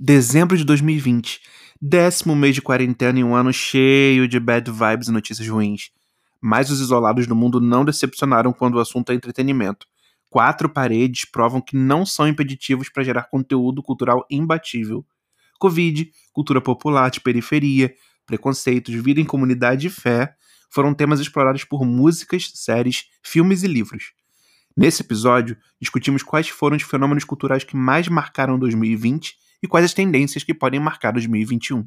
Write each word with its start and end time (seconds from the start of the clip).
Dezembro 0.00 0.56
de 0.56 0.62
2020. 0.62 1.40
Décimo 1.82 2.36
mês 2.36 2.54
de 2.54 2.62
quarentena 2.62 3.18
e 3.18 3.24
um 3.24 3.34
ano 3.34 3.52
cheio 3.52 4.28
de 4.28 4.38
bad 4.38 4.70
vibes 4.70 5.08
e 5.08 5.10
notícias 5.10 5.48
ruins. 5.48 5.90
Mas 6.40 6.70
os 6.70 6.78
isolados 6.78 7.26
do 7.26 7.34
mundo 7.34 7.60
não 7.60 7.84
decepcionaram 7.84 8.52
quando 8.52 8.76
o 8.76 8.78
assunto 8.78 9.10
é 9.10 9.16
entretenimento. 9.16 9.88
Quatro 10.30 10.68
paredes 10.68 11.24
provam 11.24 11.60
que 11.60 11.76
não 11.76 12.06
são 12.06 12.28
impeditivos 12.28 12.88
para 12.88 13.02
gerar 13.02 13.24
conteúdo 13.24 13.82
cultural 13.82 14.24
imbatível. 14.30 15.04
Covid, 15.58 16.08
cultura 16.32 16.60
popular 16.60 17.10
de 17.10 17.20
periferia, 17.20 17.92
preconceitos, 18.24 18.94
vida 18.94 19.20
em 19.20 19.24
comunidade 19.24 19.88
e 19.88 19.90
fé 19.90 20.32
foram 20.70 20.94
temas 20.94 21.18
explorados 21.18 21.64
por 21.64 21.84
músicas, 21.84 22.52
séries, 22.54 23.06
filmes 23.20 23.64
e 23.64 23.66
livros. 23.66 24.12
Nesse 24.76 25.02
episódio, 25.02 25.56
discutimos 25.80 26.22
quais 26.22 26.48
foram 26.48 26.76
os 26.76 26.84
fenômenos 26.84 27.24
culturais 27.24 27.64
que 27.64 27.74
mais 27.74 28.06
marcaram 28.06 28.56
2020 28.56 29.47
e 29.62 29.68
quais 29.68 29.84
as 29.84 29.94
tendências 29.94 30.44
que 30.44 30.54
podem 30.54 30.80
marcar 30.80 31.12
2021. 31.12 31.86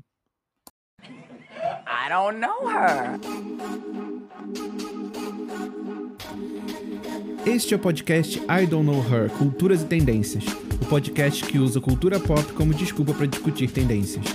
I 1.04 2.10
don't 2.10 2.40
know 2.40 2.70
her. 2.70 3.20
Este 7.46 7.74
é 7.74 7.78
o 7.78 7.80
podcast 7.80 8.40
I 8.40 8.66
Don't 8.68 8.86
Know 8.86 9.04
Her 9.04 9.30
Culturas 9.32 9.82
e 9.82 9.86
Tendências 9.86 10.44
o 10.82 10.86
podcast 10.86 11.46
que 11.46 11.60
usa 11.60 11.80
cultura 11.80 12.20
pop 12.20 12.44
como 12.54 12.74
desculpa 12.74 13.14
para 13.14 13.28
discutir 13.28 13.70
tendências. 13.70 14.26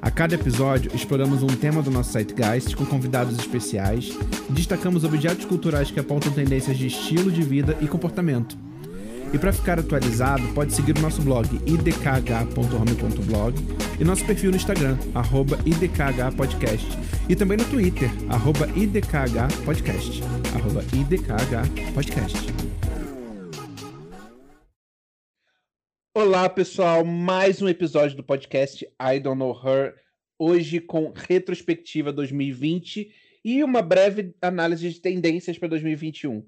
A 0.00 0.10
cada 0.10 0.36
episódio, 0.36 0.94
exploramos 0.94 1.42
um 1.42 1.48
tema 1.48 1.82
do 1.82 1.90
nosso 1.90 2.12
Zeitgeist 2.12 2.74
com 2.76 2.86
convidados 2.86 3.36
especiais 3.36 4.16
e 4.48 4.52
destacamos 4.52 5.04
objetos 5.04 5.44
culturais 5.44 5.90
que 5.90 5.98
apontam 6.00 6.32
tendências 6.32 6.78
de 6.78 6.86
estilo 6.86 7.30
de 7.30 7.42
vida 7.42 7.76
e 7.80 7.88
comportamento. 7.88 8.56
E 9.32 9.38
para 9.38 9.52
ficar 9.52 9.78
atualizado, 9.78 10.42
pode 10.54 10.72
seguir 10.72 10.96
o 10.96 11.00
nosso 11.02 11.20
blog 11.20 11.46
idkh.home.blog 11.66 13.54
e 14.00 14.04
nosso 14.04 14.24
perfil 14.24 14.50
no 14.50 14.56
Instagram, 14.56 14.96
arroba 15.14 15.58
idkhpodcast, 15.66 16.86
e 17.28 17.36
também 17.36 17.58
no 17.58 17.64
Twitter, 17.66 18.08
arroba 18.30 18.66
idkhpodcast, 18.74 20.22
arroba 20.54 20.82
idkhpodcast. 20.94 22.48
Olá, 26.14 26.48
pessoal, 26.48 27.04
mais 27.04 27.60
um 27.60 27.68
episódio 27.68 28.16
do 28.16 28.24
podcast 28.24 28.88
I 29.00 29.20
Don't 29.20 29.38
Know 29.38 29.52
Her, 29.52 29.94
hoje 30.38 30.80
com 30.80 31.12
retrospectiva 31.14 32.10
2020 32.12 33.12
e 33.44 33.62
uma 33.62 33.82
breve 33.82 34.34
análise 34.40 34.88
de 34.90 35.00
tendências 35.00 35.58
para 35.58 35.68
2021. 35.68 36.44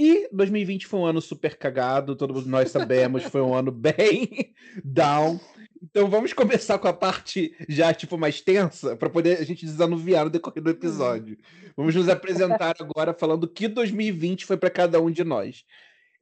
E 0.00 0.28
2020 0.30 0.86
foi 0.86 1.00
um 1.00 1.06
ano 1.06 1.20
super 1.20 1.56
cagado, 1.56 2.14
todos 2.14 2.46
nós 2.46 2.70
sabemos, 2.70 3.24
foi 3.24 3.40
um 3.40 3.52
ano 3.52 3.72
bem 3.72 4.54
down. 4.84 5.40
Então 5.82 6.08
vamos 6.08 6.32
começar 6.32 6.78
com 6.78 6.86
a 6.86 6.92
parte 6.92 7.52
já 7.68 7.92
tipo 7.92 8.16
mais 8.16 8.40
tensa 8.40 8.96
para 8.96 9.10
poder 9.10 9.38
a 9.38 9.44
gente 9.44 9.66
desanuviar 9.66 10.24
no 10.24 10.30
decorrer 10.30 10.62
do 10.62 10.70
episódio. 10.70 11.36
Vamos 11.76 11.96
nos 11.96 12.08
apresentar 12.08 12.76
agora 12.78 13.12
falando 13.12 13.48
que 13.48 13.66
2020 13.66 14.46
foi 14.46 14.56
para 14.56 14.70
cada 14.70 15.00
um 15.00 15.10
de 15.10 15.24
nós. 15.24 15.64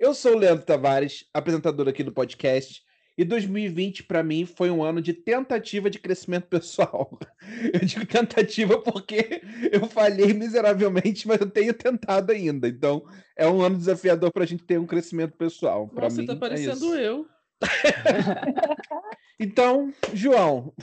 Eu 0.01 0.15
sou 0.15 0.33
o 0.33 0.39
Leandro 0.39 0.65
Tavares, 0.65 1.27
apresentador 1.35 1.87
aqui 1.87 2.03
do 2.03 2.13
podcast, 2.13 2.83
e 3.17 3.25
2020 3.25 4.03
para 4.05 4.23
mim 4.23 4.45
foi 4.45 4.71
um 4.71 4.85
ano 4.85 5.01
de 5.01 5.15
tentativa 5.15 5.89
de 5.89 5.99
crescimento 5.99 6.47
pessoal. 6.49 7.19
Eu 7.73 7.81
digo 7.81 8.05
tentativa 8.05 8.79
porque 8.79 9.41
eu 9.73 9.87
falhei 9.87 10.33
miseravelmente, 10.33 11.27
mas 11.29 11.41
eu 11.41 11.49
tenho 11.49 11.73
tentado 11.73 12.33
ainda. 12.33 12.69
Então, 12.69 13.07
é 13.37 13.49
um 13.49 13.63
ano 13.63 13.79
desafiador 13.79 14.33
para 14.33 14.43
a 14.43 14.47
gente 14.47 14.65
ter 14.65 14.79
um 14.79 14.87
crescimento 14.87 15.37
pessoal. 15.37 15.89
Pra 15.89 16.05
Nossa, 16.05 16.21
mim, 16.21 16.27
tá 16.27 16.35
parecendo 16.35 16.95
é 16.95 17.09
eu. 17.09 17.27
então, 19.39 19.93
João. 20.13 20.75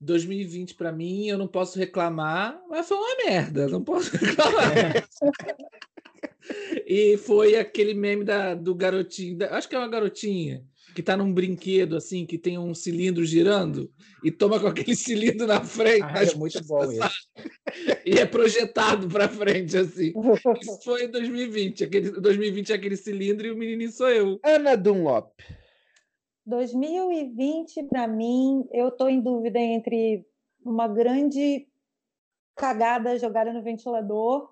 2020 0.00 0.74
para 0.74 0.90
mim, 0.90 1.26
eu 1.26 1.36
não 1.36 1.46
posso 1.46 1.78
reclamar, 1.78 2.60
mas 2.68 2.88
foi 2.88 2.96
uma 2.96 3.24
merda, 3.26 3.68
não 3.68 3.82
posso 3.82 4.16
reclamar. 4.16 5.08
e 6.86 7.18
foi 7.18 7.56
aquele 7.56 7.92
meme 7.92 8.24
da, 8.24 8.54
do 8.54 8.74
garotinho, 8.74 9.36
da, 9.36 9.56
acho 9.56 9.68
que 9.68 9.74
é 9.74 9.78
uma 9.78 9.88
garotinha, 9.88 10.64
que 10.94 11.02
tá 11.02 11.16
num 11.16 11.32
brinquedo 11.32 11.96
assim, 11.96 12.26
que 12.26 12.38
tem 12.38 12.58
um 12.58 12.74
cilindro 12.74 13.24
girando 13.24 13.90
e 14.22 14.30
toma 14.30 14.60
com 14.60 14.66
aquele 14.66 14.94
cilindro 14.96 15.46
na 15.46 15.62
frente. 15.62 16.02
Ah, 16.02 16.22
é 16.22 16.34
muito 16.34 16.64
bom 16.66 16.84
isso. 16.90 17.28
E 18.04 18.18
é 18.18 18.26
projetado 18.26 19.08
para 19.08 19.28
frente 19.28 19.76
assim. 19.76 20.12
Isso 20.60 20.78
foi 20.84 21.08
2020, 21.08 21.84
aquele 21.84 22.10
2020 22.10 22.72
é 22.72 22.74
aquele 22.74 22.96
cilindro 22.96 23.46
e 23.46 23.50
o 23.50 23.56
menininho 23.56 23.92
sou 23.92 24.08
eu. 24.08 24.38
Ana 24.44 24.76
Dunlop. 24.76 25.30
2020 26.46 27.84
para 27.84 28.08
mim, 28.08 28.64
eu 28.72 28.90
tô 28.90 29.08
em 29.08 29.20
dúvida 29.20 29.58
entre 29.58 30.24
uma 30.64 30.88
grande 30.88 31.66
cagada 32.56 33.18
jogada 33.18 33.52
no 33.52 33.62
ventilador 33.62 34.49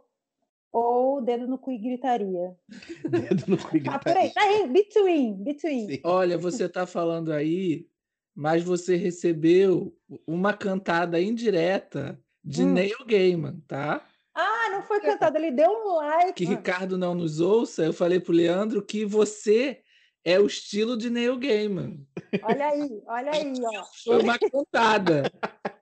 ou 0.73 1.21
dedo 1.23 1.47
no 1.47 1.59
cu 1.59 1.73
e 1.73 1.79
gritaria. 1.79 2.57
dedo 3.09 3.45
no 3.47 3.59
cu 3.59 3.77
e 3.77 3.81
gritaria. 3.81 3.97
Ah, 3.97 3.99
peraí, 3.99 4.31
tá 4.31 4.43
aí, 4.43 4.69
between, 4.69 5.43
between. 5.43 5.87
Sim. 5.87 6.01
Olha, 6.05 6.37
você 6.37 6.65
está 6.65 6.87
falando 6.87 7.33
aí, 7.33 7.87
mas 8.35 8.63
você 8.63 8.97
recebeu 8.97 9.97
uma 10.27 10.53
cantada 10.53 11.21
indireta 11.21 12.21
de 12.45 12.63
hum. 12.63 12.73
Neil 12.73 13.05
Gaiman, 13.07 13.61
tá? 13.67 14.05
Ah, 14.35 14.71
não 14.71 14.83
foi 14.83 15.01
cantada, 15.01 15.37
ele 15.37 15.51
deu 15.51 15.69
um 15.69 15.97
like. 15.97 16.33
Que 16.35 16.45
Ricardo 16.45 16.97
não 16.97 17.15
nos 17.15 17.41
ouça, 17.41 17.85
eu 17.85 17.93
falei 17.93 18.21
pro 18.21 18.33
Leandro 18.33 18.81
que 18.81 19.05
você 19.05 19.83
é 20.25 20.39
o 20.39 20.47
estilo 20.47 20.97
de 20.97 21.11
Neil 21.11 21.37
Gaiman. 21.39 22.07
Olha 22.43 22.69
aí, 22.69 23.03
olha 23.07 23.33
aí, 23.33 23.55
ó. 23.65 23.85
Foi 24.05 24.23
uma 24.23 24.39
cantada. 24.39 25.23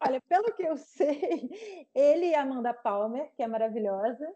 olha, 0.01 0.23
pelo 0.29 0.55
que 0.55 0.63
eu 0.63 0.77
sei, 0.77 1.51
ele 1.95 2.27
e 2.27 2.35
a 2.35 2.43
Amanda 2.43 2.73
Palmer, 2.73 3.31
que 3.37 3.43
é 3.43 3.47
maravilhosa, 3.47 4.27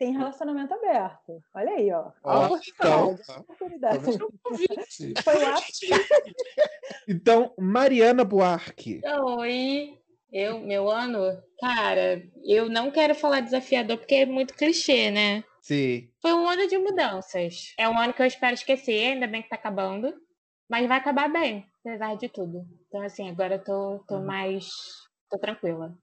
tem 0.00 0.16
relacionamento 0.16 0.72
aberto. 0.72 1.44
Olha 1.54 1.72
aí, 1.72 1.92
ó. 1.92 2.10
Ah, 2.24 2.48
então, 2.66 3.18
oportunidade. 3.40 4.02
Foi 5.22 5.38
lá. 5.38 5.56
então, 7.06 7.52
Mariana 7.58 8.24
Buarque. 8.24 9.02
Oi. 9.04 9.98
Eu, 10.32 10.60
meu 10.60 10.88
ano, 10.88 11.20
cara, 11.60 12.22
eu 12.42 12.70
não 12.70 12.90
quero 12.90 13.14
falar 13.14 13.40
desafiador 13.40 13.98
porque 13.98 14.14
é 14.14 14.26
muito 14.26 14.54
clichê, 14.54 15.10
né? 15.10 15.44
Sim. 15.60 16.08
Foi 16.22 16.32
um 16.32 16.48
ano 16.48 16.66
de 16.66 16.78
mudanças. 16.78 17.74
É 17.76 17.86
um 17.86 17.98
ano 17.98 18.14
que 18.14 18.22
eu 18.22 18.26
espero 18.26 18.54
esquecer, 18.54 19.12
ainda 19.12 19.26
bem 19.26 19.42
que 19.42 19.50
tá 19.50 19.56
acabando. 19.56 20.14
Mas 20.66 20.88
vai 20.88 20.96
acabar 20.96 21.30
bem, 21.30 21.66
apesar 21.84 22.16
de 22.16 22.28
tudo. 22.28 22.64
Então, 22.88 23.02
assim, 23.02 23.28
agora 23.28 23.56
eu 23.56 23.64
tô, 23.64 23.98
tô 24.08 24.14
uhum. 24.14 24.24
mais. 24.24 24.70
tô 25.28 25.38
tranquila. 25.38 25.94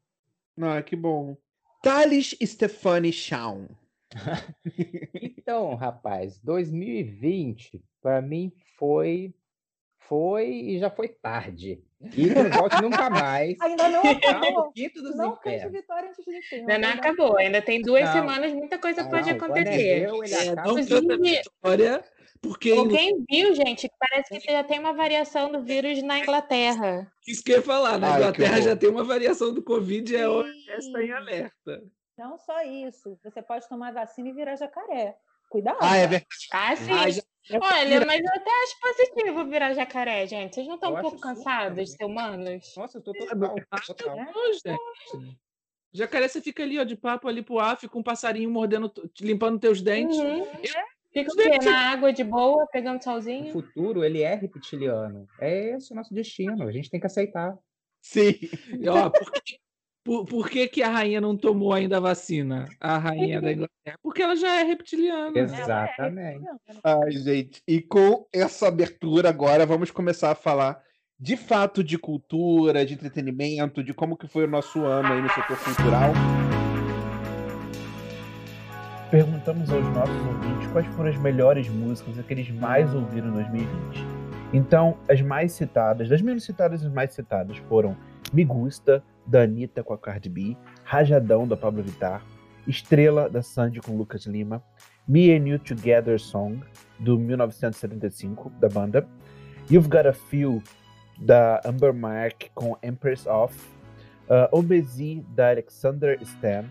Não, 0.56 0.80
que 0.84 0.96
bom. 0.96 1.36
Thales 1.82 2.36
Stefani 2.44 3.12
Shawn. 3.12 3.66
então, 5.38 5.76
rapaz, 5.76 6.40
2020 6.40 7.84
para 8.02 8.22
mim 8.22 8.52
foi 8.78 9.34
foi 10.08 10.48
e 10.48 10.80
já 10.80 10.90
foi 10.90 11.10
tarde. 11.10 11.84
E 12.16 12.28
não 12.28 12.50
volte 12.50 12.82
nunca 12.82 13.10
mais. 13.10 13.60
Ainda 13.60 13.90
não 13.90 14.02
acabou. 14.10 14.72
Quinto 14.72 15.02
dos 15.02 15.16
não 15.16 15.36
cante 15.36 15.68
vitória 15.70 16.10
antes 16.10 16.24
de 16.24 16.50
tempo. 16.50 16.72
Ainda 16.72 16.78
não 16.78 16.90
acabou. 16.90 17.38
Ainda 17.38 17.62
tem 17.62 17.82
duas 17.82 18.06
não. 18.06 18.14
semanas, 18.14 18.54
muita 18.54 18.78
coisa 18.78 19.04
não, 19.04 19.10
pode 19.10 19.30
acontecer. 19.30 20.04
É, 20.04 20.56
não 20.56 20.76
canta 20.86 21.18
vitória, 21.18 22.04
porque... 22.42 22.72
Alguém 22.72 23.26
viu, 23.30 23.54
gente, 23.56 23.90
que 23.90 23.96
parece 24.00 24.40
que 24.40 24.52
já 24.52 24.64
tem 24.64 24.80
uma 24.80 24.94
variação 24.94 25.52
do 25.52 25.64
vírus 25.64 26.02
na 26.04 26.20
Inglaterra. 26.20 27.12
Isso 27.28 27.44
que 27.44 27.52
eu 27.52 27.58
ia 27.58 27.64
falar. 27.64 27.98
Na 27.98 28.14
Ai, 28.14 28.20
Inglaterra 28.20 28.62
já 28.62 28.76
tem 28.76 28.90
uma 28.90 29.04
variação 29.04 29.54
do 29.54 29.62
Covid 29.62 30.14
e 30.14 30.18
é 30.18 30.78
está 30.78 31.04
em 31.04 31.12
alerta. 31.12 31.84
Não 32.18 32.38
só 32.38 32.64
isso. 32.64 33.20
Você 33.24 33.42
pode 33.42 33.68
tomar 33.70 33.94
vacina 33.94 34.30
e 34.30 34.34
virar 34.34 34.56
jacaré. 34.56 35.16
Cuidado. 35.50 35.78
Ah, 35.80 35.96
é 35.96 36.08
verdade. 36.08 36.48
Ah, 36.52 36.76
sim. 36.76 36.92
Ah, 36.92 37.10
já... 37.10 37.22
Olha, 37.62 38.06
mas 38.06 38.20
eu 38.20 38.32
até 38.34 38.52
acho 38.64 38.80
positivo 38.82 39.46
virar 39.46 39.74
jacaré, 39.74 40.28
gente. 40.28 40.56
Vocês 40.56 40.68
não 40.68 40.76
estão 40.76 40.94
um 40.94 41.02
pouco 41.02 41.20
cansados 41.20 41.86
de 41.86 41.96
ser 41.96 42.04
humanos? 42.04 42.74
Nossa, 42.76 42.98
eu 42.98 43.02
tô 43.02 43.14
total. 43.14 43.56
total. 43.86 44.18
gente. 44.54 45.38
Jacaré, 45.94 46.28
você 46.28 46.42
fica 46.42 46.64
ali, 46.64 46.78
ó, 46.78 46.84
de 46.84 46.98
papo 46.98 47.28
ali 47.28 47.42
pro 47.42 47.60
ar, 47.60 47.78
fica 47.78 47.98
um 47.98 48.04
passarinho 48.04 48.50
mordendo, 48.50 48.92
limpando 49.22 49.60
teus 49.60 49.82
dentes. 49.82 50.18
Uhum. 50.18 50.46
Fica 51.14 51.32
o 51.32 51.36
quê? 51.36 51.58
Na 51.64 51.92
água 51.92 52.12
de 52.12 52.24
boa, 52.24 52.68
pegando 52.68 53.02
solzinho? 53.02 53.50
O 53.50 53.54
futuro, 53.54 54.04
ele 54.04 54.22
é 54.22 54.36
reptiliano. 54.36 55.28
É 55.40 55.76
esse 55.76 55.94
o 55.94 55.96
nosso 55.96 56.14
destino. 56.14 56.68
A 56.68 56.72
gente 56.72 56.90
tem 56.90 57.00
que 57.00 57.08
aceitar. 57.08 57.58
Sim. 58.02 58.34
E, 58.80 58.88
ó, 58.90 59.10
porque 59.10 59.60
por, 60.08 60.26
por 60.26 60.50
que, 60.50 60.70
que 60.70 60.82
a 60.82 60.90
rainha 60.90 61.20
não 61.20 61.36
tomou 61.36 61.74
ainda 61.74 61.98
a 61.98 62.00
vacina? 62.00 62.66
A 62.80 62.98
rainha 62.98 63.42
da 63.42 63.52
Inglaterra? 63.52 64.00
Porque 64.02 64.24
ela 64.24 64.38
já 64.38 64.62
é 64.62 64.64
reptiliana. 64.64 65.38
Exatamente. 65.38 66.46
Ai, 66.82 67.12
gente. 67.12 67.62
E 67.68 67.82
com 67.82 68.26
essa 68.32 68.70
abertura 68.70 69.28
agora, 69.28 69.66
vamos 69.66 69.92
começar 69.92 70.32
a 70.32 70.36
falar 70.36 70.82
de 71.20 71.36
fato 71.36 71.84
de 71.84 71.98
cultura, 71.98 72.86
de 72.86 72.94
entretenimento, 72.94 73.84
de 73.84 73.94
como 73.94 74.16
que 74.16 74.30
foi 74.30 74.46
o 74.46 74.48
nosso 74.48 74.86
ano 74.86 75.12
aí 75.12 75.22
no 75.22 75.28
setor 75.28 75.58
cultural. 75.60 76.14
Perguntamos 79.12 79.70
aos 79.70 79.86
nossos 79.90 80.26
ouvintes 80.26 80.72
quais 80.72 80.88
foram 80.96 81.10
as 81.10 81.18
melhores 81.18 81.68
músicas 81.68 82.26
que 82.26 82.34
eles 82.34 82.50
mais 82.50 82.96
ouviram 82.96 83.28
em 83.28 83.34
2020. 83.34 84.06
Então, 84.54 84.98
as 85.10 85.22
mais 85.22 85.52
citadas, 85.52 86.08
das 86.08 86.22
menos 86.22 86.46
citadas, 86.46 86.86
as 86.86 86.94
mais 86.94 87.12
citadas 87.12 87.58
foram 87.68 87.98
Me 88.34 88.44
Gusta, 88.44 89.04
da 89.26 89.44
Anitta 89.44 89.84
com 89.84 89.94
a 89.94 89.98
Cardi 89.98 90.30
B, 90.30 90.58
Rajadão, 90.84 91.48
da 91.48 91.56
Pablo 91.56 91.84
Vittar, 91.84 92.26
Estrela, 92.68 93.30
da 93.30 93.42
Sandy 93.42 93.80
com 93.80 93.96
Lucas 93.96 94.26
Lima, 94.26 94.62
Me 95.08 95.32
and 95.32 95.48
You 95.48 95.60
Together 95.60 96.20
Song, 96.20 96.60
do 97.00 97.18
1975, 97.18 98.50
da 98.60 98.68
banda, 98.68 99.08
You've 99.70 99.90
Got 99.90 100.08
a 100.08 100.14
Feel, 100.14 100.62
da 101.20 101.62
Amber 101.66 101.94
Mark 101.94 102.50
com 102.54 102.78
Empress 102.84 103.26
of, 103.26 103.56
uh, 104.30 104.58
Obesi, 104.58 105.26
da 105.36 105.50
Alexander 105.50 106.18
Stan, 106.22 106.66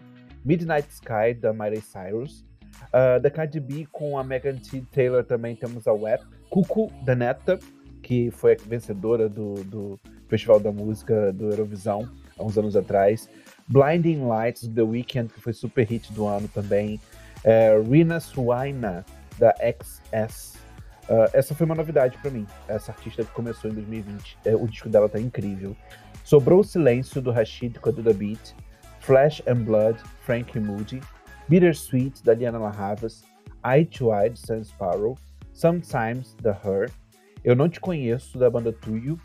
Midnight 0.45 0.89
Sky, 0.91 1.35
da 1.35 1.53
Miley 1.53 1.81
Cyrus, 1.81 2.45
uh, 2.93 3.21
da 3.21 3.31
Cardi 3.31 3.61
B 3.61 3.87
com 3.91 4.19
a 4.19 4.25
Megan 4.25 4.57
Thee 4.57 4.83
Taylor 4.93 5.25
também 5.25 5.57
temos 5.57 5.87
a 5.87 5.93
Web, 5.93 6.23
Cuckoo, 6.51 6.91
da 7.05 7.15
Neta, 7.15 7.59
que 8.03 8.31
foi 8.31 8.53
a 8.53 8.57
vencedora 8.69 9.29
do, 9.29 9.55
do 9.65 10.01
Festival 10.29 10.61
da 10.61 10.73
Música 10.73 11.33
do 11.33 11.51
Eurovisão 11.51 12.09
há 12.39 12.45
uns 12.45 12.59
anos 12.59 12.77
atrás, 12.77 13.29
Blinding 13.69 14.27
Lights, 14.27 14.69
The 14.69 14.83
Weeknd, 14.83 15.33
que 15.33 15.41
foi 15.41 15.53
super 15.53 15.87
hit 15.87 16.13
do 16.13 16.27
ano 16.27 16.49
também, 16.49 17.01
uh, 17.45 17.91
Rina 17.91 18.21
Suaina, 18.21 19.05
da 19.39 19.55
XS, 19.61 20.57
Uh, 21.09 21.31
essa 21.33 21.55
foi 21.55 21.65
uma 21.67 21.75
novidade 21.75 22.19
para 22.19 22.31
mim. 22.31 22.47
Essa 22.67 22.91
artista 22.91 23.25
que 23.25 23.31
começou 23.31 23.71
em 23.71 23.75
2020. 23.75 24.39
É, 24.45 24.57
o 24.57 24.67
disco 24.67 24.89
dela 24.89 25.09
tá 25.09 25.21
incrível. 25.21 25.77
Sobrou 26.25 26.61
o 26.61 26.65
Silêncio, 26.65 27.23
do 27.23 27.31
Rashid 27.31 27.79
com 27.79 27.91
a 27.91 27.93
Duda 27.93 28.13
Beat. 28.13 28.55
Flash 29.01 29.41
and 29.47 29.63
Blood, 29.63 30.01
Frankie 30.23 30.59
Moody. 30.59 31.01
Bittersweet, 31.49 32.25
da 32.25 32.35
Liana 32.35 32.59
La 32.59 32.71
Havas. 32.71 33.23
Eye 33.65 33.85
to 33.85 34.13
Eye, 34.13 34.31
de 34.31 34.41
Sam 34.41 34.65
Sparrow. 34.65 35.17
Sometimes, 35.53 36.35
da 36.43 36.51
Her. 36.51 36.91
Eu 37.45 37.55
Não 37.55 37.69
Te 37.69 37.79
Conheço, 37.79 38.37
da 38.37 38.51
banda 38.51 38.73
Tuyo. 38.73 39.17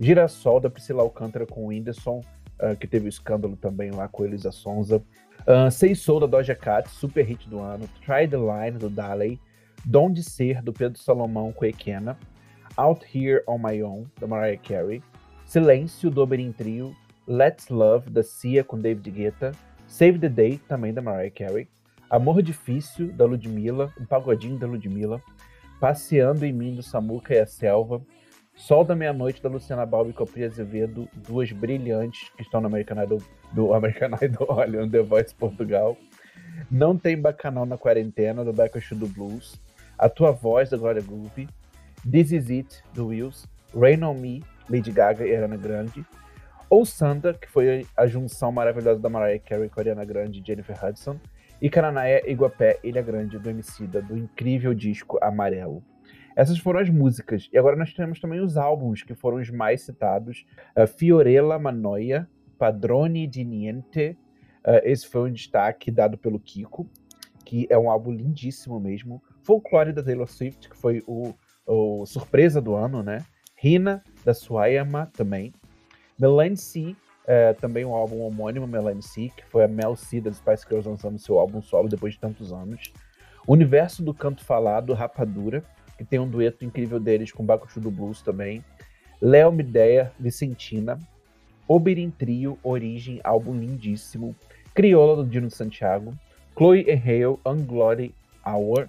Girassol, 0.00 0.60
da 0.60 0.70
Priscila 0.70 1.02
Alcântara 1.02 1.46
com 1.46 1.64
o 1.64 1.66
Whindersson, 1.68 2.22
uh, 2.60 2.76
que 2.76 2.86
teve 2.86 3.06
o 3.06 3.08
escândalo 3.08 3.56
também 3.56 3.90
lá 3.90 4.08
com 4.08 4.24
Elisa 4.24 4.52
Sonza. 4.52 5.02
Uh, 5.40 5.70
Sei 5.70 5.94
da 6.20 6.26
Doja 6.26 6.54
Cat, 6.54 6.88
super 6.90 7.24
hit 7.24 7.48
do 7.48 7.58
ano. 7.58 7.88
Try 8.04 8.28
the 8.28 8.36
Line, 8.36 8.78
do 8.78 8.88
Daley. 8.88 9.40
Dom 9.84 10.10
de 10.10 10.22
Ser, 10.22 10.62
do 10.62 10.72
Pedro 10.72 10.98
Salomão 10.98 11.52
com 11.52 11.64
Equena, 11.64 12.18
Out 12.76 13.04
Here 13.14 13.42
on 13.46 13.58
My 13.58 13.82
Own, 13.82 14.06
da 14.20 14.26
Mariah 14.26 14.58
Carey, 14.58 15.02
Silêncio, 15.46 16.10
do 16.10 16.20
Oberyn 16.20 16.52
Trio, 16.52 16.94
Let's 17.26 17.68
Love, 17.68 18.10
da 18.10 18.22
Cia 18.22 18.64
com 18.64 18.78
David 18.78 19.10
Guetta, 19.10 19.52
Save 19.86 20.18
the 20.18 20.28
Day, 20.28 20.60
também 20.68 20.92
da 20.92 21.00
Mariah 21.00 21.30
Carey, 21.30 21.68
Amor 22.10 22.42
Difícil, 22.42 23.12
da 23.12 23.24
Ludmilla, 23.24 23.92
um 24.00 24.04
pagodinho 24.04 24.58
da 24.58 24.66
Ludmilla, 24.66 25.22
Passeando 25.80 26.44
em 26.44 26.52
Mim, 26.52 26.74
do 26.74 26.82
Samuca 26.82 27.34
e 27.34 27.38
a 27.38 27.46
Selva, 27.46 28.02
Sol 28.58 28.84
da 28.84 28.94
Meia-Noite, 28.94 29.40
da 29.40 29.48
Luciana 29.48 29.86
Balbi 29.86 30.12
com 30.12 30.24
a 30.24 30.26
Pri 30.26 30.44
Azevedo, 30.44 31.08
duas 31.14 31.50
brilhantes 31.52 32.28
que 32.30 32.42
estão 32.42 32.60
no 32.60 32.66
American 32.66 33.00
Idol, 33.00 33.22
do 33.52 33.72
American 33.72 34.10
Idol, 34.20 34.46
olha, 34.50 34.84
no 34.84 34.90
The 34.90 35.00
Voice 35.00 35.32
Portugal, 35.32 35.96
Não 36.68 36.98
Tem 36.98 37.16
Bacanal 37.16 37.64
na 37.64 37.78
Quarentena, 37.78 38.44
do 38.44 38.52
Backstreet 38.52 38.98
do 38.98 39.06
Blues, 39.06 39.60
a 39.96 40.08
Tua 40.08 40.32
Voz, 40.32 40.68
da 40.68 40.76
Glória 40.76 41.00
Groove, 41.00 41.48
This 42.10 42.32
Is 42.32 42.50
It, 42.50 42.82
do 42.92 43.06
Wills, 43.06 43.46
Rain 43.72 44.02
On 44.02 44.14
Me, 44.14 44.42
Lady 44.68 44.90
Gaga 44.90 45.24
e 45.24 45.32
Ariana 45.32 45.56
Grande, 45.56 46.04
ou 46.68 46.84
Santa, 46.84 47.32
que 47.32 47.48
foi 47.48 47.86
a 47.96 48.08
junção 48.08 48.50
maravilhosa 48.50 48.98
da 48.98 49.08
Mariah 49.08 49.38
Carey 49.38 49.68
com 49.68 49.78
Ariana 49.78 50.04
Grande 50.04 50.40
e 50.40 50.44
Jennifer 50.44 50.84
Hudson, 50.84 51.16
e 51.62 51.70
Cananaia 51.70 52.28
Iguapé, 52.28 52.80
Ilha 52.82 53.02
Grande, 53.02 53.38
do 53.38 53.48
Emicida, 53.48 54.02
do 54.02 54.18
incrível 54.18 54.74
disco 54.74 55.16
Amarelo. 55.22 55.80
Essas 56.38 56.56
foram 56.56 56.78
as 56.78 56.88
músicas. 56.88 57.50
E 57.52 57.58
agora 57.58 57.74
nós 57.74 57.92
temos 57.92 58.20
também 58.20 58.38
os 58.38 58.56
álbuns, 58.56 59.02
que 59.02 59.12
foram 59.12 59.38
os 59.38 59.50
mais 59.50 59.82
citados. 59.82 60.46
Uh, 60.76 60.86
Fiorella 60.86 61.58
Manoia, 61.58 62.28
Padrone 62.56 63.26
di 63.26 63.42
Niente. 63.44 64.16
Uh, 64.64 64.78
esse 64.84 65.04
foi 65.08 65.28
um 65.28 65.32
destaque 65.32 65.90
dado 65.90 66.16
pelo 66.16 66.38
Kiko, 66.38 66.88
que 67.44 67.66
é 67.68 67.76
um 67.76 67.90
álbum 67.90 68.12
lindíssimo 68.12 68.78
mesmo. 68.78 69.20
Folklore 69.42 69.92
da 69.92 70.00
Taylor 70.00 70.28
Swift, 70.28 70.68
que 70.68 70.76
foi 70.76 71.02
o, 71.08 71.34
o 71.66 72.06
surpresa 72.06 72.60
do 72.60 72.76
ano, 72.76 73.02
né? 73.02 73.24
Rina, 73.56 74.00
da 74.24 74.32
Suayama, 74.32 75.10
também. 75.14 75.52
Melanie 76.16 76.56
C, 76.56 76.94
é, 77.26 77.52
também 77.54 77.84
um 77.84 77.92
álbum 77.92 78.20
homônimo, 78.20 78.64
Melanie 78.64 79.02
C, 79.02 79.32
que 79.36 79.44
foi 79.46 79.64
a 79.64 79.68
Mel 79.68 79.96
C 79.96 80.20
das 80.20 80.36
Spice 80.36 80.64
Girls 80.68 80.88
lançando 80.88 81.18
seu 81.18 81.36
álbum 81.36 81.60
solo 81.60 81.88
depois 81.88 82.14
de 82.14 82.20
tantos 82.20 82.52
anos. 82.52 82.92
Universo 83.44 84.04
do 84.04 84.14
Canto 84.14 84.44
Falado, 84.44 84.94
Rapadura, 84.94 85.64
que 85.98 86.04
tem 86.04 86.18
um 86.18 86.28
dueto 86.28 86.64
incrível 86.64 86.98
deles 86.98 87.32
com 87.32 87.44
Bacuchu 87.44 87.80
do 87.80 87.90
Blues 87.90 88.22
também. 88.22 88.64
Léo 89.20 89.52
Mideia, 89.52 90.12
Vicentina. 90.18 90.98
Oberin 91.66 92.10
Trio, 92.10 92.58
Origem, 92.62 93.20
álbum 93.22 93.58
lindíssimo. 93.58 94.34
Crioula, 94.72 95.16
do 95.16 95.28
Dino 95.28 95.50
Santiago. 95.50 96.14
Chloe 96.56 96.86
e 96.88 96.92
Hale, 96.92 97.38
Unglory 97.44 98.14
Hour. 98.46 98.88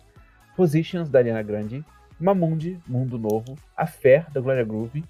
Positions 0.60 1.10
da 1.10 1.20
Ariana 1.20 1.42
Grande, 1.42 1.86
Mamundi, 2.20 2.78
Mundo 2.86 3.18
Novo, 3.18 3.58
Affair 3.78 4.30
da 4.30 4.42
Gloria 4.42 4.66
Groove, 4.66 5.06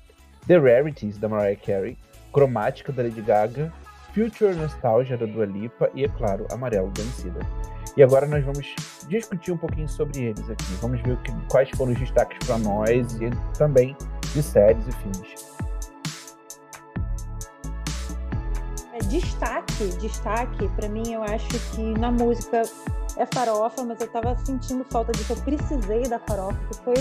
The 0.45 0.59
Rarities 0.59 1.17
da 1.17 1.27
Mariah 1.27 1.55
Carey, 1.55 1.97
Cromática 2.31 2.91
da 2.91 3.01
Lady 3.01 3.19
Gaga, 3.19 3.73
Future 4.13 4.55
Nostalgia 4.55 5.17
da 5.17 5.25
Dua 5.25 5.45
Lipa 5.45 5.89
e, 5.93 6.03
é 6.03 6.07
claro, 6.07 6.47
Amarelo 6.51 6.91
Emicida. 6.97 7.39
E 7.95 8.03
agora 8.03 8.25
nós 8.25 8.43
vamos 8.43 8.75
discutir 9.07 9.51
um 9.51 9.57
pouquinho 9.57 9.89
sobre 9.89 10.25
eles 10.25 10.49
aqui. 10.49 10.73
Vamos 10.81 11.01
ver 11.01 11.17
que, 11.17 11.31
quais 11.49 11.69
foram 11.71 11.91
os 11.91 11.99
destaques 11.99 12.37
para 12.47 12.57
nós 12.57 13.13
e 13.19 13.29
também 13.57 13.95
de 14.33 14.41
séries 14.41 14.87
e 14.87 14.91
filmes. 14.93 15.49
É, 18.93 18.99
destaque, 18.99 19.87
destaque, 19.99 20.67
para 20.75 20.87
mim, 20.89 21.13
eu 21.13 21.23
acho 21.23 21.47
que 21.75 21.81
na 21.99 22.11
música 22.11 22.61
é 23.17 23.25
farofa, 23.25 23.83
mas 23.83 23.99
eu 24.01 24.11
tava 24.11 24.37
sentindo 24.37 24.83
falta 24.85 25.11
disso. 25.11 25.33
Eu 25.33 25.43
precisei 25.43 26.03
da 26.03 26.19
farofa, 26.19 26.59
que 26.67 26.77
foi 26.83 26.93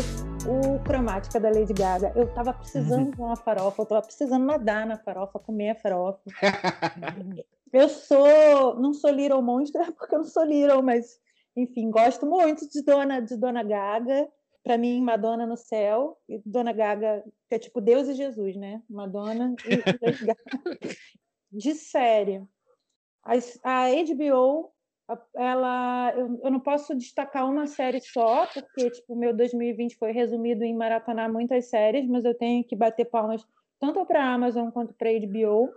o 0.47 0.83
Cromática 0.85 1.39
da 1.39 1.51
Lady 1.51 1.73
Gaga. 1.73 2.13
Eu 2.17 2.33
tava 2.33 2.53
precisando 2.53 3.15
de 3.15 3.21
uma 3.21 3.37
farofa, 3.37 3.83
eu 3.83 3.87
tava 3.87 4.03
precisando 4.03 4.45
nadar 4.45 4.87
na 4.87 4.97
farofa, 4.97 5.39
comer 5.39 5.71
a 5.71 5.75
farofa. 5.75 6.21
eu 7.73 7.89
sou, 7.89 8.79
não 8.81 8.93
sou 8.93 9.11
Little 9.11 9.43
Monster, 9.43 9.93
porque 9.95 10.15
eu 10.15 10.21
não 10.21 10.27
sou 10.27 10.45
Little, 10.45 10.83
mas 10.83 11.21
enfim, 11.57 11.91
gosto 11.91 12.27
muito 12.27 12.69
de 12.69 12.83
Dona, 12.83 13.21
de 13.21 13.37
Dona 13.37 13.63
Gaga. 13.63 14.29
Para 14.63 14.77
mim, 14.77 15.01
Madonna 15.01 15.47
no 15.47 15.57
céu, 15.57 16.19
e 16.29 16.43
Dona 16.45 16.73
Gaga, 16.73 17.25
que 17.49 17.55
é 17.55 17.59
tipo 17.59 17.81
Deus 17.81 18.09
e 18.09 18.15
Jesus, 18.15 18.57
né? 18.57 18.83
Madonna 18.89 19.55
e 19.65 19.77
Lady 20.05 20.27
Gaga. 20.27 20.97
De 21.51 21.75
série. 21.75 22.43
A, 23.25 23.33
a 23.65 23.89
HBO 24.05 24.73
ela 25.35 26.13
eu, 26.17 26.41
eu, 26.43 26.51
não 26.51 26.61
posso 26.61 26.95
destacar 26.95 27.49
uma 27.49 27.67
série 27.67 28.01
só, 28.01 28.47
porque 28.47 28.91
tipo, 28.91 29.17
meu 29.17 29.35
2020 29.35 29.97
foi 29.97 30.13
resumido 30.13 30.65
em 30.65 30.75
maratonar 30.75 31.33
muitas 31.33 31.67
séries, 31.67 32.07
mas 32.07 32.25
eu 32.25 32.35
tenho 32.35 32.65
que 32.65 32.77
bater 32.77 33.07
palmas 33.07 33.47
tanto 33.81 34.05
para 34.05 34.23
a 34.23 34.35
Amazon 34.35 34.71
quanto 34.71 34.93
para 34.95 35.09
a 35.09 35.19
HBO. 35.19 35.73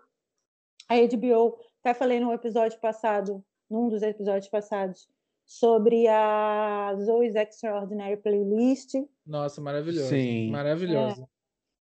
A 0.90 0.96
HBO, 0.96 1.58
até 1.80 1.94
falei 1.94 2.20
no 2.20 2.34
episódio 2.34 2.80
passado, 2.80 3.44
num 3.70 3.88
dos 3.88 4.02
episódios 4.02 4.50
passados, 4.50 5.08
sobre 5.46 6.08
a 6.08 6.94
Zoe's 7.00 7.36
Extraordinary 7.36 8.18
Playlist. 8.18 8.96
Nossa, 9.26 9.62
maravilhosa. 9.62 10.10
Sim. 10.10 10.50
Maravilhosa. 10.52 11.24
É. 11.24 11.26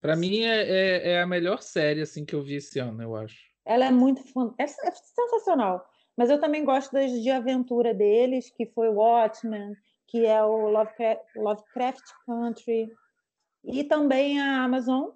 Para 0.01 0.15
mim 0.15 0.41
é, 0.41 0.61
é, 0.61 1.11
é, 1.11 1.21
a 1.21 1.27
melhor 1.27 1.61
série 1.61 2.01
assim 2.01 2.25
que 2.25 2.35
eu 2.35 2.43
vi 2.43 2.55
esse 2.55 2.79
ano, 2.79 3.01
eu 3.01 3.15
acho. 3.15 3.37
Ela 3.65 3.85
é 3.85 3.91
muito 3.91 4.21
é, 4.59 4.63
é 4.63 4.67
sensacional. 4.67 5.83
Mas 6.17 6.29
eu 6.29 6.39
também 6.39 6.63
gosto 6.63 6.91
das 6.91 7.11
de 7.11 7.29
aventura 7.29 7.93
deles, 7.93 8.49
que 8.49 8.65
foi 8.67 8.89
Watchmen, 8.89 9.75
que 10.07 10.25
é 10.25 10.43
o 10.43 10.69
Lovecraft 10.69 12.05
Country, 12.25 12.89
e 13.63 13.83
também 13.83 14.39
a 14.39 14.63
Amazon, 14.63 15.09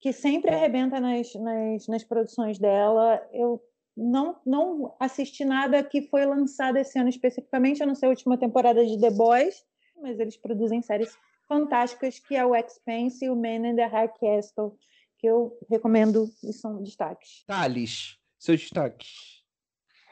que 0.00 0.12
sempre 0.12 0.54
arrebenta 0.54 1.00
nas, 1.00 1.34
nas, 1.34 1.86
nas 1.88 2.04
produções 2.04 2.58
dela. 2.58 3.20
Eu 3.32 3.60
não, 3.96 4.40
não 4.46 4.96
assisti 5.00 5.44
nada 5.44 5.82
que 5.82 6.02
foi 6.02 6.24
lançado 6.24 6.76
esse 6.76 6.98
ano 6.98 7.08
especificamente, 7.08 7.82
a 7.82 7.86
não 7.86 7.94
ser 7.94 8.06
a 8.06 8.10
última 8.10 8.38
temporada 8.38 8.86
de 8.86 8.98
The 9.00 9.10
Boys, 9.10 9.64
mas 10.00 10.18
eles 10.18 10.36
produzem 10.36 10.80
séries 10.80 11.16
fantásticas, 11.48 12.18
que 12.18 12.36
é 12.36 12.46
o 12.46 12.54
Expense 12.54 13.24
e 13.24 13.30
o 13.30 13.36
Man 13.36 13.68
in 13.68 13.76
the 13.76 13.86
High 13.86 14.12
Castle, 14.20 14.78
que 15.18 15.26
eu 15.26 15.58
recomendo 15.68 16.30
e 16.44 16.52
são 16.52 16.82
destaques. 16.82 17.44
Thales, 17.46 18.16
seus 18.38 18.60
destaques. 18.60 19.37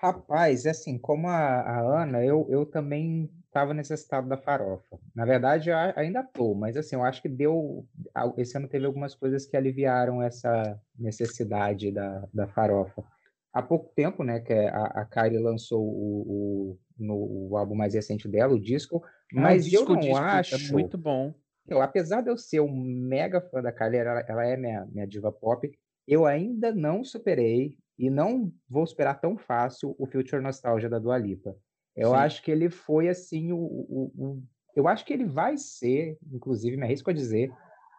Rapaz, 0.01 0.67
assim, 0.67 0.99
como 0.99 1.27
a, 1.29 1.61
a 1.61 2.03
Ana, 2.03 2.25
eu, 2.25 2.47
eu 2.51 2.67
também 2.67 3.31
estava 3.47 3.73
necessitado 3.73 4.29
da 4.29 4.37
farofa. 4.37 4.99
Na 5.15 5.25
verdade, 5.25 5.73
ainda 5.73 6.21
estou, 6.21 6.55
mas 6.55 6.77
assim, 6.77 6.95
eu 6.95 7.03
acho 7.03 7.23
que 7.23 7.29
deu. 7.29 7.87
Esse 8.37 8.59
ano 8.59 8.69
teve 8.69 8.85
algumas 8.85 9.15
coisas 9.15 9.47
que 9.47 9.57
aliviaram 9.57 10.23
essa 10.23 10.79
necessidade 10.99 11.91
da, 11.91 12.29
da 12.33 12.47
farofa. 12.47 13.03
Há 13.53 13.63
pouco 13.63 13.91
tempo, 13.95 14.23
né, 14.23 14.41
que 14.41 14.53
a, 14.53 14.85
a 14.85 15.05
Kari 15.07 15.39
lançou 15.39 15.83
o, 15.83 16.23
o, 16.29 16.79
no, 16.99 17.49
o 17.51 17.57
álbum 17.57 17.75
mais 17.75 17.95
recente 17.95 18.29
dela, 18.29 18.53
o 18.53 18.61
disco, 18.61 19.03
ah, 19.03 19.09
mas 19.33 19.65
o 19.67 19.71
disco, 19.71 19.93
eu 19.93 19.95
não 19.95 20.01
disco, 20.03 20.19
acho. 20.19 20.55
É 20.55 20.73
muito 20.73 20.99
bom. 20.99 21.33
Eu, 21.67 21.81
apesar 21.81 22.21
de 22.21 22.31
eu 22.31 22.37
ser 22.37 22.61
um 22.61 22.71
mega 22.71 23.41
fã 23.41 23.63
da 23.63 23.73
Kylie, 23.73 23.97
ela, 23.97 24.21
ela 24.29 24.45
é 24.47 24.57
minha, 24.59 24.87
minha 24.93 25.07
diva 25.07 25.33
pop, 25.33 25.71
eu 26.07 26.27
ainda 26.27 26.71
não 26.71 27.03
superei 27.03 27.79
e 27.99 28.11
não 28.11 28.53
vou 28.69 28.87
superar 28.87 29.21
tão 29.21 29.37
fácil 29.37 29.95
o 29.99 30.07
Future 30.07 30.43
Nostalgia 30.43 30.89
da 30.89 30.99
Dua 30.99 31.19
Lipa. 31.19 31.57
Eu 31.95 32.11
Sim. 32.11 32.17
acho 32.17 32.43
que 32.43 32.51
ele 32.51 32.69
foi 32.69 33.09
assim 33.09 33.53
o, 33.53 33.59
o, 33.59 34.13
o- 34.17 34.43
eu 34.75 34.87
acho 34.87 35.05
que 35.07 35.13
ele 35.13 35.25
vai 35.25 35.57
ser, 35.57 36.19
inclusive 36.31 36.77
me 36.77 36.83
arrisco 36.85 37.09
a 37.09 37.13
dizer, 37.15 37.51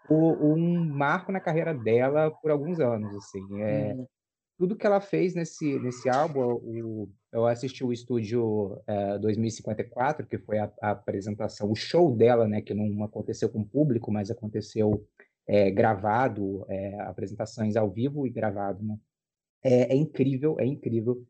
o- 0.09 0.53
um 0.53 0.85
marco 0.93 1.31
na 1.31 1.39
carreira 1.39 1.73
dela 1.73 2.29
por 2.29 2.51
alguns 2.51 2.79
anos 2.79 3.15
assim. 3.15 3.59
É, 3.59 3.93
Hum. 3.95 4.05
tudo 4.59 4.75
que 4.75 4.85
ela 4.85 5.01
fez 5.01 5.33
nesse, 5.33 5.79
nesse 5.79 6.07
álbum, 6.07 6.39
o- 6.41 7.09
eu 7.31 7.45
assisti 7.47 7.83
o 7.83 7.91
estúdio 7.91 8.79
eh, 8.87 9.17
2054, 9.19 10.25
que 10.27 10.37
foi 10.37 10.59
a, 10.59 10.71
a 10.81 10.91
apresentação, 10.91 11.71
o 11.71 11.75
show 11.75 12.15
dela, 12.15 12.47
né, 12.47 12.61
que 12.61 12.73
não 12.73 13.03
aconteceu 13.03 13.49
com 13.49 13.63
público, 13.63 14.11
mas 14.11 14.29
aconteceu 14.31 15.05
eh, 15.47 15.71
gravado, 15.71 16.65
eh, 16.69 16.99
apresentações 17.01 17.75
ao 17.75 17.89
vivo 17.89 18.25
e 18.27 18.29
gravado, 18.29 18.83
né? 18.83 18.97
É, 19.63 19.93
é 19.93 19.95
incrível, 19.95 20.57
é 20.59 20.65
incrível. 20.65 21.25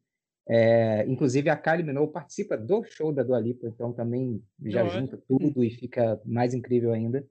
Eh, 0.50 1.06
inclusive 1.08 1.50
a 1.50 1.58
Kylie 1.58 1.84
Minogue 1.86 2.14
participa 2.14 2.58
do 2.58 2.84
show 2.84 3.14
da 3.14 3.24
Dua 3.24 3.40
Lipa, 3.40 3.68
então 3.68 3.94
também 3.94 4.44
já 4.66 4.86
junta 4.88 5.18
tudo 5.28 5.64
e 5.64 5.72
fica 5.72 6.22
mais 6.26 6.54
incrível 6.54 6.94
ainda. 6.94 7.28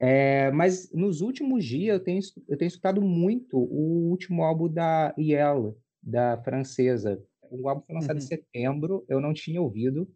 É, 0.00 0.50
mas 0.52 0.92
nos 0.92 1.20
últimos 1.22 1.64
dias 1.64 1.96
eu 1.98 2.04
tenho, 2.04 2.20
eu 2.48 2.58
tenho 2.58 2.68
escutado 2.68 3.00
muito 3.02 3.58
o 3.58 4.10
último 4.10 4.42
álbum 4.44 4.68
da 4.68 5.14
Yelle, 5.18 5.74
da 6.02 6.42
francesa. 6.42 7.22
O 7.50 7.68
álbum 7.68 7.82
foi 7.86 7.94
lançado 7.94 8.18
em 8.18 8.20
Uhum. 8.20 8.22
setembro, 8.22 9.04
eu 9.08 9.20
não 9.20 9.32
tinha 9.34 9.62
ouvido, 9.62 10.08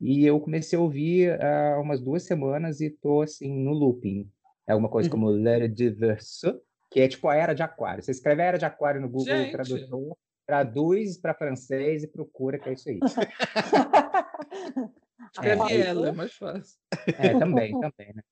e 0.00 0.24
eu 0.26 0.40
comecei 0.40 0.78
a 0.78 0.82
ouvir 0.82 1.40
há 1.42 1.80
umas 1.80 2.00
duas 2.00 2.24
semanas 2.24 2.80
e 2.80 2.90
tô 2.90 3.22
assim 3.22 3.52
no 3.64 3.72
looping. 3.72 4.30
É 4.66 4.74
uma 4.74 4.88
coisa 4.90 5.08
Uhum. 5.08 5.10
como 5.10 5.30
L'Era 5.30 5.68
de 5.68 5.90
Verseau, 5.90 6.60
que 6.92 7.00
é 7.00 7.08
tipo 7.08 7.28
a 7.28 7.36
Era 7.36 7.54
de 7.54 7.62
Aquário. 7.62 8.02
Você 8.02 8.10
escreve 8.10 8.42
a 8.42 8.46
Era 8.46 8.58
de 8.58 8.64
Aquário 8.64 9.00
no 9.00 9.08
Google 9.08 9.26
Gente. 9.36 9.52
Tradutor, 9.52 10.16
traduz 10.46 11.16
para 11.18 11.34
francês 11.34 12.02
e 12.02 12.08
procura, 12.08 12.58
que 12.58 12.68
é 12.68 12.72
isso 12.72 12.88
aí. 12.88 12.98
Escreve 15.32 15.62
aí- 15.62 15.80
ela, 15.80 16.08
é 16.08 16.12
mais 16.12 16.34
fácil. 16.34 16.76
É, 17.18 17.38
também, 17.38 17.72
também, 17.72 18.12
né? 18.14 18.22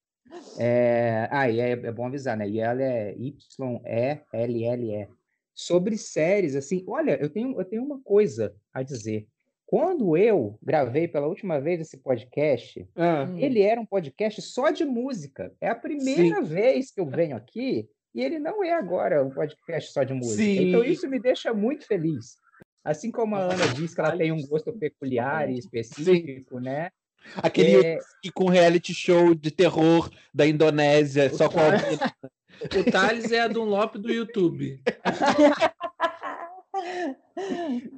É, 0.59 1.29
ah, 1.31 1.50
e 1.50 1.61
é, 1.61 1.71
é 1.71 1.93
bom 1.93 2.07
avisar, 2.07 2.37
né? 2.37 2.49
E 2.49 2.61
ela 2.61 2.83
é 2.83 3.14
Y-E-L-L-E. 3.17 5.09
Sobre 5.55 5.99
séries, 5.99 6.57
assim, 6.57 6.85
olha, 6.87 7.19
eu 7.21 7.29
tenho, 7.29 7.59
eu 7.59 7.64
tenho 7.64 7.85
uma 7.85 8.00
coisa 8.00 8.55
a 8.73 8.83
dizer. 8.83 9.26
Quando 9.67 10.17
eu 10.17 10.59
gravei 10.62 11.07
pela 11.07 11.26
última 11.26 11.61
vez 11.61 11.81
esse 11.81 11.99
podcast, 11.99 12.88
Ah, 12.97 13.26
ele 13.37 13.61
era 13.61 13.81
um 13.81 13.87
podcast 13.87 14.40
só 14.43 14.71
de 14.71 14.85
música. 14.85 15.52
É 15.61 15.69
a 15.69 15.75
primeira 15.75 16.40
vez 16.43 16.90
que 16.90 17.00
eu 17.00 17.07
venho 17.07 17.37
aqui 17.37 17.88
e 18.14 18.23
ele 18.23 18.38
não 18.38 18.64
é 18.64 18.73
agora 18.73 19.25
um 19.25 19.31
podcast 19.31 19.93
só 19.93 20.02
de 20.02 20.12
música. 20.14 20.43
Então 20.43 20.83
Sim. 20.83 20.90
isso 20.90 21.09
me 21.09 21.21
deixa 21.21 21.52
muito 21.55 21.87
feliz. 21.87 22.37
Assim 22.85 23.11
como 23.11 23.37
a 23.37 23.40
Ana 23.40 23.69
disse 23.75 23.95
que 23.95 24.00
ela 24.00 24.17
tem 24.17 24.33
um 24.33 24.47
gosto 24.47 24.73
peculiar 24.73 25.50
e 25.50 25.59
específico, 25.59 26.59
né? 26.59 26.90
Aquele 27.37 27.87
É, 27.87 27.99
com 28.35 28.49
reality 28.49 28.95
show 28.95 29.35
de 29.35 29.50
terror 29.50 30.11
da 30.33 30.47
Indonésia, 30.47 31.29
só 31.31 31.49
com 31.49 31.61
alguém- 31.61 31.99
O 32.79 32.90
Thales 32.90 33.33
é 33.33 33.40
a 33.40 33.49
Dunlop 33.49 33.97
do 33.97 34.11
YouTube. 34.12 34.83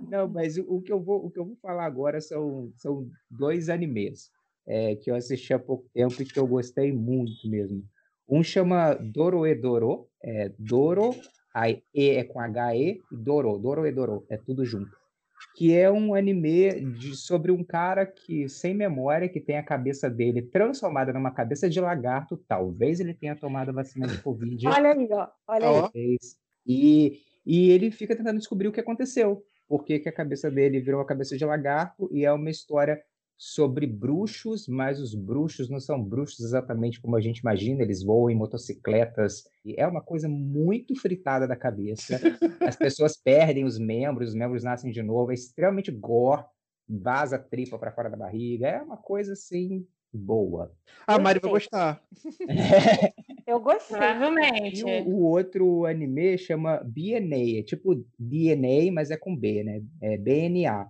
Não, 0.09 0.29
mas 0.29 0.57
o, 0.57 0.77
o 0.77 0.83
que 0.83 0.93
eu 0.93 1.01
vou, 1.01 1.27
o 1.27 1.31
que 1.31 1.39
eu 1.39 1.45
vou 1.45 1.57
falar 1.57 1.85
agora 1.85 2.21
são, 2.21 2.73
são 2.77 3.09
dois 3.31 3.69
animes 3.69 4.31
é, 4.67 4.95
que 4.97 5.11
eu 5.11 5.15
assisti 5.15 5.53
há 5.53 5.59
pouco 5.59 5.89
tempo 5.93 6.21
e 6.21 6.25
que 6.25 6.39
eu 6.39 6.47
gostei 6.47 6.93
muito 6.93 7.49
mesmo. 7.49 7.85
Um 8.29 8.43
chama 8.43 8.95
Doroedoro, 8.95 10.09
é 10.23 10.53
Doro, 10.59 11.11
aí 11.55 11.83
E 11.95 12.11
é 12.11 12.25
com 12.25 12.41
H-E, 12.41 13.01
e 13.13 13.17
Doro, 13.17 13.59
Doroedoro, 13.59 14.25
é 14.31 14.37
tudo 14.37 14.65
junto. 14.65 14.91
Que 15.57 15.77
é 15.77 15.91
um 15.91 16.15
anime 16.15 16.81
de, 16.93 17.17
sobre 17.17 17.51
um 17.51 17.65
cara 17.65 18.07
que, 18.07 18.49
sem 18.49 18.75
memória, 18.75 19.29
que 19.29 19.41
tem 19.41 19.59
a 19.59 19.63
cabeça 19.63 20.09
dele 20.09 20.41
transformada 20.41 21.13
numa 21.13 21.33
cabeça 21.33 21.69
de 21.69 21.81
lagarto. 21.81 22.37
Talvez 22.49 23.01
ele 23.01 23.13
tenha 23.13 23.35
tomado 23.35 23.71
a 23.71 23.73
vacina 23.73 24.07
de 24.07 24.23
Covid. 24.23 24.69
Olha 24.69 24.93
aí, 24.93 25.09
ó. 25.11 25.29
Olha 25.49 25.69
Ó. 25.69 25.91
aí. 25.95 26.17
E, 26.65 27.19
e 27.45 27.71
ele 27.71 27.91
fica 27.91 28.17
tentando 28.17 28.39
descobrir 28.39 28.69
o 28.69 28.73
que 28.73 28.81
aconteceu. 28.81 29.43
Por 29.69 29.85
que, 29.85 29.99
que 29.99 30.09
a 30.09 30.15
cabeça 30.15 30.51
dele 30.51 30.81
virou 30.81 31.01
a 31.01 31.07
cabeça 31.07 31.37
de 31.37 31.45
lagarto? 31.45 32.09
E 32.13 32.25
é 32.25 32.33
uma 32.33 32.51
história 32.51 33.03
sobre 33.45 33.89
bruxos, 33.89 34.69
mas 34.69 35.01
os 35.01 35.17
bruxos 35.17 35.69
não 35.69 35.81
são 35.81 36.01
bruxos 36.01 36.39
exatamente 36.39 37.01
como 37.01 37.17
a 37.17 37.21
gente 37.21 37.39
imagina, 37.39 37.83
eles 37.83 38.01
voam 38.01 38.31
em 38.31 38.37
motocicletas. 38.37 39.43
E 39.65 39.75
é 39.77 39.85
uma 39.85 40.01
coisa 40.01 40.29
muito 40.29 40.95
fritada 40.95 41.49
da 41.49 41.57
cabeça. 41.57 42.21
As 42.63 42.77
pessoas 42.77 43.17
perdem 43.17 43.65
os 43.65 43.81
membros, 43.81 44.29
os 44.29 44.35
membros 44.37 44.63
nascem 44.63 44.93
de 44.93 45.03
novo. 45.03 45.33
É 45.33 45.35
extremamente 45.35 45.91
gore, 45.91 46.45
vaza 46.89 47.35
a 47.35 47.39
tripa 47.41 47.77
para 47.77 47.91
fora 47.91 48.09
da 48.09 48.17
barriga. 48.17 48.69
É 48.69 48.81
uma 48.81 48.97
coisa 48.97 49.33
assim 49.33 49.85
boa. 50.13 50.73
A 51.05 51.19
Mari 51.19 51.41
vai 51.41 51.51
gostar. 51.51 52.01
Eu 53.45 53.59
gostei. 53.59 53.99
Provavelmente. 53.99 54.83
E 54.83 55.03
o, 55.03 55.09
o 55.09 55.23
outro 55.23 55.85
anime 55.85 56.39
chama 56.39 56.81
BNA, 56.85 57.59
é 57.59 57.63
tipo 57.65 58.07
DNA, 58.17 58.93
mas 58.93 59.11
é 59.11 59.17
com 59.17 59.35
B, 59.35 59.65
né? 59.65 59.83
É 60.01 60.17
BNA. 60.17 60.89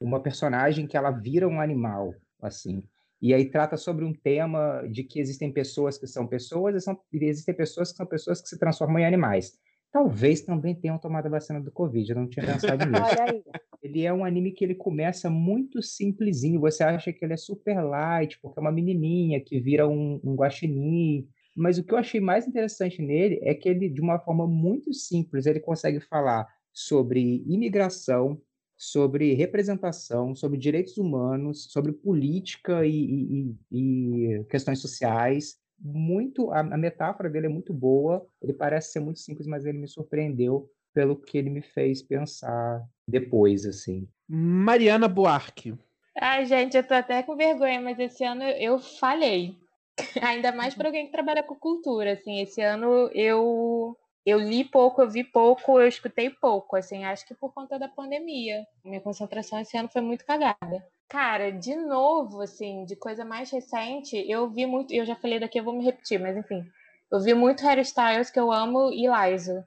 Uma 0.00 0.22
personagem 0.22 0.86
que 0.86 0.96
ela 0.96 1.10
vira 1.10 1.46
um 1.46 1.60
animal, 1.60 2.14
assim. 2.40 2.82
E 3.20 3.34
aí 3.34 3.50
trata 3.50 3.76
sobre 3.76 4.04
um 4.04 4.14
tema 4.14 4.82
de 4.90 5.04
que 5.04 5.20
existem 5.20 5.52
pessoas 5.52 5.98
que 5.98 6.06
são 6.06 6.26
pessoas 6.26 6.74
e, 6.74 6.80
são, 6.80 6.98
e 7.12 7.24
existem 7.24 7.54
pessoas 7.54 7.92
que 7.92 7.98
são 7.98 8.06
pessoas 8.06 8.40
que 8.40 8.48
se 8.48 8.58
transformam 8.58 8.98
em 8.98 9.04
animais. 9.04 9.58
Talvez 9.92 10.40
também 10.40 10.74
tenham 10.74 10.98
tomado 10.98 11.26
a 11.26 11.30
vacina 11.30 11.60
do 11.60 11.70
Covid, 11.70 12.08
eu 12.08 12.16
não 12.16 12.28
tinha 12.28 12.46
pensado 12.46 12.84
nisso. 12.88 13.02
Olha 13.02 13.32
aí. 13.32 13.42
Ele 13.82 14.04
é 14.04 14.12
um 14.12 14.24
anime 14.24 14.52
que 14.52 14.64
ele 14.64 14.74
começa 14.74 15.28
muito 15.28 15.82
simplesinho. 15.82 16.60
Você 16.60 16.82
acha 16.82 17.12
que 17.12 17.24
ele 17.24 17.32
é 17.32 17.36
super 17.36 17.82
light, 17.82 18.38
porque 18.40 18.58
é 18.58 18.62
uma 18.62 18.72
menininha 18.72 19.40
que 19.40 19.58
vira 19.60 19.88
um, 19.88 20.20
um 20.22 20.34
guaxinim. 20.34 21.26
Mas 21.56 21.78
o 21.78 21.84
que 21.84 21.92
eu 21.92 21.98
achei 21.98 22.20
mais 22.20 22.46
interessante 22.46 23.02
nele 23.02 23.40
é 23.42 23.54
que 23.54 23.68
ele, 23.68 23.88
de 23.88 24.00
uma 24.00 24.18
forma 24.18 24.46
muito 24.46 24.92
simples, 24.94 25.46
ele 25.46 25.60
consegue 25.60 26.00
falar 26.00 26.46
sobre 26.72 27.42
imigração, 27.46 28.40
sobre 28.80 29.34
representação, 29.34 30.34
sobre 30.34 30.56
direitos 30.58 30.96
humanos, 30.96 31.64
sobre 31.70 31.92
política 31.92 32.86
e, 32.86 32.90
e- 32.90 33.56
e- 33.70 34.44
questões 34.44 34.78
sociais. 34.80 35.60
Muito, 35.78 36.50
a, 36.50 36.60
a 36.60 36.78
metáfora 36.78 37.28
dele 37.28 37.44
é 37.44 37.50
muito 37.50 37.74
boa. 37.74 38.26
Ele 38.40 38.54
parece 38.54 38.92
ser 38.92 39.00
muito 39.00 39.20
simples, 39.20 39.46
mas 39.46 39.66
ele 39.66 39.76
me 39.76 39.86
surpreendeu 39.86 40.70
pelo 40.94 41.14
que 41.14 41.36
ele 41.36 41.50
me 41.50 41.60
fez 41.60 42.02
pensar 42.02 42.82
depois, 43.06 43.66
assim. 43.66 44.08
Mariana 44.26 45.08
Buarque. 45.08 45.74
Ai, 46.18 46.46
gente, 46.46 46.74
eu 46.74 46.82
tô 46.82 46.94
até 46.94 47.22
com 47.22 47.36
vergonha, 47.36 47.82
mas 47.82 47.98
esse 47.98 48.24
ano 48.24 48.44
eu 48.44 48.78
falhei. 48.78 49.58
Ainda 50.22 50.52
mais 50.52 50.74
para 50.74 50.88
alguém 50.88 51.04
que 51.04 51.12
trabalha 51.12 51.42
com 51.42 51.54
cultura, 51.54 52.12
assim. 52.12 52.40
Esse 52.40 52.62
ano 52.62 53.10
eu 53.12 53.94
eu 54.24 54.38
li 54.38 54.64
pouco, 54.64 55.00
eu 55.02 55.08
vi 55.08 55.24
pouco, 55.24 55.80
eu 55.80 55.88
escutei 55.88 56.30
pouco, 56.30 56.76
assim. 56.76 57.04
Acho 57.04 57.26
que 57.26 57.34
por 57.34 57.52
conta 57.52 57.78
da 57.78 57.88
pandemia. 57.88 58.64
Minha 58.84 59.00
concentração 59.00 59.58
esse 59.60 59.76
ano 59.76 59.88
foi 59.88 60.02
muito 60.02 60.24
cagada. 60.24 60.84
Cara, 61.08 61.50
de 61.50 61.74
novo, 61.74 62.40
assim, 62.40 62.84
de 62.84 62.94
coisa 62.96 63.24
mais 63.24 63.50
recente, 63.50 64.16
eu 64.30 64.48
vi 64.48 64.66
muito. 64.66 64.92
Eu 64.94 65.04
já 65.04 65.16
falei 65.16 65.40
daqui, 65.40 65.58
eu 65.58 65.64
vou 65.64 65.74
me 65.74 65.84
repetir, 65.84 66.20
mas 66.20 66.36
enfim. 66.36 66.64
Eu 67.10 67.20
vi 67.20 67.34
muito 67.34 67.64
Harry 67.64 67.80
Styles, 67.82 68.30
que 68.30 68.38
eu 68.38 68.52
amo, 68.52 68.92
e 68.92 69.08
Liza. 69.08 69.66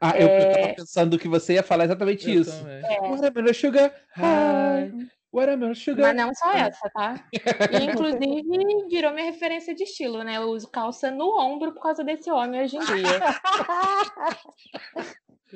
Ah, 0.00 0.16
eu, 0.16 0.26
eu 0.28 0.34
É. 0.34 0.50
tava 0.50 0.74
pensando 0.74 1.18
que 1.18 1.28
você 1.28 1.54
ia 1.54 1.62
falar 1.62 1.84
exatamente 1.84 2.28
Eu 2.28 2.40
isso. 2.40 2.58
também. 2.64 2.82
Watermelon 3.10 3.54
Sugar 3.54 3.94
High. 5.32 5.40
Watermelon 5.40 5.74
Sugar 5.74 6.14
Mas 6.14 6.16
não 6.16 6.34
só 6.34 6.52
essa, 6.52 6.90
tá? 6.90 7.14
E, 7.72 7.84
inclusive, 7.84 8.86
virou 8.88 9.12
minha 9.12 9.24
referência 9.26 9.74
de 9.74 9.84
estilo, 9.84 10.22
né? 10.22 10.36
Eu 10.36 10.42
uso 10.50 10.68
calça 10.70 11.10
no 11.10 11.38
ombro 11.40 11.72
por 11.72 11.82
causa 11.82 12.04
desse 12.04 12.30
homem 12.30 12.62
hoje 12.62 12.76
em 12.76 12.80
dia. 12.80 12.86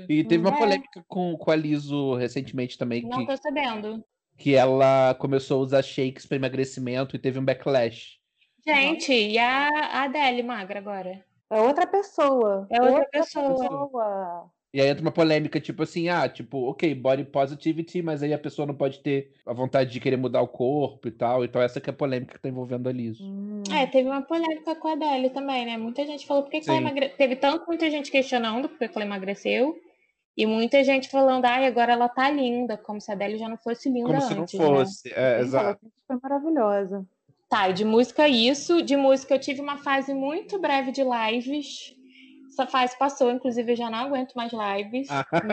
E 0.09 0.23
teve 0.25 0.45
uma 0.47 0.55
É. 0.55 0.59
polêmica 0.59 1.03
com, 1.09 1.35
com 1.39 1.51
a 1.51 1.57
Liso 1.57 2.15
recentemente 2.17 2.77
também, 2.77 3.03
Não 3.03 3.21
que, 3.21 3.27
tô 3.27 3.37
sabendo. 3.39 4.05
que 4.37 4.55
ela 4.55 5.15
começou 5.15 5.59
a 5.59 5.63
usar 5.63 5.83
shakes 5.83 6.27
para 6.27 6.37
emagrecimento 6.37 7.17
e 7.17 7.19
teve 7.19 7.39
um 7.39 7.45
backlash. 7.45 8.19
Gente, 8.67 9.13
e 9.13 9.39
a 9.39 9.69
a 9.69 10.03
Adele 10.03 10.43
magra 10.43 10.79
agora? 10.81 11.25
É 11.51 11.61
outra 11.63 11.87
pessoa. 11.87 12.67
É 12.71 12.83
outra 12.83 13.09
pessoa. 13.11 13.55
pessoa. 13.57 14.51
E 14.77 14.81
aí 14.83 14.91
entra 14.91 15.01
uma 15.01 15.11
polêmica, 15.11 15.59
tipo 15.59 15.85
assim, 15.85 16.11
ah, 16.11 16.29
tipo, 16.29 16.69
ok, 16.69 16.95
body 16.95 17.25
positivity, 17.25 18.03
mas 18.03 18.23
aí 18.23 18.35
a 18.35 18.39
pessoa 18.39 18.67
não 18.67 18.75
pode 18.75 18.99
ter 18.99 19.33
a 19.47 19.55
vontade 19.55 19.91
de 19.91 19.99
querer 19.99 20.19
mudar 20.19 20.43
o 20.43 20.47
corpo 20.47 21.09
e 21.09 21.11
tal. 21.11 21.43
Então 21.47 21.63
essa 21.63 21.81
que 21.81 21.89
é 21.89 21.95
a 21.95 21.97
polêmica 21.97 22.35
que 22.35 22.43
tá 22.43 22.51
envolvendo 22.51 22.87
a 22.87 22.93
Liso. 22.93 23.25
Hum. 23.25 23.63
É, 23.73 23.87
teve 23.87 24.07
uma 24.07 24.21
polêmica 24.21 24.75
com 24.77 24.89
a 24.89 24.93
Adele 24.93 25.31
também, 25.31 25.65
né? 25.65 25.79
Muita 25.79 26.05
gente 26.05 26.27
falou 26.27 26.43
por 26.43 26.51
que, 26.51 26.61
que 26.61 26.69
ela 26.69 26.79
emagreceu. 26.79 27.17
Teve 27.17 27.37
tanto 27.37 27.67
muita 27.67 27.91
gente 27.91 28.11
questionando 28.11 28.69
por 28.69 28.77
que 28.77 28.85
ela 28.85 29.07
emagreceu. 29.07 29.75
E 30.37 30.45
muita 30.45 30.85
gente 30.85 31.09
falando, 31.09 31.47
ai, 31.47 31.65
agora 31.65 31.95
ela 31.95 32.11
tá 32.11 32.31
linda, 32.31 32.77
como 32.77 33.01
se 33.01 33.11
a 33.11 33.15
Adele 33.15 33.39
já 33.39 33.49
não 33.49 33.57
fosse 33.57 33.89
linda 33.89 34.09
Como 34.09 34.21
se 34.21 34.35
não 34.35 34.43
antes, 34.43 34.61
né? 34.61 34.67
fosse. 34.67 35.09
É, 35.09 35.13
Gente, 35.13 35.19
ela 35.23 35.41
exato. 35.41 35.87
foi 36.07 36.19
maravilhosa. 36.23 37.07
Tá, 37.49 37.71
e 37.71 37.73
de 37.73 37.85
música 37.87 38.29
isso. 38.29 38.83
De 38.83 38.95
música 38.95 39.37
eu 39.37 39.41
tive 39.41 39.63
uma 39.63 39.79
fase 39.79 40.13
muito 40.13 40.61
breve 40.61 40.93
de 40.93 41.03
lives. 41.03 41.97
Essa 42.57 42.67
fase 42.67 42.99
passou, 42.99 43.31
inclusive 43.31 43.73
eu 43.73 43.77
já 43.77 43.91
não 43.91 43.99
aguento 43.99 44.33
mais 44.33 44.51
lives. 44.51 45.09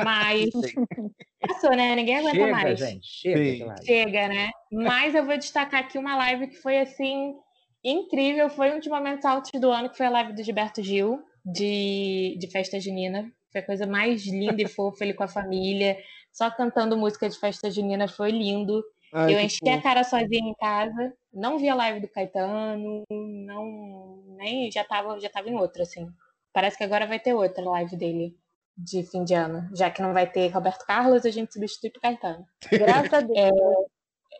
mas 0.05 0.49
passou, 1.45 1.71
né? 1.71 1.95
Ninguém 1.97 2.15
aguenta 2.15 2.37
Chega, 2.37 2.51
mais. 2.51 2.79
gente, 2.79 3.05
chega. 3.05 3.75
Chega, 3.83 4.27
né? 4.29 4.49
Mas 4.71 5.13
eu 5.13 5.25
vou 5.25 5.37
destacar 5.37 5.81
aqui 5.81 5.97
uma 5.97 6.15
live 6.15 6.47
que 6.47 6.55
foi 6.55 6.79
assim 6.79 7.35
incrível. 7.83 8.49
Foi 8.49 8.73
um 8.73 8.79
dos 8.79 8.87
momentos 8.87 9.25
altos 9.25 9.51
do 9.59 9.69
ano, 9.69 9.89
que 9.89 9.97
foi 9.97 10.05
a 10.05 10.11
live 10.11 10.33
do 10.33 10.41
Gilberto 10.41 10.81
Gil, 10.81 11.21
de, 11.45 12.37
de 12.39 12.47
festa 12.49 12.79
junina. 12.79 13.29
Foi 13.51 13.59
a 13.59 13.65
coisa 13.65 13.85
mais 13.85 14.25
linda 14.25 14.61
e 14.61 14.67
fofa, 14.67 15.03
ele 15.03 15.13
com 15.13 15.25
a 15.25 15.27
família, 15.27 15.97
só 16.31 16.49
cantando 16.49 16.95
música 16.95 17.27
de 17.27 17.37
festa 17.37 17.69
junina, 17.69 18.07
foi 18.07 18.31
lindo. 18.31 18.81
Ai, 19.11 19.35
eu 19.35 19.41
enchi 19.41 19.59
fofo. 19.59 19.77
a 19.77 19.81
cara 19.81 20.05
sozinha 20.05 20.49
em 20.49 20.55
casa, 20.55 21.13
não 21.33 21.59
vi 21.59 21.67
a 21.67 21.75
live 21.75 21.99
do 21.99 22.07
Caetano, 22.07 23.03
não 23.11 24.23
nem 24.37 24.71
já 24.71 24.85
tava, 24.85 25.19
já 25.19 25.29
tava 25.29 25.49
em 25.49 25.55
outra 25.55 25.83
assim. 25.83 26.07
Parece 26.53 26.77
que 26.77 26.83
agora 26.83 27.07
vai 27.07 27.19
ter 27.19 27.33
outra 27.33 27.63
live 27.63 27.95
dele 27.97 28.37
de 28.77 29.03
fim 29.03 29.23
de 29.23 29.33
ano, 29.33 29.69
já 29.75 29.89
que 29.91 30.01
não 30.01 30.13
vai 30.13 30.25
ter 30.29 30.47
Roberto 30.49 30.85
Carlos, 30.85 31.25
a 31.25 31.29
gente 31.29 31.53
substitui 31.53 31.89
por 31.91 31.99
Caetano. 32.01 32.45
Graças 32.71 33.13
a 33.13 33.21
Deus. 33.21 33.87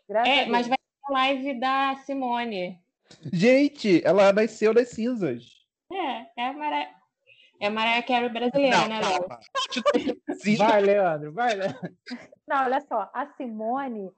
Graças 0.07 0.29
a 0.31 0.35
É, 0.35 0.37
Deus. 0.39 0.47
mas 0.49 0.67
vai 0.67 0.77
ter 0.77 1.07
a 1.07 1.11
live 1.13 1.59
da 1.59 1.95
Simone. 2.05 2.79
Gente, 3.31 4.01
ela 4.05 4.31
nasceu 4.33 4.73
das 4.73 4.89
cinzas. 4.89 5.43
É, 5.91 6.41
é 6.41 6.47
a 6.47 6.53
Mariah, 6.53 6.89
é 7.61 7.67
a 7.67 7.69
Mariah 7.69 8.01
Carey 8.03 8.29
brasileira, 8.29 8.87
né, 8.87 8.99
Léo? 9.01 9.27
Vai, 10.57 10.81
Leandro, 10.81 11.31
vai, 11.33 11.53
Leandro. 11.53 11.79
Não, 12.47 12.63
olha 12.65 12.81
só, 12.81 13.09
a 13.13 13.27
Simone 13.37 14.11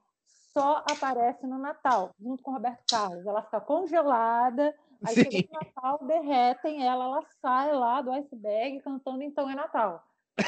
só 0.52 0.82
aparece 0.90 1.46
no 1.46 1.58
Natal, 1.58 2.14
junto 2.18 2.42
com 2.42 2.50
o 2.52 2.54
Roberto 2.54 2.82
Carlos. 2.90 3.26
Ela 3.26 3.42
fica 3.42 3.60
congelada, 3.60 4.74
aí 5.08 5.14
Sim. 5.14 5.30
chega 5.30 5.48
no 5.52 5.60
Natal, 5.60 6.06
derretem 6.06 6.86
ela, 6.86 7.04
ela 7.04 7.22
sai 7.40 7.72
lá 7.72 8.02
do 8.02 8.10
iceberg 8.12 8.80
cantando 8.80 9.22
Então 9.22 9.48
é 9.50 9.54
Natal. 9.54 10.02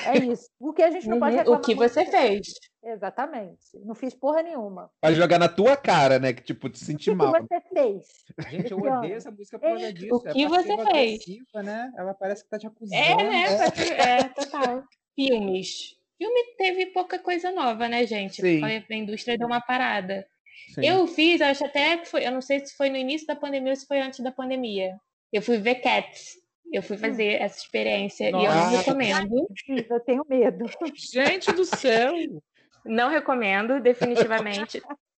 É 0.05 0.19
isso. 0.19 0.51
O 0.61 0.73
que 0.75 0.83
a 0.83 0.91
gente 0.91 1.09
não 1.09 1.19
pode 1.19 1.35
reclamar. 1.37 1.61
O 1.61 1.65
que 1.65 1.75
você 1.75 2.05
dela. 2.05 2.19
fez? 2.19 2.49
Exatamente. 2.85 3.59
Não 3.85 3.95
fiz 3.95 4.13
porra 4.15 4.43
nenhuma. 4.43 4.91
Vai 5.03 5.15
jogar 5.15 5.39
na 5.39 5.49
tua 5.49 5.79
cara, 5.79 6.19
né? 6.19 6.33
Que 6.35 6.43
tipo, 6.43 6.69
te 6.69 6.75
O 6.83 6.85
sentir 6.85 7.11
que 7.13 7.17
mal. 7.17 7.33
você 7.33 7.61
fez? 7.73 8.07
Gente, 8.51 8.71
eu 8.73 8.79
odeio 8.79 9.15
essa 9.15 9.31
música 9.31 9.59
por 9.59 9.67
causa 9.69 9.93
disso. 9.93 10.15
o 10.15 10.21
que 10.21 10.43
é 10.45 10.49
você 10.49 10.77
fez? 10.93 11.21
né? 11.65 11.91
Ela 11.97 12.13
parece 12.13 12.45
que 12.45 12.51
tá 12.51 12.59
te 12.59 12.67
acusando. 12.67 12.95
É, 13.01 13.17
né? 13.17 13.59
pode- 13.71 13.93
É, 13.93 14.25
total. 14.35 14.85
Filmes. 15.15 15.97
Filme 16.19 16.55
teve 16.59 16.87
pouca 16.87 17.19
coisa 17.19 17.51
nova, 17.51 17.89
né, 17.89 18.07
gente? 18.07 18.43
Sim. 18.43 18.61
A 18.65 18.95
indústria 18.95 19.39
deu 19.39 19.47
uma 19.47 19.61
parada. 19.61 20.27
Sim. 20.75 20.85
Eu 20.85 21.07
fiz, 21.07 21.41
acho 21.41 21.65
até 21.65 21.97
que 21.97 22.07
foi, 22.07 22.27
eu 22.27 22.33
não 22.33 22.41
sei 22.41 22.65
se 22.65 22.77
foi 22.77 22.91
no 22.91 22.97
início 22.97 23.27
da 23.27 23.37
pandemia 23.37 23.73
ou 23.73 23.77
se 23.77 23.87
foi 23.87 24.01
antes 24.01 24.21
da 24.21 24.33
pandemia. 24.33 24.97
Eu 25.33 25.43
fui 25.43 25.59
ver 25.59 25.77
Cats. 25.77 26.37
Eu 26.73 26.83
fui 26.83 26.99
fazer 26.99 27.41
essa 27.41 27.59
experiência 27.59 28.25
e 28.25 28.29
eu 28.29 28.33
não 28.33 28.45
Nossa. 28.45 28.79
recomendo. 28.79 29.47
Eu 29.69 30.01
tenho 30.01 30.25
medo. 30.29 30.67
Gente 30.95 31.51
do 31.53 31.65
céu! 31.65 32.13
Não 32.85 33.09
recomendo, 33.09 33.81
definitivamente. 33.81 34.83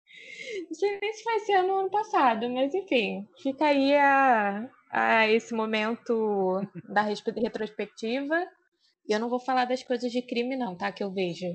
Não 0.69 0.75
sei 0.75 0.99
nem 1.01 1.13
se 1.13 1.25
vai 1.25 1.39
ser 1.41 1.63
no 1.63 1.81
ano 1.81 1.91
passado, 1.91 2.49
mas 2.51 2.75
enfim, 2.75 3.27
fica 3.41 3.67
aí 3.67 3.95
a, 3.95 4.69
a 4.91 5.29
esse 5.29 5.55
momento 5.55 6.61
da 6.89 7.03
retrospectiva. 7.03 8.47
E 9.09 9.13
eu 9.13 9.19
não 9.19 9.29
vou 9.29 9.41
falar 9.41 9.65
das 9.65 9.83
coisas 9.83 10.11
de 10.11 10.23
crime, 10.23 10.57
não, 10.57 10.77
tá? 10.77 10.93
Que 10.93 11.03
eu 11.03 11.11
vejo. 11.11 11.47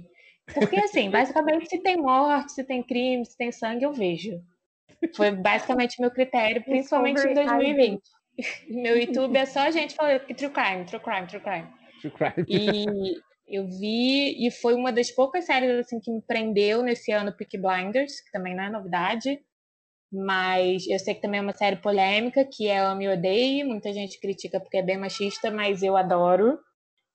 Porque, 0.54 0.78
assim, 0.78 1.10
basicamente, 1.12 1.68
se 1.70 1.80
tem 1.80 1.98
morte, 1.98 2.54
se 2.54 2.64
tem 2.64 2.84
crime, 2.84 3.26
se 3.26 3.38
tem 3.38 3.52
sangue, 3.52 3.84
eu 3.84 3.94
vejo. 3.94 4.42
Foi 5.16 5.32
basicamente 5.32 6.00
meu 6.00 6.12
critério, 6.12 6.64
principalmente 6.64 7.20
em 7.20 7.34
Discovery 7.34 7.76
2020. 7.76 8.02
Meu 8.70 8.98
YouTube 8.98 9.38
é 9.38 9.46
só 9.46 9.70
gente 9.72 9.96
falando 9.96 10.26
que 10.26 10.34
true 10.34 10.50
crime, 10.50 10.86
true 10.86 11.02
crime, 11.02 11.28
true 11.28 11.42
crime. 11.42 11.68
True 12.02 12.12
crime. 12.12 12.46
E 12.48 13.22
eu 13.48 13.68
vi, 13.68 14.46
e 14.46 14.52
foi 14.52 14.74
uma 14.74 14.92
das 14.92 15.12
poucas 15.12 15.46
séries 15.46 15.80
assim 15.80 16.00
que 16.00 16.12
me 16.12 16.22
prendeu 16.22 16.82
nesse 16.82 17.12
ano, 17.12 17.36
Peaky 17.36 17.58
Blinders, 17.58 18.22
que 18.22 18.32
também 18.32 18.56
não 18.56 18.64
é 18.64 18.70
novidade. 18.70 19.40
Mas 20.12 20.88
eu 20.88 21.00
sei 21.00 21.16
que 21.16 21.22
também 21.22 21.40
é 21.40 21.44
uma 21.44 21.54
série 21.54 21.78
polêmica, 21.78 22.46
que 22.46 22.68
é 22.68 22.80
Ame 22.80 23.06
e 23.06 23.10
Odeie. 23.10 23.64
Muita 23.64 23.92
gente 23.94 24.20
critica 24.20 24.60
porque 24.60 24.78
é 24.78 24.84
bem 24.84 24.98
machista, 24.98 25.52
mas 25.52 25.84
eu 25.84 25.98
adoro. 25.98 26.60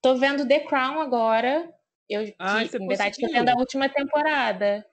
Tô 0.02 0.16
vendo 0.16 0.46
The 0.46 0.60
Crown 0.60 1.00
agora. 1.00 1.68
Eu, 2.10 2.34
Ai, 2.38 2.64
que, 2.64 2.70
você 2.72 2.78
na 2.78 2.86
verdade, 2.86 3.14
tô 3.14 3.20
conseguiu. 3.22 3.38
vendo 3.38 3.48
a 3.48 3.54
última 3.60 3.88
temporada. 3.88 4.84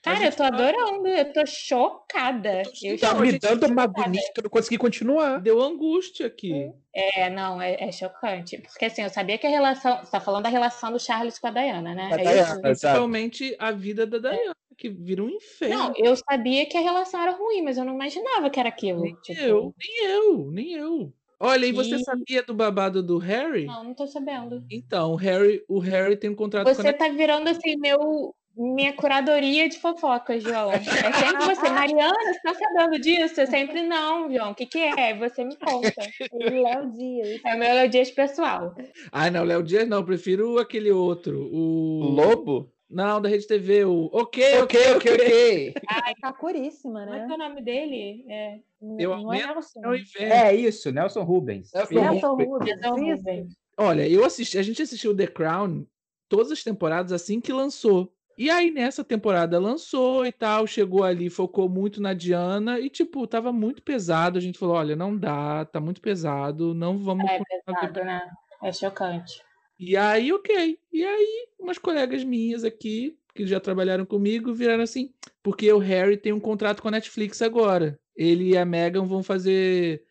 Cara, 0.00 0.26
eu 0.26 0.30
tô 0.32 0.36
tá- 0.36 0.46
adorando, 0.48 1.08
eu 1.08 1.32
tô 1.32 1.46
chocada. 1.46 2.62
Eu 2.82 2.98
Tá 2.98 3.14
me 3.14 3.38
dando 3.38 3.66
uma 3.66 3.84
agonia 3.84 4.20
que 4.34 4.38
eu 4.38 4.42
não 4.44 4.50
consegui 4.50 4.76
continuar. 4.76 5.40
Deu 5.40 5.62
angústia 5.62 6.26
aqui. 6.26 6.70
É, 6.94 7.30
não, 7.30 7.60
é, 7.60 7.74
é 7.82 7.90
chocante. 7.90 8.58
Porque 8.58 8.84
assim, 8.84 9.02
eu 9.02 9.08
sabia 9.08 9.38
que 9.38 9.46
a 9.46 9.50
relação. 9.50 9.98
Você 10.04 10.10
tá 10.10 10.20
falando 10.20 10.42
da 10.42 10.50
relação 10.50 10.92
do 10.92 11.00
Charles 11.00 11.38
com 11.38 11.46
a 11.46 11.50
Diana, 11.50 11.94
né? 11.94 12.10
A 12.12 12.16
É 12.16 12.22
Diana. 12.22 12.32
isso? 12.32 12.50
Exato. 12.50 12.62
Principalmente 12.62 13.56
a 13.58 13.70
vida 13.72 14.06
da 14.06 14.18
Diana, 14.18 14.54
que 14.76 14.90
vira 14.90 15.22
um 15.22 15.30
inferno. 15.30 15.74
Não, 15.74 15.92
eu 15.96 16.14
sabia 16.16 16.66
que 16.66 16.76
a 16.76 16.80
relação 16.82 17.22
era 17.22 17.32
ruim, 17.32 17.62
mas 17.62 17.78
eu 17.78 17.84
não 17.86 17.94
imaginava 17.94 18.50
que 18.50 18.60
era 18.60 18.68
aquilo. 18.68 19.00
nem 19.00 19.16
tipo, 19.22 19.40
eu, 19.40 19.74
nem 19.78 20.06
eu, 20.06 20.50
nem 20.50 20.72
eu. 20.74 21.12
Olha, 21.44 21.66
e 21.66 21.72
você 21.72 21.96
E- 21.96 22.04
sabia 22.04 22.42
do 22.42 22.54
babado 22.54 23.02
do 23.02 23.18
Harry? 23.18 23.66
Não, 23.66 23.84
não 23.84 23.94
tô 23.94 24.06
sabendo. 24.06 24.64
Então, 24.70 25.12
o 25.12 25.16
Harry, 25.16 25.62
o 25.68 25.78
Harry 25.78 26.16
tem 26.16 26.30
um 26.30 26.34
contrato 26.34 26.64
com 26.64 26.70
a 26.70 26.74
Você 26.74 26.92
tá 26.92 27.08
virando 27.08 27.48
assim, 27.48 27.76
meu. 27.76 28.34
Minha 28.56 28.92
curadoria 28.92 29.68
de 29.68 29.76
fofocas, 29.80 30.40
João. 30.40 30.70
É 30.70 30.78
sempre 30.78 31.44
você, 31.44 31.68
Mariana, 31.90 32.14
você 32.32 32.40
tá 32.40 32.54
sabendo 32.54 33.00
disso? 33.00 33.40
Eu 33.40 33.46
sempre 33.48 33.82
não, 33.82 34.32
João. 34.32 34.52
O 34.52 34.54
que, 34.54 34.64
que 34.64 34.78
é? 34.78 35.12
Você 35.18 35.44
me 35.44 35.56
conta. 35.56 35.90
Léo 36.32 36.92
Dias. 36.92 37.40
É 37.44 37.54
o 37.56 37.58
meu 37.58 37.68
elogias 37.68 38.12
pessoal. 38.12 38.72
Ah, 39.10 39.28
não, 39.28 39.42
Léo 39.42 39.60
Dias 39.62 39.88
não, 39.88 40.04
prefiro 40.04 40.56
aquele 40.58 40.92
outro. 40.92 41.48
O 41.52 42.00
O. 42.02 42.10
lobo? 42.10 42.72
Não, 42.94 43.20
da 43.20 43.28
Rede 43.28 43.46
TV, 43.46 43.84
o. 43.84 44.08
Ok, 44.12 44.62
Ok, 44.62 44.80
ok, 44.96 45.12
ok. 45.14 45.74
Tá 46.20 46.32
curíssima, 46.32 47.00
Como 47.04 47.14
é 47.14 47.18
né? 47.18 47.26
que 47.26 47.32
é 47.32 47.34
o 47.34 47.38
nome 47.38 47.62
dele? 47.62 48.24
É. 48.28 48.60
Eu 48.98 49.10
não 49.10 49.32
é 49.32 49.42
aumento 49.42 49.80
Nelson. 49.80 49.80
É 50.20 50.54
isso, 50.54 50.92
Nelson 50.92 51.22
Rubens. 51.24 51.72
Nelson 51.74 51.94
Nelson 51.94 52.34
Rubens. 52.34 52.86
Rubens. 52.86 53.18
Rubens. 53.18 53.56
Olha, 53.76 54.08
eu 54.08 54.24
assisti, 54.24 54.56
a 54.58 54.62
gente 54.62 54.80
assistiu 54.80 55.16
The 55.16 55.26
Crown 55.26 55.84
todas 56.28 56.52
as 56.52 56.62
temporadas 56.62 57.12
assim 57.12 57.40
que 57.40 57.52
lançou. 57.52 58.12
E 58.36 58.50
aí 58.50 58.70
nessa 58.70 59.04
temporada 59.04 59.58
lançou 59.58 60.26
e 60.26 60.32
tal, 60.32 60.66
chegou 60.66 61.04
ali, 61.04 61.30
focou 61.30 61.68
muito 61.68 62.00
na 62.00 62.12
Diana 62.14 62.80
e 62.80 62.88
tipo, 62.88 63.26
tava 63.26 63.52
muito 63.52 63.82
pesado. 63.82 64.38
A 64.38 64.40
gente 64.40 64.58
falou, 64.58 64.76
olha, 64.76 64.94
não 64.94 65.16
dá, 65.16 65.64
tá 65.64 65.80
muito 65.80 66.00
pesado, 66.00 66.74
não 66.74 66.98
vamos 66.98 67.28
É 67.28 67.40
pesado, 67.64 68.04
né? 68.04 68.22
É 68.62 68.72
chocante. 68.72 69.43
E 69.78 69.96
aí, 69.96 70.32
ok. 70.32 70.78
E 70.92 71.04
aí, 71.04 71.48
umas 71.58 71.78
colegas 71.78 72.22
minhas 72.24 72.64
aqui, 72.64 73.16
que 73.34 73.46
já 73.46 73.58
trabalharam 73.58 74.06
comigo, 74.06 74.54
viraram 74.54 74.82
assim, 74.82 75.12
porque 75.42 75.70
o 75.72 75.78
Harry 75.78 76.16
tem 76.16 76.32
um 76.32 76.40
contrato 76.40 76.80
com 76.80 76.88
a 76.88 76.92
Netflix 76.92 77.42
agora. 77.42 77.98
Ele 78.16 78.50
e 78.50 78.56
a 78.56 78.64
Meghan 78.64 79.04
vão 79.04 79.22
fazer 79.22 80.02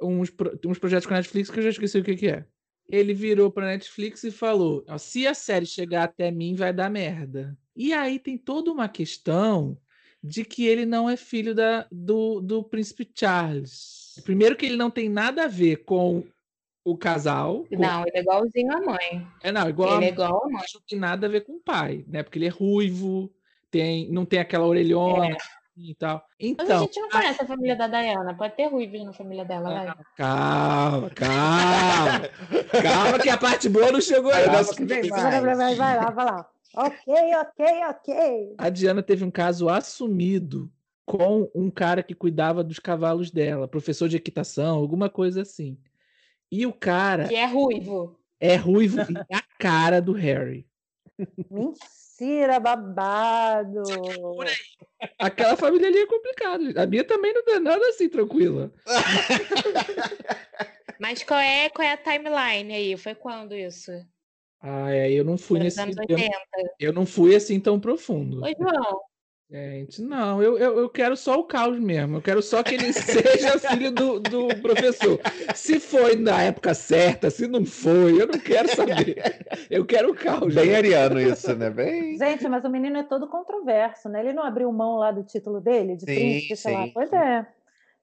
uns, 0.00 0.30
pro- 0.30 0.58
uns 0.66 0.78
projetos 0.78 1.06
com 1.06 1.14
a 1.14 1.16
Netflix 1.16 1.50
que 1.50 1.58
eu 1.58 1.62
já 1.64 1.70
esqueci 1.70 1.98
o 1.98 2.04
que, 2.04 2.14
que 2.16 2.28
é. 2.28 2.44
Ele 2.88 3.12
virou 3.12 3.50
pra 3.50 3.66
Netflix 3.66 4.22
e 4.24 4.30
falou: 4.30 4.84
"Ó, 4.88 4.96
se 4.96 5.26
a 5.26 5.34
série 5.34 5.66
chegar 5.66 6.04
até 6.04 6.30
mim, 6.30 6.54
vai 6.54 6.72
dar 6.72 6.88
merda. 6.88 7.56
E 7.76 7.92
aí 7.92 8.18
tem 8.18 8.38
toda 8.38 8.70
uma 8.70 8.88
questão 8.88 9.76
de 10.22 10.44
que 10.44 10.64
ele 10.66 10.86
não 10.86 11.08
é 11.08 11.16
filho 11.16 11.54
da, 11.54 11.86
do, 11.92 12.40
do 12.40 12.62
príncipe 12.64 13.08
Charles. 13.14 14.20
Primeiro 14.24 14.56
que 14.56 14.66
ele 14.66 14.76
não 14.76 14.90
tem 14.90 15.08
nada 15.08 15.44
a 15.44 15.48
ver 15.48 15.84
com 15.84 16.24
o 16.90 16.96
casal. 16.98 17.64
Não, 17.70 18.02
ele 18.06 18.16
é 18.18 18.20
igualzinho 18.20 18.72
à 18.72 18.80
mãe. 18.80 19.26
é, 19.42 19.52
não, 19.52 19.68
igual 19.68 19.96
Ele 19.96 20.06
é 20.06 20.08
a 20.08 20.12
igual 20.12 20.44
à 20.44 20.48
mãe. 20.48 20.64
não 20.74 20.80
tem 20.88 20.98
nada 20.98 21.26
a 21.26 21.30
ver 21.30 21.42
com 21.42 21.52
o 21.54 21.60
pai, 21.60 22.04
né? 22.08 22.22
Porque 22.22 22.38
ele 22.38 22.46
é 22.46 22.50
ruivo, 22.50 23.30
tem, 23.70 24.10
não 24.10 24.24
tem 24.24 24.38
aquela 24.40 24.66
orelhona 24.66 25.36
e 25.76 25.94
tal. 25.94 26.16
Mas 26.40 26.58
a 26.60 26.64
Então, 26.64 26.80
gente 26.80 27.00
não 27.00 27.08
conhece 27.08 27.42
a 27.42 27.46
família 27.46 27.76
da 27.76 27.86
Diana. 27.86 28.34
Pode 28.34 28.56
ter 28.56 28.66
ruivos 28.66 29.04
na 29.04 29.12
família 29.12 29.44
dela, 29.44 29.70
vai. 29.70 29.94
calma, 30.16 31.10
calma. 31.10 32.28
calma 32.82 33.18
que 33.22 33.28
a 33.28 33.38
parte 33.38 33.68
boa 33.68 33.92
não 33.92 34.00
chegou 34.00 34.32
Aí, 34.32 34.44
ainda. 34.44 34.52
nossa, 34.58 34.74
que 34.74 34.84
vem 34.84 35.08
Vai, 35.08 35.40
vai, 35.40 35.74
vai 35.76 35.96
lá, 35.96 36.10
vai 36.10 36.24
lá. 36.24 36.48
Ok, 36.74 37.14
ok, 37.36 37.66
ok. 37.90 38.54
A 38.58 38.68
Diana 38.68 39.02
teve 39.02 39.24
um 39.24 39.30
caso 39.30 39.68
assumido 39.68 40.70
com 41.06 41.50
um 41.54 41.70
cara 41.70 42.02
que 42.02 42.14
cuidava 42.14 42.62
dos 42.62 42.78
cavalos 42.78 43.30
dela, 43.30 43.66
professor 43.66 44.08
de 44.08 44.16
equitação, 44.16 44.76
alguma 44.76 45.08
coisa 45.08 45.40
assim. 45.42 45.78
E 46.50 46.66
o 46.66 46.72
cara 46.72 47.28
Que 47.28 47.34
é 47.36 47.46
ruivo. 47.46 48.18
é 48.40 48.56
ruivo 48.56 48.98
e 49.00 49.34
a 49.34 49.42
cara 49.58 50.00
do 50.00 50.12
Harry. 50.12 50.66
Mentira, 51.50 52.60
babado. 52.60 53.82
Aquela 55.18 55.56
família 55.56 55.88
ali 55.88 55.98
é 55.98 56.06
complicada. 56.06 56.82
A 56.82 56.86
minha 56.86 57.04
também 57.04 57.32
não 57.34 57.42
é 57.54 57.58
nada 57.58 57.86
assim 57.88 58.08
tranquila. 58.08 58.72
Mas 61.00 61.22
qual 61.22 61.38
é, 61.38 61.68
qual 61.70 61.86
é 61.86 61.92
a 61.92 61.96
timeline 61.96 62.74
aí? 62.74 62.96
Foi 62.96 63.14
quando 63.14 63.54
isso? 63.54 63.92
Ai, 64.60 65.00
aí 65.02 65.14
eu 65.14 65.24
não 65.24 65.38
fui 65.38 65.58
nos 65.58 65.76
nesse. 65.76 65.80
anos 65.80 65.96
Eu, 66.08 66.16
80. 66.16 66.36
eu 66.80 66.92
não 66.92 67.06
fui 67.06 67.36
assim 67.36 67.60
tão 67.60 67.78
profundo. 67.78 68.42
Ô, 68.42 68.46
João, 68.58 69.00
Gente, 69.50 70.02
não, 70.02 70.42
eu, 70.42 70.58
eu, 70.58 70.78
eu 70.78 70.90
quero 70.90 71.16
só 71.16 71.38
o 71.40 71.44
caos 71.44 71.80
mesmo. 71.80 72.18
Eu 72.18 72.22
quero 72.22 72.42
só 72.42 72.62
que 72.62 72.74
ele 72.74 72.92
seja 72.92 73.58
filho 73.58 73.90
do, 73.90 74.20
do 74.20 74.48
professor. 74.60 75.18
Se 75.54 75.80
foi 75.80 76.16
na 76.16 76.42
época 76.42 76.74
certa, 76.74 77.30
se 77.30 77.48
não 77.48 77.64
foi, 77.64 78.20
eu 78.20 78.26
não 78.26 78.38
quero 78.38 78.68
saber. 78.68 79.46
Eu 79.70 79.86
quero 79.86 80.10
o 80.10 80.14
caos. 80.14 80.54
Bem 80.54 80.74
ariano 80.76 81.18
isso, 81.18 81.54
né? 81.56 81.70
Bem... 81.70 82.18
Gente, 82.18 82.46
mas 82.46 82.62
o 82.64 82.68
menino 82.68 82.98
é 82.98 83.02
todo 83.02 83.26
controverso, 83.26 84.10
né? 84.10 84.20
Ele 84.20 84.34
não 84.34 84.42
abriu 84.42 84.70
mão 84.70 84.96
lá 84.96 85.10
do 85.10 85.24
título 85.24 85.62
dele, 85.62 85.96
de 85.96 86.04
Sim, 86.04 86.14
príncipe, 86.14 86.56
sei 86.56 86.74
lá. 86.74 86.84
sim. 86.84 86.90
Pois 86.92 87.10
é. 87.10 87.46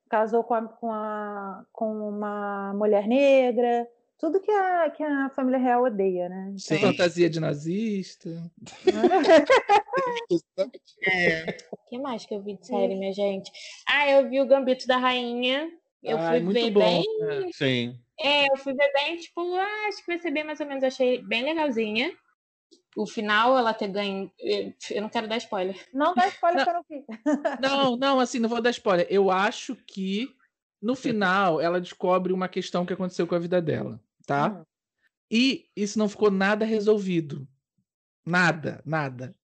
Casou 0.10 0.44
com, 0.44 0.54
a- 0.56 0.62
com, 0.68 0.92
a- 0.92 1.64
com 1.72 2.10
uma 2.10 2.74
mulher 2.74 3.08
negra. 3.08 3.88
Tudo 4.17 4.39
que 4.39 4.51
a, 4.51 4.89
que 4.89 5.04
a 5.04 5.30
família 5.30 5.60
real 5.60 5.84
odeia, 5.84 6.30
né? 6.30 6.54
Sim. 6.58 6.80
Fantasia 6.80 7.30
de 7.30 7.39
nazista. 7.39 8.30
O 11.71 11.89
que 11.89 11.97
mais 11.97 12.25
que 12.25 12.34
eu 12.34 12.41
vi 12.41 12.58
de 12.58 12.65
série, 12.65 12.95
minha 12.95 13.13
gente? 13.13 13.51
Ah, 13.88 14.10
eu 14.10 14.30
vi 14.30 14.41
o 14.41 14.45
Gambito 14.45 14.86
da 14.88 14.97
Rainha. 14.97 15.69
Eu 16.04 16.17
Ai, 16.17 16.38
fui 16.38 16.39
muito 16.41 16.60
ver 16.60 16.71
bom. 16.71 16.80
bem. 16.80 17.51
Sim. 17.54 17.99
É, 18.19 18.51
eu 18.51 18.58
fui 18.58 18.73
ver 18.73 18.91
bem, 18.93 19.17
tipo, 19.17 19.41
ah, 19.56 19.88
acho 19.88 19.99
que 19.99 20.08
vai 20.08 20.19
ser 20.19 20.32
bem 20.32 20.43
mais 20.43 20.60
ou 20.60 20.65
menos. 20.65 20.84
Achei 20.84 21.21
bem 21.21 21.43
legalzinha. 21.43 22.12
O 22.95 23.06
final, 23.06 23.58
ela 23.58 23.73
ter 23.73 23.88
ganho. 23.88 24.32
Eu 24.39 25.01
não 25.01 25.10
quero 25.10 25.28
dar 25.28 25.38
spoiler. 25.38 25.75
Não 25.93 26.13
dá 26.13 26.28
spoiler 26.28 26.65
Não. 26.65 26.73
não 26.73 26.86
vi. 26.89 27.06
Não, 27.62 27.97
não, 27.97 28.19
assim, 28.19 28.39
não 28.39 28.49
vou 28.49 28.62
dar 28.62 28.69
spoiler. 28.69 29.08
Eu 29.10 29.30
acho 29.32 29.75
que 29.88 30.30
no 30.82 30.95
final 30.95 31.60
ela 31.60 31.82
descobre 31.82 32.32
uma 32.32 32.47
questão 32.47 32.86
que 32.86 32.93
aconteceu 32.93 33.25
com 33.28 33.36
a 33.36 33.39
vida 33.39 33.62
dela, 33.62 33.99
tá? 34.26 34.50
Hum. 34.50 34.64
E 35.32 35.66
isso 35.76 35.98
não 36.00 36.08
ficou 36.10 36.30
nada 36.32 36.66
resolvido. 36.66 37.48
Nada, 38.26 38.82
nada. 38.86 39.36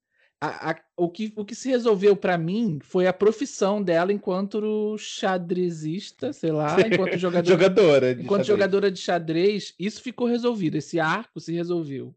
A- 0.43 0.71
a- 0.71 0.81
o, 0.97 1.07
que, 1.09 1.31
o 1.35 1.45
que 1.45 1.53
se 1.53 1.69
resolveu 1.69 2.15
pra 2.15 2.35
mim 2.37 2.79
foi 2.81 3.05
a 3.05 3.13
profissão 3.13 3.81
dela 3.81 4.11
enquanto 4.11 4.97
xadrezista, 4.97 6.33
sei 6.33 6.51
lá, 6.51 6.77
enquanto 6.81 7.15
jogador, 7.17 7.47
Jogadora. 7.47 8.15
de 8.15 8.23
enquanto 8.23 8.39
xadrez. 8.41 8.47
jogadora 8.47 8.91
de 8.91 8.99
xadrez. 8.99 9.73
Isso 9.77 10.01
ficou 10.01 10.27
resolvido. 10.27 10.77
Esse 10.77 10.99
arco 10.99 11.39
se 11.39 11.53
resolveu. 11.53 12.15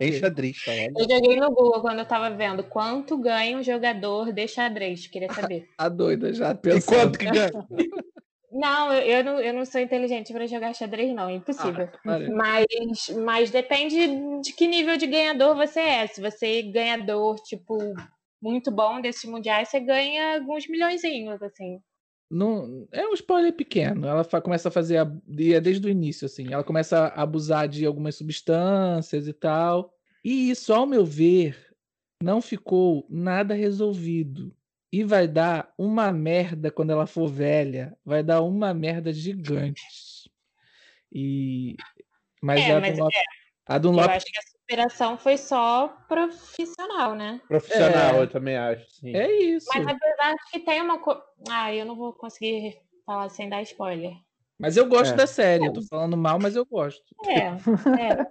Em 0.00 0.12
xadrez, 0.12 0.62
tá? 0.64 0.70
olha. 0.72 0.92
Eu 0.98 1.08
joguei 1.10 1.36
no 1.40 1.48
Google 1.50 1.80
quando 1.80 1.98
eu 2.00 2.04
tava 2.06 2.30
vendo 2.34 2.62
quanto 2.62 3.16
ganha 3.18 3.56
um 3.58 3.62
jogador 3.62 4.32
de 4.32 4.46
xadrez. 4.48 5.06
Queria 5.06 5.32
saber. 5.32 5.68
A 5.78 5.88
doida 5.88 6.32
já 6.32 6.50
E 6.52 6.54
pensando. 6.54 6.84
quanto 6.96 7.18
que 7.18 7.24
ganha? 7.26 7.50
Não, 8.50 8.92
eu, 8.94 9.02
eu 9.18 9.24
não, 9.24 9.40
eu 9.40 9.52
não 9.52 9.64
sou 9.66 9.80
inteligente 9.80 10.32
pra 10.32 10.46
jogar 10.46 10.74
xadrez, 10.74 11.14
não. 11.14 11.28
É 11.28 11.34
impossível. 11.34 11.88
Ah. 12.06 12.18
Mas, 12.34 13.08
mas 13.24 13.50
depende 13.50 13.96
de 14.42 14.52
que 14.54 14.66
nível 14.66 14.96
de 14.96 15.06
ganhador 15.06 15.54
você 15.54 15.80
é. 15.80 16.06
Se 16.06 16.20
você 16.20 16.58
é 16.60 16.62
ganhador, 16.62 17.36
tipo, 17.42 17.76
muito 18.40 18.70
bom 18.70 19.00
desses 19.00 19.28
mundiais, 19.28 19.68
você 19.68 19.80
ganha 19.80 20.36
alguns 20.36 20.66
milhõezinhos, 20.68 21.42
assim. 21.42 21.78
Não, 22.30 22.86
é 22.92 23.06
um 23.06 23.14
spoiler 23.14 23.52
pequeno. 23.54 24.06
Ela 24.06 24.22
fa- 24.24 24.40
começa 24.40 24.68
a 24.68 24.72
fazer 24.72 24.98
e 25.38 25.52
é 25.54 25.60
desde 25.60 25.86
o 25.86 25.90
início, 25.90 26.26
assim. 26.26 26.52
Ela 26.52 26.64
começa 26.64 27.06
a 27.08 27.22
abusar 27.22 27.68
de 27.68 27.84
algumas 27.86 28.16
substâncias 28.16 29.26
e 29.28 29.32
tal. 29.32 29.92
E 30.24 30.50
isso, 30.50 30.72
ao 30.74 30.86
meu 30.86 31.04
ver, 31.04 31.56
não 32.22 32.40
ficou 32.42 33.06
nada 33.08 33.54
resolvido. 33.54 34.54
E 34.92 35.04
vai 35.04 35.28
dar 35.28 35.72
uma 35.76 36.10
merda 36.10 36.70
quando 36.70 36.90
ela 36.90 37.06
for 37.06 37.28
velha. 37.28 37.96
Vai 38.04 38.22
dar 38.22 38.40
uma 38.42 38.72
merda 38.72 39.12
gigante. 39.12 39.82
E 41.12 41.76
mas 42.42 42.60
É, 42.60 42.72
a 42.72 42.80
mas 42.80 42.96
Dunlop, 42.96 43.12
a 43.66 43.74
Eu 43.76 43.80
Dunlop 43.80 44.10
acho 44.10 44.26
que 44.26 44.38
a 44.38 44.42
superação 44.42 45.18
foi 45.18 45.36
só 45.36 45.88
profissional, 46.08 47.14
né? 47.14 47.40
Profissional, 47.48 48.16
É. 48.16 48.22
eu 48.22 48.28
também 48.30 48.56
acho, 48.56 48.86
sim. 48.90 49.14
é 49.16 49.30
isso. 49.42 49.68
Mas 49.74 49.86
apesar 49.88 50.34
de 50.34 50.50
que 50.50 50.60
tem 50.60 50.80
uma 50.82 50.98
coisa. 51.00 51.22
Ah, 51.50 51.74
eu 51.74 51.84
não 51.84 51.96
vou 51.96 52.12
conseguir 52.14 52.80
falar 53.04 53.28
sem 53.28 53.48
dar 53.48 53.62
spoiler. 53.62 54.12
Mas 54.58 54.76
eu 54.76 54.86
gosto 54.88 55.12
É. 55.12 55.16
da 55.16 55.26
série. 55.26 55.66
Eu 55.66 55.72
tô 55.72 55.82
falando 55.82 56.16
mal, 56.16 56.38
mas 56.40 56.56
eu 56.56 56.64
gosto. 56.66 57.14
É, 57.26 57.46
é. 57.46 58.30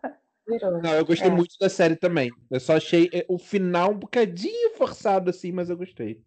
Não, 0.82 0.93
eu 0.96 1.06
gostei 1.06 1.30
É. 1.30 1.34
muito 1.34 1.56
da 1.60 1.70
série 1.70 1.96
também. 1.96 2.32
Eu 2.50 2.60
só 2.60 2.78
achei 2.78 3.10
eh, 3.13 3.26
o 3.30 3.38
final 3.38 3.91
um 3.91 4.00
bocadinho 4.00 4.76
forçado, 4.76 5.30
assim, 5.30 5.52
mas 5.52 5.70
eu 5.70 5.78
gostei. 5.78 6.22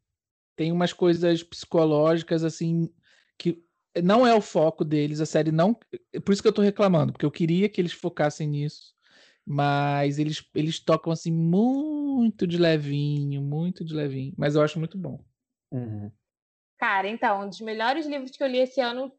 Tem 0.61 0.73
umas 0.73 0.93
coisas 0.93 1.43
psicológicas 1.43 2.45
assim 2.45 2.93
que 3.39 3.65
não 4.05 4.27
é 4.27 4.35
o 4.35 4.43
foco 4.43 4.85
deles, 4.85 5.19
a 5.19 5.25
série 5.25 5.51
não, 5.51 5.73
por 6.23 6.35
isso 6.35 6.43
que 6.43 6.49
eu 6.49 6.53
tô 6.53 6.61
reclamando, 6.61 7.13
porque 7.15 7.25
eu 7.25 7.31
queria 7.31 7.67
que 7.67 7.81
eles 7.81 7.93
focassem 7.93 8.47
nisso, 8.47 8.95
mas 9.43 10.19
eles 10.19 10.47
eles 10.55 10.79
tocam 10.79 11.11
assim 11.11 11.33
muito 11.33 12.47
de 12.47 12.59
levinho, 12.59 13.41
muito 13.41 13.83
de 13.83 13.95
levinho, 13.95 14.35
mas 14.37 14.55
eu 14.55 14.61
acho 14.61 14.79
muito 14.79 14.99
bom. 14.99 15.25
Cara, 16.77 17.09
então, 17.09 17.47
um 17.47 17.49
dos 17.49 17.63
melhores 17.63 18.05
livros 18.05 18.33
que 18.33 18.45
eu 18.45 18.47
li 18.47 18.59
esse 18.59 18.83
ano, 18.83 19.11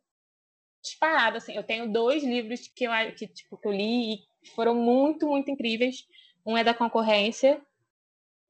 disparado, 0.83 1.37
assim. 1.37 1.55
Eu 1.55 1.63
tenho 1.63 1.91
dois 1.91 2.23
livros 2.23 2.67
que 2.67 2.83
eu, 2.83 2.91
que, 3.17 3.25
tipo, 3.27 3.57
que 3.57 3.67
eu 3.67 3.71
li 3.71 4.13
e 4.43 4.47
foram 4.55 4.75
muito, 4.75 5.27
muito 5.27 5.49
incríveis. 5.49 6.05
Um 6.45 6.55
é 6.55 6.63
da 6.63 6.75
concorrência. 6.75 7.59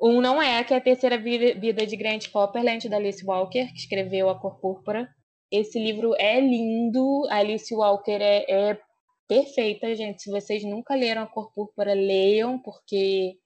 Um 0.01 0.19
não 0.19 0.41
é, 0.41 0.63
que 0.63 0.73
é 0.73 0.77
a 0.77 0.81
Terceira 0.81 1.17
Vi- 1.17 1.53
Vida 1.53 1.85
de 1.85 1.95
Grant 1.95 2.27
Copperland, 2.29 2.89
da 2.89 2.97
Alice 2.97 3.23
Walker, 3.23 3.67
que 3.67 3.77
escreveu 3.77 4.29
A 4.29 4.39
Cor 4.39 4.59
Púrpura. 4.59 5.07
Esse 5.51 5.77
livro 5.77 6.15
é 6.17 6.39
lindo. 6.39 7.27
A 7.29 7.37
Alice 7.37 7.73
Walker 7.73 8.17
é, 8.19 8.45
é 8.49 8.81
perfeita, 9.27 9.93
gente. 9.93 10.23
Se 10.23 10.31
vocês 10.31 10.63
nunca 10.63 10.95
leram 10.95 11.21
A 11.23 11.27
Cor 11.27 11.53
Púrpura, 11.53 11.93
leiam, 11.93 12.57
porque 12.57 13.37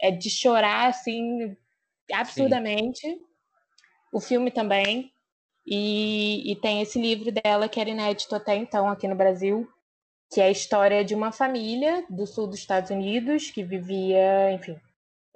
é 0.00 0.10
de 0.10 0.30
chorar, 0.30 0.88
assim, 0.88 1.54
absurdamente. 2.12 3.06
O 4.12 4.20
filme 4.20 4.50
também. 4.50 5.12
E, 5.66 6.50
e 6.52 6.56
tem 6.56 6.80
esse 6.80 6.98
livro 6.98 7.32
dela 7.32 7.68
que 7.68 7.80
era 7.80 7.90
inédito 7.90 8.34
até 8.34 8.54
então 8.54 8.88
aqui 8.88 9.08
no 9.08 9.16
Brasil, 9.16 9.68
que 10.32 10.40
é 10.40 10.44
a 10.44 10.50
história 10.50 11.04
de 11.04 11.14
uma 11.14 11.32
família 11.32 12.06
do 12.08 12.24
sul 12.24 12.46
dos 12.46 12.60
Estados 12.60 12.90
Unidos 12.90 13.50
que 13.50 13.64
vivia, 13.64 14.52
enfim, 14.52 14.76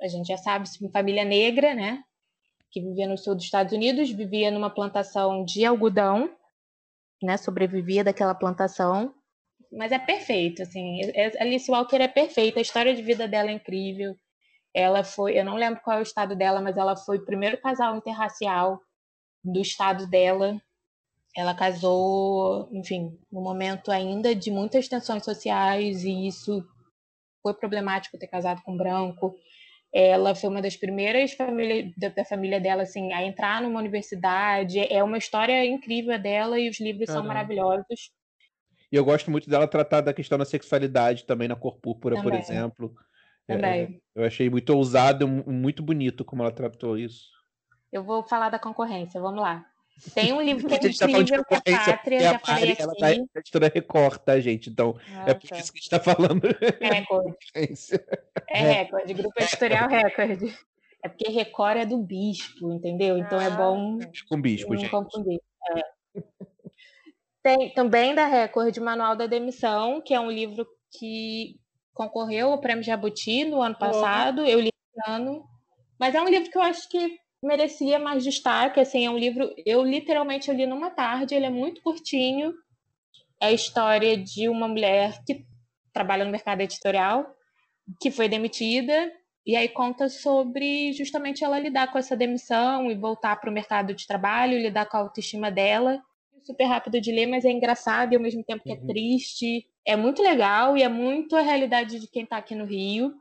a 0.01 0.09
gente 0.09 0.27
já 0.27 0.37
sabe, 0.37 0.69
uma 0.81 0.91
família 0.91 1.25
negra, 1.25 1.75
né? 1.75 2.03
Que 2.71 2.81
vivia 2.81 3.09
no 3.09 3.19
sul 3.19 3.35
dos 3.35 3.45
Estados 3.45 3.73
Unidos, 3.73 4.11
vivia 4.11 4.51
numa 4.51 4.71
plantação 4.71 5.45
de 5.45 5.65
algodão, 5.65 6.31
né? 7.23 7.37
Sobrevivia 7.37 8.05
daquela 8.05 8.35
plantação. 8.35 9.15
Mas 9.73 9.93
é 9.93 9.99
perfeito, 9.99 10.63
assim. 10.63 11.01
é- 11.15 11.43
Alice 11.43 11.71
Walker 11.71 11.97
é 11.97 12.09
perfeita, 12.09 12.59
a 12.59 12.63
história 12.63 12.95
de 12.95 13.03
vida 13.03 13.29
dela 13.29 13.51
é 13.51 13.53
incrível. 13.55 14.17
Ela 14.75 15.03
foi, 15.03 15.39
eu 15.39 15.45
não 15.45 15.57
lembro 15.57 15.81
qual 15.83 15.97
é 15.97 16.01
o 16.01 16.03
estado 16.03 16.37
dela, 16.37 16.61
mas 16.61 16.77
ela 16.77 16.97
foi 16.97 17.19
o 17.19 17.25
primeiro 17.25 17.61
casal 17.61 17.97
interracial 17.97 18.81
do 19.45 19.61
estado 19.61 20.07
dela. 20.09 20.61
Ela 21.37 21.55
casou, 21.55 22.69
enfim, 22.73 23.17
no 23.31 23.41
momento 23.41 23.91
ainda 23.91 24.35
de 24.35 24.51
muitas 24.51 24.89
tensões 24.89 25.25
sociais 25.25 26.05
e 26.05 26.27
isso 26.27 26.65
foi 27.43 27.55
problemático 27.55 28.19
ter 28.19 28.27
casado 28.27 28.63
com 28.63 28.77
branco. 28.77 29.35
Ela 29.93 30.35
foi 30.35 30.49
uma 30.51 30.63
das 30.63 30.77
primeiras 30.77 31.33
família, 31.33 31.93
da, 31.97 32.09
da 32.11 32.25
família 32.25 32.61
dela 32.61 32.83
assim 32.83 33.13
a 33.13 33.25
entrar 33.25 33.61
numa 33.61 33.81
universidade. 33.81 34.79
É 34.79 35.03
uma 35.03 35.19
história 35.19 35.65
incrível 35.67 36.19
dela 36.19 36.59
e 36.59 36.69
os 36.69 36.79
livros 36.81 37.07
são 37.07 37.17
Caramba. 37.17 37.35
maravilhosos. 37.35 38.13
E 38.93 38.97
eu 38.97 39.05
gosto 39.05 39.31
muito 39.31 39.49
dela 39.49 39.67
tratar 39.69 40.01
da 40.01 40.13
questão 40.13 40.37
da 40.39 40.45
sexualidade 40.45 41.25
também 41.25 41.49
na 41.49 41.57
cor 41.57 41.79
púrpura, 41.79 42.17
por 42.17 42.27
Também. 42.33 42.41
exemplo. 42.41 42.95
É, 43.49 43.55
Também. 43.57 44.03
eu 44.15 44.25
achei 44.25 44.49
muito 44.51 44.71
ousado 44.71 45.25
e 45.25 45.29
mu- 45.29 45.53
muito 45.53 45.83
bonito 45.83 46.25
como 46.25 46.43
ela 46.43 46.53
tratou 46.53 46.97
isso. 46.97 47.29
Eu 47.93 48.05
vou 48.05 48.23
falar 48.23 48.51
da 48.51 48.59
concorrência, 48.59 49.21
vamos 49.21 49.41
lá. 49.41 49.70
Tem 50.15 50.33
um 50.33 50.41
livro 50.41 50.67
que 50.67 50.75
A 50.75 50.77
é 50.79 50.83
gente 50.83 50.99
tá 50.99 51.09
falando 51.09 51.27
de 51.27 51.35
é 51.35 51.39
concorrência, 51.39 51.97
Pátria, 51.97 52.31
a 52.31 52.41
Mari, 52.53 52.77
ela 52.79 52.95
tá 52.95 53.09
na 53.09 53.41
editora 53.41 53.73
Record, 53.75 54.19
tá, 54.19 54.41
gente? 54.41 54.71
Então, 54.71 54.97
é 55.27 55.35
por 55.35 55.57
isso 55.57 55.73
que 55.73 55.79
a 55.79 55.81
gente 55.81 55.91
tá 55.91 56.01
falando. 56.01 56.43
Record. 56.81 57.35
É 58.49 58.61
Record, 58.85 59.13
Grupo 59.13 59.43
Editorial 59.43 59.89
Record. 59.89 60.55
É 61.03 61.09
porque 61.09 61.31
Record 61.31 61.79
é 61.79 61.87
do 61.87 61.99
bispo, 61.99 62.73
entendeu? 62.73 63.19
Então 63.19 63.41
é 63.41 63.47
Ah, 63.47 63.51
bom 63.51 63.99
Com 64.29 64.41
bispo, 64.41 64.73
não 64.73 64.81
gente. 64.81 64.91
confundir. 64.91 65.41
É. 65.77 66.23
Tem 67.43 67.71
também 67.73 68.15
da 68.15 68.27
Record 68.27 68.77
Manual 68.79 69.17
da 69.17 69.27
Demissão, 69.27 70.01
que 70.01 70.13
é 70.13 70.21
um 70.21 70.31
livro 70.31 70.67
que 70.99 71.59
concorreu 71.95 72.53
ao 72.53 72.61
Prêmio 72.61 72.85
Jabuti 72.85 73.45
no 73.45 73.63
ano 73.63 73.77
passado. 73.79 74.45
Eu 74.47 74.61
li 74.61 74.69
esse 74.69 75.11
ano. 75.11 75.45
Mas 75.99 76.15
é 76.15 76.21
um 76.21 76.29
livro 76.29 76.51
que 76.51 76.57
eu 76.57 76.63
acho 76.63 76.89
que 76.89 77.19
merecia 77.43 77.99
mais 77.99 78.23
destaque. 78.25 78.81
Assim, 78.81 79.07
é 79.07 79.11
um 79.11 79.19
livro. 79.19 79.53
Eu 79.65 79.85
literalmente 79.85 80.49
eu 80.49 80.55
li 80.55 80.67
numa 80.67 80.91
tarde, 80.91 81.35
ele 81.35 81.47
é 81.47 81.51
muito 81.51 81.83
curtinho. 81.83 82.53
É 83.41 83.47
a 83.47 83.53
história 83.53 84.17
de 84.17 84.49
uma 84.49 84.69
mulher 84.69 85.23
que 85.27 85.45
trabalha 85.93 86.25
no 86.25 86.31
mercado 86.31 86.61
editorial, 86.61 87.27
que 88.01 88.11
foi 88.11 88.29
demitida, 88.29 89.11
e 89.47 89.57
aí 89.57 89.69
conta 89.69 90.09
sobre 90.09 90.93
justamente 90.93 91.43
ela 91.43 91.59
lidar 91.59 91.91
com 91.91 91.99
essa 91.99 92.17
demissão 92.17 92.91
e 92.91 92.95
voltar 92.95 93.37
para 93.41 93.51
o 93.51 93.53
mercado 93.53 93.95
de 93.95 94.07
trabalho, 94.07 94.59
lidar 94.59 94.87
com 94.87 94.97
a 94.97 95.01
autoestima 95.01 95.51
dela. 95.51 96.01
Super 96.45 96.65
rápido 96.67 97.01
de 97.01 97.11
ler, 97.13 97.27
mas 97.27 97.45
é 97.45 97.51
engraçado 97.51 98.13
e 98.13 98.17
ao 98.17 98.23
mesmo 98.23 98.45
tempo 98.45 98.63
que 98.63 98.73
é 98.73 98.77
Uhum. 98.77 98.87
triste. 98.87 99.67
É 99.87 99.97
muito 99.97 100.23
legal 100.23 100.77
e 100.77 100.83
é 100.83 100.89
muito 100.89 101.35
a 101.37 101.41
realidade 101.43 101.99
de 101.99 102.07
quem 102.07 102.23
está 102.25 102.37
aqui 102.37 102.55
no 102.55 102.65
Rio. 102.67 103.15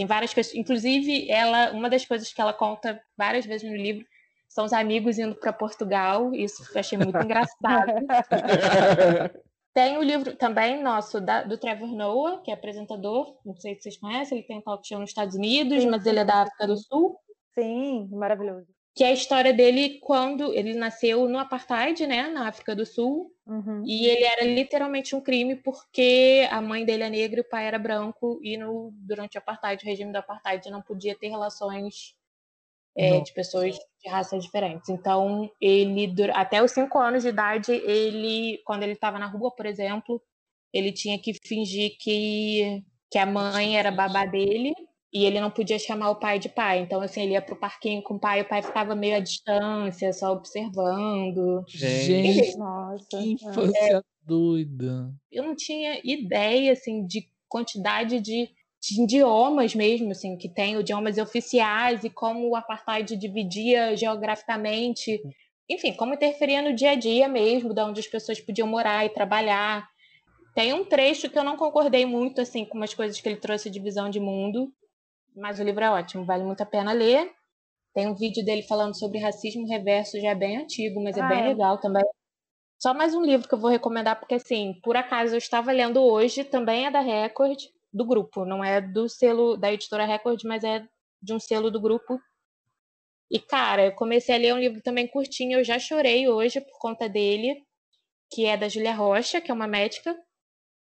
Tem 0.00 0.06
várias 0.06 0.32
pessoas, 0.32 0.56
inclusive 0.56 1.30
ela, 1.30 1.72
uma 1.72 1.90
das 1.90 2.06
coisas 2.06 2.32
que 2.32 2.40
ela 2.40 2.54
conta 2.54 2.98
várias 3.18 3.44
vezes 3.44 3.70
no 3.70 3.76
livro 3.76 4.02
são 4.48 4.64
os 4.64 4.72
amigos 4.72 5.18
indo 5.18 5.34
para 5.34 5.52
Portugal. 5.52 6.34
Isso 6.34 6.64
eu 6.74 6.80
achei 6.80 6.96
muito 6.96 7.18
engraçado. 7.22 7.92
Tem 9.74 9.98
o 9.98 10.02
livro 10.02 10.34
também 10.36 10.82
nosso 10.82 11.20
da, 11.20 11.42
do 11.42 11.58
Trevor 11.58 11.94
Noah, 11.94 12.40
que 12.40 12.50
é 12.50 12.54
apresentador. 12.54 13.36
Não 13.44 13.54
sei 13.56 13.74
se 13.74 13.82
vocês 13.82 13.98
conhecem, 13.98 14.38
ele 14.38 14.46
tem 14.46 14.56
um 14.56 14.62
talk 14.62 14.88
show 14.88 14.98
nos 14.98 15.10
Estados 15.10 15.36
Unidos, 15.36 15.82
Sim, 15.82 15.90
mas 15.90 16.06
ele 16.06 16.20
é 16.20 16.24
da 16.24 16.44
África 16.44 16.66
do 16.66 16.78
Sul. 16.78 17.18
Sim, 17.54 18.08
maravilhoso. 18.10 18.68
Que 18.94 19.04
é 19.04 19.08
a 19.08 19.12
história 19.12 19.52
dele 19.52 19.98
quando 20.00 20.54
ele 20.54 20.72
nasceu 20.72 21.28
no 21.28 21.38
apartheid, 21.38 22.06
né, 22.06 22.28
na 22.28 22.48
África 22.48 22.74
do 22.74 22.86
Sul, 22.86 23.30
Uhum. 23.50 23.82
e 23.84 24.06
ele 24.06 24.22
era 24.22 24.44
literalmente 24.44 25.16
um 25.16 25.20
crime 25.20 25.56
porque 25.56 26.46
a 26.52 26.60
mãe 26.60 26.84
dele 26.84 27.02
é 27.02 27.10
negra 27.10 27.40
e 27.40 27.42
o 27.42 27.48
pai 27.48 27.66
era 27.66 27.80
branco 27.80 28.38
e 28.44 28.56
no 28.56 28.92
durante 28.94 29.36
o 29.36 29.40
apartheid, 29.40 29.82
o 29.82 29.88
regime 29.88 30.12
do 30.12 30.18
apartheid 30.18 30.70
não 30.70 30.80
podia 30.80 31.18
ter 31.18 31.30
relações 31.30 32.14
é, 32.96 33.18
de 33.18 33.32
pessoas 33.32 33.76
de 33.76 34.08
raças 34.08 34.44
diferentes. 34.44 34.88
Então 34.88 35.50
ele 35.60 36.12
até 36.32 36.62
os 36.62 36.70
cinco 36.70 36.96
anos 37.00 37.24
de 37.24 37.30
idade 37.30 37.72
ele 37.72 38.62
quando 38.64 38.84
ele 38.84 38.92
estava 38.92 39.18
na 39.18 39.26
rua, 39.26 39.50
por 39.50 39.66
exemplo, 39.66 40.22
ele 40.72 40.92
tinha 40.92 41.18
que 41.18 41.34
fingir 41.34 41.96
que 41.98 42.84
que 43.10 43.18
a 43.18 43.26
mãe 43.26 43.76
era 43.76 43.90
babá 43.90 44.24
dele 44.26 44.72
e 45.12 45.24
ele 45.24 45.40
não 45.40 45.50
podia 45.50 45.78
chamar 45.78 46.10
o 46.10 46.16
pai 46.16 46.38
de 46.38 46.48
pai. 46.48 46.80
Então, 46.80 47.00
assim, 47.00 47.22
ele 47.22 47.32
ia 47.32 47.42
pro 47.42 47.56
parquinho 47.56 48.02
com 48.02 48.14
o 48.14 48.20
pai, 48.20 48.42
o 48.42 48.48
pai 48.48 48.62
ficava 48.62 48.94
meio 48.94 49.16
à 49.16 49.20
distância, 49.20 50.12
só 50.12 50.32
observando. 50.32 51.64
Gente, 51.68 52.56
Nossa. 52.56 53.06
que 53.10 53.16
é. 53.16 53.22
infância 53.22 54.04
doida. 54.22 55.12
Eu 55.30 55.42
não 55.42 55.56
tinha 55.56 56.00
ideia, 56.04 56.72
assim, 56.72 57.04
de 57.04 57.26
quantidade 57.48 58.20
de, 58.20 58.48
de 58.80 59.02
idiomas 59.02 59.74
mesmo, 59.74 60.12
assim, 60.12 60.36
que 60.36 60.48
tem 60.48 60.78
idiomas 60.78 61.18
oficiais 61.18 62.04
e 62.04 62.10
como 62.10 62.48
o 62.48 62.54
apartheid 62.54 63.16
dividia 63.16 63.96
geograficamente. 63.96 65.20
Enfim, 65.68 65.92
como 65.94 66.14
interferia 66.14 66.62
no 66.62 66.74
dia 66.74 66.92
a 66.92 66.94
dia 66.94 67.28
mesmo, 67.28 67.74
de 67.74 67.82
onde 67.82 67.98
as 67.98 68.06
pessoas 68.06 68.40
podiam 68.40 68.68
morar 68.68 69.04
e 69.04 69.08
trabalhar. 69.08 69.88
Tem 70.54 70.72
um 70.72 70.84
trecho 70.84 71.28
que 71.28 71.38
eu 71.38 71.44
não 71.44 71.56
concordei 71.56 72.06
muito, 72.06 72.40
assim, 72.40 72.64
com 72.64 72.76
umas 72.76 72.94
coisas 72.94 73.20
que 73.20 73.28
ele 73.28 73.36
trouxe 73.40 73.70
de 73.70 73.80
visão 73.80 74.08
de 74.08 74.20
mundo, 74.20 74.72
mas 75.36 75.58
o 75.60 75.62
livro 75.64 75.82
é 75.82 75.90
ótimo, 75.90 76.24
vale 76.24 76.44
muito 76.44 76.62
a 76.62 76.66
pena 76.66 76.92
ler. 76.92 77.30
Tem 77.94 78.08
um 78.08 78.14
vídeo 78.14 78.44
dele 78.44 78.62
falando 78.62 78.96
sobre 78.98 79.18
racismo 79.18 79.66
reverso, 79.66 80.20
já 80.20 80.30
é 80.30 80.34
bem 80.34 80.58
antigo, 80.58 81.02
mas 81.02 81.16
é 81.16 81.22
Ah, 81.22 81.28
bem 81.28 81.40
é. 81.40 81.48
legal 81.48 81.78
também. 81.80 82.04
Só 82.80 82.94
mais 82.94 83.14
um 83.14 83.22
livro 83.22 83.46
que 83.48 83.54
eu 83.54 83.58
vou 83.60 83.70
recomendar, 83.70 84.18
porque, 84.18 84.34
assim, 84.34 84.80
por 84.82 84.96
acaso 84.96 85.34
eu 85.34 85.38
estava 85.38 85.70
lendo 85.72 86.02
hoje, 86.02 86.44
também 86.44 86.86
é 86.86 86.90
da 86.90 87.00
Record, 87.00 87.58
do 87.92 88.06
grupo, 88.06 88.44
não 88.44 88.64
é 88.64 88.80
do 88.80 89.08
selo 89.08 89.56
da 89.56 89.72
editora 89.72 90.06
Record, 90.06 90.40
mas 90.44 90.64
é 90.64 90.86
de 91.22 91.34
um 91.34 91.38
selo 91.40 91.70
do 91.70 91.80
grupo. 91.80 92.18
E, 93.30 93.38
cara, 93.38 93.86
eu 93.86 93.94
comecei 93.94 94.34
a 94.34 94.38
ler 94.38 94.54
um 94.54 94.58
livro 94.58 94.80
também 94.82 95.06
curtinho, 95.06 95.58
eu 95.58 95.64
já 95.64 95.78
chorei 95.78 96.28
hoje 96.28 96.60
por 96.60 96.78
conta 96.78 97.08
dele, 97.08 97.64
que 98.32 98.46
é 98.46 98.56
da 98.56 98.68
Julia 98.68 98.94
Rocha, 98.94 99.40
que 99.40 99.50
é 99.50 99.54
uma 99.54 99.66
médica. 99.66 100.16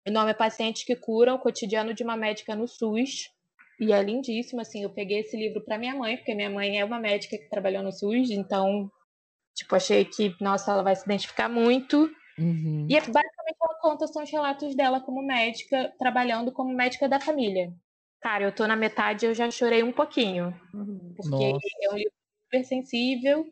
O 0.07 0.11
nome 0.11 0.31
é 0.31 0.33
Pacientes 0.33 0.83
que 0.83 0.95
Curam, 0.95 1.35
o 1.35 1.39
cotidiano 1.39 1.93
de 1.93 2.03
uma 2.03 2.15
médica 2.15 2.55
no 2.55 2.67
SUS. 2.67 3.29
E 3.81 3.91
é 3.91 4.03
lindíssimo, 4.03 4.61
assim, 4.61 4.83
eu 4.83 4.91
peguei 4.91 5.21
esse 5.21 5.35
livro 5.35 5.59
para 5.65 5.75
minha 5.75 5.95
mãe, 5.95 6.15
porque 6.15 6.35
minha 6.35 6.51
mãe 6.51 6.79
é 6.79 6.85
uma 6.85 6.99
médica 6.99 7.35
que 7.35 7.49
trabalhou 7.49 7.81
no 7.81 7.91
SUS, 7.91 8.29
então, 8.29 8.91
tipo, 9.55 9.75
achei 9.75 10.05
que, 10.05 10.35
nossa, 10.39 10.71
ela 10.71 10.83
vai 10.83 10.95
se 10.95 11.03
identificar 11.03 11.49
muito. 11.49 12.07
Uhum. 12.37 12.85
E 12.87 12.95
é 12.95 12.99
basicamente 12.99 13.57
ela 13.59 13.79
conta 13.81 14.05
são 14.05 14.21
os 14.21 14.29
relatos 14.29 14.75
dela 14.75 15.01
como 15.01 15.25
médica, 15.25 15.91
trabalhando 15.97 16.51
como 16.51 16.71
médica 16.71 17.09
da 17.09 17.19
família. 17.19 17.73
Cara, 18.21 18.43
eu 18.43 18.51
tô 18.53 18.67
na 18.67 18.75
metade, 18.75 19.25
eu 19.25 19.33
já 19.33 19.49
chorei 19.49 19.81
um 19.81 19.91
pouquinho, 19.91 20.53
Uhum. 20.75 21.13
porque 21.17 21.29
Nossa. 21.29 21.67
é 21.81 21.89
um 21.91 21.97
livro 21.97 22.13
super 22.43 22.63
sensível 22.63 23.47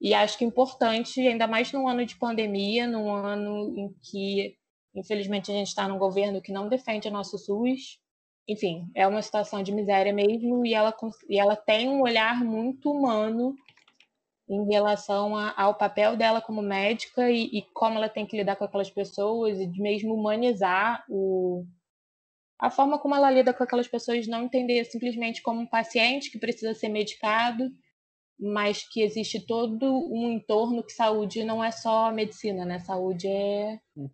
e 0.00 0.14
acho 0.14 0.38
que 0.38 0.44
importante, 0.46 1.20
ainda 1.20 1.46
mais 1.46 1.70
num 1.70 1.86
ano 1.86 2.06
de 2.06 2.16
pandemia, 2.16 2.86
num 2.86 3.12
ano 3.12 3.74
em 3.76 3.94
que, 4.02 4.56
infelizmente, 4.94 5.50
a 5.50 5.54
gente 5.54 5.68
está 5.68 5.86
num 5.86 5.98
governo 5.98 6.40
que 6.40 6.50
não 6.50 6.66
defende 6.66 7.08
o 7.08 7.12
nosso 7.12 7.36
SUS. 7.36 7.98
Enfim, 8.48 8.88
é 8.94 9.06
uma 9.06 9.22
situação 9.22 9.62
de 9.62 9.72
miséria 9.72 10.12
mesmo 10.12 10.64
e 10.64 10.72
ela, 10.72 10.94
e 11.28 11.38
ela 11.38 11.56
tem 11.56 11.88
um 11.88 12.02
olhar 12.02 12.44
muito 12.44 12.90
humano 12.90 13.56
em 14.48 14.64
relação 14.66 15.36
a- 15.36 15.52
ao 15.56 15.74
papel 15.74 16.16
dela 16.16 16.40
como 16.40 16.62
médica 16.62 17.28
e, 17.30 17.46
e 17.46 17.62
como 17.74 17.96
ela 17.98 18.08
tem 18.08 18.24
que 18.24 18.36
lidar 18.36 18.54
com 18.56 18.64
aquelas 18.64 18.90
pessoas 18.90 19.58
e 19.58 19.66
de 19.66 19.80
mesmo 19.82 20.14
humanizar 20.14 21.04
o, 21.08 21.64
a 22.58 22.70
forma 22.70 22.98
como 22.98 23.14
ela 23.16 23.30
lida 23.30 23.52
com 23.52 23.64
aquelas 23.64 23.88
pessoas, 23.88 24.28
não 24.28 24.44
entender 24.44 24.84
simplesmente 24.84 25.42
como 25.42 25.60
um 25.60 25.66
paciente 25.66 26.30
que 26.30 26.38
precisa 26.38 26.72
ser 26.74 26.88
medicado, 26.88 27.68
mas 28.38 28.88
que 28.88 29.02
existe 29.02 29.44
todo 29.44 29.84
um 30.12 30.30
entorno 30.30 30.84
que 30.84 30.92
saúde 30.92 31.42
não 31.42 31.64
é 31.64 31.72
só 31.72 32.12
medicina, 32.12 32.64
né? 32.64 32.78
Saúde 32.78 33.26
é 33.26 33.80
Uhum. 33.96 34.10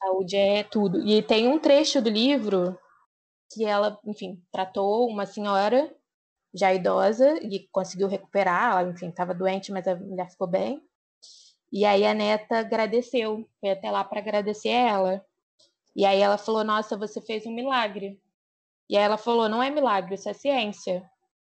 saúde 0.00 0.36
é 0.36 0.62
tudo. 0.62 1.06
E 1.06 1.22
tem 1.22 1.48
um 1.48 1.58
trecho 1.58 2.00
do 2.00 2.10
livro 2.10 2.78
que 3.52 3.64
ela, 3.64 3.98
enfim, 4.04 4.42
tratou 4.52 5.08
uma 5.08 5.26
senhora 5.26 5.94
já 6.54 6.72
idosa 6.74 7.38
e 7.42 7.68
conseguiu 7.70 8.08
recuperar, 8.08 8.80
ela, 8.80 8.90
enfim, 8.90 9.08
estava 9.08 9.34
doente, 9.34 9.72
mas 9.72 9.86
a 9.86 9.96
mulher 9.96 10.30
ficou 10.30 10.46
bem. 10.46 10.82
E 11.72 11.84
aí 11.84 12.06
a 12.06 12.14
neta 12.14 12.58
agradeceu, 12.58 13.48
foi 13.60 13.70
até 13.70 13.90
lá 13.90 14.04
para 14.04 14.20
agradecer 14.20 14.70
ela. 14.70 15.24
E 15.94 16.04
aí 16.06 16.20
ela 16.20 16.38
falou: 16.38 16.64
"Nossa, 16.64 16.96
você 16.96 17.20
fez 17.20 17.46
um 17.46 17.52
milagre". 17.54 18.20
E 18.90 18.96
aí 18.96 19.04
ela 19.04 19.18
falou: 19.18 19.48
"Não 19.48 19.62
é 19.62 19.70
milagre, 19.70 20.14
isso 20.14 20.28
é 20.28 20.34
ciência". 20.34 21.08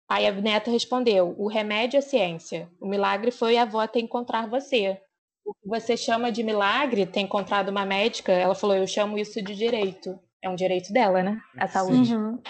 Aí 0.10 0.28
a 0.28 0.32
neta 0.34 0.72
respondeu: 0.72 1.36
"O 1.38 1.48
remédio 1.48 1.98
é 1.98 2.02
ciência. 2.02 2.72
O 2.82 2.88
milagre 2.88 3.32
foi 3.32 3.58
a 3.58 3.64
avó 3.64 3.88
ter 3.88 4.02
encontrar 4.02 4.50
você. 4.50 5.02
O 5.46 5.54
que 5.54 5.68
você 5.68 5.98
chama 5.98 6.32
de 6.32 6.44
milagre, 6.44 7.06
ter 7.08 7.22
encontrado 7.22 7.70
uma 7.70 7.86
médica, 7.86 8.32
ela 8.34 8.56
falou: 8.56 8.76
"Eu 8.76 8.88
chamo 8.88 9.18
isso 9.18 9.42
de 9.42 9.56
direito". 9.56 10.20
É 10.44 10.50
um 10.50 10.56
direito 10.56 10.94
dela, 10.94 11.24
né? 11.24 11.42
A 11.58 11.68
saúde. 11.68 12.16
Uhum. 12.16 12.42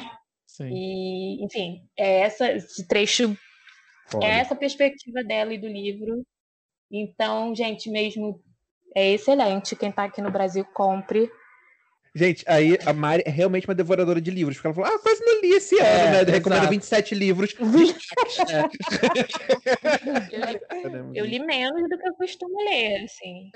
Sim. 0.46 0.70
E, 0.72 1.46
enfim, 1.46 1.82
é 1.98 2.22
essa, 2.22 2.52
esse 2.52 2.88
trecho, 2.88 3.38
é 4.22 4.40
essa 4.40 4.56
perspectiva 4.56 5.24
dela 5.24 5.54
e 5.54 5.58
do 5.58 5.68
livro. 5.68 6.26
Então, 6.92 7.54
gente, 7.54 7.90
mesmo 7.90 8.42
é 8.96 9.12
excelente. 9.12 9.76
Quem 9.76 9.92
tá 9.92 10.06
aqui 10.06 10.22
no 10.22 10.32
Brasil, 10.32 10.66
compre. 10.74 11.30
Gente, 12.18 12.44
aí 12.48 12.80
a 12.84 12.92
Mari 12.94 13.22
é 13.28 13.30
realmente 13.30 13.68
uma 13.68 13.76
devoradora 13.76 14.20
de 14.20 14.32
livros, 14.32 14.58
porque 14.58 14.66
ela 14.68 14.74
falou, 14.74 14.90
ah, 14.92 15.00
quase 15.00 15.24
não 15.24 15.40
li 15.40 15.50
esse 15.52 15.76
ano, 15.78 15.86
É, 15.88 16.26
né? 16.26 16.32
Recomenda 16.32 16.62
exato. 16.64 16.72
27 16.74 17.14
livros. 17.14 17.56
Eu 17.60 17.68
li, 17.68 17.96
eu 21.14 21.26
li 21.26 21.38
menos 21.40 21.88
do 21.90 21.98
que 21.98 22.08
eu 22.08 22.14
costumo 22.16 22.58
ler, 22.64 23.04
assim. 23.04 23.52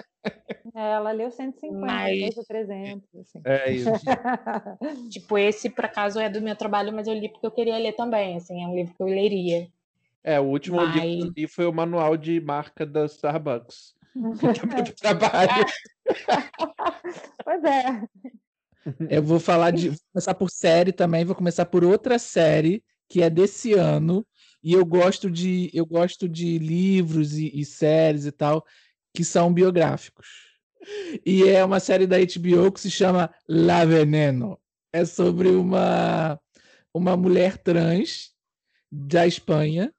É, 0.76 0.92
Ela 0.94 1.12
leu 1.12 1.32
150, 1.32 1.80
Mas- 1.86 2.20
coisa 2.20 2.40
ou 2.40 2.46
300, 2.46 3.10
assim. 3.20 3.42
É 3.46 3.72
isso. 3.72 3.90
Tipo, 5.10 5.38
esse, 5.40 5.68
por 5.70 5.86
acaso, 5.86 6.20
é 6.20 6.30
do 6.30 6.40
meu 6.42 6.56
trabalho, 6.56 6.94
mas 6.94 7.08
eu 7.08 7.14
li 7.16 7.30
porque 7.30 7.46
eu 7.48 7.52
queria 7.52 7.78
ler 7.78 7.94
também, 7.94 8.38
assim. 8.38 8.64
É 8.64 8.68
um 8.68 8.76
livro 8.76 8.94
que 8.94 9.02
eu 9.02 9.08
leria. 9.08 9.68
É, 10.24 10.40
o 10.40 10.44
último 10.44 10.80
livro 10.82 11.02
que 11.02 11.08
eu 11.08 11.20
Mas- 11.26 11.34
li 11.36 11.48
foi 11.48 11.66
o 11.66 11.74
manual 11.74 12.16
de 12.16 12.40
marca 12.40 12.86
da 12.86 13.06
Starbucks. 13.06 13.96
Muito 14.16 14.94
trabalho. 14.98 15.66
pois 17.44 17.64
é. 17.64 18.04
Eu 19.10 19.24
vou 19.24 19.40
falar 19.40 19.72
de. 19.72 19.90
Vou 19.92 20.00
começar 20.14 20.34
por 20.34 20.50
série 20.50 20.92
também, 20.92 21.24
vou 21.24 21.36
começar 21.36 21.66
por 21.66 21.84
outra 21.84 22.18
série 22.18 22.84
que 23.08 23.22
é 23.22 23.30
desse 23.30 23.74
ano. 23.74 24.26
E 24.64 24.74
eu 24.74 24.86
gosto 24.86 25.30
de, 25.30 25.70
eu 25.74 25.86
gosto 25.86 26.30
de 26.30 26.58
livros 26.58 27.38
e, 27.38 27.52
e 27.54 27.66
séries 27.66 28.26
e 28.26 28.32
tal 28.32 28.66
que 29.14 29.24
são 29.24 29.54
biográficos. 29.54 30.28
E 31.26 31.44
é 31.44 31.64
uma 31.64 31.80
série 31.80 32.08
da 32.08 32.18
HBO 32.18 32.72
que 32.72 32.80
se 32.80 32.90
chama 32.90 33.34
La 33.48 33.86
Veneno. 33.86 34.60
É 34.94 35.06
sobre 35.06 35.50
uma, 35.50 36.40
uma 36.94 37.16
mulher 37.16 37.58
trans 37.58 38.32
da 38.92 39.26
Espanha, 39.26 39.94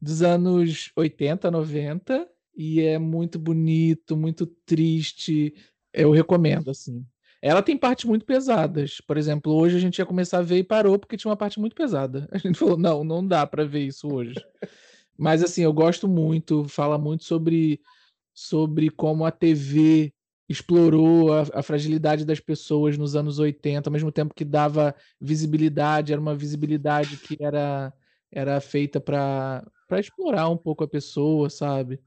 dos 0.00 0.22
anos 0.22 0.90
80, 0.96 1.50
90, 1.50 2.28
e 2.56 2.80
é 2.80 2.98
muito 2.98 3.38
bonito, 3.38 4.16
muito 4.16 4.46
triste. 4.46 5.54
Eu 5.92 6.10
recomendo, 6.10 6.70
assim. 6.70 7.04
Ela 7.42 7.62
tem 7.62 7.76
partes 7.76 8.04
muito 8.04 8.24
pesadas. 8.24 9.00
Por 9.00 9.16
exemplo, 9.16 9.52
hoje 9.52 9.76
a 9.76 9.80
gente 9.80 9.98
ia 9.98 10.06
começar 10.06 10.38
a 10.38 10.42
ver 10.42 10.58
e 10.58 10.64
parou 10.64 10.98
porque 10.98 11.16
tinha 11.16 11.30
uma 11.30 11.36
parte 11.36 11.58
muito 11.58 11.74
pesada. 11.74 12.28
A 12.32 12.38
gente 12.38 12.58
falou, 12.58 12.76
não, 12.76 13.02
não 13.02 13.26
dá 13.26 13.46
para 13.46 13.64
ver 13.64 13.86
isso 13.86 14.12
hoje. 14.12 14.34
Mas 15.16 15.42
assim, 15.42 15.62
eu 15.62 15.72
gosto 15.72 16.08
muito, 16.08 16.64
fala 16.68 16.98
muito 16.98 17.24
sobre, 17.24 17.80
sobre 18.34 18.90
como 18.90 19.24
a 19.24 19.30
TV 19.30 20.12
explorou 20.48 21.32
a, 21.32 21.42
a 21.54 21.62
fragilidade 21.62 22.24
das 22.24 22.40
pessoas 22.40 22.98
nos 22.98 23.14
anos 23.14 23.38
80, 23.38 23.88
ao 23.88 23.92
mesmo 23.92 24.10
tempo 24.10 24.34
que 24.34 24.44
dava 24.44 24.94
visibilidade, 25.20 26.12
era 26.12 26.20
uma 26.20 26.34
visibilidade 26.34 27.18
que 27.18 27.36
era, 27.38 27.92
era 28.32 28.60
feita 28.60 29.00
para 29.00 29.62
explorar 29.92 30.48
um 30.48 30.56
pouco 30.56 30.82
a 30.82 30.88
pessoa, 30.88 31.48
sabe? 31.48 32.00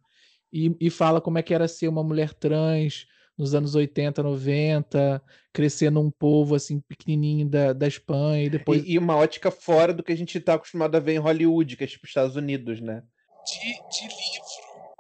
E, 0.51 0.75
e 0.79 0.89
fala 0.89 1.21
como 1.21 1.37
é 1.37 1.43
que 1.43 1.53
era 1.53 1.67
ser 1.67 1.87
uma 1.87 2.03
mulher 2.03 2.33
trans, 2.33 3.07
nos 3.37 3.55
anos 3.55 3.75
80, 3.75 4.21
90, 4.21 5.21
crescendo 5.51 5.99
um 5.99 6.11
povo 6.11 6.55
assim 6.55 6.79
pequenininho 6.81 7.49
da, 7.49 7.73
da 7.73 7.87
Espanha 7.87 8.45
e 8.45 8.49
depois 8.49 8.83
E, 8.83 8.93
e 8.93 8.97
uma 8.97 9.15
ótica 9.15 9.49
fora 9.49 9.93
do 9.93 10.03
que 10.03 10.11
a 10.11 10.17
gente 10.17 10.39
tá 10.39 10.53
acostumado 10.53 10.95
a 10.95 10.99
ver 10.99 11.13
em 11.13 11.19
Hollywood, 11.19 11.75
que 11.75 11.83
é 11.83 11.87
tipo 11.87 12.05
Estados 12.05 12.35
Unidos, 12.35 12.79
né? 12.79 13.03
de, 13.43 13.59
de 13.89 14.07
livro. 14.07 14.93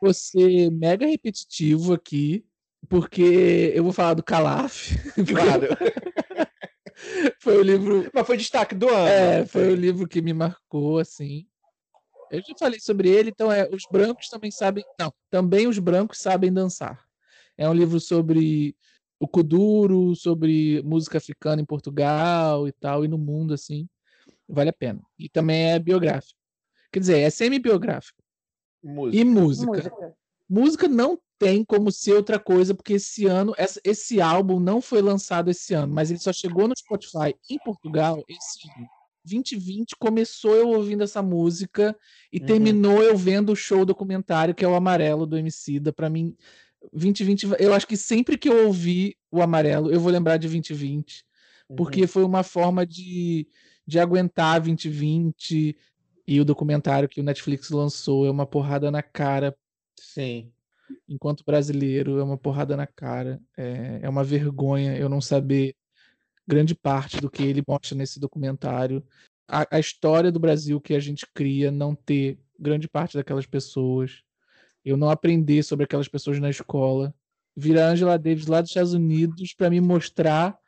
Você 0.00 0.70
mega 0.70 1.06
repetitivo 1.06 1.94
aqui, 1.94 2.44
porque 2.88 3.72
eu 3.74 3.84
vou 3.84 3.92
falar 3.92 4.14
do 4.14 4.22
Calaf. 4.22 4.90
Claro. 5.26 5.68
foi 7.40 7.56
o 7.56 7.62
livro 7.62 8.10
Mas 8.12 8.26
foi 8.26 8.36
destaque 8.36 8.74
do 8.74 8.88
ano. 8.88 9.08
É, 9.08 9.46
foi 9.46 9.72
o 9.72 9.76
livro 9.76 10.08
que 10.08 10.20
me 10.20 10.32
marcou, 10.32 10.98
assim. 10.98 11.46
Eu 12.30 12.40
já 12.40 12.54
falei 12.58 12.80
sobre 12.80 13.10
ele, 13.10 13.30
então 13.30 13.52
é 13.52 13.68
os 13.70 13.84
brancos 13.90 14.28
também 14.28 14.50
sabem. 14.50 14.84
Não, 14.98 15.12
também 15.30 15.66
os 15.66 15.78
brancos 15.78 16.18
sabem 16.18 16.52
dançar. 16.52 17.04
É 17.56 17.68
um 17.68 17.74
livro 17.74 18.00
sobre 18.00 18.74
o 19.20 19.28
Kuduro, 19.28 20.14
sobre 20.16 20.82
música 20.82 21.18
africana 21.18 21.62
em 21.62 21.64
Portugal 21.64 22.66
e 22.66 22.72
tal, 22.72 23.04
e 23.04 23.08
no 23.08 23.18
mundo, 23.18 23.54
assim. 23.54 23.88
Vale 24.48 24.70
a 24.70 24.72
pena. 24.72 25.00
E 25.18 25.28
também 25.28 25.70
é 25.72 25.78
biográfico. 25.78 26.38
Quer 26.92 27.00
dizer, 27.00 27.18
é 27.20 27.30
semi-biográfico. 27.30 28.18
Música. 28.82 29.16
E 29.22 29.24
música. 29.24 29.70
Música. 29.72 30.14
Música 30.48 30.88
não 30.88 31.18
tem 31.38 31.64
como 31.64 31.90
ser 31.90 32.14
outra 32.14 32.38
coisa, 32.38 32.74
porque 32.74 32.94
esse 32.94 33.26
ano, 33.26 33.54
essa- 33.56 33.80
esse 33.84 34.20
álbum 34.20 34.60
não 34.60 34.80
foi 34.80 35.00
lançado 35.00 35.50
esse 35.50 35.72
ano, 35.74 35.92
mas 35.92 36.10
ele 36.10 36.20
só 36.20 36.32
chegou 36.32 36.68
no 36.68 36.76
Spotify 36.76 37.34
em 37.48 37.58
Portugal 37.58 38.22
esse 38.28 38.68
ano. 38.76 38.86
2020 39.24 39.94
começou 39.98 40.54
eu 40.56 40.68
ouvindo 40.70 41.02
essa 41.04 41.22
música 41.22 41.96
e 42.32 42.38
Uhum. 42.40 42.46
terminou 42.46 43.02
eu 43.02 43.16
vendo 43.16 43.52
o 43.52 43.56
show 43.56 43.84
documentário 43.84 44.54
que 44.54 44.64
é 44.64 44.68
o 44.68 44.74
Amarelo 44.74 45.26
do 45.26 45.38
Emicida. 45.38 45.92
Pra 45.92 46.10
mim, 46.10 46.36
2020, 46.92 47.48
eu 47.58 47.74
acho 47.74 47.86
que 47.86 47.96
sempre 47.96 48.36
que 48.36 48.48
eu 48.48 48.66
ouvir 48.66 49.16
o 49.30 49.42
Amarelo, 49.42 49.90
eu 49.92 50.00
vou 50.00 50.10
lembrar 50.10 50.36
de 50.36 50.48
2020, 50.48 51.24
Uhum. 51.68 51.76
porque 51.76 52.06
foi 52.06 52.24
uma 52.24 52.42
forma 52.42 52.86
de, 52.86 53.46
de 53.86 53.98
aguentar 53.98 54.60
2020 54.60 55.76
e 56.26 56.40
o 56.40 56.44
documentário 56.44 57.08
que 57.08 57.20
o 57.20 57.24
Netflix 57.24 57.70
lançou 57.70 58.26
é 58.26 58.30
uma 58.30 58.46
porrada 58.46 58.90
na 58.90 59.02
cara 59.02 59.56
Sim. 59.98 60.52
enquanto 61.08 61.44
brasileiro, 61.44 62.18
é 62.18 62.22
uma 62.22 62.38
porrada 62.38 62.76
na 62.76 62.86
cara. 62.86 63.40
É, 63.56 64.00
é 64.02 64.08
uma 64.08 64.24
vergonha 64.24 64.96
eu 64.96 65.08
não 65.08 65.20
saber 65.20 65.74
grande 66.46 66.74
parte 66.74 67.20
do 67.20 67.30
que 67.30 67.42
ele 67.42 67.62
mostra 67.66 67.96
nesse 67.96 68.20
documentário. 68.20 69.02
A, 69.48 69.76
a 69.76 69.80
história 69.80 70.30
do 70.30 70.40
Brasil 70.40 70.80
que 70.80 70.94
a 70.94 71.00
gente 71.00 71.26
cria, 71.32 71.70
não 71.70 71.94
ter 71.94 72.38
grande 72.58 72.88
parte 72.88 73.16
daquelas 73.16 73.46
pessoas. 73.46 74.22
Eu 74.84 74.96
não 74.96 75.10
aprender 75.10 75.62
sobre 75.62 75.84
aquelas 75.84 76.08
pessoas 76.08 76.38
na 76.40 76.50
escola. 76.50 77.14
Vir 77.56 77.78
a 77.78 77.88
Angela 77.88 78.18
Davis 78.18 78.46
lá 78.46 78.60
dos 78.60 78.70
Estados 78.70 78.94
Unidos 78.94 79.54
para 79.54 79.70
me 79.70 79.80
mostrar 79.80 80.58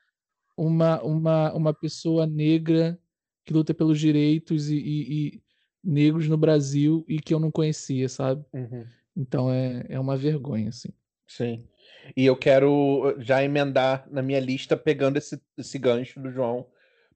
uma, 0.56 1.02
uma, 1.02 1.52
uma 1.52 1.74
pessoa 1.74 2.26
negra 2.26 2.98
que 3.44 3.52
luta 3.52 3.74
pelos 3.74 3.98
direitos 3.98 4.70
e, 4.70 4.76
e- 4.76 5.12
e 5.36 5.42
negros 5.82 6.28
no 6.28 6.36
Brasil 6.36 7.04
e 7.08 7.18
que 7.18 7.34
eu 7.34 7.40
não 7.40 7.50
conhecia, 7.50 8.08
sabe? 8.08 8.44
Uhum. 8.52 8.86
Então 9.16 9.50
é, 9.50 9.84
é 9.88 10.00
uma 10.00 10.16
vergonha, 10.16 10.68
assim. 10.68 10.88
Sim. 11.26 11.66
E 12.16 12.24
eu 12.24 12.36
quero 12.36 13.16
já 13.18 13.42
emendar 13.42 14.06
na 14.10 14.22
minha 14.22 14.40
lista 14.40 14.76
pegando 14.76 15.16
esse, 15.16 15.40
esse 15.56 15.78
gancho 15.78 16.20
do 16.20 16.30
João, 16.30 16.66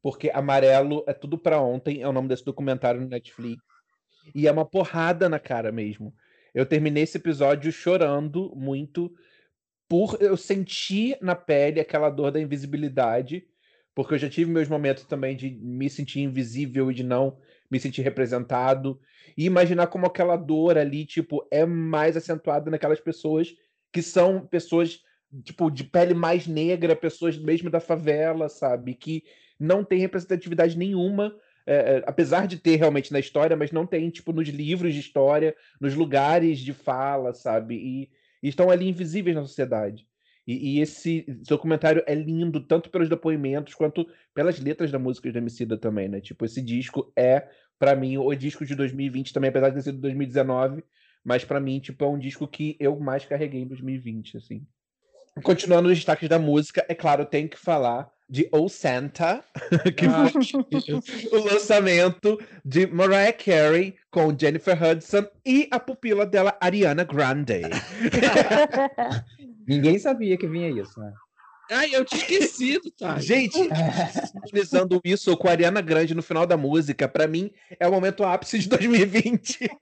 porque 0.02 0.30
Amarelo 0.30 1.04
é 1.06 1.12
tudo 1.12 1.38
pra 1.38 1.60
ontem, 1.60 2.00
é 2.02 2.08
o 2.08 2.12
nome 2.12 2.28
desse 2.28 2.44
documentário 2.44 3.00
no 3.00 3.08
Netflix. 3.08 3.62
E 4.34 4.46
é 4.46 4.52
uma 4.52 4.64
porrada 4.64 5.28
na 5.28 5.38
cara 5.38 5.72
mesmo. 5.72 6.14
Eu 6.54 6.66
terminei 6.66 7.02
esse 7.02 7.18
episódio 7.18 7.70
chorando 7.70 8.52
muito 8.56 9.12
por 9.88 10.18
eu 10.20 10.36
sentir 10.36 11.16
na 11.20 11.34
pele 11.34 11.80
aquela 11.80 12.10
dor 12.10 12.30
da 12.30 12.40
invisibilidade, 12.40 13.46
porque 13.94 14.14
eu 14.14 14.18
já 14.18 14.28
tive 14.28 14.50
meus 14.50 14.68
momentos 14.68 15.04
também 15.04 15.36
de 15.36 15.50
me 15.50 15.88
sentir 15.88 16.20
invisível 16.20 16.90
e 16.90 16.94
de 16.94 17.02
não 17.02 17.38
me 17.70 17.80
sentir 17.80 18.02
representado, 18.02 19.00
e 19.36 19.44
imaginar 19.44 19.88
como 19.88 20.06
aquela 20.06 20.36
dor 20.36 20.78
ali, 20.78 21.04
tipo, 21.04 21.46
é 21.50 21.66
mais 21.66 22.16
acentuada 22.16 22.70
naquelas 22.70 23.00
pessoas 23.00 23.54
que 23.92 24.02
são 24.02 24.46
pessoas, 24.46 25.00
tipo, 25.42 25.70
de 25.70 25.84
pele 25.84 26.14
mais 26.14 26.46
negra, 26.46 26.96
pessoas 26.96 27.38
mesmo 27.38 27.70
da 27.70 27.80
favela, 27.80 28.48
sabe? 28.48 28.94
Que 28.94 29.22
não 29.58 29.84
tem 29.84 29.98
representatividade 29.98 30.78
nenhuma, 30.78 31.34
é, 31.68 31.96
é, 31.96 32.04
apesar 32.06 32.46
de 32.46 32.56
ter 32.56 32.76
realmente 32.76 33.12
na 33.12 33.20
história, 33.20 33.54
mas 33.54 33.70
não 33.70 33.86
tem, 33.86 34.08
tipo, 34.08 34.32
nos 34.32 34.48
livros 34.48 34.94
de 34.94 35.00
história, 35.00 35.54
nos 35.78 35.94
lugares 35.94 36.58
de 36.60 36.72
fala, 36.72 37.34
sabe? 37.34 37.74
E, 37.74 38.10
e 38.42 38.48
estão 38.48 38.70
ali 38.70 38.88
invisíveis 38.88 39.36
na 39.36 39.42
sociedade. 39.42 40.08
E, 40.46 40.76
e 40.76 40.80
esse 40.80 41.26
documentário 41.46 42.02
é 42.06 42.14
lindo, 42.14 42.58
tanto 42.58 42.88
pelos 42.88 43.10
depoimentos 43.10 43.74
quanto 43.74 44.08
pelas 44.32 44.58
letras 44.58 44.90
da 44.90 44.98
música 44.98 45.30
do 45.30 45.36
Emicida 45.36 45.76
também, 45.76 46.08
né? 46.08 46.22
Tipo, 46.22 46.46
esse 46.46 46.62
disco 46.62 47.12
é, 47.14 47.46
pra 47.78 47.94
mim, 47.94 48.16
o 48.16 48.34
disco 48.34 48.64
de 48.64 48.74
2020 48.74 49.34
também, 49.34 49.50
apesar 49.50 49.68
de 49.68 49.74
ter 49.74 49.82
sido 49.82 50.00
2019, 50.00 50.82
mas 51.22 51.44
pra 51.44 51.60
mim, 51.60 51.80
tipo, 51.80 52.02
é 52.02 52.08
um 52.08 52.18
disco 52.18 52.48
que 52.48 52.78
eu 52.80 52.98
mais 52.98 53.26
carreguei 53.26 53.60
em 53.60 53.68
2020, 53.68 54.38
assim. 54.38 54.66
Continuando 55.42 55.90
nos 55.90 55.98
destaques 55.98 56.30
da 56.30 56.38
música, 56.38 56.82
é 56.88 56.94
claro, 56.94 57.26
tenho 57.26 57.46
que 57.46 57.58
falar 57.58 58.10
de 58.28 58.48
Oh 58.52 58.68
Santa, 58.68 59.42
que 59.96 60.06
Ah, 60.06 60.28
foi 60.28 61.00
o 61.32 61.44
lançamento 61.44 62.38
de 62.64 62.86
Mariah 62.86 63.32
Carey 63.32 63.96
com 64.10 64.36
Jennifer 64.38 64.76
Hudson 64.82 65.26
e 65.44 65.68
a 65.70 65.80
pupila 65.80 66.26
dela, 66.26 66.56
Ariana 66.60 67.04
Grande. 67.04 67.62
Ninguém 69.66 69.98
sabia 69.98 70.36
que 70.36 70.46
vinha 70.46 70.70
isso, 70.70 70.98
né? 71.00 71.12
Ai, 71.70 71.94
eu 71.94 72.02
tinha 72.02 72.22
esquecido, 72.22 72.90
tá? 72.92 73.18
Gente, 73.18 73.58
utilizando 74.42 74.98
isso 75.04 75.36
com 75.36 75.48
a 75.48 75.50
Ariana 75.50 75.82
Grande 75.82 76.14
no 76.14 76.22
final 76.22 76.46
da 76.46 76.56
música, 76.56 77.06
pra 77.06 77.26
mim 77.26 77.50
é 77.78 77.86
o 77.86 77.90
momento 77.90 78.24
ápice 78.24 78.58
de 78.58 78.68
2020. 78.68 79.68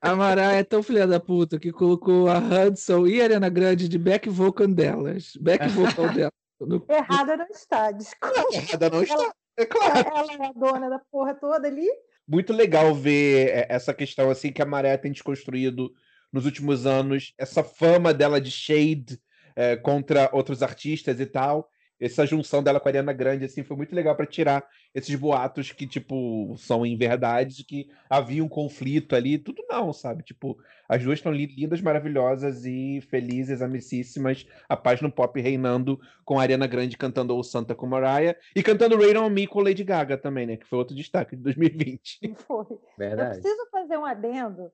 A 0.00 0.14
Mariah 0.14 0.58
é 0.58 0.62
tão 0.62 0.82
filha 0.82 1.06
da 1.06 1.18
puta 1.18 1.58
que 1.58 1.72
colocou 1.72 2.28
a 2.28 2.38
Hudson 2.38 3.06
e 3.06 3.20
a 3.20 3.24
Ariana 3.24 3.48
Grande 3.48 3.88
de 3.88 3.98
back 3.98 4.28
vocal 4.28 4.68
delas. 4.68 5.32
Back 5.40 5.66
vocal 5.68 6.12
dela. 6.12 6.30
No- 6.60 6.84
Errada 6.88 7.36
não 7.36 7.46
está, 7.46 7.90
desculpa. 7.92 8.44
Ainda 8.52 8.90
não 8.90 9.02
está. 9.02 9.32
É 9.56 9.66
claro. 9.66 10.08
Ela 10.14 10.32
é 10.32 10.46
a 10.48 10.52
dona 10.52 10.88
da 10.88 10.98
porra 11.10 11.34
toda 11.34 11.66
ali. 11.66 11.86
muito 12.26 12.52
legal 12.52 12.94
ver 12.94 13.48
é, 13.48 13.66
essa 13.68 13.92
questão 13.94 14.30
assim 14.30 14.52
que 14.52 14.62
a 14.62 14.66
Maré 14.66 14.96
tem 14.96 15.10
desconstruído 15.12 15.90
nos 16.32 16.44
últimos 16.44 16.86
anos, 16.86 17.32
essa 17.38 17.64
fama 17.64 18.12
dela 18.12 18.40
de 18.40 18.50
shade 18.50 19.18
é, 19.56 19.76
contra 19.76 20.28
outros 20.32 20.62
artistas 20.62 21.18
e 21.20 21.26
tal. 21.26 21.68
Essa 22.00 22.24
junção 22.24 22.62
dela 22.62 22.78
com 22.78 22.88
a 22.88 22.90
Ariana 22.90 23.12
Grande 23.12 23.44
assim 23.44 23.62
foi 23.64 23.76
muito 23.76 23.94
legal 23.94 24.14
para 24.14 24.26
tirar 24.26 24.64
esses 24.94 25.14
boatos 25.16 25.72
que 25.72 25.86
tipo 25.86 26.54
são 26.56 26.86
em 26.86 26.96
verdade 26.96 27.56
de 27.56 27.64
que 27.64 27.88
havia 28.08 28.42
um 28.44 28.48
conflito 28.48 29.16
ali, 29.16 29.36
tudo 29.38 29.64
não, 29.68 29.92
sabe? 29.92 30.22
Tipo, 30.22 30.56
as 30.88 31.02
duas 31.02 31.18
estão 31.18 31.32
li- 31.32 31.46
lindas, 31.46 31.80
maravilhosas 31.80 32.64
e 32.64 33.00
felizes, 33.10 33.60
amicíssimas, 33.60 34.46
a 34.68 34.76
paz 34.76 35.00
no 35.00 35.10
pop 35.12 35.40
reinando 35.40 36.00
com 36.24 36.38
a 36.38 36.42
Ariana 36.42 36.66
Grande 36.66 36.96
cantando 36.96 37.36
O 37.36 37.42
Santa 37.42 37.74
com 37.74 37.86
Mariah 37.86 38.36
e 38.54 38.62
cantando 38.62 38.96
Rain 38.96 39.16
on 39.16 39.28
Me 39.28 39.46
com 39.46 39.60
Lady 39.60 39.84
Gaga 39.84 40.16
também, 40.16 40.46
né? 40.46 40.56
Que 40.56 40.66
foi 40.66 40.78
outro 40.78 40.94
destaque 40.94 41.36
de 41.36 41.42
2020. 41.42 42.34
Foi. 42.46 42.64
Eu 42.70 42.80
Verdade. 42.96 43.40
preciso 43.40 43.66
fazer 43.70 43.96
um 43.98 44.04
adendo 44.04 44.70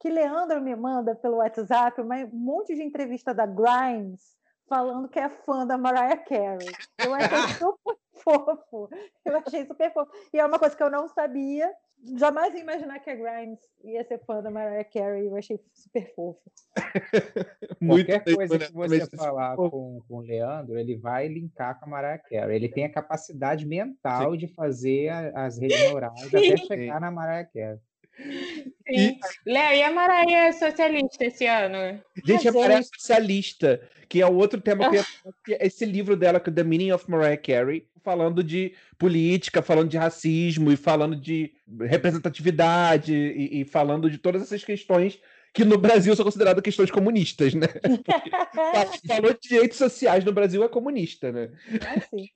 que 0.00 0.08
Leandro 0.08 0.60
me 0.62 0.74
manda 0.76 1.14
pelo 1.16 1.38
WhatsApp 1.38 2.00
um 2.00 2.08
monte 2.32 2.74
de 2.74 2.82
entrevista 2.82 3.34
da 3.34 3.44
Grimes 3.46 4.37
falando 4.68 5.08
que 5.08 5.18
é 5.18 5.28
fã 5.28 5.66
da 5.66 5.76
Mariah 5.76 6.16
Carey. 6.16 6.68
Eu 7.04 7.14
achei 7.14 7.38
super 7.74 7.98
fofo. 8.22 8.88
Eu 9.24 9.36
achei 9.38 9.66
super 9.66 9.92
fofo. 9.92 10.10
E 10.32 10.38
é 10.38 10.44
uma 10.44 10.58
coisa 10.58 10.76
que 10.76 10.82
eu 10.82 10.90
não 10.90 11.08
sabia. 11.08 11.72
Jamais 12.16 12.54
ia 12.54 12.60
imaginar 12.60 13.00
que 13.00 13.10
a 13.10 13.14
Grimes 13.14 13.58
ia 13.82 14.04
ser 14.04 14.24
fã 14.24 14.40
da 14.40 14.50
Mariah 14.50 14.84
Carey. 14.84 15.26
Eu 15.26 15.36
achei 15.36 15.58
super 15.74 16.14
fofo. 16.14 16.40
Qualquer 17.84 18.22
tempo, 18.22 18.36
coisa 18.36 18.58
que 18.58 18.72
você 18.72 19.16
falar 19.16 19.56
com, 19.56 20.00
com 20.06 20.16
o 20.16 20.20
Leandro, 20.20 20.78
ele 20.78 20.96
vai 20.96 21.26
linkar 21.26 21.78
com 21.80 21.86
a 21.86 21.88
Mariah 21.88 22.18
Carey. 22.18 22.56
Ele 22.56 22.68
tem 22.68 22.84
a 22.84 22.92
capacidade 22.92 23.66
mental 23.66 24.36
de 24.36 24.46
fazer 24.54 25.08
as 25.34 25.58
redes 25.58 25.80
neurais 25.80 26.26
até 26.26 26.56
chegar 26.56 27.00
na 27.00 27.10
Mariah 27.10 27.48
Carey. 27.52 27.80
Sim. 28.18 29.18
Léo, 29.46 29.74
e 29.74 29.82
a 29.82 29.90
Mariah 29.90 30.52
socialista 30.52 31.24
esse 31.24 31.46
ano? 31.46 32.00
Gente, 32.24 32.48
a 32.48 32.52
Mariah 32.52 32.82
gente- 32.82 33.00
Socialista, 33.00 33.80
que 34.08 34.20
é 34.20 34.26
o 34.26 34.34
outro 34.34 34.60
tema 34.60 34.90
que 34.90 35.02
falar, 35.02 35.34
que 35.44 35.54
é 35.54 35.66
esse 35.66 35.84
livro 35.84 36.16
dela, 36.16 36.42
é 36.44 36.50
The 36.50 36.64
Meaning 36.64 36.92
of 36.92 37.10
Mariah 37.10 37.36
Carey, 37.36 37.86
falando 38.02 38.42
de 38.42 38.74
política, 38.98 39.62
falando 39.62 39.88
de 39.88 39.96
racismo 39.96 40.72
e 40.72 40.76
falando 40.76 41.14
de 41.14 41.52
representatividade 41.80 43.14
e, 43.14 43.60
e 43.60 43.64
falando 43.64 44.10
de 44.10 44.18
todas 44.18 44.42
essas 44.42 44.64
questões 44.64 45.20
que 45.52 45.64
no 45.64 45.78
Brasil 45.78 46.14
são 46.14 46.24
consideradas 46.24 46.62
questões 46.62 46.90
comunistas, 46.90 47.54
né? 47.54 47.66
Falou 49.06 49.32
de 49.32 49.48
direitos 49.48 49.78
sociais 49.78 50.24
no 50.24 50.32
Brasil 50.32 50.62
é 50.62 50.68
comunista, 50.68 51.32
né? 51.32 51.50
Assim. 51.96 52.28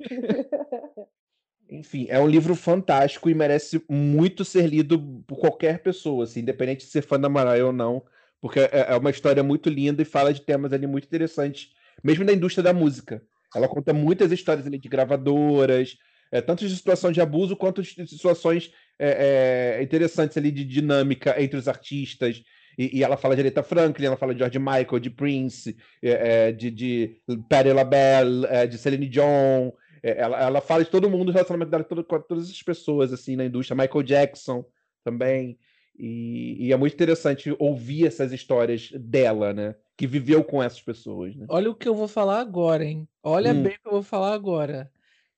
Enfim, 1.73 2.07
é 2.11 2.21
um 2.21 2.29
livro 2.29 2.55
fantástico 2.55 3.31
e 3.31 3.35
merece 3.35 3.83
muito 3.89 4.45
ser 4.45 4.67
lido 4.67 4.99
por 5.27 5.39
qualquer 5.39 5.83
pessoa, 5.83 6.25
assim, 6.25 6.41
independente 6.41 6.85
de 6.85 6.93
ser 6.93 7.03
fã 7.03 7.19
da 7.19 7.31
Mariah 7.31 7.65
ou 7.65 7.73
não, 7.73 8.03
Porque 8.41 8.61
é, 8.61 8.87
é 8.89 8.97
uma 8.97 9.11
história 9.11 9.43
muito 9.43 9.71
linda 9.71 10.03
e 10.03 10.05
fala 10.05 10.35
de 10.35 10.43
temas 10.43 10.73
ali 10.73 10.87
muito 10.87 11.07
interessantes, 11.07 11.71
mesmo 12.05 12.25
da 12.25 12.33
indústria 12.33 12.63
da 12.63 12.75
música. 12.75 13.23
Ela 13.55 13.69
conta 13.69 13.93
muitas 13.95 14.31
histórias 14.33 14.67
ali 14.67 14.79
de 14.79 14.89
gravadoras, 14.89 15.97
é, 16.31 16.41
tanto 16.41 16.67
de 16.67 16.77
situação 16.77 17.11
de 17.11 17.21
abuso 17.21 17.57
quanto 17.57 17.83
de 17.83 18.07
situações 18.07 18.71
é, 18.99 19.79
é, 19.79 19.83
interessantes 19.83 20.37
ali 20.37 20.51
de 20.51 20.65
dinâmica 20.65 21.41
entre 21.43 21.59
os 21.59 21.69
artistas. 21.69 22.43
E, 22.79 22.99
e, 22.99 23.05
ela 23.05 23.17
fala 23.17 23.35
de 23.35 23.43
Aretha 23.43 23.63
Franklin, 23.63 24.07
ela 24.07 24.17
fala 24.17 24.35
de 24.35 24.41
George 24.41 24.59
Michael, 24.59 24.99
de 24.99 25.11
Prince, 25.11 25.77
é, 26.03 26.49
é, 26.49 26.53
de, 26.53 26.71
de 26.71 27.21
Patti 27.49 27.73
LaBelle, 27.73 28.47
de 28.69 28.77
Celine 28.79 29.09
Dion. 29.09 29.71
Ela, 30.03 30.41
ela 30.41 30.61
fala 30.61 30.85
de 30.85 30.91
todo 30.91 31.09
mundo, 31.09 31.29
o 31.29 31.33
relacionamento 31.33 31.71
dela 31.71 31.85
com 31.85 32.21
todas 32.21 32.51
as 32.51 32.63
pessoas 32.63 33.13
assim 33.13 33.37
na 33.37 33.45
indústria. 33.45 33.77
Michael 33.77 34.03
Jackson 34.03 34.65
também. 35.05 35.59
E, 35.97 36.57
e, 36.67 36.73
é 36.73 36.77
muito 36.77 36.95
interessante 36.95 37.55
ouvir 37.59 38.07
essas 38.07 38.33
histórias 38.33 38.91
dela, 38.93 39.53
né? 39.53 39.75
Que 39.97 40.07
viveu 40.07 40.43
com 40.43 40.63
essas 40.63 40.81
pessoas. 40.81 41.37
Né? 41.37 41.47
Olha 41.49 41.71
o 41.71 41.75
que 41.75 41.89
eu 41.89 41.95
vou 41.95 42.09
falar 42.09 42.41
agora, 42.41 42.85
hein? 42.85 43.07
Olha 43.23 43.53
hum. 43.53 43.63
bem 43.63 43.75
o 43.75 43.81
que 43.81 43.87
eu 43.87 43.93
vou 43.93 44.03
falar 44.03 44.33
agora. 44.33 44.91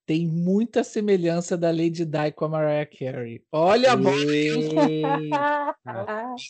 Tem 0.06 0.26
muita 0.26 0.84
semelhança 0.84 1.56
da 1.56 1.70
Lady 1.70 2.04
Di 2.04 2.32
com 2.34 2.44
a 2.44 2.48
Mariah 2.48 2.86
Carey. 2.86 3.42
Olha 3.50 3.92
a 3.92 3.96
bomba! 3.96 4.14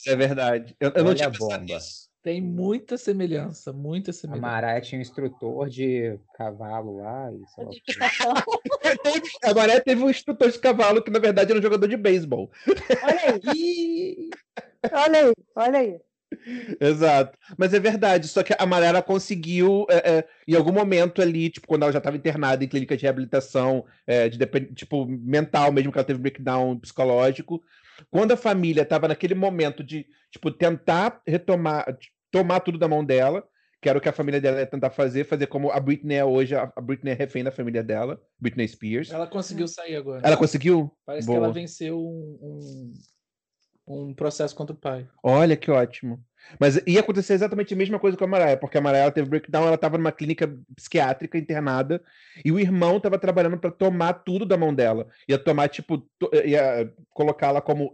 é 0.07 0.17
verdade. 0.17 0.77
Eu, 0.79 0.91
eu 0.91 1.05
não 1.05 1.15
tinha 1.15 1.31
pensado 1.31 1.65
nisso. 1.65 2.14
Tem 2.25 2.41
muita 2.41 2.97
semelhança, 2.97 3.71
muita 3.71 4.11
semelhança. 4.11 4.47
A 4.47 4.51
Mariah 4.51 4.81
tinha 4.81 4.99
um 4.99 5.03
instrutor 5.03 5.69
de 5.69 6.19
cavalo 6.35 6.97
lá. 6.97 7.31
E 7.31 7.45
a 9.45 9.53
Mariah 9.53 9.83
teve 9.83 10.03
um 10.03 10.09
instrutor 10.09 10.51
de 10.51 10.59
cavalo 10.59 11.03
que, 11.03 11.11
na 11.11 11.19
verdade, 11.19 11.51
era 11.51 11.61
um 11.61 11.63
jogador 11.63 11.87
de 11.87 11.99
beisebol. 11.99 12.51
Olha 13.03 13.53
aí! 13.53 14.31
olha 14.91 15.19
aí, 15.27 15.33
olha 15.55 15.79
aí. 15.79 16.01
Exato. 16.81 17.39
Mas 17.59 17.75
é 17.75 17.79
verdade. 17.79 18.27
Só 18.27 18.43
que 18.43 18.55
a 18.59 18.65
Mariah 18.65 19.03
conseguiu, 19.03 19.87
é, 19.91 20.13
é, 20.13 20.29
em 20.49 20.55
algum 20.55 20.73
momento 20.73 21.21
ali, 21.21 21.51
tipo, 21.51 21.67
quando 21.67 21.83
ela 21.83 21.93
já 21.93 21.99
estava 21.99 22.17
internada 22.17 22.65
em 22.65 22.69
clínica 22.69 22.97
de 22.97 23.03
reabilitação, 23.03 23.85
é, 24.07 24.31
de, 24.31 24.39
tipo, 24.75 25.05
mental 25.07 25.71
mesmo, 25.71 25.93
que 25.93 25.99
ela 25.99 26.07
teve 26.07 26.21
breakdown 26.21 26.79
psicológico, 26.79 27.63
quando 28.11 28.33
a 28.33 28.37
família 28.37 28.83
estava 28.83 29.09
naquele 29.09 29.35
momento 29.35 29.85
de, 29.85 30.07
tipo, 30.31 30.51
tentar 30.51 31.21
retomar, 31.27 31.85
tomar 32.35 32.59
tudo 32.59 32.77
da 32.77 32.89
mão 32.89 33.05
dela, 33.05 33.47
que 33.81 33.89
era 33.89 33.97
o 33.97 34.01
que 34.01 34.09
a 34.09 34.13
família 34.13 34.41
dela 34.41 34.59
ia 34.59 34.67
tentar 34.67 34.91
fazer, 34.91 35.25
fazer 35.25 35.47
como 35.47 35.71
a 35.71 35.79
Britney 35.79 36.17
é 36.17 36.25
hoje, 36.25 36.57
a 36.57 36.67
Britney 36.83 37.13
é 37.13 37.15
refém 37.15 37.45
da 37.45 37.53
família 37.53 37.81
dela, 37.81 38.21
Britney 38.41 38.67
Spears. 38.67 39.13
Ela 39.13 39.29
conseguiu 39.29 39.69
sair 39.69 39.95
agora. 39.95 40.21
Ela 40.25 40.37
conseguiu? 40.37 40.91
Parece 41.07 41.29
Boa. 41.29 41.39
que 41.39 41.45
ela 41.45 41.53
venceu 41.53 41.97
um, 41.97 42.93
um, 43.87 44.07
um, 44.09 44.15
processo 44.15 44.53
contra 44.57 44.75
o 44.75 44.79
pai. 44.79 45.07
Olha 45.23 45.57
que 45.57 45.71
ótimo. 45.71 46.21
Mas 46.59 46.81
ia 46.89 46.99
acontecer 46.99 47.35
exatamente 47.35 47.73
a 47.73 47.77
mesma 47.77 48.01
coisa 48.01 48.17
com 48.17 48.25
a 48.25 48.27
Mariah, 48.27 48.57
porque 48.57 48.79
a 48.79 48.81
Mariah 48.81 49.13
teve 49.13 49.29
breakdown, 49.29 49.67
ela 49.67 49.77
estava 49.77 49.97
numa 49.97 50.11
clínica 50.11 50.53
psiquiátrica 50.75 51.39
internada, 51.39 52.03
e 52.45 52.51
o 52.51 52.59
irmão 52.59 52.97
estava 52.97 53.17
trabalhando 53.17 53.59
para 53.59 53.71
tomar 53.71 54.13
tudo 54.13 54.45
da 54.45 54.57
mão 54.57 54.75
dela. 54.75 55.07
Ia 55.29 55.39
tomar, 55.39 55.69
tipo, 55.69 56.05
ia 56.45 56.93
colocá-la 57.11 57.61
como 57.61 57.93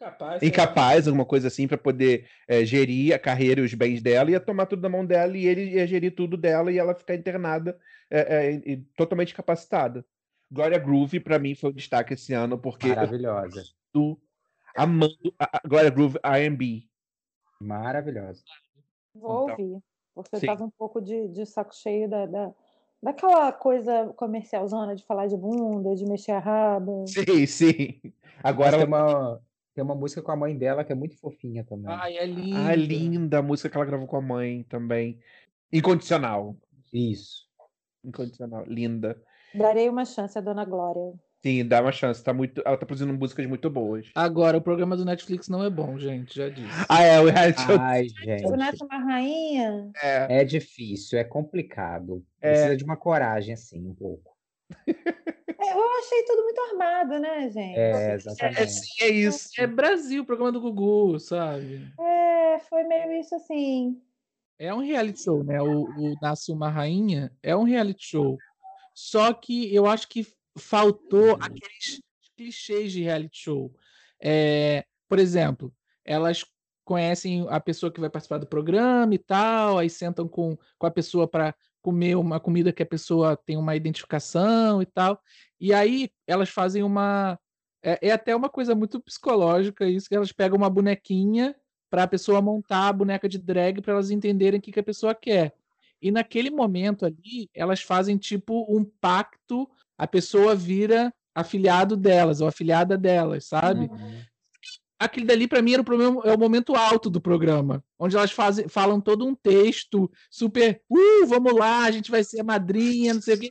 Capaz, 0.00 0.42
incapaz, 0.42 1.06
alguma 1.06 1.26
coisa 1.26 1.48
assim, 1.48 1.68
para 1.68 1.76
poder 1.76 2.26
é, 2.48 2.64
gerir 2.64 3.14
a 3.14 3.18
carreira 3.18 3.60
e 3.60 3.64
os 3.64 3.74
bens 3.74 4.00
dela, 4.00 4.30
ia 4.30 4.40
tomar 4.40 4.64
tudo 4.64 4.80
da 4.80 4.88
mão 4.88 5.04
dela 5.04 5.36
e 5.36 5.46
ele 5.46 5.74
ia 5.74 5.86
gerir 5.86 6.14
tudo 6.14 6.38
dela 6.38 6.72
e 6.72 6.78
ela 6.78 6.94
ficar 6.94 7.14
internada 7.14 7.78
é, 8.10 8.54
é, 8.54 8.80
totalmente 8.96 9.34
capacitada. 9.34 10.02
Gloria 10.50 10.78
Groove, 10.78 11.20
para 11.20 11.38
mim, 11.38 11.54
foi 11.54 11.68
um 11.68 11.74
destaque 11.74 12.14
esse 12.14 12.32
ano, 12.32 12.58
porque. 12.58 12.88
Maravilhosa. 12.88 13.62
Eu 13.94 14.18
amando 14.74 15.34
a 15.38 15.60
Gloria 15.68 15.90
Groove 15.90 16.18
RB. 16.24 16.88
Maravilhosa. 17.60 18.42
Vou 19.14 19.50
então, 19.50 19.50
ouvir, 19.50 19.82
porque 20.14 20.38
sim. 20.38 20.46
eu 20.46 20.52
tava 20.52 20.64
um 20.64 20.70
pouco 20.70 21.02
de, 21.02 21.28
de 21.28 21.44
saco 21.44 21.74
cheio 21.74 22.08
da, 22.08 22.24
da, 22.24 22.54
daquela 23.02 23.52
coisa 23.52 24.14
comercialzona 24.16 24.96
de 24.96 25.04
falar 25.04 25.26
de 25.26 25.36
bunda, 25.36 25.94
de 25.94 26.06
mexer 26.06 26.32
a 26.32 26.38
raba. 26.38 27.06
Sim, 27.06 27.44
sim. 27.44 28.00
Agora 28.42 28.76
ela... 28.76 28.78
tem 28.78 28.86
uma 28.86 29.42
tem 29.80 29.84
uma 29.84 29.94
música 29.94 30.20
com 30.20 30.30
a 30.30 30.36
mãe 30.36 30.54
dela 30.54 30.84
que 30.84 30.92
é 30.92 30.94
muito 30.94 31.16
fofinha 31.16 31.64
também. 31.64 31.90
Ai, 31.90 32.18
é 32.18 32.26
linda. 32.26 32.58
Ah, 32.68 32.76
linda 32.76 33.38
a 33.38 33.42
música 33.42 33.70
que 33.70 33.76
ela 33.78 33.86
gravou 33.86 34.06
com 34.06 34.18
a 34.18 34.20
mãe 34.20 34.62
também. 34.68 35.18
Incondicional. 35.72 36.54
Isso. 36.92 37.48
Incondicional. 38.04 38.66
Linda. 38.66 39.16
Darei 39.54 39.88
uma 39.88 40.04
chance 40.04 40.36
à 40.36 40.42
Dona 40.42 40.66
Glória. 40.66 41.14
Sim, 41.42 41.66
dá 41.66 41.80
uma 41.80 41.92
chance. 41.92 42.22
Tá 42.22 42.34
muito... 42.34 42.60
Ela 42.62 42.76
tá 42.76 42.84
produzindo 42.84 43.14
músicas 43.14 43.46
muito 43.46 43.70
boas. 43.70 44.10
Agora, 44.14 44.58
o 44.58 44.60
programa 44.60 44.98
do 44.98 45.04
Netflix 45.06 45.48
não 45.48 45.64
é 45.64 45.70
bom, 45.70 45.98
gente. 45.98 46.36
Já 46.36 46.50
disse. 46.50 46.68
Ah, 46.86 47.02
é, 47.02 47.18
o 47.18 47.24
reality 47.24 47.62
show. 47.62 47.80
Ai, 47.80 48.06
gente. 48.10 48.46
O 48.46 48.56
Neto 48.56 48.84
uma 48.84 48.98
rainha. 48.98 49.90
É. 50.02 50.40
é 50.40 50.44
difícil, 50.44 51.18
é 51.18 51.24
complicado. 51.24 52.22
É. 52.42 52.50
Precisa 52.50 52.76
de 52.76 52.84
uma 52.84 52.98
coragem, 52.98 53.54
assim, 53.54 53.80
um 53.86 53.94
pouco. 53.94 54.36
É, 55.70 55.74
eu 55.74 55.98
achei 55.98 56.22
tudo 56.24 56.42
muito 56.42 56.60
armado, 56.60 57.18
né, 57.18 57.50
gente? 57.50 57.78
É, 57.78 58.14
exatamente. 58.14 58.60
É, 58.60 58.66
sim, 58.66 59.04
é 59.04 59.08
isso. 59.08 59.48
É 59.58 59.66
Brasil, 59.66 60.24
programa 60.24 60.52
do 60.52 60.60
Gugu, 60.60 61.18
sabe? 61.18 61.92
É, 61.98 62.58
foi 62.68 62.84
meio 62.84 63.12
isso 63.12 63.34
assim. 63.34 64.00
É 64.58 64.74
um 64.74 64.80
reality 64.80 65.22
show, 65.22 65.42
né? 65.42 65.60
O, 65.62 65.84
o 65.84 66.14
Nasce 66.20 66.52
uma 66.52 66.68
Rainha 66.68 67.32
é 67.42 67.56
um 67.56 67.62
reality 67.62 68.04
show. 68.04 68.36
Só 68.94 69.32
que 69.32 69.74
eu 69.74 69.86
acho 69.86 70.08
que 70.08 70.26
faltou 70.58 71.36
aqueles 71.40 72.02
clichês 72.36 72.92
de 72.92 73.02
reality 73.02 73.38
show. 73.38 73.74
É, 74.20 74.84
por 75.08 75.18
exemplo, 75.18 75.72
elas 76.04 76.44
conhecem 76.84 77.46
a 77.48 77.60
pessoa 77.60 77.92
que 77.92 78.00
vai 78.00 78.10
participar 78.10 78.38
do 78.38 78.46
programa 78.46 79.14
e 79.14 79.18
tal, 79.18 79.78
aí 79.78 79.88
sentam 79.88 80.26
com, 80.26 80.58
com 80.76 80.86
a 80.86 80.90
pessoa 80.90 81.28
para 81.28 81.54
comer 81.80 82.16
uma 82.16 82.38
comida 82.38 82.72
que 82.72 82.82
a 82.82 82.86
pessoa 82.86 83.36
tem 83.36 83.56
uma 83.56 83.76
identificação 83.76 84.82
e 84.82 84.86
tal. 84.86 85.20
E 85.60 85.72
aí 85.72 86.10
elas 86.26 86.48
fazem 86.48 86.82
uma. 86.82 87.38
É, 87.82 88.08
é 88.08 88.12
até 88.12 88.34
uma 88.34 88.48
coisa 88.48 88.74
muito 88.74 89.00
psicológica 89.00 89.88
isso, 89.88 90.08
que 90.08 90.14
elas 90.14 90.32
pegam 90.32 90.56
uma 90.56 90.70
bonequinha 90.70 91.54
para 91.90 92.04
a 92.04 92.08
pessoa 92.08 92.40
montar 92.40 92.88
a 92.88 92.92
boneca 92.92 93.28
de 93.28 93.38
drag 93.38 93.80
para 93.80 93.94
elas 93.94 94.10
entenderem 94.10 94.58
o 94.58 94.62
que, 94.62 94.72
que 94.72 94.80
a 94.80 94.84
pessoa 94.84 95.14
quer. 95.14 95.54
E 96.00 96.10
naquele 96.10 96.50
momento 96.50 97.04
ali, 97.04 97.50
elas 97.54 97.82
fazem 97.82 98.16
tipo 98.16 98.64
um 98.68 98.84
pacto, 98.84 99.68
a 99.98 100.06
pessoa 100.06 100.54
vira 100.54 101.12
afiliado 101.34 101.96
delas 101.96 102.40
ou 102.40 102.48
afiliada 102.48 102.96
delas, 102.96 103.46
sabe? 103.46 103.86
Uhum 103.86 104.20
aquele 105.00 105.24
dali 105.24 105.48
para 105.48 105.62
mim 105.62 105.72
era 105.72 105.80
o, 105.80 105.84
problema, 105.84 106.20
é 106.26 106.34
o 106.34 106.38
momento 106.38 106.76
alto 106.76 107.08
do 107.08 107.22
programa, 107.22 107.82
onde 107.98 108.14
elas 108.16 108.30
fazem, 108.30 108.68
falam 108.68 109.00
todo 109.00 109.26
um 109.26 109.34
texto 109.34 110.10
super, 110.30 110.82
uh, 110.90 111.26
vamos 111.26 111.54
lá, 111.54 111.84
a 111.84 111.90
gente 111.90 112.10
vai 112.10 112.22
ser 112.22 112.40
a 112.40 112.44
madrinha, 112.44 113.14
não 113.14 113.22
sei 113.22 113.34
o 113.34 113.40
quê. 113.40 113.48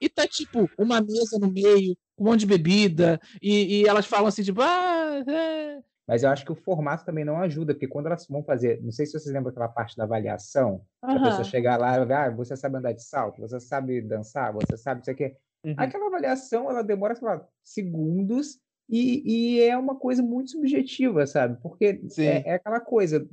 E 0.00 0.08
tá 0.08 0.26
tipo 0.26 0.68
uma 0.78 1.00
mesa 1.00 1.38
no 1.38 1.50
meio, 1.50 1.96
um 2.18 2.24
monte 2.24 2.40
de 2.40 2.46
bebida, 2.46 3.20
e, 3.40 3.82
e 3.82 3.88
elas 3.88 4.06
falam 4.06 4.26
assim, 4.26 4.42
tipo, 4.42 4.60
ah, 4.60 5.24
é. 5.26 5.82
Mas 6.06 6.22
eu 6.22 6.28
acho 6.28 6.44
que 6.44 6.52
o 6.52 6.56
formato 6.56 7.04
também 7.04 7.24
não 7.24 7.38
ajuda, 7.38 7.72
porque 7.72 7.88
quando 7.88 8.06
elas 8.06 8.26
vão 8.28 8.42
fazer, 8.44 8.82
não 8.82 8.92
sei 8.92 9.06
se 9.06 9.12
vocês 9.12 9.32
lembram 9.32 9.50
aquela 9.50 9.68
parte 9.68 9.96
da 9.96 10.04
avaliação, 10.04 10.84
uhum. 11.02 11.16
a 11.16 11.22
pessoa 11.22 11.44
chegar 11.44 11.78
lá 11.78 11.96
e 11.98 12.12
ah, 12.12 12.30
você 12.30 12.56
sabe 12.56 12.76
andar 12.76 12.92
de 12.92 13.02
salto, 13.02 13.40
você 13.40 13.58
sabe 13.58 14.02
dançar, 14.02 14.52
você 14.52 14.76
sabe 14.76 15.00
isso 15.00 15.10
aqui. 15.10 15.34
Uhum. 15.64 15.74
Aquela 15.78 16.06
avaliação, 16.06 16.70
ela 16.70 16.82
demora, 16.82 17.14
sei 17.14 17.26
lá, 17.26 17.46
segundos, 17.62 18.58
e, 18.88 19.22
e 19.56 19.60
é 19.62 19.76
uma 19.76 19.96
coisa 19.96 20.22
muito 20.22 20.50
subjetiva, 20.50 21.26
sabe? 21.26 21.58
Porque 21.62 22.02
é, 22.18 22.50
é, 22.50 22.54
aquela 22.54 22.80
coisa. 22.80 23.26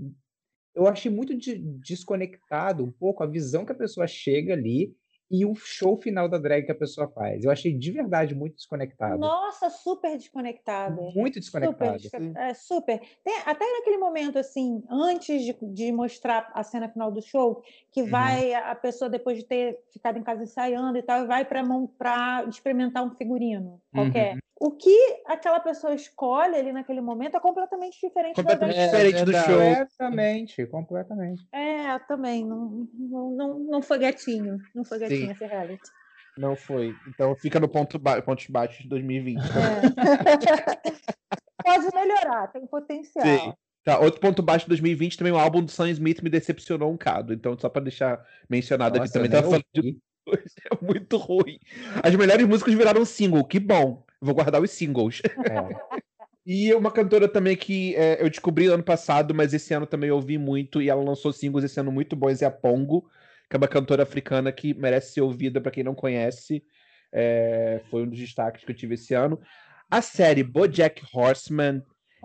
Eu 0.74 0.88
achei 0.88 1.12
muito 1.12 1.36
de, 1.36 1.58
desconectado 1.58 2.86
um 2.86 2.92
pouco 2.92 3.22
a 3.22 3.28
visão 3.28 3.66
que 3.66 3.74
a 3.74 3.76
pessoa 3.76 4.08
chega 4.08 4.54
ali 4.54 4.96
e 5.32 5.46
o 5.46 5.56
show 5.56 5.96
final 5.96 6.28
da 6.28 6.38
drag 6.38 6.66
que 6.66 6.72
a 6.72 6.76
pessoa 6.76 7.08
faz. 7.08 7.46
Eu 7.46 7.52
achei 7.52 7.74
de 7.74 7.92
verdade 7.92 8.36
muito 8.36 8.56
desconectado. 8.56 9.18
Nossa, 9.18 9.70
super 9.70 10.18
desconectado. 10.18 11.02
Muito 11.16 11.40
desconectado. 11.40 12.02
Super. 12.02 12.36
É, 12.36 12.54
super. 12.54 13.02
Tem, 13.24 13.38
até 13.46 13.66
naquele 13.66 13.98
momento, 13.98 14.38
assim, 14.38 14.84
antes 14.90 15.44
de, 15.44 15.56
de, 15.62 15.92
mostrar 15.92 16.52
a 16.54 16.64
cena 16.64 16.90
final 16.90 17.10
do 17.10 17.22
show, 17.22 17.64
que 17.92 18.02
uhum. 18.02 18.10
vai 18.10 18.54
a 18.54 18.76
pessoa, 18.76 19.10
depois 19.10 19.38
de 19.38 19.46
ter 19.46 19.80
ficado 19.94 20.20
em 20.20 20.24
casa 20.24 20.44
ensaiando 20.44 20.98
e 20.98 21.02
tal, 21.02 21.26
vai 21.26 21.46
para 21.46 22.44
experimentar 22.50 23.04
um 23.04 23.16
figurino 23.16 23.82
qualquer. 23.94 24.34
Uhum. 24.34 24.42
O 24.64 24.70
que 24.70 24.96
aquela 25.26 25.60
pessoa 25.60 25.96
escolhe 25.96 26.56
ali 26.56 26.72
naquele 26.72 27.02
momento 27.02 27.36
é 27.36 27.40
completamente 27.40 28.00
diferente 28.00 28.36
completamente 28.36 28.76
da 28.76 28.86
diferente 28.86 29.18
é, 29.18 29.26
do 29.26 29.34
show. 29.34 29.58
Completamente, 29.58 30.66
completamente. 30.68 31.48
É, 31.52 31.98
também. 32.08 32.46
Não, 32.46 32.88
não, 32.94 33.32
não, 33.32 33.60
não 33.60 33.82
foi 33.82 33.98
gatinho. 33.98 34.60
Não 34.76 34.84
foi 34.84 35.00
gatinho 35.00 35.21
Sim. 35.21 35.21
Reality. 35.28 35.90
Não 36.38 36.56
foi. 36.56 36.96
Então 37.08 37.36
fica 37.36 37.60
no 37.60 37.68
ponto 37.68 38.00
ba 38.00 38.22
pontos 38.22 38.48
baixos 38.48 38.84
de 38.84 38.90
2020. 38.90 39.40
É. 39.40 39.42
Pode 41.64 41.88
melhorar, 41.94 42.48
tem 42.48 42.66
potencial. 42.66 43.26
Sim. 43.26 43.54
Tá, 43.84 44.00
outro 44.00 44.20
ponto 44.20 44.44
baixo 44.44 44.66
de 44.66 44.70
2020 44.70 45.18
também 45.18 45.34
o 45.34 45.38
álbum 45.38 45.64
do 45.64 45.72
Sam 45.72 45.90
Smith 45.90 46.22
me 46.22 46.30
decepcionou 46.30 46.90
um 46.90 46.94
bocado. 46.94 47.34
Então, 47.34 47.58
só 47.58 47.68
para 47.68 47.84
deixar 47.84 48.24
mencionado 48.50 48.98
Nossa, 48.98 49.06
aqui 49.06 49.14
também, 49.14 49.30
tá 49.30 49.42
falando 49.42 49.64
de 49.74 49.98
é 50.72 50.86
muito 50.86 51.18
ruim. 51.18 51.60
As 52.04 52.16
melhores 52.16 52.48
músicas 52.48 52.74
viraram 52.74 53.04
single, 53.04 53.44
que 53.44 53.60
bom. 53.60 54.04
Vou 54.22 54.36
guardar 54.36 54.62
os 54.62 54.72
singles. 54.72 55.22
É. 55.26 56.02
E 56.44 56.74
uma 56.74 56.90
cantora 56.90 57.28
também 57.28 57.56
que 57.56 57.96
é, 57.96 58.20
eu 58.20 58.28
descobri 58.28 58.66
ano 58.66 58.82
passado, 58.82 59.34
mas 59.34 59.54
esse 59.54 59.76
ano 59.76 59.86
também 59.86 60.10
ouvi 60.10 60.40
muito, 60.40 60.82
e 60.82 60.90
ela 60.90 61.04
lançou 61.04 61.32
singles 61.32 61.64
esse 61.64 61.80
ano 61.80 61.92
muito 61.92 62.16
bons, 62.16 62.42
é 62.42 62.48
a 62.48 62.52
Pongo, 62.52 63.08
que 63.52 63.56
é 63.56 63.58
uma 63.58 63.68
cantora 63.68 64.04
africana 64.04 64.50
que 64.50 64.74
merece 64.74 65.12
ser 65.12 65.22
ouvida 65.22 65.60
para 65.60 65.72
quem 65.72 65.84
não 65.84 65.94
conhece. 65.94 66.64
É, 67.12 67.82
foi 67.90 68.04
um 68.04 68.10
dos 68.10 68.18
destaques 68.18 68.64
que 68.64 68.72
eu 68.72 68.76
tive 68.76 68.94
esse 68.94 69.14
ano. 69.14 69.42
A 69.90 70.02
série 70.02 70.42
Bojack 70.42 71.04
Horseman. 71.14 71.84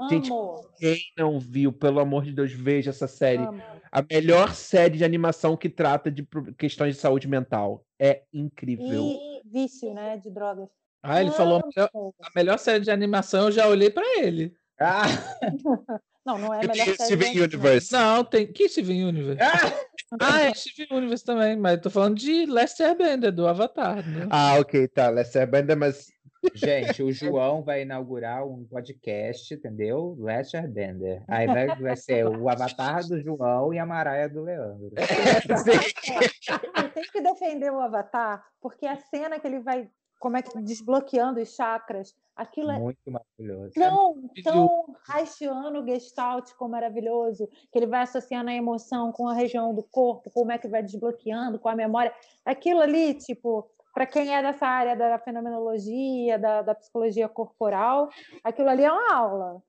Gente, 0.09 0.31
Amo. 0.31 0.61
quem 0.79 1.01
não 1.19 1.41
viu, 1.41 1.73
pelo 1.73 1.99
amor 1.99 2.23
de 2.23 2.33
Deus, 2.33 2.53
veja 2.53 2.91
essa 2.91 3.09
série. 3.09 3.43
amo. 3.43 3.61
A 3.91 4.05
melhor 4.09 4.55
série 4.55 4.99
de 4.99 5.05
animação 5.05 5.57
que 5.57 5.69
trata 5.69 6.13
de 6.13 6.25
questões 6.57 6.95
de 6.95 7.01
saúde 7.01 7.27
mental. 7.27 7.85
É 7.99 8.23
incrível. 8.33 9.03
E 9.03 9.43
vício, 9.51 9.93
né? 9.95 10.19
De 10.19 10.31
drogas. 10.31 10.69
Ah, 11.03 11.21
ele 11.21 11.33
falou 11.33 11.61
a 11.61 11.67
melhor, 11.67 11.91
a 12.23 12.31
melhor 12.37 12.59
série 12.59 12.85
de 12.85 12.91
animação, 12.91 13.47
eu 13.47 13.53
já 13.53 13.67
olhei 13.67 13.91
pra 13.91 14.05
ele. 14.21 14.55
Ah, 14.79 15.03
Não, 16.27 16.37
não 16.39 16.53
é 16.53 16.59
a 16.59 16.69
melhor 16.69 16.85
série 16.87 17.05
Steven 17.05 17.41
Universe. 17.41 17.93
Não, 17.93 18.25
tem. 18.25 18.53
Que 18.53 18.69
Steven 18.69 19.05
Universe? 19.05 19.41
Ah, 19.41 19.73
é 20.41 20.55
Steven 20.55 20.99
Universe 20.99 21.25
também, 21.25 21.57
mas 21.57 21.75
eu 21.75 21.83
tô 21.83 21.91
falando 21.91 22.17
de 22.17 22.47
Lester 22.47 22.97
Bender, 22.97 23.33
do 23.33 23.47
Avatar. 23.47 23.97
Né? 23.97 24.27
Ah, 24.31 24.59
ok, 24.59 24.87
tá. 24.89 25.09
Lester 25.11 25.47
Bender, 25.49 25.77
mas 25.77 26.09
gente, 26.55 27.03
o 27.03 27.13
João 27.13 27.63
vai 27.63 27.83
inaugurar 27.83 28.47
um 28.47 28.65
podcast, 28.65 29.53
entendeu? 29.53 30.17
Lester 30.19 30.69
Bender. 30.69 31.23
Aí 31.29 31.47
vai, 31.47 31.67
vai 31.77 31.97
ser 31.97 32.27
o 32.27 32.49
avatar 32.49 33.07
do 33.07 33.21
João 33.21 33.73
e 33.73 33.79
a 33.79 33.87
Maraia 33.87 34.29
do 34.29 34.43
Leandro. 34.43 34.93
Eu 36.77 36.91
tenho 36.91 37.11
que 37.11 37.21
defender 37.21 37.73
o 37.73 37.81
Avatar, 37.81 38.45
porque 38.61 38.87
a 38.87 38.97
cena 38.97 39.39
que 39.41 39.47
ele 39.47 39.61
vai, 39.61 39.89
como 40.27 40.37
é 40.37 40.43
que 40.43 40.61
desbloqueando 40.61 41.41
os 41.41 41.55
chakras, 41.55 42.13
aquilo 42.35 42.73
é 42.73 42.81
Muito 42.81 42.99
maravilhoso. 43.07 43.73
tão, 43.73 44.29
tão 44.43 44.97
haitiano 45.09 45.87
gestáltico 45.87 46.69
maravilhoso, 46.69 47.49
que 47.71 47.79
ele 47.79 47.87
vai 47.87 48.03
associando 48.03 48.51
a 48.51 48.53
emoção 48.53 49.13
com 49.13 49.29
a 49.29 49.35
região 49.35 49.73
do 49.73 49.85
corpo, 49.85 50.29
como 50.35 50.51
é 50.51 50.59
que 50.59 50.67
vai 50.67 50.83
desbloqueando 50.83 51.61
com 51.61 51.69
a 51.69 51.77
memória. 51.77 52.13
Aquilo 52.45 52.81
ali, 52.81 53.15
tipo, 53.15 53.71
para 53.95 54.05
quem 54.05 54.35
é 54.35 54.43
dessa 54.43 54.67
área 54.67 54.97
da 54.97 55.17
fenomenologia, 55.21 56.37
da, 56.41 56.61
da 56.61 56.75
psicologia 56.75 57.29
corporal, 57.29 58.09
aquilo 58.43 58.69
ali 58.69 58.83
é 58.83 58.91
uma 58.91 59.15
aula. 59.15 59.63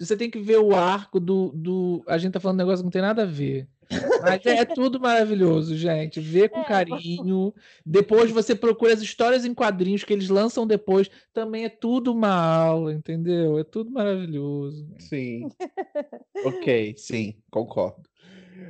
Você 0.00 0.16
tem 0.16 0.28
que 0.28 0.40
ver 0.40 0.58
o 0.58 0.74
arco 0.74 1.20
do, 1.20 1.52
do. 1.54 2.02
A 2.08 2.18
gente 2.18 2.32
tá 2.32 2.40
falando 2.40 2.56
um 2.56 2.64
negócio 2.64 2.78
que 2.78 2.86
não 2.86 2.90
tem 2.90 3.02
nada 3.02 3.22
a 3.22 3.26
ver. 3.26 3.68
Mas 4.20 4.44
é 4.46 4.64
tudo 4.64 5.00
maravilhoso, 5.00 5.76
gente. 5.76 6.20
Vê 6.20 6.48
com 6.48 6.60
É, 6.60 6.64
carinho. 6.64 7.52
Depois 7.84 8.30
você 8.30 8.54
procura 8.54 8.92
as 8.94 9.02
histórias 9.02 9.44
em 9.44 9.54
quadrinhos 9.54 10.04
que 10.04 10.12
eles 10.12 10.28
lançam 10.28 10.66
depois. 10.66 11.10
Também 11.32 11.64
é 11.64 11.68
tudo 11.68 12.12
uma 12.12 12.32
aula, 12.32 12.92
entendeu? 12.92 13.58
É 13.58 13.64
tudo 13.64 13.90
maravilhoso. 13.90 14.86
sim. 14.98 15.48
ok, 16.44 16.94
sim, 16.96 17.34
concordo. 17.50 18.02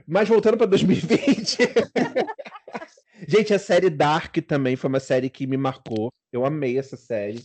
Mas 0.07 0.29
voltando 0.29 0.57
para 0.57 0.67
2020. 0.67 1.59
Gente, 3.29 3.55
a 3.55 3.59
série 3.59 3.89
Dark 3.89 4.37
também 4.39 4.75
foi 4.75 4.89
uma 4.89 5.01
série 5.01 5.31
que 5.31 5.47
me 5.47 5.57
marcou. 5.57 6.11
Eu 6.33 6.45
amei 6.45 6.79
essa 6.79 6.97
série. 6.97 7.45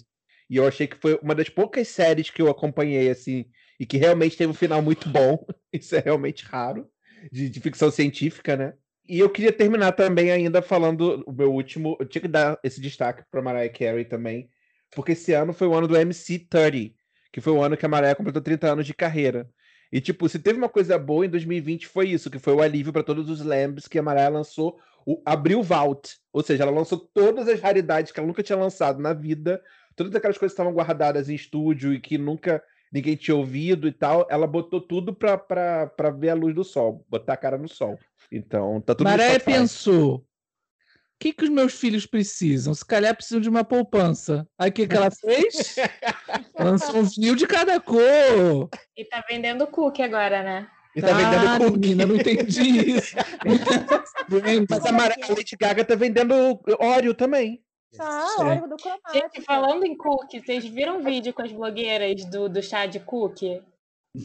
E 0.50 0.56
eu 0.56 0.66
achei 0.66 0.88
que 0.88 0.98
foi 0.98 1.20
uma 1.22 1.36
das 1.36 1.50
poucas 1.50 1.88
séries 1.90 2.30
que 2.30 2.42
eu 2.42 2.50
acompanhei, 2.50 3.10
assim, 3.10 3.46
e 3.80 3.86
que 3.86 3.98
realmente 3.98 4.38
teve 4.38 4.50
um 4.50 4.56
final 4.56 4.82
muito 4.82 5.10
bom. 5.10 5.46
Isso 5.74 5.96
é 5.96 6.00
realmente 6.00 6.46
raro, 6.46 6.90
de, 7.32 7.50
de 7.50 7.60
ficção 7.60 7.92
científica, 7.92 8.56
né? 8.56 8.74
E 9.08 9.20
eu 9.20 9.30
queria 9.30 9.54
terminar 9.54 9.94
também 9.94 10.32
ainda 10.32 10.62
falando 10.62 11.24
o 11.26 11.32
meu 11.32 11.52
último. 11.54 11.96
Eu 12.00 12.06
tinha 12.06 12.22
que 12.22 12.28
dar 12.28 12.60
esse 12.64 12.82
destaque 12.82 13.24
para 13.32 13.42
Mariah 13.42 13.72
Carey 13.72 14.04
também, 14.04 14.50
porque 14.94 15.14
esse 15.14 15.34
ano 15.34 15.54
foi 15.54 15.68
o 15.68 15.74
ano 15.74 15.88
do 15.88 15.96
MC30, 15.96 16.94
que 17.32 17.40
foi 17.40 17.54
o 17.54 17.62
ano 17.62 17.78
que 17.78 17.86
a 17.86 17.90
Mariah 17.90 18.16
completou 18.16 18.42
30 18.42 18.72
anos 18.72 18.86
de 18.86 18.94
carreira. 18.94 19.50
E, 19.92 20.02
tipo, 20.02 20.28
se 20.28 20.40
teve 20.40 20.58
uma 20.58 20.68
coisa 20.68 20.98
boa 21.00 21.26
em 21.26 21.30
2020 21.30 21.88
foi 21.88 22.10
isso, 22.10 22.30
que 22.30 22.40
foi 22.40 22.54
o 22.54 22.62
alívio 22.62 22.92
para 22.92 23.04
todos 23.04 23.30
os 23.30 23.42
lambs 23.42 23.88
que 23.88 23.98
a 23.98 24.04
Mariah 24.04 24.30
lançou, 24.30 24.78
o, 25.06 25.22
abriu 25.26 25.60
o 25.60 25.64
Vault. 25.64 26.18
Ou 26.34 26.44
seja, 26.44 26.64
ela 26.64 26.72
lançou 26.72 26.98
todas 26.98 27.48
as 27.48 27.62
raridades 27.62 28.12
que 28.12 28.20
ela 28.20 28.28
nunca 28.28 28.44
tinha 28.44 28.58
lançado 28.58 29.02
na 29.02 29.14
vida, 29.14 29.62
todas 29.96 30.14
aquelas 30.14 30.38
coisas 30.38 30.54
que 30.54 30.62
estavam 30.62 30.74
guardadas 30.74 31.30
em 31.30 31.36
estúdio 31.36 31.94
e 31.94 32.02
que 32.02 32.18
nunca 32.18 32.62
ninguém 32.92 33.16
tinha 33.16 33.36
ouvido 33.36 33.88
e 33.88 33.92
tal, 33.92 34.28
ela 34.30 34.48
botou 34.48 34.82
tudo 34.82 35.14
pra, 35.14 35.38
pra, 35.38 35.88
pra 35.88 36.10
ver 36.10 36.30
a 36.30 36.36
luz 36.36 36.54
do 36.56 36.64
sol, 36.64 37.06
botar 37.10 37.34
a 37.34 37.38
cara 37.38 37.58
no 37.58 37.68
sol. 37.68 37.98
Então, 38.32 38.82
tá 38.82 38.94
tudo 38.94 39.10
Maré 39.10 39.40
pensou: 39.40 40.16
o 40.16 41.20
que, 41.20 41.34
que 41.34 41.46
os 41.46 41.50
meus 41.50 41.74
filhos 41.74 42.06
precisam? 42.06 42.74
Se 42.74 42.86
calhar 42.86 43.16
precisam 43.16 43.42
de 43.42 43.50
uma 43.50 43.64
poupança. 43.64 44.48
Aí 44.58 44.70
o 44.70 44.74
que, 44.74 44.88
que 44.88 44.96
ela 44.96 45.10
fez? 45.10 45.76
Lançou 46.60 46.98
um 46.98 47.04
vinil 47.04 47.36
de 47.36 47.48
cada 47.48 47.80
cor. 47.80 48.70
E 48.96 49.04
tá 49.06 49.24
vendendo 49.28 49.66
cookie 49.68 50.04
agora, 50.04 50.44
né? 50.44 50.68
E 50.96 51.02
tá 51.02 51.14
vendendo 51.14 51.48
Ah, 51.48 51.58
cookie. 51.58 51.80
menina, 51.80 52.06
não 52.06 52.16
entendi 52.16 52.98
isso. 52.98 53.16
Mas 54.70 54.86
a 54.86 55.34
Lady 55.34 55.56
Gaga 55.60 55.86
tá 55.86 55.96
vendendo 55.96 56.34
Oreo 56.80 57.14
também. 57.14 57.64
Ah, 58.00 58.36
óleo 58.40 58.68
do 58.68 58.78
Gente, 58.78 59.00
cromático. 59.02 59.42
falando 59.44 59.86
em 59.86 59.96
cookie, 59.96 60.40
vocês 60.40 60.66
viram 60.66 61.00
o 61.00 61.04
vídeo 61.04 61.34
com 61.34 61.42
as 61.42 61.52
blogueiras 61.52 62.26
do, 62.26 62.48
do 62.50 62.62
chá 62.62 62.86
de 62.86 63.00
cookie? 63.00 63.64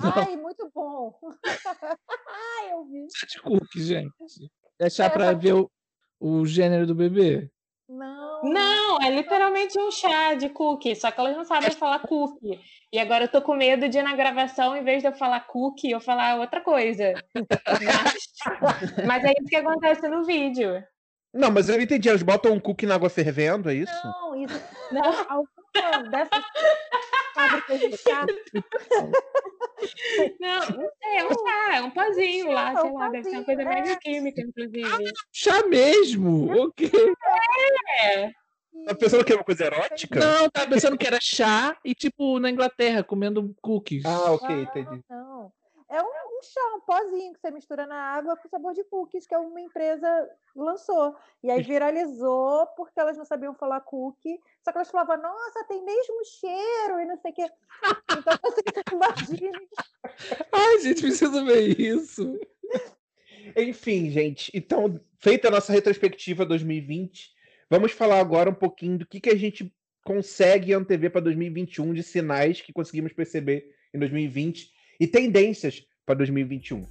Ai, 0.01 0.37
muito 0.37 0.71
bom. 0.75 1.15
Ai, 2.29 2.73
eu 2.73 2.85
vi. 2.85 3.07
de 3.07 3.41
cookie, 3.43 3.83
gente. 3.83 4.13
Deixar 4.79 5.11
pra 5.11 5.33
ver 5.33 5.55
o, 5.55 5.71
o 6.21 6.47
gênero 6.47 6.87
do 6.87 6.95
bebê. 6.95 7.51
Não. 7.89 8.43
Não, 8.43 9.03
é 9.03 9.11
literalmente 9.11 9.79
um 9.79 9.91
chá 9.91 10.35
de 10.35 10.49
cookie, 10.49 10.97
só 10.97 11.11
que 11.11 11.21
elas 11.21 11.37
não 11.37 11.45
sabem 11.45 11.71
falar 11.71 11.99
cookie. 12.01 12.59
E 12.93 12.99
agora 12.99 13.25
eu 13.25 13.29
tô 13.29 13.43
com 13.43 13.55
medo 13.55 13.89
de 13.89 14.01
na 14.03 14.17
gravação, 14.17 14.75
em 14.75 14.83
vez 14.83 15.03
de 15.03 15.09
eu 15.09 15.13
falar 15.13 15.41
cookie, 15.41 15.91
eu 15.91 16.01
falar 16.01 16.41
outra 16.41 16.61
coisa. 16.61 17.13
Mas, 18.61 19.07
mas 19.07 19.25
é 19.25 19.33
isso 19.39 19.49
que 19.49 19.57
acontece 19.57 20.09
no 20.09 20.25
vídeo. 20.25 20.83
Não, 21.33 21.51
mas 21.51 21.69
eu 21.69 21.81
entendi. 21.81 22.09
Elas 22.09 22.23
botam 22.23 22.53
um 22.53 22.61
cookie 22.61 22.87
na 22.87 22.95
água 22.95 23.09
fervendo, 23.09 23.71
é 23.71 23.75
isso? 23.75 23.93
Não, 24.05 24.45
isso. 24.45 24.63
Não. 24.91 25.03
Alguma 25.29 26.11
dessas 26.11 26.45
fábricas 27.35 27.81
de 27.81 27.97
chá. 27.97 28.27
Não, 30.39 30.61
não 30.61 30.91
sei, 31.03 31.17
é 31.17 31.25
um 31.25 31.31
chá, 31.31 31.75
é 31.75 31.83
um 31.83 31.91
pozinho 31.91 32.53
lá, 32.53 32.71
É 32.71 32.75
um 32.75 32.81
sei 32.83 32.93
lá, 32.93 33.09
deve 33.09 33.25
ser 33.25 33.37
uma 33.37 33.45
coisa 33.45 33.63
pozinho, 33.65 33.83
mais 33.83 33.91
é. 33.91 33.97
química, 33.97 34.41
inclusive. 34.41 35.13
Chá 35.33 35.67
mesmo? 35.67 36.53
O 36.55 36.73
quê? 36.73 36.91
É. 38.01 38.31
Tá 38.87 38.95
pensando 38.95 39.25
que 39.25 39.33
é 39.33 39.37
uma 39.37 39.45
coisa 39.45 39.65
erótica? 39.65 40.21
Não, 40.21 40.49
tava 40.49 40.69
pensando 40.69 40.97
que 40.97 41.07
era 41.07 41.19
chá 41.21 41.77
e, 41.85 41.97
tipo, 41.97 42.39
na 42.39 42.49
Inglaterra, 42.49 43.03
comendo 43.03 43.55
cookies. 43.61 44.05
Ah, 44.05 44.33
ok, 44.33 44.49
Não, 44.49 44.63
entendi. 44.63 45.05
Não. 45.11 45.53
É 45.93 46.03
um, 46.03 46.07
um 46.07 46.43
chá, 46.43 46.61
um 46.75 46.81
pozinho 46.81 47.35
que 47.35 47.41
você 47.41 47.51
mistura 47.51 47.87
na 47.87 47.97
água 47.97 48.35
com 48.35 48.49
sabor 48.49 48.73
de 48.73 48.83
cookies, 48.85 49.27
que 49.27 49.37
uma 49.37 49.61
empresa 49.61 50.09
lançou. 50.57 51.15
E 51.43 51.51
aí 51.51 51.63
viralizou 51.63 52.67
porque 52.69 52.99
elas 52.99 53.19
não 53.19 53.27
sabiam 53.27 53.55
falar 53.55 53.83
cookie. 53.83 54.41
Só 54.65 54.73
que 54.73 54.79
elas 54.79 54.91
falavam, 54.91 55.21
nossa, 55.21 55.65
tem 55.65 55.85
mesmo 55.85 56.25
cheiro 56.25 56.99
e 56.99 57.05
não 57.05 57.19
sei 57.19 57.31
o 57.33 57.35
quê. 57.35 57.51
Então 58.11 58.39
você 58.43 58.63
imagina. 58.91 59.61
Ai, 60.51 60.79
gente, 60.79 61.03
precisa 61.03 61.45
ver 61.45 61.79
isso. 61.79 62.41
Enfim, 63.55 64.09
gente, 64.09 64.51
então, 64.55 64.99
feita 65.19 65.49
a 65.49 65.51
nossa 65.51 65.75
retrospectiva 65.75 66.47
2020, 66.47 67.35
vamos 67.69 67.93
falar 67.93 68.19
agora 68.19 68.49
um 68.49 68.55
pouquinho 68.55 68.97
do 68.97 69.07
que, 69.07 69.21
que 69.21 69.29
a 69.29 69.37
gente 69.37 69.71
consegue 70.05 70.73
antever 70.73 71.11
para 71.11 71.21
2021 71.21 71.93
de 71.93 72.03
sinais 72.03 72.63
que 72.63 72.73
conseguimos 72.73 73.13
perceber 73.13 73.77
em 73.93 73.99
2020 73.99 74.73
e 75.03 75.07
tendências 75.09 75.85
para 76.07 76.15
2021. 76.15 76.87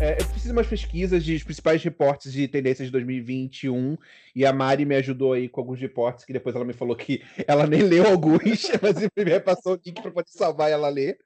É, 0.00 0.20
eu 0.20 0.24
fiz 0.26 0.46
umas 0.46 0.68
pesquisas 0.68 1.24
de 1.24 1.34
os 1.34 1.42
principais 1.42 1.82
reportes 1.82 2.32
de 2.32 2.46
tendências 2.46 2.86
de 2.86 2.92
2021 2.92 3.98
e 4.36 4.46
a 4.46 4.52
Mari 4.52 4.84
me 4.84 4.94
ajudou 4.94 5.32
aí 5.32 5.48
com 5.48 5.62
alguns 5.62 5.80
reportes 5.80 6.24
que 6.24 6.32
depois 6.32 6.54
ela 6.54 6.64
me 6.64 6.72
falou 6.72 6.94
que 6.94 7.24
ela 7.44 7.66
nem 7.66 7.82
leu 7.82 8.06
alguns, 8.06 8.70
mas 8.80 9.00
me 9.00 9.24
repassou 9.24 9.72
o 9.72 9.80
link 9.84 10.00
para 10.00 10.12
poder 10.12 10.30
salvar 10.30 10.70
e 10.70 10.74
ela 10.74 10.88
ler. 10.88 11.18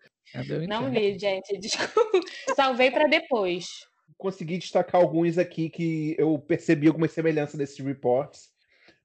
Não 0.67 0.89
li, 0.89 1.19
gente, 1.19 1.57
desculpa. 1.61 2.21
Salvei 2.57 2.91
pra 2.91 3.07
depois. 3.07 3.90
Consegui 4.21 4.59
destacar 4.59 5.01
alguns 5.01 5.39
aqui 5.39 5.71
que 5.71 6.15
eu 6.19 6.39
percebi 6.39 6.87
algumas 6.87 7.11
semelhanças 7.11 7.55
nesses 7.55 7.79
reports. 7.79 8.51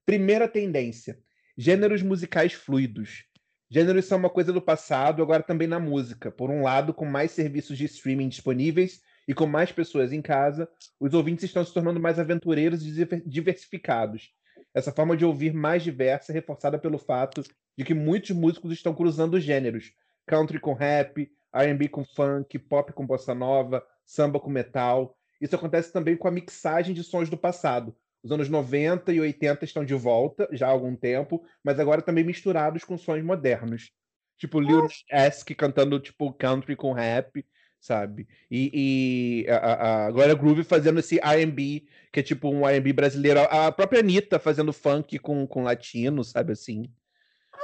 Primeira 0.04 0.46
tendência: 0.46 1.18
gêneros 1.56 2.02
musicais 2.02 2.52
fluidos. 2.52 3.24
Gêneros 3.70 4.04
são 4.04 4.18
uma 4.18 4.28
coisa 4.28 4.52
do 4.52 4.60
passado, 4.60 5.22
agora 5.22 5.42
também 5.42 5.66
na 5.66 5.80
música. 5.80 6.30
Por 6.30 6.50
um 6.50 6.62
lado, 6.62 6.92
com 6.92 7.06
mais 7.06 7.30
serviços 7.30 7.78
de 7.78 7.86
streaming 7.86 8.28
disponíveis 8.28 9.00
e 9.26 9.32
com 9.32 9.46
mais 9.46 9.72
pessoas 9.72 10.12
em 10.12 10.20
casa, 10.20 10.68
os 11.00 11.14
ouvintes 11.14 11.44
estão 11.46 11.64
se 11.64 11.72
tornando 11.72 11.98
mais 11.98 12.18
aventureiros 12.18 12.86
e 12.86 12.92
diver- 12.92 13.22
diversificados. 13.26 14.30
Essa 14.74 14.92
forma 14.92 15.16
de 15.16 15.24
ouvir 15.24 15.54
mais 15.54 15.82
diversa 15.82 16.30
é 16.30 16.34
reforçada 16.34 16.78
pelo 16.78 16.98
fato 16.98 17.42
de 17.76 17.84
que 17.84 17.94
muitos 17.94 18.32
músicos 18.32 18.70
estão 18.70 18.94
cruzando 18.94 19.40
gêneros: 19.40 19.92
country 20.26 20.60
com 20.60 20.74
rap, 20.74 21.28
R&B 21.62 21.88
com 21.88 22.04
funk, 22.04 22.58
pop 22.58 22.92
com 22.92 23.06
bossa 23.06 23.34
nova, 23.34 23.84
samba 24.04 24.38
com 24.38 24.50
metal. 24.50 25.16
isso 25.40 25.54
acontece 25.54 25.92
também 25.92 26.16
com 26.16 26.28
a 26.28 26.30
mixagem 26.30 26.94
de 26.94 27.02
sons 27.02 27.28
do 27.28 27.36
passado. 27.36 27.96
Os 28.22 28.32
anos 28.32 28.48
90 28.48 29.12
e 29.12 29.20
80 29.20 29.64
estão 29.64 29.84
de 29.84 29.94
volta 29.94 30.48
já 30.52 30.66
há 30.66 30.70
algum 30.70 30.96
tempo, 30.96 31.44
mas 31.62 31.78
agora 31.78 32.02
também 32.02 32.24
misturados 32.24 32.84
com 32.84 32.98
sons 32.98 33.22
modernos. 33.22 33.92
Tipo 34.38 34.60
Lil 34.60 34.88
Nas 35.10 35.42
cantando 35.44 35.98
tipo 35.98 36.32
country 36.32 36.76
com 36.76 36.92
rap, 36.92 37.44
sabe? 37.80 38.26
E, 38.50 39.44
e 39.46 39.50
a, 39.50 40.06
a 40.06 40.10
Glória 40.10 40.34
Groove 40.34 40.64
fazendo 40.64 41.00
esse 41.00 41.18
R&B, 41.20 41.86
que 42.12 42.20
é 42.20 42.22
tipo 42.22 42.48
um 42.50 42.68
R&B 42.68 42.92
brasileiro. 42.92 43.40
A 43.40 43.70
própria 43.72 44.00
Anitta 44.00 44.38
fazendo 44.38 44.72
funk 44.72 45.18
com, 45.18 45.46
com 45.46 45.62
latino, 45.62 46.22
sabe 46.24 46.52
assim? 46.52 46.90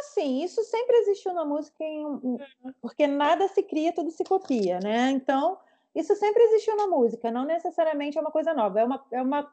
Assim, 0.02 0.42
isso 0.42 0.62
sempre 0.64 0.96
existiu 0.96 1.32
na 1.32 1.44
música, 1.44 1.82
em... 1.84 2.38
porque 2.80 3.06
nada 3.06 3.46
se 3.48 3.62
cria, 3.62 3.92
tudo 3.92 4.10
se 4.10 4.24
copia, 4.24 4.80
né? 4.80 5.10
Então, 5.10 5.56
isso 5.94 6.14
sempre 6.16 6.42
existiu 6.42 6.76
na 6.76 6.88
música, 6.88 7.30
não 7.30 7.44
necessariamente 7.44 8.18
é 8.18 8.20
uma 8.20 8.32
coisa 8.32 8.52
nova, 8.52 8.80
é 8.80 8.84
uma, 8.84 9.04
é 9.12 9.22
uma... 9.22 9.52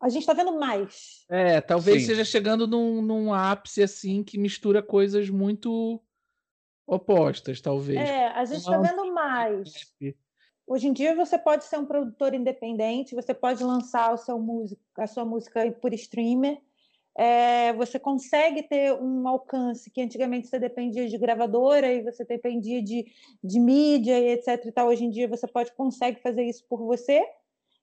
a 0.00 0.08
gente 0.08 0.22
está 0.22 0.32
vendo 0.32 0.58
mais. 0.58 1.26
É, 1.28 1.60
talvez 1.60 2.00
Sim. 2.02 2.08
seja 2.08 2.24
chegando 2.24 2.66
num, 2.66 3.02
num 3.02 3.34
ápice 3.34 3.82
assim 3.82 4.24
que 4.24 4.38
mistura 4.38 4.82
coisas 4.82 5.28
muito 5.28 6.00
opostas, 6.86 7.60
talvez. 7.60 7.98
É, 7.98 8.28
a 8.28 8.44
gente 8.46 8.60
está 8.60 8.78
vendo 8.78 9.12
mais. 9.12 9.92
Hoje 10.66 10.88
em 10.88 10.92
dia 10.94 11.14
você 11.14 11.38
pode 11.38 11.64
ser 11.64 11.78
um 11.78 11.84
produtor 11.84 12.32
independente, 12.32 13.14
você 13.14 13.34
pode 13.34 13.62
lançar 13.62 14.14
o 14.14 14.18
seu 14.18 14.38
música, 14.38 14.82
a 14.96 15.06
sua 15.06 15.26
música 15.26 15.70
por 15.72 15.92
streamer 15.92 16.58
é, 17.18 17.72
você 17.72 17.98
consegue 17.98 18.62
ter 18.62 18.92
um 18.94 19.26
alcance 19.26 19.90
que 19.90 20.00
antigamente 20.00 20.46
você 20.46 20.56
dependia 20.56 21.08
de 21.08 21.18
gravadora 21.18 21.92
e 21.92 22.00
você 22.00 22.24
dependia 22.24 22.80
de, 22.80 23.06
de 23.42 23.58
mídia 23.58 24.20
e 24.20 24.34
etc 24.34 24.64
e 24.64 24.70
tal. 24.70 24.86
Hoje 24.86 25.04
em 25.04 25.10
dia 25.10 25.26
você 25.26 25.44
pode 25.48 25.72
consegue 25.72 26.20
fazer 26.22 26.44
isso 26.44 26.64
por 26.68 26.78
você. 26.78 27.20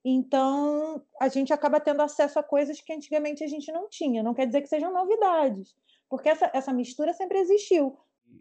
Então 0.05 1.03
a 1.19 1.27
gente 1.27 1.51
acaba 1.51 1.81
tendo 1.81 2.01
acesso 2.01 2.39
a 2.39 2.43
coisas 2.43 2.79
que 2.79 2.93
antigamente 2.93 3.43
a 3.43 3.47
gente 3.47 3.69
não 3.73 3.89
tinha. 3.89 4.23
Não 4.23 4.33
quer 4.33 4.45
dizer 4.45 4.61
que 4.61 4.69
sejam 4.69 4.93
novidades, 4.93 5.75
porque 6.09 6.29
essa, 6.29 6.49
essa 6.53 6.71
mistura 6.71 7.11
sempre 7.11 7.39
existiu. 7.39 7.97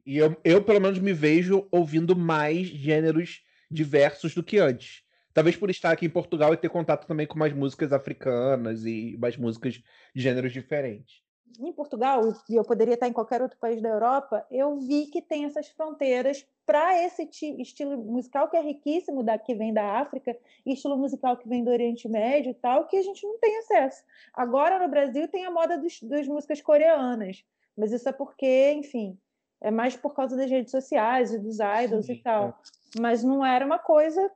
E 0.06 0.16
eu, 0.16 0.36
eu, 0.44 0.62
pelo 0.62 0.80
menos, 0.80 1.00
me 1.00 1.12
vejo 1.12 1.66
ouvindo 1.72 2.14
mais 2.14 2.68
gêneros 2.68 3.42
diversos 3.68 4.32
do 4.32 4.44
que 4.44 4.58
antes. 4.58 5.02
Talvez 5.34 5.56
por 5.56 5.68
estar 5.68 5.90
aqui 5.90 6.06
em 6.06 6.10
Portugal 6.10 6.54
e 6.54 6.56
ter 6.56 6.68
contato 6.68 7.08
também 7.08 7.26
com 7.26 7.36
mais 7.36 7.52
músicas 7.52 7.92
africanas 7.92 8.86
e 8.86 9.16
mais 9.18 9.36
músicas 9.36 9.82
de 10.14 10.22
gêneros 10.22 10.52
diferentes. 10.52 11.24
Em 11.58 11.72
Portugal, 11.72 12.22
e 12.48 12.54
eu 12.54 12.64
poderia 12.64 12.94
estar 12.94 13.08
em 13.08 13.12
qualquer 13.12 13.42
outro 13.42 13.58
país 13.58 13.82
da 13.82 13.88
Europa, 13.88 14.46
eu 14.50 14.76
vi 14.78 15.06
que 15.06 15.20
tem 15.20 15.44
essas 15.44 15.68
fronteiras 15.68 16.46
para 16.64 17.02
esse 17.04 17.28
estilo 17.58 17.96
musical 17.96 18.48
que 18.48 18.56
é 18.56 18.60
riquíssimo, 18.60 19.22
da, 19.22 19.36
que 19.36 19.54
vem 19.54 19.72
da 19.72 19.98
África, 19.98 20.36
e 20.64 20.72
estilo 20.72 20.96
musical 20.96 21.36
que 21.36 21.48
vem 21.48 21.62
do 21.62 21.70
Oriente 21.70 22.08
Médio 22.08 22.50
e 22.50 22.54
tal, 22.54 22.86
que 22.86 22.96
a 22.96 23.02
gente 23.02 23.24
não 23.26 23.38
tem 23.38 23.58
acesso. 23.58 24.02
Agora, 24.32 24.78
no 24.78 24.88
Brasil, 24.88 25.28
tem 25.28 25.44
a 25.44 25.50
moda 25.50 25.78
dos, 25.78 26.00
das 26.02 26.26
músicas 26.26 26.60
coreanas, 26.60 27.44
mas 27.76 27.92
isso 27.92 28.08
é 28.08 28.12
porque, 28.12 28.72
enfim, 28.72 29.18
é 29.60 29.70
mais 29.70 29.96
por 29.96 30.14
causa 30.14 30.36
das 30.36 30.50
redes 30.50 30.70
sociais 30.70 31.32
e 31.32 31.38
dos 31.38 31.58
idols 31.84 32.06
Sim, 32.06 32.12
e 32.14 32.22
tal. 32.22 32.48
É. 32.96 33.00
Mas 33.00 33.22
não 33.22 33.44
era 33.44 33.64
uma 33.64 33.78
coisa 33.78 34.30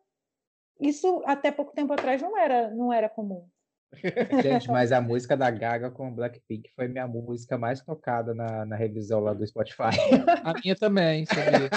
isso 0.80 1.22
até 1.26 1.50
pouco 1.50 1.72
tempo 1.72 1.92
atrás 1.92 2.22
não 2.22 2.36
era, 2.36 2.70
não 2.70 2.92
era 2.92 3.08
comum. 3.08 3.46
Gente, 4.42 4.68
mas 4.68 4.92
a 4.92 5.00
música 5.02 5.36
da 5.36 5.50
Gaga 5.50 5.90
com 5.90 6.12
Blackpink 6.12 6.70
foi 6.74 6.88
minha 6.88 7.06
música 7.06 7.56
mais 7.56 7.80
tocada 7.80 8.34
na, 8.34 8.64
na 8.64 8.76
revisão 8.76 9.20
lá 9.20 9.32
do 9.32 9.46
Spotify. 9.46 9.96
A 10.44 10.52
minha 10.62 10.76
também, 10.76 11.24
sabia? 11.26 11.70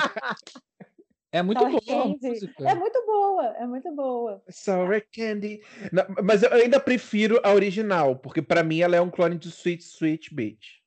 É 1.32 1.41
muito 1.41 1.60
Sorry 1.60 1.80
boa. 1.86 2.04
Candy. 2.04 2.54
É 2.66 2.76
muito 2.76 3.06
boa, 3.06 3.45
é 3.58 3.66
muito 3.66 3.95
boa. 3.95 4.43
Sorry 4.49 5.02
Candy. 5.02 5.62
Não, 5.91 6.06
mas 6.24 6.43
eu 6.43 6.52
ainda 6.52 6.80
prefiro 6.80 7.39
a 7.43 7.54
original, 7.54 8.18
porque 8.18 8.41
para 8.41 8.64
mim 8.64 8.82
ela 8.82 8.97
é 8.97 9.02
um 9.02 9.10
clone 9.10 9.38
de 9.38 9.47
Sweet 9.47 9.82
Sweet 9.82 10.36
Beach. 10.36 10.84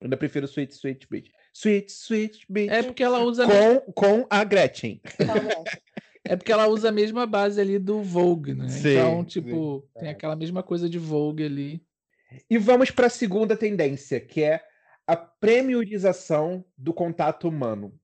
Eu 0.00 0.04
ainda 0.04 0.16
prefiro 0.16 0.46
Sweet 0.46 0.72
Sweet 0.72 1.08
Beach. 1.10 1.32
Sweet 1.52 1.90
Sweet 1.90 2.46
Beach. 2.48 2.72
É 2.72 2.82
porque 2.84 3.02
ela 3.02 3.18
usa 3.18 3.44
com, 3.44 3.92
com 3.92 4.26
a 4.30 4.44
Gretchen. 4.44 5.00
É 6.28 6.36
porque 6.36 6.52
ela 6.52 6.68
usa 6.68 6.90
a 6.90 6.92
mesma 6.92 7.26
base 7.26 7.60
ali 7.60 7.78
do 7.78 8.02
Vogue, 8.02 8.54
né? 8.54 8.68
Sim, 8.68 8.90
então, 8.90 9.24
tipo, 9.24 9.88
sim. 9.92 10.00
tem 10.00 10.08
aquela 10.10 10.36
mesma 10.36 10.62
coisa 10.62 10.88
de 10.88 10.98
Vogue 10.98 11.44
ali. 11.44 11.82
E 12.50 12.58
vamos 12.58 12.90
para 12.90 13.06
a 13.06 13.10
segunda 13.10 13.56
tendência, 13.56 14.20
que 14.20 14.42
é 14.42 14.62
a 15.06 15.16
premiorização 15.16 16.64
do 16.76 16.92
contato 16.92 17.48
humano. 17.48 17.98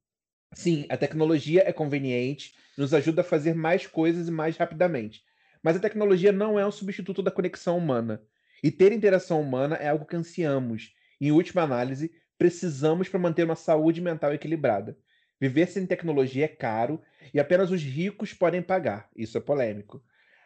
Sim, 0.55 0.87
a 0.89 0.97
tecnologia 0.97 1.62
é 1.66 1.72
conveniente, 1.72 2.55
nos 2.79 2.95
ajuda 2.95 3.20
a 3.20 3.25
fazer 3.25 3.55
mais 3.55 3.87
coisas 3.87 4.29
e 4.29 4.31
mais 4.31 4.57
rapidamente. 4.57 5.22
Mas 5.62 5.77
a 5.77 5.81
tecnologia 5.81 6.33
não 6.33 6.59
é 6.59 6.66
um 6.66 6.72
substituto 6.72 7.22
da 7.22 7.31
conexão 7.31 7.77
humana. 7.77 8.22
E 8.62 8.70
ter 8.70 8.93
interação 8.93 9.41
humana 9.41 9.77
é 9.77 9.89
algo 9.89 10.07
que 10.07 10.16
ansiamos. 10.16 10.95
Em 11.20 11.31
última 11.31 11.62
análise, 11.62 12.11
precisamos 12.39 13.09
para 13.09 13.20
manter 13.20 13.45
uma 13.45 13.57
saúde 13.57 14.01
mental 14.01 14.33
equilibrada. 14.33 14.97
Viver 15.41 15.66
sem 15.66 15.87
tecnologia 15.87 16.45
é 16.45 16.49
caro 16.49 17.01
e 17.32 17.41
apenas 17.41 17.70
os 17.70 17.82
ricos 17.82 18.32
podem 18.32 18.62
pagar. 18.62 19.09
Isso 19.16 19.37
é 19.37 19.41
polêmico. 19.41 20.03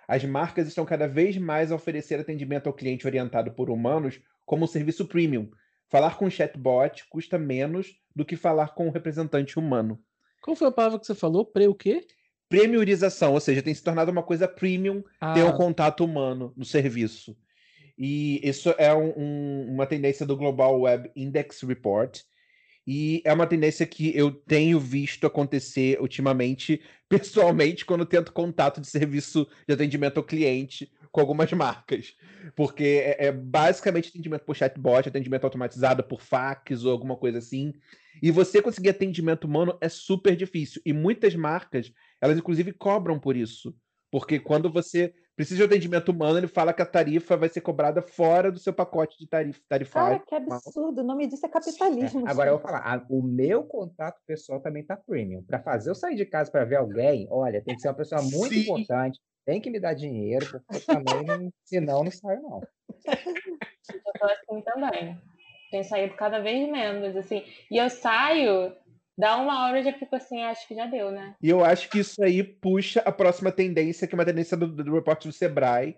As 0.07 0.25
marcas 0.25 0.67
estão 0.67 0.87
cada 0.87 1.07
vez 1.07 1.37
mais 1.37 1.71
a 1.71 1.75
oferecer 1.75 2.19
atendimento 2.19 2.67
ao 2.67 2.73
cliente 2.73 3.07
orientado 3.07 3.53
por 3.53 3.69
humanos 3.69 4.21
como 4.47 4.65
um 4.65 4.69
serviço 4.69 5.07
premium. 5.07 5.51
Falar 5.89 6.17
com 6.17 6.27
um 6.27 6.31
chatbot 6.31 7.07
custa 7.09 7.39
menos 7.39 7.95
do 8.17 8.25
que 8.25 8.37
falar 8.37 8.75
com 8.75 8.87
um 8.87 8.91
representante 8.91 9.59
humano. 9.59 10.03
Qual 10.43 10.57
foi 10.57 10.69
a 10.69 10.73
palavra 10.73 10.99
que 10.99 11.07
você 11.07 11.15
falou? 11.15 11.45
Pre 11.45 11.67
o 11.69 11.75
quê? 11.75 12.07
Premiorização, 12.49 13.35
ou 13.35 13.41
seja, 13.41 13.63
tem 13.63 13.75
se 13.75 13.83
tornado 13.83 14.11
uma 14.11 14.23
coisa 14.23 14.49
premium 14.49 15.05
ah. 15.21 15.35
ter 15.35 15.43
um 15.43 15.53
contato 15.53 16.03
humano 16.05 16.55
no 16.57 16.65
serviço. 16.65 17.37
E 17.99 18.41
isso 18.43 18.75
é 18.79 18.95
um, 18.95 19.13
um, 19.17 19.75
uma 19.75 19.87
tendência 19.87 20.25
do 20.25 20.37
Global 20.37 20.81
Web 20.81 21.11
Index 21.17 21.63
Report, 21.63 22.21
e 22.91 23.21
é 23.23 23.31
uma 23.35 23.47
tendência 23.47 23.85
que 23.85 24.17
eu 24.17 24.31
tenho 24.31 24.81
visto 24.81 25.27
acontecer 25.27 26.01
ultimamente, 26.01 26.81
pessoalmente, 27.07 27.85
quando 27.85 28.07
tento 28.07 28.33
contato 28.33 28.81
de 28.81 28.87
serviço 28.87 29.47
de 29.67 29.75
atendimento 29.75 30.17
ao 30.17 30.25
cliente 30.25 30.91
com 31.13 31.21
algumas 31.21 31.53
marcas. 31.53 32.17
Porque 32.57 33.03
é, 33.05 33.27
é 33.27 33.33
basicamente 33.33 34.09
atendimento 34.09 34.47
por 34.47 34.57
chatbot, 34.57 35.07
atendimento 35.07 35.45
automatizado 35.45 36.03
por 36.03 36.23
fax 36.23 36.83
ou 36.83 36.91
alguma 36.91 37.15
coisa 37.15 37.37
assim. 37.37 37.75
E 38.23 38.31
você 38.31 38.63
conseguir 38.63 38.89
atendimento 38.89 39.45
humano 39.45 39.77
é 39.83 39.89
super 39.91 40.35
difícil. 40.35 40.81
E 40.87 40.95
muitas 40.95 41.35
marcas, 41.35 41.93
elas 42.23 42.39
inclusive 42.39 42.73
cobram 42.73 43.19
por 43.19 43.37
isso. 43.37 43.77
Porque 44.11 44.39
quando 44.39 44.73
você 44.73 45.13
precisa 45.39 45.59
de 45.59 45.63
atendimento 45.63 46.09
humano, 46.09 46.37
ele 46.37 46.49
fala 46.49 46.73
que 46.73 46.83
a 46.83 46.87
tarifa 46.87 47.37
vai 47.37 47.49
ser 47.49 47.61
cobrada 47.61 48.03
fora 48.03 48.51
do 48.51 48.59
seu 48.59 48.73
pacote 48.73 49.17
de 49.17 49.29
tarif 49.29 49.61
tarifário. 49.69 50.21
Cara, 50.27 50.27
que 50.27 50.53
absurdo. 50.53 51.01
O 51.01 51.05
nome 51.05 51.29
disso 51.29 51.47
é 51.47 51.49
capitalismo. 51.49 52.27
É. 52.27 52.31
Agora 52.33 52.51
eu 52.51 52.59
vou 52.59 52.61
falar, 52.61 52.81
a, 52.81 53.07
o 53.09 53.23
meu 53.23 53.63
contato 53.63 54.21
pessoal 54.27 54.59
também 54.61 54.85
tá 54.85 54.97
premium. 54.97 55.45
Para 55.45 55.61
fazer 55.61 55.91
eu 55.91 55.95
sair 55.95 56.17
de 56.17 56.27
casa 56.27 56.51
para 56.51 56.65
ver 56.65 56.75
alguém, 56.75 57.29
olha, 57.31 57.63
tem 57.63 57.77
que 57.77 57.81
ser 57.81 57.87
uma 57.87 57.95
pessoa 57.95 58.21
muito 58.21 58.53
Sim. 58.53 58.63
importante, 58.63 59.21
tem 59.47 59.61
que 59.61 59.71
me 59.71 59.79
dar 59.79 59.95
dinheiro, 59.95 60.45
porque 60.51 60.81
também, 60.85 61.53
senão 61.63 62.03
não 62.03 62.11
saio 62.11 62.43
não. 62.43 62.61
Eu 63.07 64.13
tô 64.19 64.25
assim 64.27 64.61
também. 64.63 65.17
Tenho 65.71 65.85
saído 65.85 66.17
cada 66.17 66.41
vez 66.41 66.69
menos, 66.69 67.15
assim. 67.15 67.45
E 67.71 67.77
eu 67.77 67.89
saio 67.89 68.73
Dá 69.19 69.37
uma 69.37 69.65
hora 69.65 69.81
eu 69.81 69.85
já 69.85 69.93
fico 69.93 70.15
assim, 70.15 70.43
acho 70.45 70.67
que 70.69 70.77
já 70.77 70.87
deu, 70.87 71.11
né? 71.11 71.35
E 71.43 71.51
eu 71.51 71.65
acho 71.65 71.91
que 71.91 71.99
isso 71.99 72.23
aí 72.23 72.45
puxa 72.45 73.01
a 73.01 73.11
próxima 73.11 73.51
tendência, 73.51 74.07
que 74.07 74.15
é 74.15 74.19
uma 74.19 74.25
tendência 74.25 74.57
do, 74.57 74.69
do 74.69 74.95
repórter 74.95 75.29
do 75.29 75.35
Sebrae, 75.35 75.97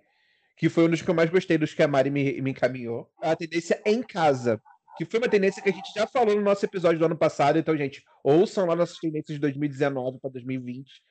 que 0.56 0.70
foi 0.70 0.86
um 0.86 0.88
dos 0.88 1.02
que 1.02 1.10
eu 1.10 1.14
mais 1.14 1.28
gostei, 1.28 1.58
dos 1.58 1.74
que 1.74 1.82
a 1.82 1.88
Mari 1.88 2.10
me, 2.10 2.40
me 2.40 2.50
encaminhou. 2.50 3.10
A 3.20 3.36
tendência 3.36 3.78
em 3.84 4.02
casa, 4.02 4.58
que 4.96 5.04
foi 5.04 5.20
uma 5.20 5.28
tendência 5.28 5.62
que 5.62 5.68
a 5.68 5.72
gente 5.72 5.92
já 5.94 6.06
falou 6.06 6.34
no 6.34 6.40
nosso 6.40 6.64
episódio 6.64 6.98
do 6.98 7.04
ano 7.04 7.16
passado. 7.16 7.58
Então, 7.58 7.76
gente, 7.76 8.02
ouçam 8.24 8.64
lá 8.64 8.74
nossas 8.74 8.98
tendências 8.98 9.34
de 9.34 9.40
2019 9.40 10.18
para 10.18 10.30
2020. 10.30 11.02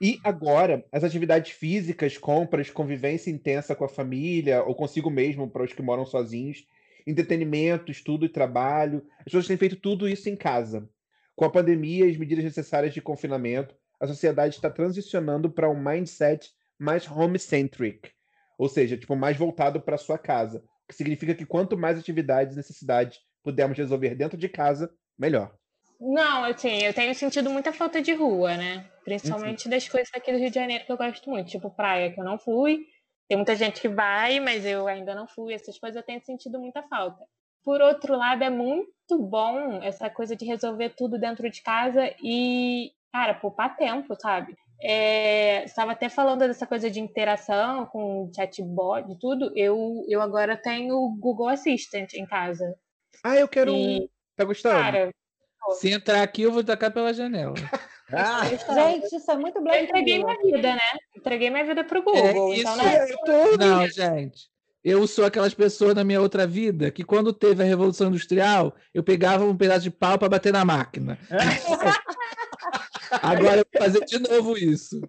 E 0.00 0.20
agora, 0.22 0.84
as 0.92 1.02
atividades 1.02 1.50
físicas, 1.50 2.16
compras, 2.16 2.70
convivência 2.70 3.30
intensa 3.30 3.74
com 3.74 3.84
a 3.84 3.88
família 3.88 4.62
ou 4.62 4.76
consigo 4.76 5.10
mesmo 5.10 5.50
para 5.50 5.64
os 5.64 5.72
que 5.72 5.82
moram 5.82 6.06
sozinhos, 6.06 6.66
entretenimento, 7.04 7.90
estudo 7.90 8.24
e 8.24 8.28
trabalho. 8.28 9.04
As 9.18 9.24
pessoas 9.24 9.48
têm 9.48 9.56
feito 9.56 9.76
tudo 9.76 10.08
isso 10.08 10.28
em 10.28 10.36
casa. 10.36 10.88
Com 11.34 11.44
a 11.44 11.50
pandemia 11.50 12.06
e 12.06 12.10
as 12.10 12.16
medidas 12.16 12.44
necessárias 12.44 12.92
de 12.92 13.00
confinamento, 13.00 13.74
a 14.00 14.06
sociedade 14.06 14.56
está 14.56 14.68
transicionando 14.68 15.50
para 15.50 15.70
um 15.70 15.82
mindset 15.82 16.50
mais 16.78 17.08
home-centric, 17.08 18.10
ou 18.58 18.68
seja, 18.68 18.96
tipo, 18.96 19.14
mais 19.14 19.36
voltado 19.36 19.80
para 19.80 19.96
sua 19.96 20.18
casa, 20.18 20.58
o 20.58 20.88
que 20.88 20.94
significa 20.94 21.34
que 21.34 21.46
quanto 21.46 21.76
mais 21.76 21.98
atividades 21.98 22.54
e 22.54 22.56
necessidades 22.56 23.20
pudermos 23.42 23.78
resolver 23.78 24.14
dentro 24.14 24.36
de 24.36 24.48
casa, 24.48 24.92
melhor. 25.18 25.54
Não, 26.00 26.44
assim, 26.44 26.82
eu 26.82 26.92
tenho 26.92 27.14
sentido 27.14 27.48
muita 27.48 27.72
falta 27.72 28.02
de 28.02 28.12
rua, 28.12 28.56
né? 28.56 28.90
Principalmente 29.04 29.68
das 29.68 29.88
coisas 29.88 30.10
aqui 30.14 30.32
do 30.32 30.38
Rio 30.38 30.48
de 30.48 30.54
Janeiro 30.56 30.84
que 30.84 30.90
eu 30.90 30.96
gosto 30.96 31.30
muito, 31.30 31.48
tipo 31.48 31.70
praia, 31.70 32.12
que 32.12 32.20
eu 32.20 32.24
não 32.24 32.38
fui. 32.38 32.84
Tem 33.28 33.36
muita 33.36 33.54
gente 33.54 33.80
que 33.80 33.88
vai, 33.88 34.40
mas 34.40 34.66
eu 34.66 34.88
ainda 34.88 35.14
não 35.14 35.28
fui. 35.28 35.54
Essas 35.54 35.78
coisas 35.78 35.96
eu 35.96 36.02
tenho 36.02 36.20
sentido 36.20 36.58
muita 36.58 36.82
falta. 36.82 37.24
Por 37.64 37.80
outro 37.80 38.16
lado, 38.16 38.42
é 38.42 38.50
muito 38.50 39.18
bom 39.18 39.80
essa 39.82 40.10
coisa 40.10 40.34
de 40.34 40.44
resolver 40.44 40.90
tudo 40.96 41.18
dentro 41.18 41.48
de 41.50 41.62
casa 41.62 42.12
e, 42.22 42.92
cara, 43.12 43.34
poupar 43.34 43.76
tempo, 43.76 44.14
sabe? 44.20 44.56
é, 44.82 45.64
estava 45.64 45.92
até 45.92 46.08
falando 46.08 46.40
dessa 46.40 46.66
coisa 46.66 46.90
de 46.90 46.98
interação 46.98 47.86
com 47.86 48.30
chatbot 48.34 49.10
e 49.10 49.16
tudo. 49.16 49.52
Eu, 49.56 50.04
eu 50.08 50.20
agora 50.20 50.56
tenho 50.56 50.96
o 50.96 51.16
Google 51.16 51.48
Assistant 51.48 52.14
em 52.14 52.26
casa. 52.26 52.74
Ah, 53.22 53.36
eu 53.36 53.46
quero. 53.46 53.72
E, 53.72 54.10
tá 54.36 54.44
gostando? 54.44 54.74
Cara, 54.74 55.14
se 55.78 55.92
entrar 55.92 56.22
aqui, 56.22 56.42
eu 56.42 56.50
vou 56.50 56.64
tacar 56.64 56.92
pela 56.92 57.14
janela. 57.14 57.54
Ah, 58.14 58.44
gente, 58.44 59.16
isso 59.16 59.30
é 59.30 59.36
muito 59.38 59.58
Black 59.62 59.78
Eu 59.78 59.84
entreguei 59.84 60.22
minha 60.22 60.36
vida, 60.42 60.74
né? 60.74 60.98
Entreguei 61.16 61.48
minha 61.48 61.64
vida 61.64 61.82
pro 61.82 62.02
Google. 62.02 62.52
É, 62.52 62.58
então, 62.58 62.76
né? 62.76 63.06
Tô... 63.24 63.56
Não, 63.56 63.88
gente. 63.88 64.50
Eu 64.84 65.06
sou 65.06 65.24
aquelas 65.24 65.54
pessoas 65.54 65.94
na 65.94 66.02
minha 66.02 66.20
outra 66.20 66.46
vida 66.46 66.90
que, 66.90 67.04
quando 67.04 67.32
teve 67.32 67.62
a 67.62 67.66
Revolução 67.66 68.08
Industrial, 68.08 68.74
eu 68.92 69.02
pegava 69.02 69.44
um 69.44 69.56
pedaço 69.56 69.82
de 69.82 69.90
pau 69.90 70.18
para 70.18 70.28
bater 70.28 70.52
na 70.52 70.64
máquina. 70.64 71.18
Agora 73.22 73.58
eu 73.58 73.66
vou 73.72 73.82
fazer 73.82 74.04
de 74.04 74.18
novo 74.18 74.56
isso. 74.56 75.00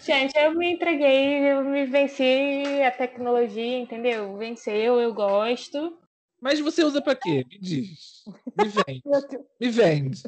Gente, 0.00 0.36
eu 0.36 0.54
me 0.54 0.72
entreguei, 0.72 1.52
eu 1.52 1.62
me 1.64 1.84
venci 1.84 2.82
a 2.86 2.90
tecnologia, 2.90 3.78
entendeu? 3.78 4.36
Venceu, 4.36 4.98
eu 4.98 5.12
gosto. 5.12 5.98
Mas 6.40 6.58
você 6.58 6.82
usa 6.82 7.00
para 7.00 7.14
quê? 7.14 7.44
Me 7.48 7.58
diz. 7.60 8.24
Me 8.58 8.68
vende. 8.68 9.02
Me 9.60 9.68
vende. 9.70 10.22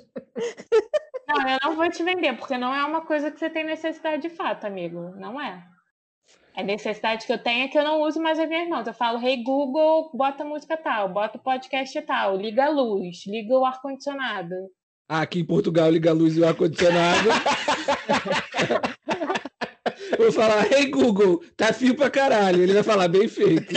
Não, 1.27 1.49
eu 1.49 1.59
não 1.63 1.75
vou 1.75 1.91
te 1.91 2.05
vender, 2.05 2.37
porque 2.37 2.57
não 2.59 2.73
é 2.75 2.85
uma 2.85 3.01
coisa 3.01 3.31
que 3.31 3.39
você 3.39 3.49
tem 3.51 3.65
necessidade 3.65 4.23
de 4.23 4.29
fato, 4.29 4.67
amigo. 4.67 5.15
Não 5.17 5.41
é. 5.41 5.67
A 6.57 6.63
necessidade 6.63 7.27
que 7.27 7.33
eu 7.33 7.43
tenho 7.43 7.65
é 7.65 7.69
que 7.69 7.77
eu 7.77 7.83
não 7.83 8.01
uso 8.03 8.23
mais 8.23 8.39
as 8.39 8.49
minhas 8.49 8.69
mãos. 8.69 8.87
Eu 8.87 8.95
falo, 8.95 9.21
hey 9.21 9.43
Google, 9.43 10.09
bota 10.15 10.45
música 10.45 10.77
tal, 10.77 11.09
bota 11.09 11.37
podcast 11.37 12.01
tal, 12.03 12.37
liga 12.37 12.67
a 12.67 12.69
luz, 12.69 13.27
liga 13.27 13.59
o 13.59 13.65
ar-condicionado. 13.65 14.55
Ah, 15.09 15.23
aqui 15.23 15.41
em 15.41 15.45
Portugal 15.45 15.91
liga 15.91 16.11
a 16.11 16.15
luz 16.15 16.37
e 16.37 16.41
o 16.41 16.47
ar-condicionado. 16.47 17.29
Vou 20.17 20.31
falar, 20.31 20.73
hey 20.73 20.89
Google, 20.91 21.43
tá 21.57 21.73
fio 21.73 21.97
pra 21.97 22.09
caralho. 22.09 22.63
Ele 22.63 22.73
vai 22.73 22.85
falar, 22.85 23.09
bem 23.09 23.27
feito. 23.27 23.75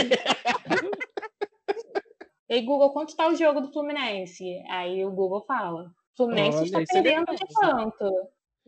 Ei, 2.48 2.62
Google, 2.62 2.92
quanto 2.92 3.16
tá 3.16 3.28
o 3.28 3.34
jogo 3.34 3.60
do 3.60 3.72
Fluminense? 3.72 4.62
Aí 4.70 5.04
o 5.04 5.10
Google 5.10 5.44
fala. 5.46 5.90
Fluminense 6.16 6.62
está 6.64 6.80
é 6.80 6.84
perdendo 6.84 7.34
de 7.34 7.44
quanto? 7.52 8.08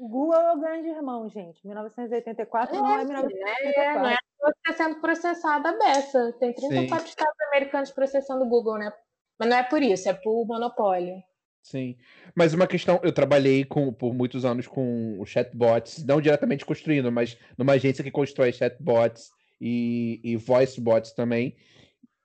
O 0.00 0.08
Google 0.08 0.34
é 0.34 0.52
o 0.54 0.58
grande 0.58 0.88
irmão, 0.88 1.28
gente. 1.28 1.60
1984 1.66 2.74
é, 2.74 2.78
não 2.78 2.90
é 2.90 3.04
1984. 3.04 3.82
É, 3.82 3.98
não 3.98 4.08
é 4.08 4.18
está 4.66 4.72
sendo 4.72 4.98
processada 4.98 5.68
a 5.68 5.76
beça. 5.76 6.34
Tem 6.40 6.54
34 6.54 7.04
Sim. 7.04 7.10
estados 7.10 7.40
americanos 7.52 7.90
processando 7.90 8.42
o 8.42 8.48
Google, 8.48 8.78
né? 8.78 8.90
Mas 9.38 9.48
não 9.50 9.58
é 9.58 9.62
por 9.62 9.82
isso, 9.82 10.08
é 10.08 10.14
por 10.14 10.46
monopólio. 10.46 11.22
Sim. 11.62 11.98
Mas 12.34 12.54
uma 12.54 12.66
questão, 12.66 12.98
eu 13.02 13.12
trabalhei 13.12 13.62
com, 13.62 13.92
por 13.92 14.14
muitos 14.14 14.46
anos 14.46 14.66
com 14.66 15.22
chatbots, 15.26 16.02
não 16.06 16.18
diretamente 16.18 16.64
construindo, 16.64 17.12
mas 17.12 17.36
numa 17.58 17.74
agência 17.74 18.02
que 18.02 18.10
constrói 18.10 18.54
chatbots 18.54 19.30
e, 19.60 20.18
e 20.24 20.34
voice 20.34 20.80
bots 20.80 21.12
também. 21.12 21.54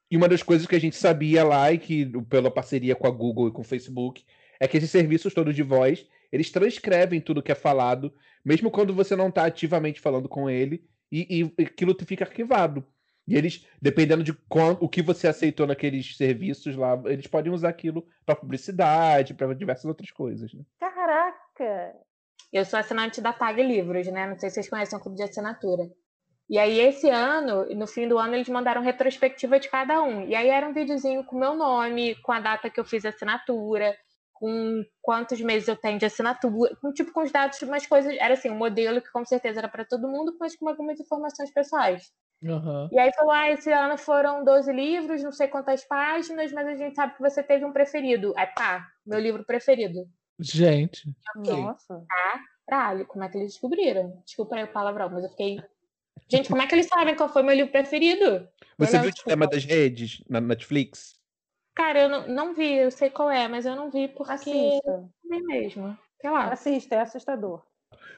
E 0.09 0.15
uma 0.15 0.30
das 0.30 0.41
coisas 0.41 0.65
que 0.65 0.78
a 0.78 0.80
gente 0.80 0.95
sabia 0.95 1.43
lá, 1.43 1.73
e 1.73 1.78
que 1.78 2.05
pela 2.30 2.49
parceria 2.49 2.95
com 2.95 3.05
a 3.05 3.11
Google 3.11 3.49
e 3.49 3.51
com 3.51 3.61
o 3.61 3.65
Facebook, 3.65 4.23
é 4.61 4.65
que 4.65 4.78
esses 4.78 4.89
serviços 4.89 5.34
todos 5.34 5.53
de 5.53 5.63
voz, 5.63 6.07
eles 6.32 6.51
transcrevem 6.51 7.21
tudo 7.21 7.41
que 7.41 7.51
é 7.51 7.55
falado, 7.55 8.13
mesmo 8.43 8.71
quando 8.71 8.93
você 8.93 9.15
não 9.15 9.30
está 9.30 9.45
ativamente 9.45 9.99
falando 9.99 10.30
com 10.30 10.49
ele, 10.49 10.84
e, 11.11 11.51
e 11.57 11.63
aquilo 11.63 11.95
fica 12.05 12.26
arquivado. 12.26 12.86
E 13.28 13.36
eles, 13.36 13.67
dependendo 13.82 14.23
de 14.23 14.34
quando, 14.47 14.84
o 14.84 14.89
que 14.89 15.01
você 15.01 15.28
aceitou 15.28 15.65
naqueles 15.65 16.15
serviços 16.15 16.76
lá, 16.76 17.01
eles 17.05 17.26
podem 17.26 17.51
usar 17.51 17.69
aquilo 17.69 18.05
para 18.26 18.36
publicidade, 18.36 19.34
para 19.34 19.53
diversas 19.55 19.86
outras 19.86 20.11
coisas. 20.11 20.53
Né? 20.53 20.63
Caraca! 20.80 21.95
Eu 22.53 22.63
sou 22.63 22.80
assinante 22.80 23.19
da 23.21 23.34
Tag 23.34 23.61
Livros, 23.61 24.07
né? 24.07 24.28
Não 24.28 24.38
sei 24.38 24.49
se 24.49 24.55
vocês 24.55 24.69
conhecem 24.69 24.97
o 24.97 25.01
clube 25.01 25.17
de 25.17 25.23
assinatura. 25.23 25.84
E 26.47 26.59
aí, 26.59 26.80
esse 26.80 27.09
ano, 27.09 27.65
no 27.76 27.88
fim 27.88 28.07
do 28.07 28.19
ano, 28.19 28.36
eles 28.36 28.47
mandaram 28.47 28.84
retrospectiva 28.84 29.59
de 29.59 29.67
cada 29.67 30.03
um. 30.03 30.28
E 30.28 30.36
aí 30.36 30.47
era 30.47 30.67
um 30.67 30.73
videozinho 30.73 31.23
com 31.23 31.39
meu 31.39 31.55
nome, 31.55 32.15
com 32.21 32.32
a 32.32 32.39
data 32.39 32.69
que 32.69 32.80
eu 32.80 32.86
fiz 32.86 33.03
a 33.03 33.09
assinatura, 33.09 33.95
com 34.36 34.84
quantos 35.02 35.40
meses 35.42 35.68
eu 35.68 35.76
tenho 35.76 35.98
de 35.98 36.06
assinatura, 36.06 36.76
com 36.82 36.92
tipo 36.92 37.12
com 37.12 37.24
os 37.24 37.32
dados, 37.32 37.62
umas 37.62 37.88
coisas. 37.88 38.16
Era 38.20 38.34
assim, 38.34 38.50
um 38.50 38.58
modelo 38.58 39.02
que 39.02 39.12
com 39.12 39.26
certeza 39.26 39.60
era 39.60 39.70
para 39.70 39.86
todo 39.86 40.08
mundo, 40.08 40.36
mas 40.40 40.56
com 40.56 40.68
algumas 40.68 41.00
informações 41.00 41.52
pessoais. 41.52 42.12
Uhum. 42.44 42.90
E 42.92 43.00
aí 43.00 43.12
falou: 43.14 43.32
ah, 43.32 43.50
esse 43.50 43.72
ano 43.72 43.98
foram 43.98 44.44
12 44.44 44.72
livros, 44.72 45.24
não 45.24 45.32
sei 45.32 45.48
quantas 45.48 45.86
páginas, 45.86 46.52
mas 46.52 46.68
a 46.68 46.76
gente 46.76 46.96
sabe 46.96 47.16
que 47.16 47.22
você 47.22 47.42
teve 47.42 47.66
um 47.66 47.72
preferido. 47.72 48.34
Aí 48.38 48.48
pá, 48.48 48.86
meu 49.06 49.20
livro 49.20 49.44
preferido. 49.46 50.06
Gente. 50.38 51.10
Nossa. 51.38 52.04
Ah, 52.12 52.40
caralho, 52.68 53.08
como 53.08 53.24
é 53.24 53.30
que 53.30 53.38
eles 53.38 53.54
descobriram? 53.54 54.22
Desculpa 54.26 54.58
aí 54.58 54.64
o 54.66 54.72
palavrão, 54.72 55.10
mas 55.10 55.24
eu 55.24 55.30
fiquei. 55.30 55.64
Gente, 56.30 56.50
como 56.50 56.62
é 56.62 56.68
que 56.68 56.76
eles 56.76 56.88
sabem 56.88 57.16
qual 57.16 57.30
foi 57.30 57.42
meu 57.42 57.56
livro 57.56 57.72
preferido? 57.72 58.48
Você 58.78 59.00
viu 59.00 59.10
o 59.10 59.14
Dilema 59.14 59.48
das 59.48 59.64
Redes 59.64 60.22
na 60.30 60.42
Netflix? 60.42 61.16
Cara, 61.76 62.03
eu 62.03 62.09
não, 62.09 62.28
não 62.28 62.53
vi, 62.53 62.73
eu 62.73 62.89
sei 62.89 63.09
qual 63.09 63.30
é, 63.30 63.47
mas 63.47 63.65
eu 63.65 63.76
não 63.76 63.91
vi 63.91 64.07
porque 64.07 64.32
Assista. 64.32 65.09
vi 65.30 65.41
mesmo. 65.43 65.97
Sei 66.21 66.30
lá. 66.30 66.47
Assista, 66.47 66.95
é 66.95 67.01
assustador. 67.01 67.61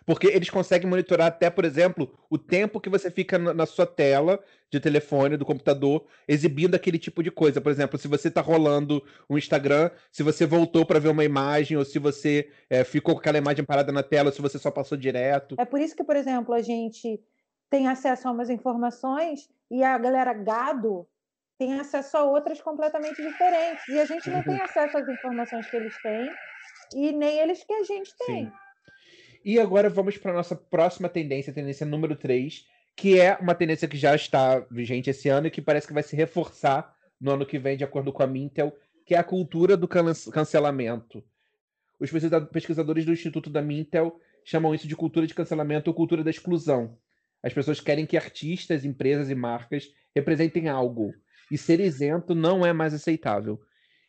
Porque 0.05 0.27
eles 0.27 0.49
conseguem 0.49 0.89
monitorar 0.89 1.27
até, 1.27 1.49
por 1.49 1.65
exemplo, 1.65 2.17
o 2.29 2.37
tempo 2.37 2.79
que 2.79 2.89
você 2.89 3.11
fica 3.11 3.37
na 3.37 3.65
sua 3.65 3.85
tela 3.85 4.41
de 4.71 4.79
telefone, 4.79 5.37
do 5.37 5.45
computador, 5.45 6.05
exibindo 6.27 6.75
aquele 6.75 6.97
tipo 6.97 7.21
de 7.21 7.31
coisa. 7.31 7.59
Por 7.59 7.71
exemplo, 7.71 7.97
se 7.97 8.07
você 8.07 8.27
está 8.27 8.41
rolando 8.41 9.03
um 9.29 9.37
Instagram, 9.37 9.91
se 10.11 10.23
você 10.23 10.45
voltou 10.45 10.85
para 10.85 10.99
ver 10.99 11.09
uma 11.09 11.25
imagem, 11.25 11.77
ou 11.77 11.83
se 11.83 11.99
você 11.99 12.49
é, 12.69 12.83
ficou 12.83 13.15
com 13.15 13.19
aquela 13.19 13.37
imagem 13.37 13.65
parada 13.65 13.91
na 13.91 14.03
tela, 14.03 14.29
ou 14.29 14.33
se 14.33 14.41
você 14.41 14.57
só 14.57 14.71
passou 14.71 14.97
direto. 14.97 15.55
É 15.57 15.65
por 15.65 15.81
isso 15.81 15.95
que, 15.95 16.03
por 16.03 16.15
exemplo, 16.15 16.53
a 16.53 16.61
gente 16.61 17.19
tem 17.69 17.87
acesso 17.87 18.27
a 18.27 18.31
umas 18.31 18.49
informações 18.49 19.49
e 19.69 19.83
a 19.83 19.97
galera 19.97 20.33
gado 20.33 21.07
tem 21.57 21.79
acesso 21.79 22.17
a 22.17 22.23
outras 22.23 22.61
completamente 22.61 23.21
diferentes. 23.21 23.87
E 23.87 23.99
a 23.99 24.05
gente 24.05 24.29
não 24.29 24.43
tem 24.43 24.55
uhum. 24.55 24.63
acesso 24.63 24.97
às 24.97 25.07
informações 25.07 25.69
que 25.69 25.75
eles 25.75 26.01
têm 26.01 26.29
e 26.95 27.11
nem 27.11 27.39
eles 27.39 27.63
que 27.63 27.73
a 27.73 27.83
gente 27.83 28.13
tem. 28.25 28.45
Sim. 28.45 28.51
E 29.43 29.59
agora 29.59 29.89
vamos 29.89 30.17
para 30.17 30.31
a 30.31 30.35
nossa 30.35 30.55
próxima 30.55 31.07
tendência, 31.07 31.53
tendência 31.53 31.85
número 31.85 32.15
3, 32.15 32.65
que 32.95 33.19
é 33.19 33.35
uma 33.37 33.55
tendência 33.55 33.87
que 33.87 33.97
já 33.97 34.15
está 34.15 34.59
vigente 34.69 35.09
esse 35.09 35.29
ano 35.29 35.47
e 35.47 35.51
que 35.51 35.61
parece 35.61 35.87
que 35.87 35.93
vai 35.93 36.03
se 36.03 36.15
reforçar 36.15 36.95
no 37.19 37.31
ano 37.31 37.45
que 37.45 37.57
vem, 37.57 37.77
de 37.77 37.83
acordo 37.83 38.11
com 38.11 38.23
a 38.23 38.27
Mintel, 38.27 38.75
que 39.05 39.15
é 39.15 39.17
a 39.17 39.23
cultura 39.23 39.77
do 39.77 39.87
cancelamento. 39.87 41.23
Os 41.99 42.11
pesquisadores 42.51 43.05
do 43.05 43.11
Instituto 43.13 43.49
da 43.49 43.61
Mintel 43.61 44.19
chamam 44.43 44.75
isso 44.75 44.87
de 44.87 44.95
cultura 44.95 45.25
de 45.25 45.33
cancelamento 45.33 45.89
ou 45.89 45.95
cultura 45.95 46.23
da 46.23 46.29
exclusão. 46.29 46.97
As 47.41 47.53
pessoas 47.53 47.79
querem 47.79 48.05
que 48.05 48.17
artistas, 48.17 48.83
empresas 48.83 49.29
e 49.29 49.35
marcas 49.35 49.91
representem 50.15 50.67
algo, 50.67 51.13
e 51.51 51.57
ser 51.57 51.79
isento 51.79 52.35
não 52.35 52.65
é 52.65 52.73
mais 52.73 52.93
aceitável. 52.93 53.59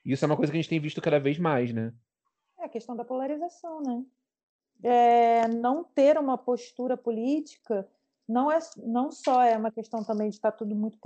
Isso 0.05 0.24
é 0.24 0.26
uma 0.26 0.36
coisa 0.36 0.51
que 0.51 0.59
a 0.59 0.61
gente 0.61 0.70
tem 0.70 0.80
visto 0.80 1.01
cada 1.01 1.18
vez 1.18 1.39
mais, 1.39 1.72
né? 1.72 1.93
É 2.59 2.64
a 2.64 2.68
questão 2.68 2.97
da 2.97 3.05
polarização, 3.05 3.82
né? 3.82 4.05
É, 4.82 5.49
não 5.49 5.82
ter 5.82 6.16
uma 6.18 6.39
postura 6.39 6.97
política 6.97 7.89
não 8.28 8.53
é 8.53 8.59
não 8.76 9.11
só 9.11 9.43
é 9.43 9.57
uma 9.57 9.70
questão 9.70 10.05
também 10.05 10.28
de 10.28 10.36
estar 10.36 10.53
tudo 10.53 10.74
muito 10.74 10.99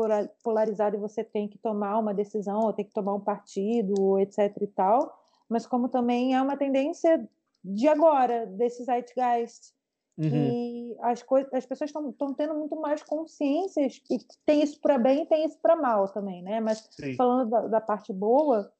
polarizado 0.42 0.96
e 0.96 1.00
você 1.00 1.22
tem 1.22 1.48
que 1.48 1.56
tomar 1.56 1.96
uma 1.98 2.12
decisão 2.12 2.60
ou 2.60 2.72
tem 2.72 2.84
que 2.84 2.92
tomar 2.92 3.14
um 3.14 3.20
partido, 3.20 4.18
etc 4.18 4.56
e 4.60 4.66
tal, 4.66 5.16
mas 5.48 5.64
como 5.64 5.88
também 5.88 6.34
é 6.34 6.42
uma 6.42 6.56
tendência 6.56 7.28
de 7.64 7.86
agora, 7.86 8.44
desse 8.44 8.84
zeitgeist, 8.84 9.72
Uhum. 10.18 10.28
E 10.28 10.96
as, 11.00 11.22
coisas, 11.22 11.52
as 11.52 11.64
pessoas 11.64 11.90
estão 11.90 12.34
tendo 12.34 12.54
muito 12.54 12.76
mais 12.76 13.02
consciências 13.02 13.98
que 13.98 14.18
tem 14.44 14.62
isso 14.62 14.80
para 14.80 14.98
bem 14.98 15.22
e 15.22 15.26
tem 15.26 15.46
isso 15.46 15.58
para 15.60 15.74
mal 15.74 16.08
também, 16.08 16.42
né? 16.42 16.60
Mas 16.60 16.86
Sim. 16.90 17.14
falando 17.14 17.48
da, 17.48 17.60
da, 17.68 17.80
parte 17.80 18.12
boa, 18.12 18.70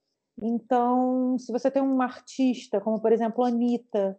então, 0.41 1.37
se 1.39 1.51
você 1.51 1.71
tem 1.71 1.83
uma 1.83 2.05
artista, 2.05 2.81
como 2.81 3.01
por 3.01 3.13
exemplo 3.13 3.45
a 3.45 3.49
Anitta, 3.49 4.19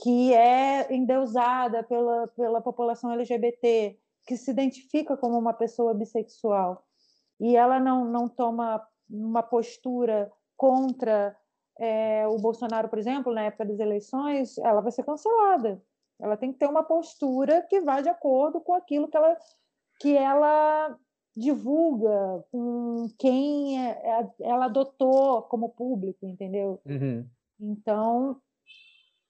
que 0.00 0.32
é 0.34 0.92
endeusada 0.94 1.82
pela, 1.82 2.28
pela 2.28 2.60
população 2.60 3.10
LGBT, 3.12 3.98
que 4.26 4.36
se 4.36 4.50
identifica 4.50 5.16
como 5.16 5.38
uma 5.38 5.52
pessoa 5.52 5.94
bissexual, 5.94 6.84
e 7.40 7.56
ela 7.56 7.80
não, 7.80 8.04
não 8.04 8.28
toma 8.28 8.86
uma 9.08 9.42
postura 9.42 10.30
contra 10.56 11.36
é, 11.78 12.26
o 12.26 12.38
Bolsonaro, 12.38 12.88
por 12.88 12.98
exemplo, 12.98 13.32
na 13.32 13.42
época 13.42 13.66
das 13.66 13.78
eleições, 13.78 14.58
ela 14.58 14.80
vai 14.80 14.90
ser 14.90 15.04
cancelada. 15.04 15.82
Ela 16.20 16.36
tem 16.36 16.52
que 16.52 16.58
ter 16.58 16.66
uma 16.66 16.82
postura 16.82 17.62
que 17.68 17.80
vá 17.80 18.00
de 18.00 18.08
acordo 18.08 18.60
com 18.60 18.74
aquilo 18.74 19.08
que 19.08 19.16
ela, 19.16 19.36
que 20.00 20.16
ela 20.16 20.98
divulga, 21.36 22.44
com 22.50 23.08
quem 23.18 23.78
é, 23.78 23.90
é, 23.90 24.28
ela 24.40 24.64
adotou 24.64 25.42
como 25.42 25.68
público, 25.68 26.26
entendeu? 26.26 26.80
Uhum. 26.86 27.26
Então, 27.60 28.40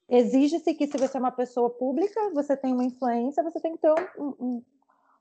exige-se 0.08 0.72
que 0.74 0.86
se 0.86 0.96
você 0.96 1.16
é 1.16 1.20
uma 1.20 1.32
pessoa 1.32 1.68
pública, 1.70 2.30
você 2.32 2.56
tem 2.56 2.72
uma 2.72 2.84
influência, 2.84 3.42
você 3.42 3.60
tem 3.60 3.72
que 3.72 3.82
ter 3.82 3.90
um, 4.16 4.34
um, 4.38 4.62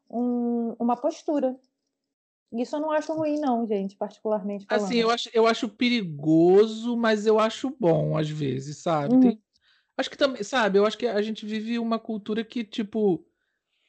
um, 0.09 0.75
uma 0.79 0.95
postura. 0.95 1.57
Isso 2.53 2.75
eu 2.75 2.79
não 2.79 2.91
acho 2.91 3.11
ruim, 3.13 3.39
não, 3.39 3.65
gente, 3.65 3.97
particularmente 3.97 4.65
falando. 4.65 4.85
Assim, 4.85 4.97
eu 4.97 5.09
acho, 5.09 5.29
eu 5.33 5.47
acho 5.47 5.67
perigoso, 5.67 6.95
mas 6.95 7.25
eu 7.25 7.39
acho 7.39 7.75
bom, 7.79 8.15
às 8.15 8.29
vezes, 8.29 8.77
sabe? 8.77 9.15
Uhum. 9.15 9.21
Tem, 9.21 9.41
Acho 9.97 10.09
que 10.09 10.17
também, 10.17 10.43
sabe, 10.43 10.77
eu 10.77 10.85
acho 10.85 10.97
que 10.97 11.07
a 11.07 11.21
gente 11.21 11.45
vive 11.45 11.79
uma 11.79 11.97
cultura 11.97 12.43
que, 12.43 12.63
tipo, 12.63 13.25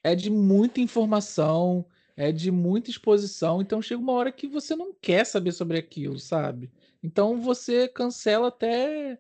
é 0.03 0.15
de 0.15 0.31
muita 0.31 0.81
informação, 0.81 1.85
é 2.17 2.31
de 2.31 2.51
muita 2.51 2.91
exposição, 2.91 3.61
então 3.61 3.83
chega 3.83 4.01
uma 4.01 4.13
hora 4.13 4.31
que 4.31 4.47
você 4.47 4.77
não 4.77 4.95
quer 4.95 5.27
saber 5.27 5.53
sobre 5.53 5.79
aquilo, 5.79 6.19
sabe? 6.19 6.71
Então 7.03 7.41
você 7.41 7.89
cancela 7.89 8.49
até 8.49 9.19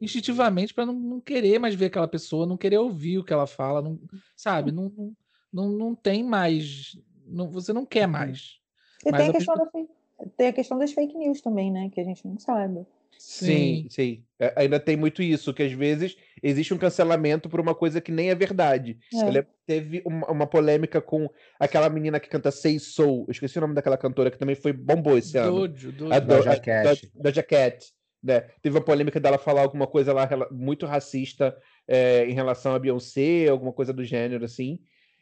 instintivamente 0.00 0.74
para 0.74 0.86
não, 0.86 0.92
não, 0.92 1.20
querer 1.20 1.58
mais 1.58 1.74
ver 1.74 1.86
aquela 1.86 2.06
pessoa, 2.06 2.46
não 2.46 2.56
querer 2.56 2.78
ouvir 2.78 3.18
o 3.18 3.24
que 3.24 3.32
ela 3.32 3.46
fala, 3.46 3.80
não, 3.80 3.98
sabe? 4.36 4.70
Não, 4.70 4.92
não, 4.94 5.16
não, 5.52 5.68
não 5.70 5.94
tem 5.94 6.22
mais. 6.22 6.98
Não, 7.26 7.50
você 7.50 7.72
não 7.72 7.86
quer 7.86 8.06
mais. 8.06 8.60
E 9.04 9.12
tem 9.12 9.26
a, 9.26 9.30
a 9.30 9.32
questão 9.32 9.54
pessoa- 9.56 9.86
da, 10.18 10.26
tem 10.36 10.48
a 10.48 10.52
questão 10.52 10.78
das 10.78 10.92
fake 10.92 11.16
news 11.16 11.40
também, 11.40 11.70
né? 11.70 11.88
Que 11.88 12.00
a 12.00 12.04
gente 12.04 12.26
não 12.26 12.38
sabe. 12.38 12.86
Sim, 13.18 13.86
sim. 13.90 14.24
É, 14.38 14.52
ainda 14.56 14.78
tem 14.78 14.96
muito 14.96 15.22
isso, 15.22 15.52
que 15.54 15.62
às 15.62 15.72
vezes 15.72 16.16
existe 16.42 16.72
um 16.74 16.78
cancelamento 16.78 17.48
por 17.48 17.60
uma 17.60 17.74
coisa 17.74 18.00
que 18.00 18.12
nem 18.12 18.30
é 18.30 18.34
verdade. 18.34 18.98
É. 19.14 19.46
Teve 19.66 20.02
uma, 20.04 20.30
uma 20.30 20.46
polêmica 20.46 21.00
com 21.00 21.28
aquela 21.58 21.88
menina 21.88 22.20
que 22.20 22.28
canta 22.28 22.50
Say 22.50 22.78
Soul. 22.78 23.24
Eu 23.26 23.32
esqueci 23.32 23.58
o 23.58 23.60
nome 23.60 23.74
daquela 23.74 23.96
cantora 23.96 24.30
que 24.30 24.38
também 24.38 24.54
foi 24.54 24.72
bombou 24.72 25.16
esse 25.18 25.36
ano. 25.38 25.66
Dojo, 25.68 25.92
dojo. 25.92 26.12
A 26.12 26.18
do- 26.18 26.26
Doja 26.36 26.52
a- 26.52 26.60
Cat. 26.60 27.10
Da, 27.14 27.22
Doja 27.30 27.42
Cat, 27.42 27.86
né? 28.22 28.40
Teve 28.62 28.76
uma 28.76 28.84
polêmica 28.84 29.18
dela 29.18 29.38
falar 29.38 29.62
alguma 29.62 29.86
coisa 29.86 30.12
lá 30.12 30.28
muito 30.50 30.86
racista 30.86 31.56
é, 31.88 32.26
em 32.26 32.32
relação 32.34 32.74
a 32.74 32.78
Beyoncé, 32.78 33.48
alguma 33.48 33.72
coisa 33.72 33.92
do 33.92 34.04
gênero, 34.04 34.44
assim. 34.44 34.78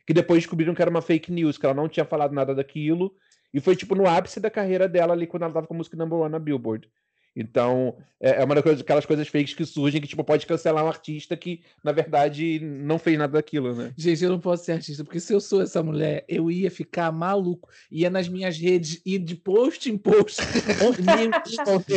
Que 0.07 0.13
depois 0.13 0.41
descobriram 0.41 0.75
que 0.75 0.83
era 0.83 0.91
uma 0.91 1.01
fake 1.01 1.33
news, 1.33 1.57
que 1.57 1.65
ela 1.65 1.75
não 1.75 1.89
tinha 1.89 2.05
falado 2.05 2.33
nada 2.35 2.55
daquilo. 2.55 3.15
E 3.55 3.61
foi, 3.61 3.77
tipo, 3.77 3.95
no 3.95 4.07
ápice 4.09 4.41
da 4.41 4.51
carreira 4.51 4.89
dela 4.89 5.13
ali, 5.15 5.27
quando 5.27 5.45
ela 5.45 5.53
tava 5.55 5.67
com 5.67 5.75
a 5.75 5.77
música 5.77 5.97
number 5.97 6.19
one 6.19 6.33
na 6.33 6.39
Billboard. 6.41 6.89
Então, 7.37 7.97
é 8.21 8.41
é 8.41 8.45
uma 8.45 8.55
daquelas 8.55 8.81
aquelas 8.81 9.07
coisas 9.07 9.29
fakes 9.29 9.55
que 9.55 9.65
surgem 9.67 10.01
que, 10.01 10.07
tipo, 10.09 10.23
pode 10.25 10.47
cancelar 10.47 10.85
um 10.85 10.89
artista 10.89 11.37
que, 11.37 11.63
na 11.83 11.93
verdade, 11.93 12.61
não 12.61 12.99
fez 12.99 13.19
nada 13.19 13.33
daquilo, 13.35 13.75
né? 13.75 13.93
Gente, 13.97 14.25
eu 14.25 14.31
não 14.31 14.41
posso 14.41 14.65
ser 14.65 14.73
artista, 14.73 15.05
porque 15.05 15.21
se 15.21 15.33
eu 15.33 15.41
sou 15.41 15.63
essa 15.63 15.83
mulher, 15.83 16.25
eu 16.29 16.51
ia 16.51 16.71
ficar 16.71 17.11
maluco. 17.13 17.69
Ia 17.91 18.09
nas 18.09 18.29
minhas 18.29 18.57
redes, 18.57 19.01
ir 19.05 19.19
de 19.19 19.35
post 19.35 19.91
em 19.91 19.99
post. 19.99 20.41
Meu 21.05 21.31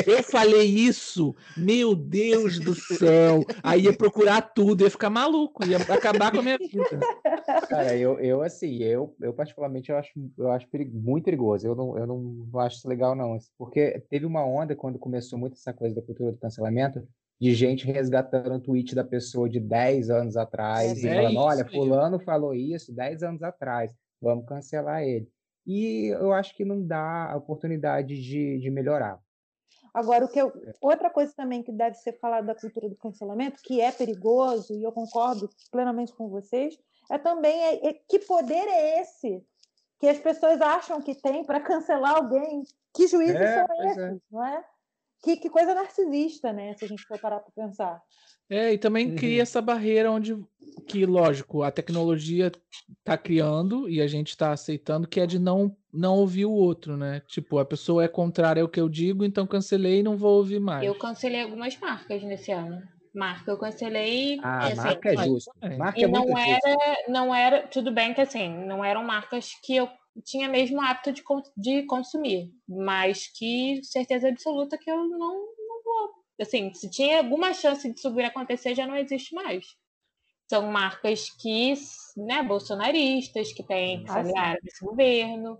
eu 0.05 0.23
falei 0.23 0.65
isso, 0.65 1.35
meu 1.55 1.95
Deus 1.95 2.59
do 2.59 2.73
céu. 2.75 3.45
Aí 3.63 3.83
ia 3.83 3.93
procurar 3.93 4.41
tudo, 4.41 4.83
ia 4.83 4.89
ficar 4.89 5.09
maluco, 5.09 5.65
ia 5.65 5.77
acabar 5.77 6.31
com 6.31 6.39
a 6.39 6.43
minha 6.43 6.57
vida. 6.57 6.99
Cara, 7.69 7.95
eu, 7.97 8.19
eu 8.19 8.41
assim, 8.41 8.77
eu, 8.83 9.15
eu 9.21 9.33
particularmente 9.33 9.91
eu 9.91 9.97
acho, 9.97 10.11
eu 10.37 10.51
acho 10.51 10.67
peri- 10.67 10.85
muito 10.89 11.25
perigoso. 11.25 11.67
Eu 11.67 11.75
não, 11.75 11.97
eu 11.97 12.07
não 12.07 12.59
acho 12.59 12.77
isso 12.77 12.87
legal, 12.87 13.15
não. 13.15 13.37
Porque 13.57 14.01
teve 14.09 14.25
uma 14.25 14.45
onda 14.45 14.75
quando 14.75 14.99
começou 14.99 15.26
muito 15.35 15.53
essa 15.55 15.73
coisa 15.73 15.95
da 15.95 16.01
cultura 16.03 16.31
do 16.31 16.37
cancelamento, 16.37 17.07
de 17.41 17.53
gente 17.55 17.85
resgatando 17.87 18.53
o 18.55 18.59
tweet 18.59 18.93
da 18.93 19.03
pessoa 19.03 19.49
de 19.49 19.59
10 19.59 20.09
anos 20.11 20.37
atrás, 20.37 21.03
e 21.03 21.07
É 21.07 21.15
falando, 21.15 21.31
isso 21.31 21.39
olha, 21.41 21.65
fulano 21.65 22.19
falou 22.19 22.53
isso 22.53 22.93
10 22.93 23.23
anos 23.23 23.41
atrás, 23.41 23.91
vamos 24.21 24.45
cancelar 24.45 25.01
ele. 25.03 25.27
E 25.65 26.07
eu 26.07 26.31
acho 26.33 26.55
que 26.55 26.63
não 26.63 26.81
dá 26.85 27.31
a 27.31 27.35
oportunidade 27.35 28.15
de, 28.21 28.59
de 28.59 28.69
melhorar. 28.69 29.19
Agora, 29.93 30.25
o 30.25 30.27
que 30.29 30.39
eu- 30.39 30.49
É. 30.65 30.73
outra 30.81 31.09
coisa 31.09 31.33
também 31.35 31.63
que 31.63 31.71
deve 31.71 31.95
ser 31.97 32.13
falada 32.19 32.45
da 32.47 32.55
cultura 32.55 32.87
do 32.87 32.95
cancelamento, 32.95 33.61
que 33.63 33.81
é 33.81 33.91
perigoso, 33.91 34.73
e 34.73 34.83
eu 34.83 34.91
concordo 34.91 35.49
plenamente 35.71 36.13
com 36.13 36.29
vocês, 36.29 36.77
é 37.09 37.17
também 37.17 37.59
é- 37.63 37.87
é 37.89 37.93
que 38.07 38.19
poder 38.19 38.53
é 38.67 39.01
esse 39.01 39.43
que 39.99 40.07
as 40.07 40.19
pessoas 40.19 40.61
acham 40.61 41.01
que 41.01 41.15
tem 41.15 41.43
para 41.43 41.59
cancelar 41.59 42.15
alguém? 42.17 42.63
Que 42.95 43.07
juízes 43.07 43.35
É, 43.35 43.65
são 43.65 43.75
é. 43.75 43.87
esses, 43.91 44.21
não 44.31 44.45
é? 44.45 44.63
Que, 45.23 45.37
que 45.37 45.49
coisa 45.49 45.73
narcisista, 45.73 46.53
né? 46.53 46.73
Se 46.75 46.85
a 46.85 46.87
gente 46.87 47.05
for 47.05 47.19
parar 47.19 47.39
para 47.39 47.51
pensar. 47.65 48.01
É, 48.49 48.73
e 48.73 48.77
também 48.77 49.13
cria 49.13 49.37
Uhum. 49.37 49.41
essa 49.41 49.61
barreira 49.61 50.09
onde, 50.11 50.37
que, 50.87 51.05
lógico, 51.05 51.63
a 51.63 51.71
tecnologia 51.71 52.49
tá 53.03 53.17
criando 53.17 53.89
e 53.89 54.01
a 54.01 54.07
gente 54.07 54.29
está 54.29 54.51
aceitando, 54.51 55.07
que 55.07 55.19
é 55.19 55.25
de 55.25 55.37
não, 55.37 55.75
não 55.91 56.15
ouvir 56.15 56.45
o 56.45 56.51
outro, 56.51 56.95
né? 56.95 57.21
Tipo, 57.27 57.59
a 57.59 57.65
pessoa 57.65 58.03
é 58.05 58.07
contrária 58.07 58.61
ao 58.61 58.69
que 58.69 58.79
eu 58.79 58.87
digo, 58.87 59.25
então 59.25 59.45
cancelei 59.45 59.99
e 59.99 60.03
não 60.03 60.15
vou 60.15 60.37
ouvir 60.37 60.59
mais. 60.61 60.85
Eu 60.85 60.95
cancelei 60.97 61.41
algumas 61.41 61.77
marcas 61.77 62.23
nesse 62.23 62.51
ano. 62.51 62.81
Marca, 63.13 63.51
eu 63.51 63.57
cancelei. 63.57 64.39
A 64.43 64.67
assim, 64.67 64.75
marca 64.75 65.09
é 65.13 65.17
justo. 65.17 65.51
é. 65.61 65.75
Marca 65.75 65.99
E 65.99 66.03
é 66.03 66.07
muito 66.07 66.27
não 66.29 66.37
justo. 66.37 66.67
era, 66.67 66.77
não 67.09 67.35
era, 67.35 67.67
tudo 67.67 67.91
bem 67.91 68.13
que 68.13 68.21
assim, 68.21 68.47
não 68.65 68.85
eram 68.85 69.03
marcas 69.03 69.49
que 69.63 69.75
eu 69.75 69.89
tinha 70.23 70.49
mesmo 70.49 70.81
hábito 70.81 71.11
de, 71.11 71.23
de 71.55 71.83
consumir, 71.85 72.51
mas 72.67 73.27
que 73.27 73.81
certeza 73.83 74.29
absoluta 74.29 74.77
que 74.77 74.89
eu 74.89 74.97
não, 75.07 75.17
não 75.17 75.83
vou. 75.83 76.13
Assim, 76.39 76.73
se 76.73 76.89
tinha 76.89 77.19
alguma 77.19 77.53
chance 77.53 77.91
disso 77.91 78.13
vir 78.13 78.25
a 78.25 78.27
acontecer, 78.27 78.75
já 78.75 78.85
não 78.87 78.95
existe 78.95 79.33
mais. 79.33 79.65
São 80.49 80.71
marcas 80.71 81.29
que, 81.29 81.73
né, 82.17 82.43
bolsonaristas, 82.43 83.51
que 83.53 83.63
têm 83.63 84.05
Ah, 84.07 84.13
familiar 84.13 84.57
nesse 84.63 84.83
governo. 84.85 85.59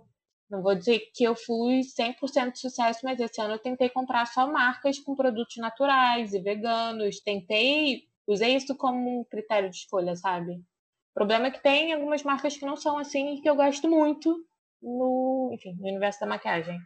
Não 0.50 0.62
vou 0.62 0.74
dizer 0.74 1.00
que 1.14 1.24
eu 1.24 1.36
fui 1.36 1.82
100% 1.84 2.52
de 2.52 2.60
sucesso, 2.60 3.00
mas 3.04 3.20
esse 3.20 3.40
ano 3.40 3.54
eu 3.54 3.58
tentei 3.58 3.90
comprar 3.90 4.26
só 4.26 4.50
marcas 4.50 4.98
com 4.98 5.14
produtos 5.14 5.56
naturais 5.58 6.32
e 6.32 6.40
veganos. 6.40 7.20
Tentei, 7.20 8.08
usei 8.26 8.56
isso 8.56 8.74
como 8.76 9.20
um 9.20 9.24
critério 9.24 9.70
de 9.70 9.76
escolha, 9.76 10.16
sabe? 10.16 10.62
O 11.18 11.26
problema 11.26 11.48
é 11.48 11.50
que 11.50 11.60
tem 11.60 11.92
algumas 11.92 12.22
marcas 12.22 12.56
que 12.56 12.64
não 12.64 12.76
são 12.76 12.96
assim 12.96 13.34
e 13.34 13.40
que 13.40 13.50
eu 13.50 13.56
gosto 13.56 13.90
muito 13.90 14.40
no, 14.80 15.50
enfim, 15.52 15.74
no 15.80 15.88
universo 15.88 16.20
da 16.20 16.26
maquiagem. 16.26 16.78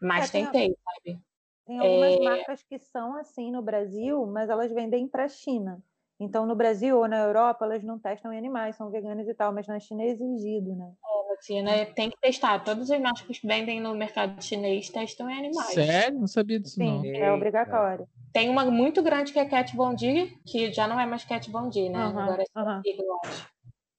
Mas 0.00 0.28
É, 0.28 0.32
tem- 0.32 0.44
tentei, 0.44 0.76
sabe? 0.84 1.18
Tem 1.66 1.78
algumas 1.80 2.14
É. 2.14 2.20
marcas 2.20 2.62
que 2.62 2.78
são 2.78 3.16
assim 3.16 3.50
no 3.50 3.60
Brasil, 3.60 4.24
mas 4.24 4.48
elas 4.48 4.70
vendem 4.70 5.08
para 5.08 5.24
a 5.24 5.28
China. 5.28 5.82
Então, 6.20 6.46
no 6.46 6.54
Brasil 6.54 6.96
ou 6.96 7.08
na 7.08 7.18
Europa, 7.18 7.64
elas 7.64 7.82
não 7.82 7.98
testam 7.98 8.32
em 8.32 8.38
animais, 8.38 8.76
são 8.76 8.88
veganas 8.88 9.26
e 9.26 9.34
tal, 9.34 9.52
mas 9.52 9.66
na 9.66 9.80
China 9.80 10.04
é 10.04 10.10
exigido, 10.10 10.76
né? 10.76 10.92
Assim, 11.36 11.60
né? 11.60 11.86
Tem 11.86 12.08
que 12.08 12.16
testar. 12.20 12.60
Todas 12.62 12.88
as 12.88 13.00
marcas 13.00 13.36
que 13.36 13.46
vendem 13.48 13.80
no 13.80 13.96
mercado 13.96 14.40
chinês 14.42 14.88
testam 14.90 15.28
em 15.28 15.38
animais. 15.38 15.74
Sério? 15.74 16.20
Não 16.20 16.28
sabia 16.28 16.60
disso, 16.60 16.78
não. 16.78 17.02
Sim, 17.02 17.08
é 17.08 17.24
Eita. 17.24 17.34
obrigatório. 17.34 18.08
Tem 18.32 18.48
uma 18.48 18.64
muito 18.64 19.02
grande 19.02 19.32
que 19.32 19.38
é 19.40 19.44
Cat 19.44 19.76
Von 19.76 19.94
D, 19.94 20.30
que 20.46 20.72
já 20.72 20.86
não 20.86 21.00
é 21.00 21.04
mais 21.04 21.24
Cat 21.24 21.50
Von 21.50 21.68
D, 21.68 21.88
né? 21.90 21.98
Agora 21.98 22.42
é. 22.42 22.46
Sigla, 22.82 23.04
eu 23.04 23.18
acho. 23.24 23.55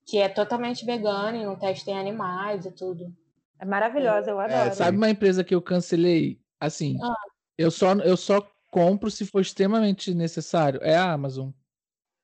Que 0.08 0.20
é 0.20 0.30
totalmente 0.30 0.86
vegana 0.86 1.38
e 1.38 1.46
não 1.46 1.56
testa 1.58 1.92
em 1.92 2.00
animais 2.00 2.66
e 2.66 2.72
tudo. 2.72 3.14
É 3.60 3.66
maravilhosa, 3.66 4.32
eu 4.32 4.40
adoro. 4.40 4.74
Sabe 4.74 4.96
uma 4.98 5.10
empresa 5.10 5.44
que 5.44 5.54
eu 5.54 5.62
cancelei? 5.62 6.40
Assim, 6.60 6.98
Ah. 7.04 7.14
eu, 7.58 7.70
só, 7.70 7.94
eu 7.96 8.16
só 8.16 8.40
compro 8.72 9.12
se 9.12 9.26
for 9.26 9.42
extremamente 9.42 10.14
necessário. 10.14 10.80
É 10.84 10.96
a 10.96 11.12
Amazon. 11.12 11.50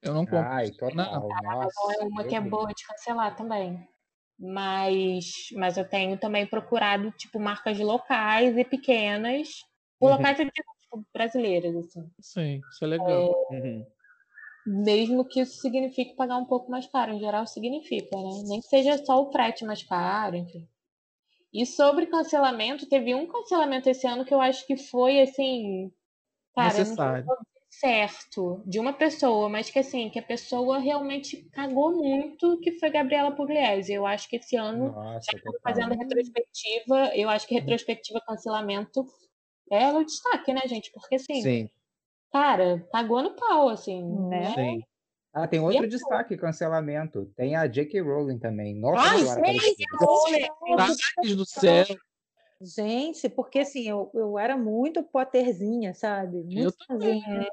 Eu 0.01 0.13
não 0.13 0.25
compro. 0.25 0.47
Ai, 0.47 0.69
total. 0.71 0.95
Não. 0.95 1.27
Nossa, 1.43 1.93
é 1.99 2.03
uma 2.05 2.23
que 2.23 2.35
é 2.35 2.41
boa 2.41 2.67
de 2.67 2.85
cancelar 2.85 3.35
também. 3.35 3.87
Mas, 4.39 5.25
mas 5.55 5.77
eu 5.77 5.87
tenho 5.87 6.17
também 6.17 6.45
procurado, 6.45 7.11
tipo, 7.11 7.39
marcas 7.39 7.79
locais 7.79 8.57
e 8.57 8.63
pequenas. 8.63 9.49
Por 9.99 10.09
Uhum. 10.09 10.17
locais 10.17 10.39
eu 10.39 10.45
digo, 10.45 10.67
tipo, 10.81 11.05
brasileiras, 11.13 11.75
assim. 11.75 12.09
Sim, 12.19 12.61
isso 12.69 12.83
é 12.83 12.87
legal. 12.87 13.29
Uhum. 13.51 13.85
Mesmo 14.65 15.25
que 15.25 15.41
isso 15.41 15.59
signifique 15.59 16.15
pagar 16.15 16.37
um 16.37 16.45
pouco 16.45 16.71
mais 16.71 16.87
caro. 16.87 17.11
Em 17.13 17.19
geral, 17.19 17.45
significa, 17.45 18.15
né? 18.15 18.43
Nem 18.47 18.61
que 18.61 18.67
seja 18.67 19.03
só 19.05 19.21
o 19.21 19.31
frete 19.31 19.65
mais 19.65 19.83
caro, 19.83 20.35
enfim. 20.35 20.67
E 21.53 21.65
sobre 21.65 22.07
cancelamento, 22.07 22.87
teve 22.87 23.13
um 23.13 23.27
cancelamento 23.27 23.89
esse 23.89 24.07
ano 24.07 24.25
que 24.25 24.33
eu 24.33 24.41
acho 24.41 24.65
que 24.65 24.75
foi, 24.75 25.21
assim... 25.21 25.91
Cara, 26.55 26.73
não 26.73 26.79
Necessário. 26.79 27.25
certo, 27.69 28.63
de 28.65 28.79
uma 28.79 28.93
pessoa, 28.93 29.49
mas 29.49 29.69
que, 29.69 29.79
assim, 29.79 30.09
que 30.09 30.19
a 30.19 30.23
pessoa 30.23 30.79
realmente 30.79 31.49
cagou 31.51 31.91
muito, 31.91 32.59
que 32.59 32.79
foi 32.79 32.89
Gabriela 32.89 33.35
Pugliese. 33.35 33.93
Eu 33.93 34.05
acho 34.05 34.29
que 34.29 34.37
esse 34.37 34.55
ano 34.55 34.91
Nossa, 34.91 35.31
total. 35.31 35.59
fazendo 35.63 35.95
retrospectiva, 35.95 37.15
eu 37.15 37.29
acho 37.29 37.47
que 37.47 37.55
retrospectiva 37.55 38.21
cancelamento 38.25 39.05
é 39.71 39.91
o 39.91 40.03
destaque, 40.03 40.53
né, 40.53 40.61
gente? 40.67 40.91
Porque 40.91 41.15
assim, 41.15 41.41
Sim, 41.41 41.69
cara, 42.33 42.85
pagou 42.91 43.21
no 43.21 43.35
pau, 43.35 43.69
assim. 43.69 44.03
Né? 44.27 44.53
sim. 44.53 44.83
Ah, 45.31 45.47
tem 45.47 45.59
outro 45.59 45.87
destaque, 45.87 46.37
cancelamento. 46.37 47.25
Tem 47.35 47.55
a 47.55 47.65
J.K. 47.65 48.01
Rowling 48.01 48.37
também. 48.37 48.75
Nossa 48.75 49.01
Ai, 49.01 49.19
senhora, 49.19 49.53
gente. 49.53 49.83
Paz 50.75 51.35
do 51.35 51.45
céu. 51.45 51.85
Gente, 52.61 53.27
porque 53.29 53.59
assim, 53.59 53.89
eu, 53.89 54.11
eu 54.13 54.37
era 54.37 54.55
muito 54.55 55.03
Potterzinha, 55.03 55.93
sabe? 55.93 56.37
Eu 56.37 56.43
Muito 56.45 56.77
também. 56.87 57.19
sozinha. 57.19 57.47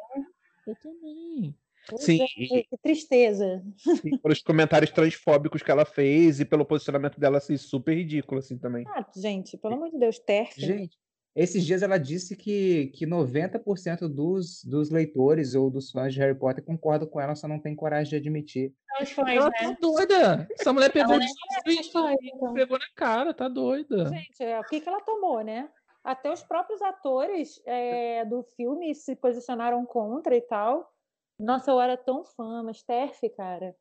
Eu 0.66 0.76
também. 0.76 1.57
Pois 1.89 2.05
Sim, 2.05 2.22
é, 2.22 2.26
que 2.26 2.64
que 2.64 2.76
tristeza. 2.83 3.64
E 4.05 4.18
pelos 4.18 4.43
comentários 4.43 4.91
transfóbicos 4.91 5.62
que 5.62 5.70
ela 5.70 5.87
fez 5.87 6.39
e 6.39 6.45
pelo 6.45 6.66
posicionamento 6.66 7.18
dela 7.18 7.39
assim, 7.39 7.57
super 7.57 7.97
ridículo, 7.97 8.39
assim, 8.41 8.59
também. 8.59 8.85
Ah, 8.89 9.05
gente, 9.16 9.57
pelo 9.57 9.74
amor 9.74 9.91
de 9.91 9.99
Deus, 9.99 10.18
Terf. 10.18 10.61
Gente, 10.61 10.97
esses 11.35 11.64
dias 11.64 11.83
ela 11.83 11.99
disse 11.99 12.37
que, 12.37 12.89
que 12.89 13.07
90% 13.07 14.09
dos, 14.09 14.64
dos 14.64 14.91
leitores 14.91 15.55
ou 15.55 15.70
dos 15.70 15.91
fãs 15.91 16.12
de 16.12 16.20
Harry 16.20 16.37
Potter 16.37 16.64
concordam 16.64 17.09
com 17.09 17.20
ela, 17.20 17.35
só 17.35 17.47
não 17.47 17.61
tem 17.61 17.74
coragem 17.76 18.11
de 18.11 18.16
admitir. 18.16 18.74
Os 19.01 19.11
fãs, 19.12 19.28
Ela 19.28 19.49
né? 19.49 19.59
tá 19.59 19.76
doida. 19.81 20.49
Essa 20.59 20.72
mulher 20.72 20.93
pegou, 20.93 21.14
Ela 21.14 21.24
fãs, 21.93 22.16
então. 22.22 22.55
pegou 22.55 22.78
na 22.78 22.87
cara, 22.97 23.33
tá 23.33 23.49
doida. 23.49 24.07
Gente, 24.09 24.43
é, 24.43 24.59
o 24.59 24.64
que, 24.64 24.81
que 24.81 24.89
ela 24.89 25.01
tomou, 25.01 25.43
né? 25.43 25.70
Até 26.03 26.33
os 26.33 26.43
próprios 26.43 26.83
atores 26.83 27.61
é, 27.64 28.24
do 28.24 28.43
filme 28.43 28.95
se 28.95 29.14
posicionaram 29.14 29.85
contra 29.85 30.35
e 30.35 30.41
tal. 30.41 30.91
Nossa, 31.39 31.70
eu 31.70 31.81
era 31.81 31.97
tão 31.97 32.24
fã, 32.24 32.62
mas 32.62 32.83
TERF, 32.83 33.28
cara. 33.31 33.74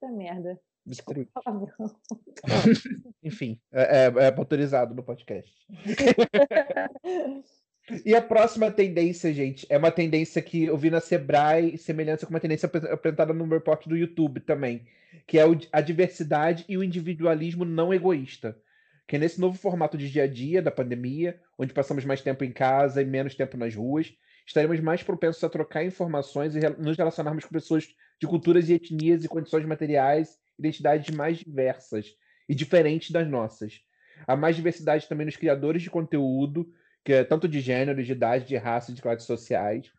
Puta 0.00 0.12
merda. 0.12 0.58
Desculpa 0.84 1.26
palavrão. 1.44 1.94
Enfim, 3.22 3.60
é, 3.72 4.06
é, 4.06 4.12
é 4.24 4.34
autorizado 4.36 4.94
no 4.94 5.02
podcast. 5.02 5.52
E 8.04 8.14
a 8.14 8.22
próxima 8.22 8.70
tendência, 8.70 9.32
gente, 9.34 9.66
é 9.68 9.76
uma 9.76 9.90
tendência 9.90 10.40
que 10.40 10.64
eu 10.64 10.78
vi 10.78 10.88
na 10.88 11.00
Sebrae, 11.00 11.76
semelhança 11.76 12.24
com 12.24 12.32
uma 12.32 12.38
tendência 12.38 12.66
apresentada 12.66 13.32
no 13.32 13.44
report 13.44 13.88
do 13.88 13.96
YouTube 13.96 14.40
também, 14.40 14.86
que 15.26 15.36
é 15.36 15.42
a 15.72 15.80
diversidade 15.80 16.64
e 16.68 16.78
o 16.78 16.84
individualismo 16.84 17.64
não 17.64 17.92
egoísta. 17.92 18.56
Que 19.06 19.16
é 19.16 19.18
nesse 19.18 19.40
novo 19.40 19.58
formato 19.58 19.98
de 19.98 20.08
dia 20.08 20.22
a 20.22 20.26
dia 20.28 20.62
da 20.62 20.70
pandemia, 20.70 21.40
onde 21.58 21.74
passamos 21.74 22.04
mais 22.04 22.22
tempo 22.22 22.44
em 22.44 22.52
casa 22.52 23.02
e 23.02 23.04
menos 23.04 23.34
tempo 23.34 23.56
nas 23.56 23.74
ruas, 23.74 24.14
estaremos 24.46 24.78
mais 24.78 25.02
propensos 25.02 25.42
a 25.42 25.48
trocar 25.48 25.84
informações 25.84 26.54
e 26.54 26.60
nos 26.78 26.96
relacionarmos 26.96 27.44
com 27.44 27.52
pessoas 27.52 27.88
de 28.20 28.26
culturas 28.28 28.68
e 28.68 28.74
etnias 28.74 29.24
e 29.24 29.28
condições 29.28 29.66
materiais, 29.66 30.38
identidades 30.58 31.14
mais 31.14 31.38
diversas 31.38 32.14
e 32.48 32.54
diferentes 32.54 33.10
das 33.10 33.28
nossas. 33.28 33.80
Há 34.26 34.36
mais 34.36 34.56
diversidade 34.56 35.08
também 35.08 35.26
nos 35.26 35.36
criadores 35.36 35.82
de 35.82 35.90
conteúdo, 35.90 36.72
que 37.04 37.12
é 37.12 37.24
tanto 37.24 37.48
de 37.48 37.60
gênero, 37.60 38.02
de 38.02 38.12
idade, 38.12 38.46
de 38.46 38.56
raça, 38.56 38.92
de 38.92 39.02
classes 39.02 39.26
sociais. 39.26 39.90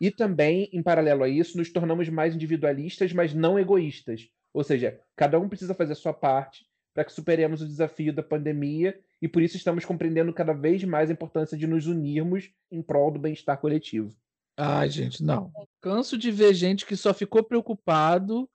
E 0.00 0.10
também, 0.10 0.68
em 0.72 0.82
paralelo 0.82 1.22
a 1.22 1.28
isso, 1.28 1.56
nos 1.56 1.72
tornamos 1.72 2.08
mais 2.08 2.34
individualistas, 2.34 3.12
mas 3.12 3.32
não 3.32 3.58
egoístas. 3.58 4.28
Ou 4.52 4.62
seja, 4.62 5.00
cada 5.14 5.38
um 5.38 5.48
precisa 5.48 5.74
fazer 5.74 5.92
a 5.92 5.96
sua 5.96 6.12
parte 6.12 6.66
para 6.94 7.04
que 7.04 7.12
superemos 7.12 7.60
o 7.60 7.66
desafio 7.66 8.12
da 8.12 8.22
pandemia 8.22 8.98
e 9.20 9.28
por 9.28 9.42
isso 9.42 9.56
estamos 9.56 9.84
compreendendo 9.84 10.32
cada 10.32 10.52
vez 10.52 10.82
mais 10.84 11.10
a 11.10 11.12
importância 11.12 11.56
de 11.56 11.66
nos 11.66 11.86
unirmos 11.86 12.50
em 12.70 12.82
prol 12.82 13.10
do 13.10 13.18
bem-estar 13.18 13.58
coletivo. 13.58 14.14
Ai, 14.56 14.88
gente, 14.88 15.22
não. 15.22 15.52
Canso 15.82 16.16
de 16.16 16.30
ver 16.30 16.54
gente 16.54 16.86
que 16.86 16.96
só 16.96 17.12
ficou 17.12 17.42
preocupado 17.42 18.48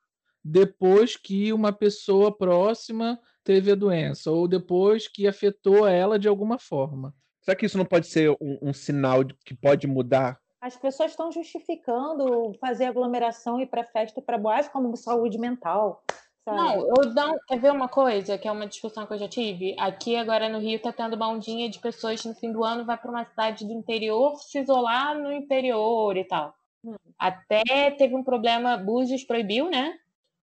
depois 0.44 1.16
que 1.16 1.54
uma 1.54 1.72
pessoa 1.72 2.36
próxima 2.36 3.20
teve 3.44 3.72
a 3.72 3.76
doença 3.76 4.32
ou 4.32 4.48
depois 4.48 5.08
que 5.08 5.28
afetou 5.28 5.88
ela 5.88 6.18
de 6.18 6.28
alguma 6.28 6.58
forma. 6.58 7.14
Será 7.42 7.56
que 7.56 7.66
isso 7.66 7.78
não 7.78 7.86
pode 7.86 8.08
ser 8.08 8.32
um, 8.40 8.58
um 8.62 8.74
sinal 8.74 9.24
de 9.24 9.36
que 9.46 9.56
pode 9.56 9.88
mudar? 9.88 10.40
As 10.62 10.78
pessoas 10.78 11.12
estão 11.12 11.32
justificando 11.32 12.54
fazer 12.60 12.86
aglomeração 12.86 13.60
e 13.60 13.64
ir 13.64 13.68
para 13.68 13.84
festa 13.84 14.22
para 14.22 14.38
boate 14.38 14.70
como 14.70 14.96
saúde 14.96 15.40
mental. 15.40 16.04
Sabe? 16.46 16.58
Não, 16.58 16.76
eu 16.76 17.14
não. 17.14 17.38
Quer 17.48 17.60
ver 17.60 17.72
uma 17.72 17.88
coisa 17.88 18.38
que 18.38 18.48
é 18.48 18.52
uma 18.52 18.68
discussão 18.68 19.06
que 19.06 19.14
eu 19.14 19.18
já 19.18 19.28
tive? 19.28 19.76
Aqui 19.80 20.16
agora 20.16 20.50
no 20.50 20.60
Rio 20.60 20.80
tá 20.80 20.92
tendo 20.92 21.16
uma 21.16 21.30
ondinha 21.30 21.70
de 21.70 21.80
pessoas 21.80 22.24
no 22.26 22.36
fim 22.36 22.52
do 22.52 22.64
ano 22.64 22.86
vai 22.86 22.98
para 22.98 23.10
uma 23.10 23.26
cidade 23.26 23.66
do 23.66 23.74
interior 23.74 24.36
se 24.38 24.60
isolar 24.60 25.18
no 25.18 25.32
interior 25.32 26.16
e 26.18 26.26
tal. 26.26 26.54
Hum. 26.84 26.96
Até 27.18 27.92
teve 27.92 28.16
um 28.16 28.24
problema, 28.24 28.78
Búzios 28.78 29.24
proibiu, 29.24 29.70
né? 29.70 29.96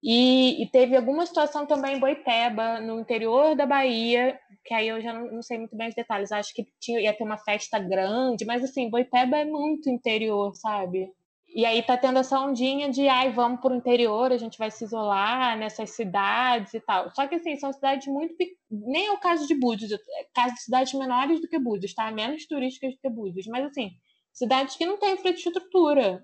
E, 0.02 0.62
e, 0.62 0.70
teve 0.70 0.96
alguma 0.96 1.26
situação 1.26 1.66
também 1.66 1.96
em 1.96 2.00
Boipeba, 2.00 2.80
no 2.80 3.00
interior 3.00 3.56
da 3.56 3.66
Bahia, 3.66 4.38
que 4.64 4.74
aí 4.74 4.88
eu 4.88 5.00
já 5.00 5.12
não, 5.12 5.32
não, 5.32 5.42
sei 5.42 5.58
muito 5.58 5.76
bem 5.76 5.88
os 5.88 5.94
detalhes. 5.94 6.30
Acho 6.30 6.54
que 6.54 6.66
tinha, 6.80 7.00
ia 7.00 7.16
ter 7.16 7.24
uma 7.24 7.38
festa 7.38 7.78
grande, 7.78 8.44
mas 8.44 8.62
assim, 8.62 8.90
Boipeba 8.90 9.38
é 9.38 9.44
muito 9.44 9.90
interior, 9.90 10.54
sabe? 10.54 11.10
E 11.56 11.64
aí 11.64 11.82
tá 11.82 11.96
tendo 11.96 12.18
essa 12.18 12.38
ondinha 12.38 12.90
de, 12.90 13.08
ai, 13.08 13.32
vamos 13.32 13.60
pro 13.60 13.74
interior, 13.74 14.30
a 14.30 14.36
gente 14.36 14.58
vai 14.58 14.70
se 14.70 14.84
isolar 14.84 15.56
nessas 15.56 15.90
cidades 15.90 16.74
e 16.74 16.80
tal. 16.80 17.10
Só 17.14 17.26
que 17.26 17.36
assim, 17.36 17.56
são 17.56 17.72
cidades 17.72 18.06
muito 18.06 18.34
nem 18.70 19.06
é 19.06 19.12
o 19.12 19.18
caso 19.18 19.46
de 19.46 19.54
Búzios, 19.54 19.90
é 19.90 19.96
caso 20.34 20.54
de 20.54 20.62
cidades 20.62 20.92
menores 20.92 21.40
do 21.40 21.48
que 21.48 21.58
Búzios, 21.58 21.94
tá? 21.94 22.10
Menos 22.10 22.46
turísticas 22.46 22.92
do 22.94 23.00
que 23.00 23.08
Búzios, 23.08 23.46
mas 23.46 23.64
assim, 23.64 23.90
cidades 24.32 24.76
que 24.76 24.84
não 24.84 24.98
têm 24.98 25.14
infraestrutura. 25.14 26.22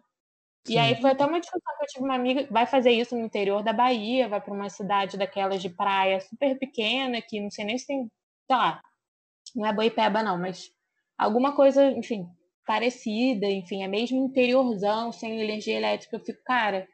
E 0.69 0.79
aí 0.79 1.01
foi 1.01 1.11
até 1.11 1.27
uma 1.27 1.41
discussão 1.41 1.77
que 1.77 1.85
eu 1.85 1.89
tive 1.89 2.05
uma 2.05 2.15
amiga 2.15 2.47
vai 2.51 2.67
fazer 2.67 2.93
isso 2.93 3.17
no 3.17 3.25
interior 3.25 3.65
da 3.65 3.73
Bahia, 3.73 4.29
vai 4.29 4.41
para 4.41 4.55
uma 4.55 4.69
cidade 4.69 5.17
daquelas 5.17 5.61
de 5.61 5.69
praia 5.69 6.21
super 6.21 6.57
pequena, 6.59 7.21
que 7.21 7.41
não 7.41 7.51
sei 7.51 7.65
nem 7.65 7.77
se 7.77 7.87
tem, 7.87 8.09
sei 8.47 8.57
lá, 8.57 8.81
não 9.57 9.67
é 9.67 9.73
Boipeba 9.73 10.23
não, 10.23 10.39
mas 10.39 10.71
alguma 11.19 11.55
coisa, 11.55 11.91
enfim, 11.91 12.27
parecida, 12.67 13.47
enfim, 13.47 13.83
é 13.83 13.89
mesmo 13.89 14.25
interiorzão, 14.25 15.13
sem 15.13 15.41
energia 15.41 15.77
elétrica. 15.77 16.17
Eu 16.17 16.21
fico, 16.21 16.41
cara, 16.45 16.87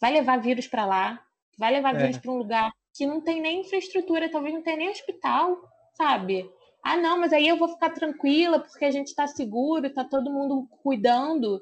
vai 0.00 0.12
levar 0.12 0.40
vírus 0.40 0.66
para 0.66 0.86
lá, 0.86 1.20
vai 1.58 1.72
levar 1.72 1.94
é. 1.94 1.98
vírus 1.98 2.18
para 2.18 2.32
um 2.32 2.38
lugar 2.38 2.72
que 2.94 3.06
não 3.06 3.20
tem 3.20 3.40
nem 3.40 3.60
infraestrutura, 3.60 4.30
talvez 4.30 4.54
não 4.54 4.62
tenha 4.62 4.78
nem 4.78 4.90
hospital, 4.90 5.56
sabe? 5.94 6.50
Ah, 6.82 6.96
não, 6.96 7.18
mas 7.18 7.32
aí 7.32 7.46
eu 7.46 7.58
vou 7.58 7.68
ficar 7.68 7.90
tranquila 7.90 8.58
porque 8.60 8.84
a 8.84 8.90
gente 8.90 9.08
está 9.08 9.26
seguro, 9.26 9.86
está 9.86 10.02
todo 10.04 10.32
mundo 10.32 10.66
cuidando. 10.82 11.60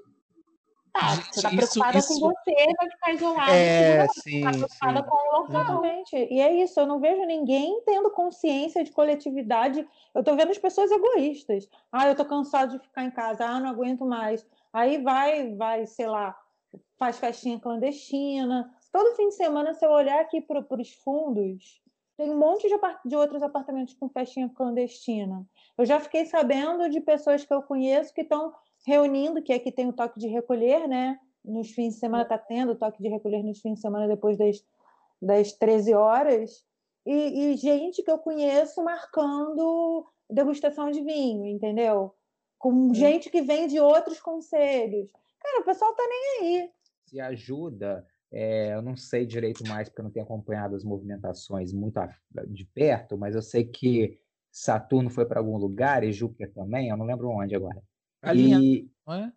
Tá, 0.99 1.15
você 1.15 1.43
tá 1.43 1.51
preocupada 1.51 1.99
isso, 1.99 2.09
com 2.09 2.29
você, 2.29 2.75
vai 2.77 2.91
ficar 2.91 3.13
isolada. 3.13 3.53
É, 3.53 4.07
você 4.09 4.21
sim, 4.21 4.41
tá 4.43 4.51
preocupada 4.51 5.01
sim. 5.01 5.09
com 5.09 5.17
o 5.17 5.41
local. 5.41 5.63
Exatamente. 5.63 6.17
E 6.17 6.41
é 6.41 6.53
isso, 6.61 6.81
eu 6.81 6.87
não 6.87 6.99
vejo 6.99 7.25
ninguém 7.25 7.81
tendo 7.87 8.11
consciência 8.11 8.83
de 8.83 8.91
coletividade. 8.91 9.87
Eu 10.13 10.25
tô 10.25 10.35
vendo 10.35 10.51
as 10.51 10.59
pessoas 10.59 10.91
egoístas. 10.91 11.69
Ah, 11.93 12.09
eu 12.09 12.17
tô 12.17 12.25
cansado 12.25 12.73
de 12.73 12.81
ficar 12.81 13.05
em 13.05 13.13
casa, 13.13 13.47
ah, 13.47 13.61
não 13.61 13.71
aguento 13.71 14.05
mais. 14.05 14.45
Aí 14.73 15.01
vai, 15.01 15.55
vai, 15.55 15.87
sei 15.87 16.09
lá, 16.09 16.37
faz 16.99 17.17
festinha 17.19 17.61
clandestina. 17.61 18.69
Todo 18.93 19.15
fim 19.15 19.29
de 19.29 19.37
semana, 19.37 19.75
se 19.75 19.87
eu 19.87 19.91
olhar 19.91 20.21
aqui 20.21 20.41
para 20.41 20.65
os 20.69 20.93
fundos, 20.95 21.81
tem 22.17 22.29
um 22.29 22.39
monte 22.39 22.69
de, 22.69 22.75
de 23.05 23.15
outros 23.15 23.41
apartamentos 23.41 23.95
com 23.95 24.09
festinha 24.09 24.49
clandestina. 24.49 25.47
Eu 25.79 25.87
já 25.87 26.01
fiquei 26.01 26.27
sabendo 26.27 26.91
de 26.91 27.01
pessoas 27.01 27.45
que 27.45 27.55
eu 27.55 27.63
conheço 27.63 28.13
que 28.13 28.23
estão 28.23 28.53
reunindo, 28.87 29.43
que 29.43 29.53
aqui 29.53 29.71
tem 29.71 29.89
o 29.89 29.93
toque 29.93 30.19
de 30.19 30.29
recolher, 30.29 30.89
né? 30.89 31.19
Nos 31.45 31.71
fins 31.71 31.95
de 31.95 32.01
semana 32.01 32.23
está 32.23 32.39
tendo 32.39 32.73
o 32.73 32.77
toque 32.77 33.03
de 33.03 33.09
recolher 33.09 33.43
nos 33.43 33.61
fins 33.61 33.75
de 33.75 33.81
semana 33.81 34.07
depois 34.07 34.37
das, 34.37 34.65
das 35.21 35.53
13 35.53 35.95
horas. 35.95 36.65
E, 37.07 37.53
e 37.53 37.57
gente 37.57 38.03
que 38.03 38.11
eu 38.11 38.19
conheço 38.19 38.83
marcando 38.83 40.07
degustação 40.29 40.91
de 40.91 41.03
vinho, 41.03 41.47
entendeu? 41.47 42.15
Com 42.59 42.93
gente 42.93 43.31
que 43.31 43.41
vem 43.41 43.67
de 43.67 43.81
outros 43.81 44.21
conselhos. 44.21 45.11
Cara, 45.41 45.61
o 45.61 45.65
pessoal 45.65 45.95
tá 45.95 46.03
nem 46.07 46.41
aí. 46.41 46.71
Se 47.07 47.21
ajuda, 47.21 48.05
é, 48.31 48.75
eu 48.75 48.83
não 48.83 48.97
sei 48.97 49.25
direito 49.25 49.67
mais, 49.67 49.89
porque 49.89 50.01
eu 50.01 50.05
não 50.05 50.11
tenho 50.11 50.27
acompanhado 50.27 50.75
as 50.75 50.85
movimentações 50.85 51.73
muito 51.73 51.99
de 52.49 52.65
perto, 52.67 53.17
mas 53.17 53.35
eu 53.35 53.43
sei 53.43 53.65
que 53.65 54.19
Saturno 54.51 55.09
foi 55.09 55.25
para 55.25 55.41
algum 55.41 55.57
lugar 55.57 56.05
e 56.05 56.13
Júpiter 56.13 56.53
também, 56.53 56.89
eu 56.89 56.97
não 56.97 57.07
lembro 57.07 57.31
onde 57.31 57.55
agora. 57.55 57.83
Alinha, 58.23 58.59
e, 58.59 58.91
não 59.07 59.15
é? 59.15 59.33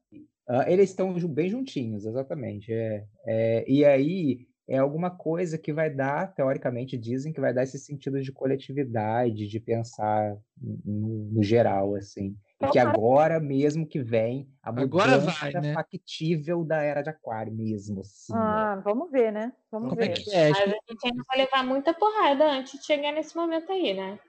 Uh, 0.49 0.63
eles 0.67 0.89
estão 0.89 1.13
bem 1.29 1.49
juntinhos, 1.49 2.05
exatamente. 2.05 2.73
É, 2.73 3.05
é, 3.25 3.65
e 3.69 3.85
aí 3.85 4.47
é 4.67 4.77
alguma 4.77 5.09
coisa 5.09 5.57
que 5.57 5.73
vai 5.73 5.89
dar, 5.89 6.33
teoricamente 6.33 6.97
dizem 6.97 7.33
que 7.33 7.41
vai 7.41 7.53
dar 7.53 7.63
esse 7.63 7.77
sentido 7.77 8.21
de 8.21 8.31
coletividade, 8.31 9.47
de 9.47 9.59
pensar 9.59 10.37
no, 10.57 11.29
no 11.31 11.43
geral, 11.43 11.95
assim. 11.95 12.35
E 12.59 12.67
que 12.67 12.79
agora 12.79 13.39
mesmo 13.39 13.87
que 13.87 14.01
vem 14.01 14.47
a 14.61 14.71
mudança 14.71 15.31
vai, 15.31 15.51
né? 15.53 15.73
factível 15.73 16.63
da 16.63 16.81
era 16.81 17.01
de 17.01 17.09
aquário 17.09 17.53
mesmo. 17.53 18.01
Assim, 18.01 18.33
ah, 18.33 18.75
né? 18.75 18.81
vamos 18.83 19.11
ver, 19.11 19.31
né? 19.31 19.51
Vamos 19.71 19.89
Como 19.89 19.99
ver. 19.99 20.11
É 20.11 20.13
que 20.13 20.33
é? 20.33 20.49
Mas 20.49 20.59
a 20.59 20.65
gente 20.65 21.05
ainda 21.05 21.23
vai 21.27 21.37
levar 21.37 21.63
muita 21.65 21.93
porrada 21.93 22.45
antes 22.45 22.79
de 22.79 22.85
chegar 22.85 23.11
nesse 23.11 23.35
momento 23.35 23.71
aí, 23.71 23.93
né? 23.93 24.19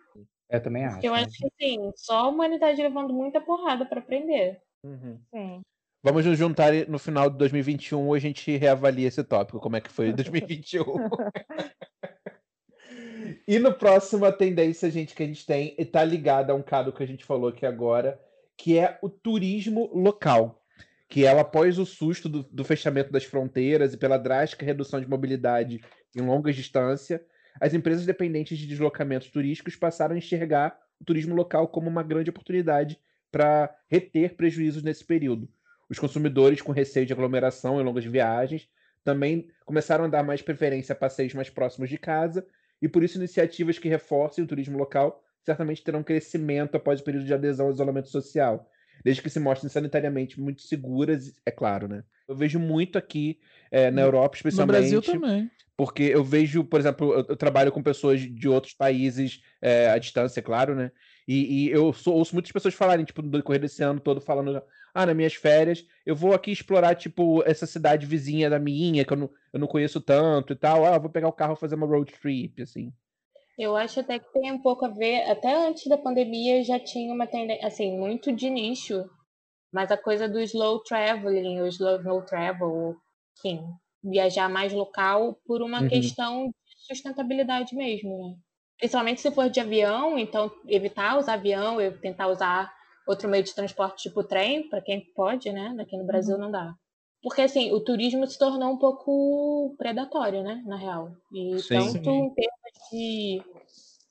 Eu 0.53 0.63
também 0.63 0.85
acho. 0.85 0.99
Eu 1.03 1.13
né? 1.13 1.23
acho 1.23 1.39
que 1.39 1.47
assim, 1.47 1.91
só 1.97 2.19
a 2.19 2.29
humanidade 2.29 2.83
levando 2.83 3.15
muita 3.15 3.41
porrada 3.41 3.87
para 3.87 4.01
aprender. 4.01 4.61
Uhum. 4.85 5.19
Sim. 5.35 5.63
Vamos 6.05 6.27
nos 6.27 6.37
juntar 6.37 6.73
no 6.89 6.99
final 6.99 7.31
de 7.31 7.39
2021 7.39 8.13
a 8.13 8.19
gente 8.19 8.55
reavalia 8.57 9.09
esse 9.09 9.25
tópico, 9.25 9.61
como 9.61 9.77
é 9.77 9.81
que 9.81 9.91
foi 9.91 10.13
2021. 10.13 10.85
e 13.49 13.59
no 13.59 13.73
próximo 13.73 14.27
a 14.27 14.33
tendência, 14.33 14.91
gente, 14.91 15.15
que 15.15 15.23
a 15.23 15.27
gente 15.27 15.47
tem 15.47 15.75
está 15.79 16.05
ligada 16.05 16.53
a 16.53 16.57
um 16.57 16.63
caso 16.63 16.93
que 16.93 17.03
a 17.03 17.07
gente 17.07 17.25
falou 17.25 17.49
aqui 17.49 17.65
agora, 17.65 18.21
que 18.57 18.79
é 18.79 18.99
o 19.01 19.09
turismo 19.09 19.91
local. 19.95 20.61
Que 21.09 21.25
ela, 21.25 21.43
após 21.43 21.79
o 21.79 21.87
susto 21.87 22.29
do, 22.29 22.43
do 22.43 22.65
fechamento 22.65 23.13
das 23.13 23.25
fronteiras 23.25 23.95
e 23.95 23.97
pela 23.97 24.19
drástica 24.19 24.67
redução 24.67 25.01
de 25.01 25.09
mobilidade 25.09 25.81
em 26.17 26.21
longas 26.21 26.57
distâncias, 26.57 27.21
as 27.61 27.75
empresas 27.75 28.07
dependentes 28.07 28.59
de 28.59 28.67
deslocamentos 28.67 29.29
turísticos 29.31 29.77
passaram 29.77 30.15
a 30.15 30.19
enxergar 30.19 30.79
o 31.01 31.05
turismo 31.05 31.35
local 31.35 31.69
como 31.69 31.89
uma 31.89 32.03
grande 32.03 32.31
oportunidade 32.31 32.99
para 33.31 33.75
reter 33.89 34.35
prejuízos 34.35 34.83
nesse 34.83 35.05
período. 35.05 35.49
Os 35.89 35.99
consumidores, 35.99 36.63
com 36.63 36.73
receio 36.73 37.07
de 37.07 37.13
aglomeração 37.13 37.81
em 37.81 37.85
longas 37.85 38.05
viagens, 38.05 38.69
também 39.05 39.49
começaram 39.65 40.05
a 40.05 40.09
dar 40.09 40.23
mais 40.23 40.41
preferência 40.41 40.93
a 40.93 40.97
passeios 40.97 41.35
mais 41.35 41.51
próximos 41.51 41.91
de 41.91 41.99
casa, 41.99 42.47
e 42.81 42.89
por 42.89 43.03
isso 43.03 43.19
iniciativas 43.19 43.79
que 43.79 43.89
reforcem 43.89 44.45
o 44.45 44.47
turismo 44.47 44.79
local 44.79 45.23
certamente 45.45 45.83
terão 45.83 46.03
crescimento 46.03 46.77
após 46.77 47.01
o 47.01 47.05
período 47.05 47.27
de 47.27 47.35
adesão 47.35 47.67
ao 47.67 47.73
isolamento 47.73 48.09
social, 48.09 48.69
desde 49.05 49.23
que 49.23 49.31
se 49.31 49.41
mostrem 49.41 49.71
sanitariamente 49.71 50.41
muito 50.41 50.63
seguras, 50.63 51.33
é 51.45 51.51
claro, 51.51 51.89
né? 51.89 52.05
Eu 52.29 52.37
vejo 52.37 52.59
muito 52.59 52.97
aqui 52.97 53.39
é, 53.71 53.91
na 53.91 54.03
Europa, 54.03 54.37
especialmente. 54.37 54.75
No 54.75 54.81
Brasil 54.81 55.03
também. 55.03 55.51
Porque 55.77 56.03
eu 56.03 56.23
vejo, 56.23 56.65
por 56.65 56.79
exemplo, 56.79 57.13
eu, 57.13 57.27
eu 57.29 57.37
trabalho 57.37 57.73
com 57.73 57.83
pessoas 57.83 58.21
de 58.21 58.49
outros 58.49 58.75
países 58.75 59.41
é, 59.61 59.91
à 59.91 59.99
distância, 59.99 60.41
é 60.41 60.43
claro, 60.43 60.75
né? 60.75 60.91
E, 61.27 61.67
e 61.67 61.71
eu 61.71 61.93
sou, 61.93 62.15
ouço 62.15 62.35
muitas 62.35 62.53
pessoas 62.53 62.75
falarem, 62.75 63.05
tipo, 63.05 63.23
no 63.23 63.31
decorrer 63.31 63.61
desse 63.61 63.83
ano 63.83 64.01
todo, 64.01 64.21
falando, 64.21 64.63
ah, 64.95 65.07
nas 65.07 65.17
minhas 65.17 65.35
férias, 65.35 65.85
eu 66.05 66.15
vou 66.15 66.35
aqui 66.35 66.51
explorar, 66.51 66.95
tipo, 66.95 67.43
essa 67.47 67.67
cidade 67.67 68.07
vizinha 68.07 68.51
da 68.51 68.59
minha, 68.59 69.05
que 69.05 69.13
eu 69.13 69.17
não, 69.17 69.31
eu 69.53 69.61
não 69.61 69.67
conheço 69.67 70.01
tanto 70.01 70.53
e 70.53 70.57
tal. 70.57 70.85
Ah, 70.85 70.99
vou 70.99 71.11
pegar 71.11 71.29
o 71.29 71.33
carro 71.33 71.55
e 71.55 71.61
fazer 71.61 71.75
uma 71.75 71.87
road 71.87 72.13
trip, 72.21 72.63
assim. 72.63 72.93
Eu 73.59 73.77
acho 73.77 74.01
até 74.01 74.19
que 74.19 74.33
tem 74.33 74.51
um 74.53 74.63
pouco 74.63 74.85
a 74.87 74.89
ver, 74.89 75.23
até 75.31 75.55
antes 75.55 75.87
da 75.87 75.99
pandemia 75.99 76.65
já 76.65 76.79
tinha 76.81 77.13
uma 77.13 77.27
tendência, 77.27 77.67
assim, 77.67 77.99
muito 77.99 78.33
de 78.33 78.49
nicho, 78.49 79.05
mas 79.73 79.91
a 79.93 79.99
coisa 79.99 80.29
do 80.29 80.41
slow 80.41 80.83
traveling, 80.85 81.61
o 81.61 81.69
slow 81.69 82.03
no 82.03 82.25
travel, 82.27 82.97
enfim, 83.39 83.63
viajar 84.05 84.49
mais 84.49 84.73
local 84.73 85.37
por 85.47 85.63
uma 85.63 85.83
Uhum. 85.83 85.83
questão 85.85 86.49
de 86.49 86.55
sustentabilidade 86.89 87.77
mesmo, 87.77 88.11
né? 88.19 88.37
Principalmente 88.79 89.21
se 89.23 89.33
for 89.33 89.51
de 89.51 89.61
avião, 89.61 90.19
então 90.19 90.51
evitar 90.69 91.19
usar 91.19 91.35
avião, 91.35 91.81
eu 91.81 92.01
tentar 92.01 92.29
usar 92.29 92.73
outro 93.09 93.29
meio 93.29 93.45
de 93.45 93.55
transporte 93.55 94.05
tipo 94.05 94.25
trem, 94.25 94.69
para 94.69 94.83
quem 94.83 95.05
pode, 95.15 95.53
né? 95.53 95.77
Aqui 95.81 95.97
no 95.99 96.07
Brasil 96.07 96.39
não 96.39 96.51
dá. 96.51 96.75
Porque 97.23 97.43
assim, 97.43 97.73
o 97.73 97.81
turismo 97.85 98.27
se 98.27 98.39
tornou 98.39 98.73
um 98.73 98.79
pouco 98.79 99.75
predatório, 99.79 100.43
né, 100.45 100.63
na 100.67 100.77
real. 100.77 101.11
E 101.33 101.65
Sim. 101.67 101.73
tanto 101.73 102.01
Sim. 102.05 102.27
em 102.27 102.35
termos 102.35 102.61
de, 102.93 103.43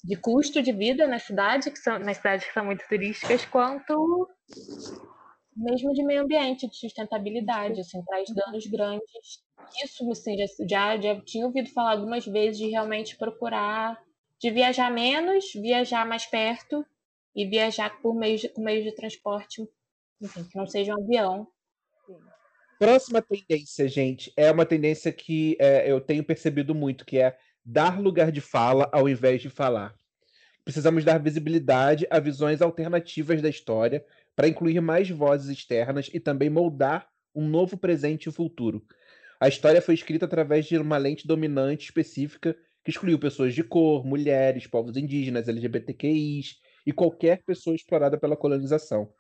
de 0.04 0.16
custo 0.18 0.62
de 0.62 0.72
vida 0.72 1.08
na 1.08 1.20
cidade, 1.20 1.72
que 1.72 1.80
são 1.80 2.00
nas 2.00 2.18
cidades 2.18 2.48
que 2.48 2.54
são 2.54 2.66
muito 2.66 2.84
turísticas, 2.88 3.46
quanto 3.46 4.28
mesmo 5.56 5.94
de 5.94 6.04
meio 6.04 6.24
ambiente, 6.24 6.68
de 6.68 6.76
sustentabilidade, 6.76 7.80
assim, 7.80 8.04
traz 8.04 8.30
danos 8.34 8.66
grandes. 8.68 9.44
Isso, 9.84 10.10
assim, 10.12 10.36
já, 10.68 11.00
já, 11.00 11.22
tinha 11.22 11.46
ouvido 11.46 11.70
falar 11.70 11.92
algumas 11.92 12.26
vezes 12.26 12.58
de 12.58 12.70
realmente 12.70 13.18
procurar 13.18 13.98
de 14.42 14.50
viajar 14.50 14.92
menos, 14.92 15.54
viajar 15.54 16.06
mais 16.06 16.26
perto 16.26 16.84
e 17.36 17.46
viajar 17.46 18.02
por 18.02 18.16
meios 18.16 18.42
de, 18.42 18.50
com 18.50 18.62
meios 18.64 18.84
de 18.84 18.92
transporte, 18.92 19.62
enfim, 20.20 20.44
que 20.44 20.58
não 20.58 20.66
seja 20.66 20.96
um 20.96 21.04
avião. 21.04 21.48
Próxima 22.80 23.22
tendência, 23.22 23.88
gente, 23.88 24.34
é 24.36 24.52
uma 24.52 24.66
tendência 24.66 25.14
que 25.14 25.56
é, 25.60 25.90
eu 25.90 26.02
tenho 26.02 26.24
percebido 26.24 26.74
muito, 26.74 27.06
que 27.06 27.20
é 27.20 27.38
dar 27.64 28.00
lugar 28.00 28.32
de 28.32 28.42
fala 28.42 28.90
ao 28.92 29.08
invés 29.08 29.42
de 29.42 29.50
falar. 29.50 29.96
Precisamos 30.64 31.04
dar 31.04 31.18
visibilidade 31.18 32.06
a 32.10 32.20
visões 32.20 32.62
alternativas 32.62 33.42
da 33.42 33.50
história 33.50 34.06
para 34.36 34.48
incluir 34.48 34.80
mais 34.80 35.10
vozes 35.10 35.50
externas 35.50 36.10
e 36.14 36.20
também 36.20 36.50
moldar 36.50 37.08
um 37.34 37.48
novo 37.48 37.78
presente 37.78 38.30
e 38.30 38.32
futuro. 38.32 38.86
A 39.40 39.48
história 39.48 39.82
foi 39.82 39.96
escrita 39.96 40.26
através 40.26 40.66
de 40.66 40.78
uma 40.78 40.98
lente 40.98 41.28
dominante 41.28 41.86
específica 41.86 42.56
que 42.84 42.92
excluiu 42.92 43.20
pessoas 43.20 43.54
de 43.54 43.64
cor, 43.64 44.06
mulheres, 44.06 44.68
povos 44.68 44.98
indígenas, 44.98 45.48
LGBTQIs 45.48 46.60
e 46.86 46.92
qualquer 46.92 47.44
pessoa 47.44 47.76
explorada 47.76 48.18
pela 48.20 48.38
colonização. 48.38 49.12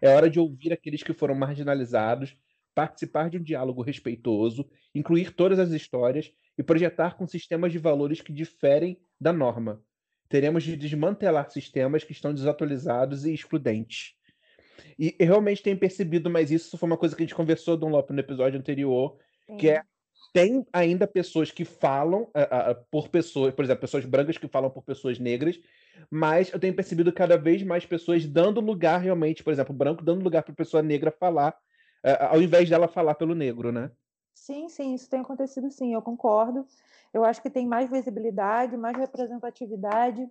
É 0.00 0.08
hora 0.08 0.28
de 0.28 0.38
ouvir 0.38 0.72
aqueles 0.72 1.02
que 1.02 1.12
foram 1.12 1.34
marginalizados, 1.34 2.36
participar 2.74 3.30
de 3.30 3.38
um 3.38 3.42
diálogo 3.42 3.82
respeitoso, 3.82 4.68
incluir 4.94 5.32
todas 5.32 5.58
as 5.58 5.70
histórias 5.70 6.32
e 6.56 6.62
projetar 6.62 7.16
com 7.16 7.26
sistemas 7.26 7.72
de 7.72 7.78
valores 7.78 8.20
que 8.20 8.32
diferem 8.32 8.98
da 9.20 9.32
norma. 9.32 9.82
Teremos 10.28 10.64
de 10.64 10.76
desmantelar 10.76 11.50
sistemas 11.50 12.04
que 12.04 12.12
estão 12.12 12.32
desatualizados 12.32 13.24
e 13.24 13.32
excludentes. 13.32 14.14
E 14.98 15.14
eu 15.18 15.26
realmente 15.26 15.62
tenho 15.62 15.78
percebido, 15.78 16.30
mas 16.30 16.50
isso 16.50 16.76
foi 16.76 16.86
uma 16.86 16.96
coisa 16.96 17.14
que 17.14 17.22
a 17.22 17.26
gente 17.26 17.34
conversou, 17.34 17.76
Dom 17.76 17.90
Lopes, 17.90 18.14
no 18.14 18.20
episódio 18.20 18.58
anterior, 18.58 19.16
que 19.58 19.70
é 19.70 19.82
tem 20.32 20.66
ainda 20.72 21.06
pessoas 21.06 21.52
que 21.52 21.64
falam 21.64 22.28
ah, 22.34 22.70
ah, 22.70 22.74
por 22.90 23.08
pessoas, 23.08 23.54
por 23.54 23.64
exemplo, 23.64 23.82
pessoas 23.82 24.04
brancas 24.04 24.36
que 24.36 24.48
falam 24.48 24.68
por 24.68 24.82
pessoas 24.82 25.16
negras, 25.18 25.60
mas 26.10 26.52
eu 26.52 26.58
tenho 26.58 26.74
percebido 26.74 27.12
cada 27.12 27.36
vez 27.36 27.62
mais 27.62 27.86
pessoas 27.86 28.26
dando 28.26 28.60
lugar 28.60 29.00
realmente, 29.00 29.44
por 29.44 29.52
exemplo, 29.52 29.72
branco 29.72 30.04
dando 30.04 30.24
lugar 30.24 30.42
para 30.42 30.52
pessoa 30.52 30.82
negra 30.82 31.12
falar, 31.12 31.56
ah, 32.02 32.30
ao 32.32 32.42
invés 32.42 32.68
dela 32.68 32.88
falar 32.88 33.14
pelo 33.14 33.32
negro, 33.32 33.70
né? 33.70 33.92
Sim, 34.34 34.68
sim, 34.68 34.94
isso 34.94 35.08
tem 35.08 35.20
acontecido 35.20 35.70
sim, 35.70 35.94
eu 35.94 36.02
concordo. 36.02 36.66
Eu 37.12 37.24
acho 37.24 37.40
que 37.40 37.48
tem 37.48 37.66
mais 37.66 37.88
visibilidade, 37.88 38.76
mais 38.76 38.96
representatividade, 38.96 40.28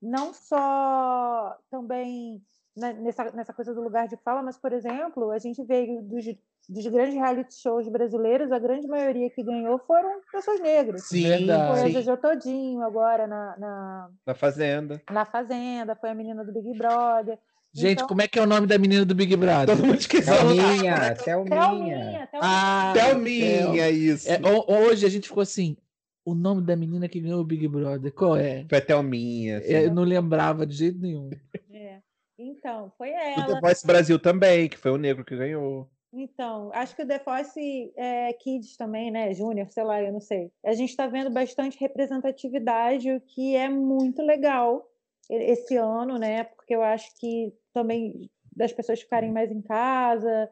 não 0.00 0.32
só 0.32 1.56
também 1.70 2.42
né, 2.76 2.92
nessa, 2.94 3.30
nessa 3.32 3.52
coisa 3.52 3.74
do 3.74 3.82
lugar 3.82 4.08
de 4.08 4.16
fala, 4.16 4.42
mas, 4.42 4.56
por 4.56 4.72
exemplo, 4.72 5.30
a 5.30 5.38
gente 5.38 5.62
veio 5.62 6.02
dos, 6.02 6.24
dos 6.68 6.86
grandes 6.88 7.14
reality 7.14 7.54
shows 7.54 7.88
brasileiros, 7.88 8.50
a 8.50 8.58
grande 8.58 8.88
maioria 8.88 9.30
que 9.30 9.42
ganhou 9.42 9.78
foram 9.78 10.20
pessoas 10.32 10.60
negras. 10.60 11.04
Sim, 11.04 11.28
Verdade. 11.28 11.80
Foi 11.80 11.88
a. 11.88 11.90
Jojo 11.90 12.16
Todinho 12.16 12.82
agora 12.82 13.26
na, 13.26 13.56
na, 13.58 14.10
Na 14.26 14.34
Fazenda. 14.34 15.00
na 15.10 15.24
Fazenda, 15.24 15.94
foi 15.94 16.10
a 16.10 16.14
menina 16.14 16.44
do 16.44 16.52
Big 16.52 16.76
Brother. 16.76 17.38
Gente, 17.74 17.94
Então- 17.94 18.06
como 18.06 18.22
é 18.22 18.28
que 18.28 18.38
é 18.38 18.42
o 18.42 18.46
nome 18.46 18.66
da 18.68 18.78
menina 18.78 19.04
do 19.04 19.14
Big 19.14 19.34
Brother? 19.36 19.76
Todo 19.76 19.84
mundo 19.86 19.98
esqueceu. 19.98 20.32
Thelminha, 20.32 21.14
Thelminha. 21.16 22.28
Ah, 22.34 22.92
Thelminha, 22.94 23.90
isso. 23.90 24.30
é, 24.30 24.38
ho- 24.40 24.64
hoje 24.72 25.04
a 25.04 25.08
gente 25.08 25.26
ficou 25.28 25.42
assim. 25.42 25.76
O 26.24 26.34
nome 26.34 26.62
da 26.62 26.74
menina 26.76 27.08
que 27.08 27.20
ganhou 27.20 27.40
o 27.40 27.44
Big 27.44 27.66
Brother, 27.68 28.12
qual 28.12 28.36
é? 28.36 28.64
Foi 28.70 28.80
Thelminha. 28.80 29.58
assim. 29.58 29.72
É, 29.74 29.86
Eu 29.86 29.92
não 29.94 30.04
lembrava 30.04 30.64
de 30.64 30.74
jeito 30.74 30.98
nenhum. 31.00 31.28
É. 31.72 31.98
Então, 32.38 32.92
foi 32.96 33.10
ela. 33.10 33.44
The 33.46 33.60
Voice 33.60 33.86
Brasil 33.86 34.18
também, 34.18 34.68
que 34.68 34.78
foi 34.78 34.90
o 34.92 34.96
negro 34.96 35.24
que 35.24 35.36
ganhou. 35.36 35.88
Então, 36.12 36.70
acho 36.72 36.94
que 36.94 37.02
o 37.02 37.06
The 37.06 37.18
Voice 37.18 37.92
é, 37.96 38.32
Kids 38.34 38.76
também, 38.76 39.10
né? 39.10 39.34
Júnior, 39.34 39.66
sei 39.70 39.82
lá, 39.82 40.00
eu 40.00 40.12
não 40.12 40.20
sei. 40.20 40.50
A 40.64 40.72
gente 40.72 40.90
está 40.90 41.06
vendo 41.08 41.28
bastante 41.30 41.76
representatividade, 41.80 43.10
o 43.10 43.20
que 43.20 43.54
é 43.56 43.68
muito 43.68 44.22
legal 44.22 44.88
esse 45.28 45.76
ano, 45.76 46.16
né? 46.18 46.44
Porque 46.44 46.74
eu 46.74 46.82
acho 46.82 47.08
que 47.18 47.52
também 47.74 48.30
das 48.56 48.72
pessoas 48.72 49.00
ficarem 49.02 49.32
mais 49.32 49.50
em 49.50 49.60
casa 49.60 50.50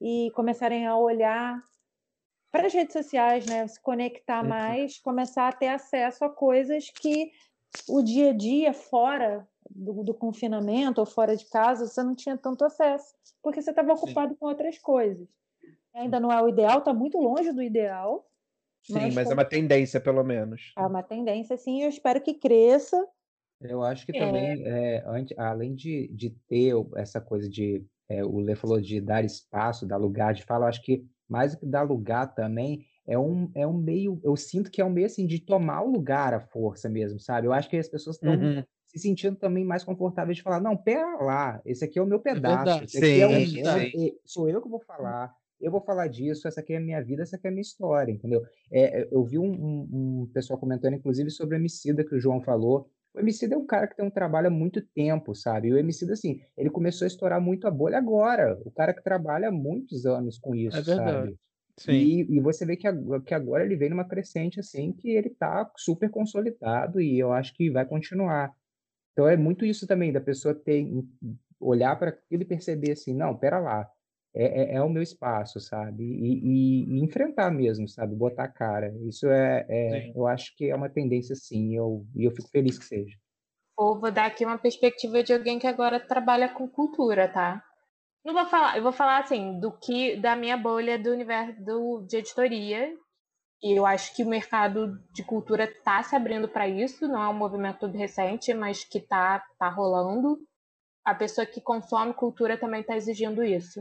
e 0.00 0.32
começarem 0.34 0.86
a 0.86 0.96
olhar 0.96 1.62
para 2.50 2.66
as 2.66 2.74
redes 2.74 2.92
sociais, 2.92 3.46
né? 3.46 3.66
Se 3.68 3.80
conectar 3.80 4.42
Uhum. 4.42 4.48
mais, 4.48 4.98
começar 4.98 5.48
a 5.48 5.52
ter 5.52 5.68
acesso 5.68 6.24
a 6.24 6.30
coisas 6.30 6.90
que 6.90 7.30
o 7.88 8.02
dia 8.02 8.30
a 8.30 8.32
dia 8.32 8.74
fora 8.74 9.48
do, 9.70 10.02
do 10.02 10.14
confinamento 10.14 11.00
ou 11.00 11.06
fora 11.06 11.36
de 11.36 11.46
casa 11.48 11.86
você 11.86 12.02
não 12.02 12.14
tinha 12.14 12.36
tanto 12.36 12.64
acesso, 12.64 13.14
porque 13.42 13.62
você 13.62 13.70
estava 13.70 13.94
Sim. 13.96 14.04
ocupado 14.04 14.36
com 14.36 14.46
outras 14.46 14.78
coisas. 14.78 15.28
Ainda 15.94 16.18
não 16.20 16.32
é 16.32 16.42
o 16.42 16.48
ideal, 16.48 16.78
está 16.78 16.92
muito 16.92 17.18
longe 17.18 17.52
do 17.52 17.62
ideal. 17.62 18.26
Sim, 18.82 18.94
Mas 18.94 19.14
mas 19.14 19.30
é 19.30 19.34
uma 19.34 19.44
tendência, 19.44 20.00
pelo 20.00 20.24
menos. 20.24 20.72
É 20.76 20.86
uma 20.86 21.02
tendência, 21.02 21.56
sim, 21.56 21.82
eu 21.82 21.88
espero 21.88 22.20
que 22.20 22.34
cresça. 22.34 23.06
Eu 23.62 23.82
acho 23.82 24.04
que 24.06 24.12
É. 24.12 24.18
também, 24.18 24.64
é, 24.66 25.04
além 25.36 25.74
de, 25.74 26.08
de 26.08 26.30
ter 26.48 26.72
essa 26.96 27.20
coisa 27.20 27.48
de, 27.48 27.84
é, 28.08 28.24
o 28.24 28.38
Lê 28.40 28.54
falou 28.54 28.80
de 28.80 29.00
dar 29.00 29.24
espaço, 29.24 29.86
dar 29.86 29.96
lugar 29.96 30.34
de 30.34 30.42
fala, 30.44 30.64
eu 30.64 30.68
acho 30.68 30.82
que 30.82 31.04
mais 31.28 31.52
do 31.54 31.60
que 31.60 31.66
dar 31.66 31.82
lugar 31.82 32.34
também, 32.34 32.84
é 33.06 33.18
um, 33.18 33.50
é 33.54 33.66
um 33.66 33.72
meio, 33.72 34.20
eu 34.22 34.36
sinto 34.36 34.70
que 34.70 34.80
é 34.80 34.84
um 34.84 34.90
meio 34.90 35.06
assim 35.06 35.26
de 35.26 35.40
tomar 35.40 35.82
o 35.82 35.90
lugar 35.90 36.34
à 36.34 36.40
força 36.40 36.88
mesmo, 36.88 37.18
sabe? 37.20 37.46
Eu 37.46 37.52
acho 37.52 37.68
que 37.70 37.76
as 37.76 37.88
pessoas 37.88 38.16
estão 38.16 38.38
Uhum. 38.42 38.64
se 38.86 38.98
sentindo 38.98 39.36
também 39.36 39.64
mais 39.64 39.82
confortáveis 39.84 40.36
de 40.36 40.42
falar, 40.42 40.60
não, 40.60 40.76
pera 40.76 41.16
lá, 41.22 41.62
esse 41.64 41.84
aqui 41.84 41.98
é 41.98 42.02
o 42.02 42.06
meu 42.06 42.20
pedaço, 42.20 42.84
verdade. 42.84 42.84
esse 42.92 43.04
aqui 43.10 43.20
é 43.20 43.26
sou 44.24 44.48
eu 44.48 44.60
que 44.62 44.68
vou 44.68 44.80
falar, 44.80 45.32
eu 45.60 45.70
vou 45.70 45.80
falar 45.80 46.08
disso, 46.08 46.46
essa 46.48 46.60
aqui 46.60 46.72
é 46.72 46.76
a 46.76 46.80
minha 46.80 47.02
vida, 47.02 47.22
essa 47.22 47.36
aqui 47.36 47.46
é 47.46 47.50
a 47.50 47.52
minha 47.52 47.62
história, 47.62 48.12
entendeu? 48.12 48.42
É, 48.70 49.08
eu 49.12 49.24
vi 49.24 49.38
um, 49.38 49.44
um- 49.52 50.22
um 50.22 50.26
pessoal 50.32 50.58
comentando, 50.58 50.94
inclusive, 50.94 51.30
sobre 51.30 51.56
o 51.56 51.58
Emicida, 51.58 52.04
que 52.04 52.14
o 52.14 52.20
João 52.20 52.40
falou. 52.42 52.90
O 53.14 53.20
Emicida 53.20 53.54
é 53.54 53.58
um 53.58 53.66
cara 53.66 53.86
que 53.86 53.96
tem 53.96 54.04
um 54.04 54.10
trabalho 54.10 54.46
há 54.46 54.50
muito 54.50 54.80
tempo, 54.94 55.34
sabe? 55.34 55.68
E 55.68 55.72
o 55.72 55.78
Emicida, 55.78 56.14
assim, 56.14 56.40
ele 56.56 56.70
começou 56.70 57.04
a 57.04 57.08
estourar 57.08 57.40
muito 57.40 57.66
a 57.66 57.70
bolha 57.70 57.98
agora. 57.98 58.58
O 58.64 58.70
cara 58.70 58.94
que 58.94 59.02
trabalha 59.02 59.48
há 59.48 59.52
muitos 59.52 60.06
anos 60.06 60.38
com 60.38 60.54
isso, 60.54 60.82
verdade. 60.82 60.96
sabe? 60.96 61.38
Sim. 61.78 61.92
E, 61.92 62.36
e 62.36 62.40
você 62.40 62.64
vê 62.64 62.76
que 62.76 62.86
agora, 62.86 63.22
que 63.22 63.34
agora 63.34 63.64
ele 63.64 63.76
vem 63.76 63.90
numa 63.90 64.08
crescente, 64.08 64.60
assim, 64.60 64.92
que 64.92 65.10
ele 65.10 65.30
tá 65.30 65.70
super 65.76 66.10
consolidado 66.10 67.00
e 67.00 67.18
eu 67.18 67.32
acho 67.32 67.54
que 67.54 67.70
vai 67.70 67.84
continuar. 67.84 68.54
Então 69.12 69.28
é 69.28 69.36
muito 69.36 69.64
isso 69.64 69.86
também, 69.86 70.12
da 70.12 70.20
pessoa 70.20 70.54
ter, 70.54 70.86
olhar 71.60 71.96
para 71.98 72.10
aquilo 72.10 72.42
e 72.42 72.46
perceber 72.46 72.92
assim, 72.92 73.14
não, 73.14 73.36
pera 73.36 73.58
lá, 73.58 73.88
é, 74.34 74.74
é, 74.74 74.74
é 74.76 74.82
o 74.82 74.88
meu 74.88 75.02
espaço, 75.02 75.60
sabe? 75.60 76.02
E, 76.04 76.40
e- 76.42 76.98
e 76.98 77.04
enfrentar 77.04 77.50
mesmo, 77.50 77.88
sabe? 77.88 78.14
Botar 78.16 78.44
a 78.44 78.48
cara. 78.48 78.92
Isso 79.08 79.26
é, 79.28 79.66
é- 79.68 80.12
eu 80.14 80.26
acho 80.26 80.54
que 80.56 80.70
é 80.70 80.74
uma 80.74 80.88
tendência 80.90 81.34
sim, 81.36 81.74
eu, 81.76 82.06
e 82.14 82.24
eu 82.24 82.30
fico 82.32 82.48
feliz 82.50 82.78
que 82.78 82.84
seja. 82.84 83.16
Ou 83.76 83.98
vou 83.98 84.10
dar 84.10 84.26
aqui 84.26 84.44
uma 84.44 84.58
perspectiva 84.58 85.22
de 85.22 85.32
alguém 85.32 85.58
que 85.58 85.66
agora 85.66 85.98
trabalha 86.00 86.48
com 86.48 86.68
cultura, 86.68 87.28
tá? 87.28 87.62
Não 88.24 88.34
vou 88.34 88.46
falar, 88.46 88.76
eu 88.76 88.82
vou 88.82 88.92
falar 88.92 89.20
assim, 89.20 89.58
do 89.60 89.72
que 89.78 90.16
da 90.16 90.36
minha 90.36 90.56
bolha 90.56 90.98
do 90.98 91.10
universo 91.12 91.62
do, 91.64 92.02
de 92.08 92.18
editoria. 92.18 92.94
E 93.62 93.78
eu 93.78 93.86
acho 93.86 94.14
que 94.16 94.24
o 94.24 94.28
mercado 94.28 94.98
de 95.12 95.24
cultura 95.24 95.64
está 95.64 96.02
se 96.02 96.16
abrindo 96.16 96.48
para 96.48 96.68
isso, 96.68 97.08
não 97.08 97.22
é 97.22 97.28
um 97.28 97.34
movimento 97.34 97.86
recente, 97.86 98.52
mas 98.54 98.84
que 98.84 98.98
está 98.98 99.40
tá 99.58 99.68
rolando. 99.70 100.38
A 101.04 101.14
pessoa 101.14 101.46
que 101.46 101.60
consome 101.60 102.14
cultura 102.14 102.58
também 102.58 102.82
está 102.82 102.96
exigindo 102.96 103.44
isso. 103.44 103.80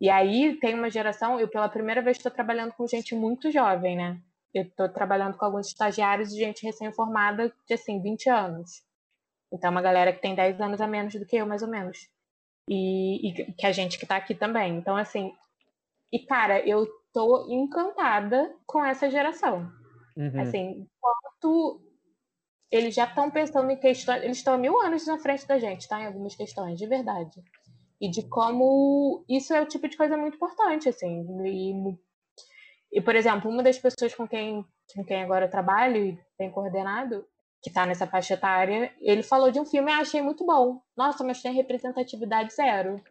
E 0.00 0.08
aí 0.08 0.58
tem 0.60 0.74
uma 0.74 0.90
geração, 0.90 1.40
eu 1.40 1.48
pela 1.48 1.68
primeira 1.68 2.00
vez 2.00 2.16
estou 2.16 2.30
trabalhando 2.30 2.72
com 2.72 2.86
gente 2.86 3.14
muito 3.14 3.50
jovem, 3.50 3.96
né? 3.96 4.20
Eu 4.54 4.62
estou 4.62 4.88
trabalhando 4.88 5.36
com 5.36 5.44
alguns 5.44 5.66
estagiários 5.66 6.32
e 6.32 6.38
gente 6.38 6.64
recém-formada 6.64 7.52
de 7.66 7.74
assim, 7.74 8.00
20 8.00 8.30
anos. 8.30 8.82
Então, 9.52 9.70
uma 9.70 9.82
galera 9.82 10.12
que 10.12 10.20
tem 10.20 10.34
10 10.34 10.60
anos 10.60 10.80
a 10.80 10.86
menos 10.86 11.14
do 11.14 11.26
que 11.26 11.36
eu, 11.36 11.46
mais 11.46 11.62
ou 11.62 11.68
menos. 11.68 12.08
E, 12.68 13.28
e 13.28 13.52
que 13.52 13.66
a 13.66 13.72
gente 13.72 13.98
que 13.98 14.06
tá 14.06 14.16
aqui 14.16 14.34
também. 14.34 14.76
Então, 14.76 14.96
assim. 14.96 15.32
E, 16.12 16.18
cara, 16.20 16.66
eu 16.66 16.86
tô 17.12 17.46
encantada 17.50 18.54
com 18.66 18.84
essa 18.84 19.10
geração. 19.10 19.70
Uhum. 20.16 20.40
Assim, 20.40 20.86
quanto 21.00 21.80
eles 22.70 22.94
já 22.94 23.04
estão 23.04 23.30
pensando 23.30 23.70
em 23.70 23.76
questões. 23.76 24.22
Eles 24.22 24.38
estão 24.38 24.58
mil 24.58 24.78
anos 24.80 25.06
na 25.06 25.18
frente 25.18 25.46
da 25.46 25.58
gente, 25.58 25.88
tá? 25.88 26.00
Em 26.00 26.06
algumas 26.06 26.34
questões, 26.34 26.78
de 26.78 26.86
verdade. 26.86 27.42
E 28.00 28.08
de 28.10 28.22
como 28.28 29.24
isso 29.28 29.52
é 29.52 29.60
o 29.60 29.66
tipo 29.66 29.88
de 29.88 29.96
coisa 29.96 30.16
muito 30.16 30.36
importante, 30.36 30.88
assim. 30.88 31.26
E, 31.44 31.98
e 32.92 33.00
por 33.00 33.16
exemplo, 33.16 33.50
uma 33.50 33.62
das 33.62 33.78
pessoas 33.78 34.14
com 34.14 34.26
quem, 34.26 34.64
com 34.94 35.04
quem 35.04 35.22
agora 35.22 35.46
eu 35.46 35.50
trabalho 35.50 35.96
e 35.96 36.18
tem 36.36 36.50
coordenado, 36.50 37.26
que 37.60 37.70
tá 37.70 37.84
nessa 37.84 38.06
faixa 38.06 38.34
etária, 38.34 38.92
ele 39.00 39.22
falou 39.22 39.50
de 39.50 39.58
um 39.58 39.66
filme 39.66 39.90
e 39.90 39.94
eu 39.94 40.00
achei 40.00 40.22
muito 40.22 40.46
bom. 40.46 40.80
Nossa, 40.96 41.24
mas 41.24 41.42
tem 41.42 41.52
representatividade 41.52 42.54
zero. 42.54 43.02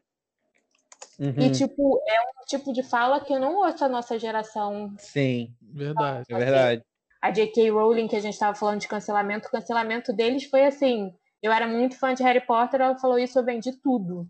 Uhum. 1.19 1.33
E, 1.37 1.51
tipo, 1.51 2.01
é 2.07 2.21
um 2.21 2.45
tipo 2.45 2.71
de 2.71 2.83
fala 2.83 3.19
que 3.19 3.33
eu 3.33 3.39
não 3.39 3.55
ouço 3.55 3.83
a 3.83 3.89
nossa 3.89 4.17
geração. 4.19 4.93
Sim, 4.97 5.53
Verdade. 5.61 6.25
é 6.29 6.37
verdade. 6.37 6.83
A 7.21 7.31
J.K. 7.31 7.71
Rowling, 7.71 8.07
que 8.07 8.15
a 8.15 8.21
gente 8.21 8.33
estava 8.33 8.55
falando 8.55 8.79
de 8.79 8.87
cancelamento, 8.87 9.47
o 9.47 9.51
cancelamento 9.51 10.13
deles 10.13 10.45
foi 10.45 10.63
assim. 10.65 11.11
Eu 11.41 11.51
era 11.51 11.67
muito 11.67 11.97
fã 11.97 12.13
de 12.13 12.23
Harry 12.23 12.45
Potter, 12.45 12.81
ela 12.81 12.97
falou 12.97 13.17
isso, 13.17 13.37
eu 13.37 13.43
vendi 13.43 13.71
tudo. 13.81 14.27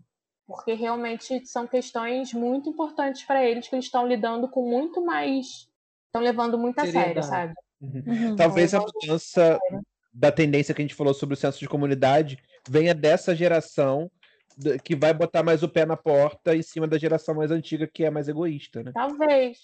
Porque 0.48 0.72
realmente 0.72 1.46
são 1.46 1.66
questões 1.66 2.32
muito 2.32 2.70
importantes 2.70 3.22
para 3.22 3.44
eles, 3.44 3.68
que 3.68 3.74
eles 3.74 3.84
estão 3.84 4.08
lidando 4.08 4.48
com 4.48 4.66
muito 4.66 5.04
mais. 5.04 5.68
Estão 6.06 6.22
levando 6.22 6.58
muito 6.58 6.78
a 6.78 6.86
sério, 6.86 7.22
sabe? 7.22 7.52
Uhum. 7.78 8.02
Uhum. 8.06 8.36
Talvez 8.36 8.72
a 8.72 8.78
levando 8.78 8.94
mudança 8.94 9.58
da 10.10 10.32
tendência 10.32 10.74
que 10.74 10.80
a 10.80 10.84
gente 10.84 10.94
falou 10.94 11.12
sobre 11.12 11.34
o 11.34 11.36
senso 11.36 11.60
de 11.60 11.68
comunidade 11.68 12.38
venha 12.66 12.94
dessa 12.94 13.36
geração 13.36 14.10
que 14.82 14.96
vai 14.96 15.12
botar 15.14 15.42
mais 15.42 15.62
o 15.62 15.68
pé 15.68 15.84
na 15.84 15.96
porta 15.96 16.56
em 16.56 16.62
cima 16.62 16.88
da 16.88 16.98
geração 16.98 17.34
mais 17.34 17.50
antiga 17.50 17.86
que 17.86 18.04
é 18.04 18.10
mais 18.10 18.26
egoísta, 18.26 18.82
né? 18.82 18.90
Talvez. 18.92 19.58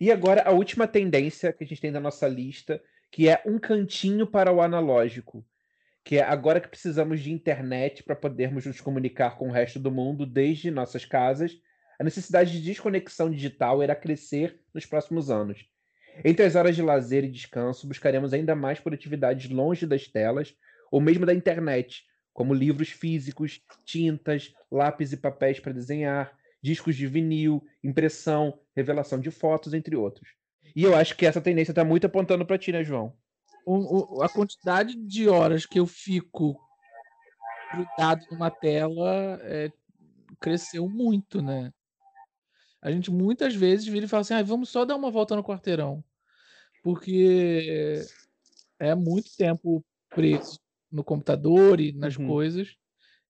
E 0.00 0.10
agora 0.10 0.42
a 0.42 0.50
última 0.50 0.86
tendência 0.86 1.52
que 1.52 1.64
a 1.64 1.66
gente 1.66 1.80
tem 1.80 1.90
na 1.90 2.00
nossa 2.00 2.28
lista, 2.28 2.82
que 3.10 3.28
é 3.28 3.40
um 3.46 3.58
cantinho 3.58 4.26
para 4.26 4.52
o 4.52 4.60
analógico, 4.60 5.42
que 6.08 6.16
é 6.16 6.22
agora 6.22 6.58
que 6.58 6.68
precisamos 6.68 7.20
de 7.20 7.30
internet 7.30 8.02
para 8.02 8.16
podermos 8.16 8.64
nos 8.64 8.80
comunicar 8.80 9.36
com 9.36 9.50
o 9.50 9.52
resto 9.52 9.78
do 9.78 9.90
mundo 9.90 10.24
desde 10.24 10.70
nossas 10.70 11.04
casas, 11.04 11.52
a 12.00 12.02
necessidade 12.02 12.50
de 12.50 12.62
desconexão 12.62 13.30
digital 13.30 13.82
irá 13.82 13.94
crescer 13.94 14.58
nos 14.72 14.86
próximos 14.86 15.28
anos. 15.28 15.66
Entre 16.24 16.46
as 16.46 16.54
horas 16.54 16.74
de 16.74 16.80
lazer 16.80 17.24
e 17.24 17.30
descanso, 17.30 17.86
buscaremos 17.86 18.32
ainda 18.32 18.54
mais 18.54 18.80
produtividades 18.80 19.50
longe 19.50 19.86
das 19.86 20.08
telas 20.08 20.54
ou 20.90 20.98
mesmo 20.98 21.26
da 21.26 21.34
internet, 21.34 22.04
como 22.32 22.54
livros 22.54 22.88
físicos, 22.88 23.60
tintas, 23.84 24.54
lápis 24.72 25.12
e 25.12 25.16
papéis 25.18 25.60
para 25.60 25.74
desenhar, 25.74 26.32
discos 26.62 26.96
de 26.96 27.06
vinil, 27.06 27.62
impressão, 27.84 28.58
revelação 28.74 29.20
de 29.20 29.30
fotos, 29.30 29.74
entre 29.74 29.94
outros. 29.94 30.30
E 30.74 30.84
eu 30.84 30.94
acho 30.94 31.14
que 31.14 31.26
essa 31.26 31.42
tendência 31.42 31.72
está 31.72 31.84
muito 31.84 32.06
apontando 32.06 32.46
para 32.46 32.56
ti, 32.56 32.72
né, 32.72 32.82
João? 32.82 33.14
O- 33.66 34.16
o- 34.18 34.22
a 34.22 34.28
quantidade 34.28 34.94
de 34.94 35.28
horas 35.28 35.66
que 35.66 35.78
eu 35.78 35.86
fico 35.86 36.58
grudado 37.72 38.26
numa 38.30 38.50
tela 38.50 39.38
é, 39.42 39.70
cresceu 40.40 40.88
muito, 40.88 41.42
né? 41.42 41.72
A 42.80 42.90
gente 42.90 43.10
muitas 43.10 43.54
vezes 43.54 43.86
vira 43.86 44.06
e 44.06 44.08
fala 44.08 44.20
assim, 44.22 44.34
ah, 44.34 44.42
vamos 44.42 44.68
só 44.68 44.84
dar 44.84 44.96
uma 44.96 45.10
volta 45.10 45.34
no 45.34 45.42
quarteirão. 45.44 46.02
Porque 46.82 48.00
é 48.78 48.94
muito 48.94 49.36
tempo 49.36 49.84
preso 50.10 50.58
no 50.90 51.02
computador 51.04 51.80
e 51.80 51.92
nas 51.92 52.16
Uhum. 52.16 52.26
coisas. 52.26 52.76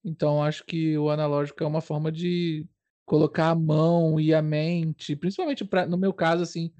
Então, 0.05 0.43
acho 0.43 0.65
que 0.65 0.97
o 0.97 1.11
analógico 1.11 1.63
é 1.65 1.67
uma 1.67 1.81
forma 1.81 2.13
de 2.13 2.67
colocar 3.05 3.49
a 3.51 3.55
mão 3.55 4.21
e 4.21 4.35
a 4.35 4.43
mente, 4.43 5.17
principalmente 5.17 5.65
pra, 5.65 5.87
no 5.87 5.97
meu 5.97 6.13
caso, 6.13 6.43
assim, 6.43 6.71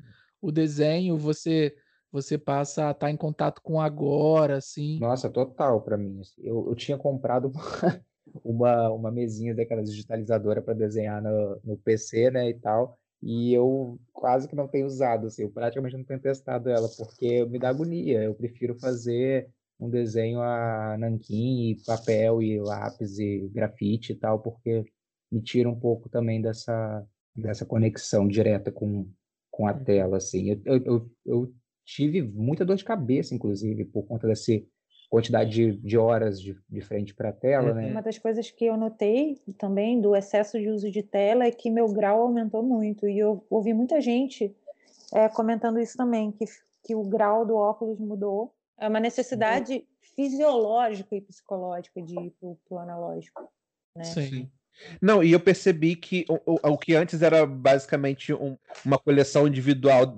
o 0.41 0.53
desenho, 0.53 1.16
você 1.16 1.75
você 2.10 2.39
passa 2.39 2.89
a 2.89 2.90
estar 2.93 3.10
em 3.10 3.16
contato 3.16 3.60
com 3.62 3.80
agora, 3.80 4.56
assim. 4.56 4.98
Nossa, 4.98 5.28
total 5.28 5.82
pra 5.82 5.97
mim. 5.97 6.20
assim. 6.20 6.40
Eu, 6.43 6.68
eu 6.68 6.74
tinha 6.74 6.97
comprado 6.97 7.48
uma, 7.48 7.62
uma, 8.44 8.90
uma 8.90 9.10
mesinha 9.10 9.55
daquelas 9.55 9.90
digitalizadora 9.90 10.62
para 10.62 10.74
desenhar 10.74 11.22
no, 11.22 11.60
no 11.64 11.76
PC, 11.76 12.30
né, 12.30 12.48
e 12.48 12.55
tal. 12.55 12.98
E 13.22 13.52
eu 13.52 13.98
quase 14.12 14.48
que 14.48 14.55
não 14.55 14.68
tenho 14.68 14.86
usado, 14.86 15.26
assim, 15.26 15.43
eu 15.43 15.51
praticamente 15.51 15.97
não 15.97 16.05
tenho 16.05 16.20
testado 16.20 16.70
ela, 16.70 16.89
porque 16.97 17.44
me 17.47 17.59
dá 17.59 17.68
agonia. 17.68 18.22
Eu 18.22 18.35
prefiro 18.35 18.78
fazer 18.78 19.51
um 19.78 19.90
desenho 19.90 20.40
a 20.40 20.97
nanquim, 20.98 21.70
e 21.70 21.85
papel 21.85 22.43
e 22.43 22.60
lápis 22.60 23.18
e 23.18 23.48
grafite 23.52 24.12
e 24.12 24.16
tal, 24.16 24.40
porque 24.40 24.85
me 25.30 25.40
tira 25.43 25.68
um 25.68 25.78
pouco 25.78 26.09
também 26.09 26.40
dessa, 26.40 27.05
dessa 27.35 27.66
conexão 27.66 28.26
direta 28.26 28.72
com, 28.72 29.09
com 29.51 29.66
a 29.66 29.74
tela, 29.74 30.16
assim. 30.16 30.60
Eu, 30.64 30.76
eu, 30.85 31.10
eu 31.26 31.55
tive 31.89 32.20
muita 32.23 32.66
dor 32.66 32.77
de 32.77 32.85
cabeça, 32.85 33.35
inclusive, 33.35 33.85
por 33.86 34.02
conta 34.06 34.27
dessa 34.27 34.52
quantidade 35.09 35.51
de, 35.51 35.77
de 35.78 35.97
horas 35.97 36.39
de, 36.39 36.55
de 36.69 36.81
frente 36.82 37.15
para 37.15 37.31
a 37.31 37.32
tela, 37.32 37.73
né? 37.73 37.90
Uma 37.90 38.02
das 38.02 38.19
coisas 38.19 38.51
que 38.51 38.66
eu 38.66 38.77
notei 38.77 39.40
também 39.56 39.98
do 39.98 40.15
excesso 40.15 40.60
de 40.60 40.69
uso 40.69 40.90
de 40.90 41.02
tela 41.02 41.44
é 41.44 41.51
que 41.51 41.70
meu 41.70 41.89
grau 41.90 42.20
aumentou 42.20 42.62
muito. 42.62 43.09
E 43.09 43.19
eu 43.19 43.43
ouvi 43.48 43.73
muita 43.73 44.02
gente 44.02 44.55
é, 45.15 45.31
comentando 45.31 45.81
isso 45.81 45.97
também, 45.97 46.31
que, 46.31 46.44
que 46.85 46.94
o 46.94 47.02
grau 47.02 47.47
do 47.47 47.56
óculos 47.56 47.98
mudou. 47.98 48.52
É 48.78 48.86
uma 48.86 49.01
necessidade 49.01 49.86
fisiológica 50.15 51.16
e 51.16 51.23
psicológica 51.23 52.02
de 52.02 52.15
ir 52.20 52.35
para 52.39 52.77
o 52.77 52.78
analógico. 52.78 53.51
Né? 53.97 54.05
Sim. 54.05 54.51
Não, 55.01 55.24
e 55.24 55.32
eu 55.32 55.40
percebi 55.40 55.97
que 55.97 56.27
o, 56.28 56.35
o, 56.55 56.73
o 56.74 56.78
que 56.78 56.94
antes 56.94 57.23
era 57.23 57.47
basicamente 57.47 58.32
um- 58.32 58.56
uma 58.85 58.98
coleção 58.98 59.48
individual 59.48 60.16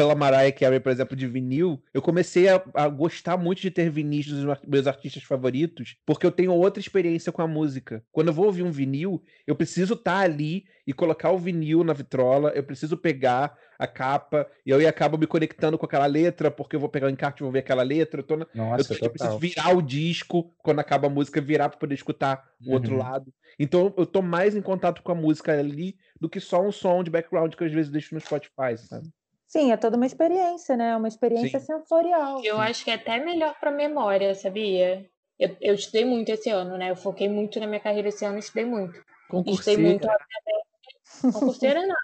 pela 0.00 0.14
Mariah 0.14 0.50
Carey, 0.50 0.80
por 0.80 0.90
exemplo, 0.90 1.14
de 1.14 1.26
vinil, 1.26 1.82
eu 1.92 2.00
comecei 2.00 2.48
a, 2.48 2.64
a 2.72 2.88
gostar 2.88 3.36
muito 3.36 3.60
de 3.60 3.70
ter 3.70 3.90
vinis 3.90 4.26
dos 4.26 4.58
meus 4.66 4.86
artistas 4.86 5.22
favoritos, 5.22 5.98
porque 6.06 6.24
eu 6.24 6.32
tenho 6.32 6.54
outra 6.54 6.80
experiência 6.80 7.30
com 7.30 7.42
a 7.42 7.46
música. 7.46 8.02
Quando 8.10 8.28
eu 8.28 8.32
vou 8.32 8.46
ouvir 8.46 8.62
um 8.62 8.70
vinil, 8.70 9.22
eu 9.46 9.54
preciso 9.54 9.92
estar 9.92 10.20
ali 10.20 10.64
e 10.86 10.94
colocar 10.94 11.32
o 11.32 11.38
vinil 11.38 11.84
na 11.84 11.92
vitrola, 11.92 12.48
eu 12.54 12.64
preciso 12.64 12.96
pegar 12.96 13.58
a 13.78 13.86
capa, 13.86 14.46
e 14.64 14.70
eu 14.70 14.88
acabo 14.88 15.18
me 15.18 15.26
conectando 15.26 15.76
com 15.76 15.84
aquela 15.84 16.06
letra, 16.06 16.50
porque 16.50 16.74
eu 16.76 16.80
vou 16.80 16.88
pegar 16.88 17.06
o 17.06 17.10
encarte 17.10 17.42
e 17.42 17.44
vou 17.44 17.52
ver 17.52 17.58
aquela 17.58 17.82
letra. 17.82 18.20
Eu, 18.20 18.24
tô 18.24 18.36
na- 18.38 18.46
eu, 18.46 18.54
Nossa, 18.54 18.94
tô- 18.94 19.04
eu 19.04 19.10
preciso 19.10 19.38
virar 19.38 19.76
o 19.76 19.82
disco 19.82 20.54
quando 20.62 20.78
acaba 20.80 21.08
a 21.08 21.10
música, 21.10 21.42
virar 21.42 21.68
para 21.68 21.78
poder 21.78 21.94
escutar 21.94 22.54
o 22.64 22.72
outro 22.72 22.92
Uhum. 22.92 22.98
lado. 23.00 23.34
Então 23.58 23.92
eu 23.98 24.06
tô 24.06 24.22
mais 24.22 24.56
em 24.56 24.62
contato 24.62 25.02
com 25.02 25.12
a 25.12 25.14
música 25.14 25.52
ali 25.58 25.98
do 26.18 26.26
que 26.28 26.40
só 26.40 26.62
um 26.66 26.72
som 26.72 27.04
de 27.04 27.10
background 27.10 27.54
que 27.54 27.62
eu 27.62 27.66
às 27.66 27.72
vezes 27.74 27.92
deixo 27.92 28.14
no 28.14 28.20
Spotify, 28.20 28.78
sabe? 28.78 29.10
Sim, 29.50 29.72
é 29.72 29.76
toda 29.76 29.96
uma 29.96 30.06
experiência, 30.06 30.76
né? 30.76 30.96
Uma 30.96 31.08
experiência 31.08 31.58
Sim. 31.58 31.66
sensorial. 31.66 32.40
Eu 32.44 32.60
acho 32.60 32.84
que 32.84 32.90
é 32.92 32.94
até 32.94 33.18
melhor 33.18 33.58
para 33.58 33.72
memória, 33.72 34.32
sabia? 34.32 35.10
Eu, 35.36 35.56
eu 35.60 35.74
estudei 35.74 36.04
muito 36.04 36.28
esse 36.28 36.48
ano, 36.48 36.78
né? 36.78 36.88
Eu 36.90 36.94
foquei 36.96 37.28
muito 37.28 37.58
na 37.58 37.66
minha 37.66 37.80
carreira 37.80 38.10
esse 38.10 38.24
ano, 38.24 38.38
estudei 38.38 38.64
muito. 38.64 39.04
Estudei 39.48 39.76
muito. 39.76 40.06
Concurseira. 40.06 41.32
Concurseira 41.32 41.80
nada. 41.80 41.96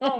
Bom, 0.00 0.18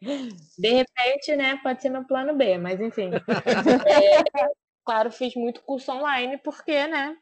de 0.58 0.68
repente, 0.68 1.36
né? 1.36 1.60
Pode 1.62 1.80
ser 1.80 1.90
meu 1.90 2.04
plano 2.04 2.34
B, 2.34 2.58
mas 2.58 2.80
enfim. 2.80 3.10
É, 3.86 4.48
claro, 4.84 5.12
fiz 5.12 5.36
muito 5.36 5.62
curso 5.62 5.92
online, 5.92 6.38
porque, 6.38 6.88
né? 6.88 7.16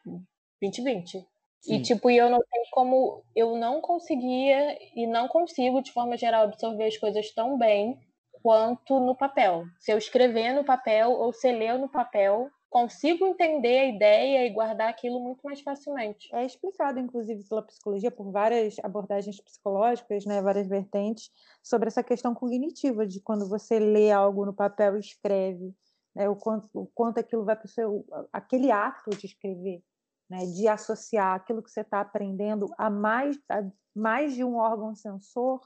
2020. 0.62 1.18
Sim. 1.60 1.74
E, 1.74 1.82
tipo, 1.82 2.10
e 2.10 2.16
eu 2.16 2.30
não 2.30 2.38
sei 2.38 2.62
como 2.70 3.22
eu 3.36 3.54
não 3.58 3.82
conseguia 3.82 4.78
e 4.96 5.06
não 5.06 5.28
consigo, 5.28 5.82
de 5.82 5.92
forma 5.92 6.16
geral, 6.16 6.44
absorver 6.44 6.86
as 6.86 6.96
coisas 6.96 7.30
tão 7.32 7.58
bem 7.58 7.98
quanto 8.44 9.00
no 9.00 9.16
papel. 9.16 9.64
Se 9.80 9.90
eu 9.90 9.96
escrever 9.96 10.52
no 10.52 10.62
papel 10.62 11.12
ou 11.12 11.32
se 11.32 11.50
ler 11.50 11.78
no 11.78 11.88
papel, 11.88 12.50
consigo 12.68 13.24
entender 13.24 13.78
a 13.78 13.86
ideia 13.86 14.46
e 14.46 14.50
guardar 14.50 14.90
aquilo 14.90 15.18
muito 15.18 15.40
mais 15.42 15.62
facilmente. 15.62 16.28
É 16.30 16.44
explicado, 16.44 17.00
inclusive, 17.00 17.42
pela 17.48 17.62
psicologia, 17.62 18.10
por 18.10 18.30
várias 18.30 18.76
abordagens 18.82 19.40
psicológicas, 19.40 20.26
né, 20.26 20.42
várias 20.42 20.68
vertentes, 20.68 21.30
sobre 21.62 21.88
essa 21.88 22.02
questão 22.02 22.34
cognitiva, 22.34 23.06
de 23.06 23.18
quando 23.18 23.48
você 23.48 23.78
lê 23.78 24.12
algo 24.12 24.44
no 24.44 24.52
papel 24.52 24.96
e 24.96 25.00
escreve, 25.00 25.74
né, 26.14 26.28
o, 26.28 26.36
quanto, 26.36 26.68
o 26.74 26.86
quanto 26.88 27.20
aquilo 27.20 27.46
vai 27.46 27.56
para 27.56 27.64
o 27.64 27.68
seu. 27.68 28.04
aquele 28.30 28.70
ato 28.70 29.08
de 29.08 29.24
escrever, 29.24 29.82
né, 30.28 30.44
de 30.44 30.68
associar 30.68 31.34
aquilo 31.34 31.62
que 31.62 31.70
você 31.70 31.80
está 31.80 32.02
aprendendo 32.02 32.66
a 32.76 32.90
mais, 32.90 33.38
a 33.48 33.62
mais 33.94 34.34
de 34.34 34.44
um 34.44 34.56
órgão 34.56 34.94
sensor 34.94 35.62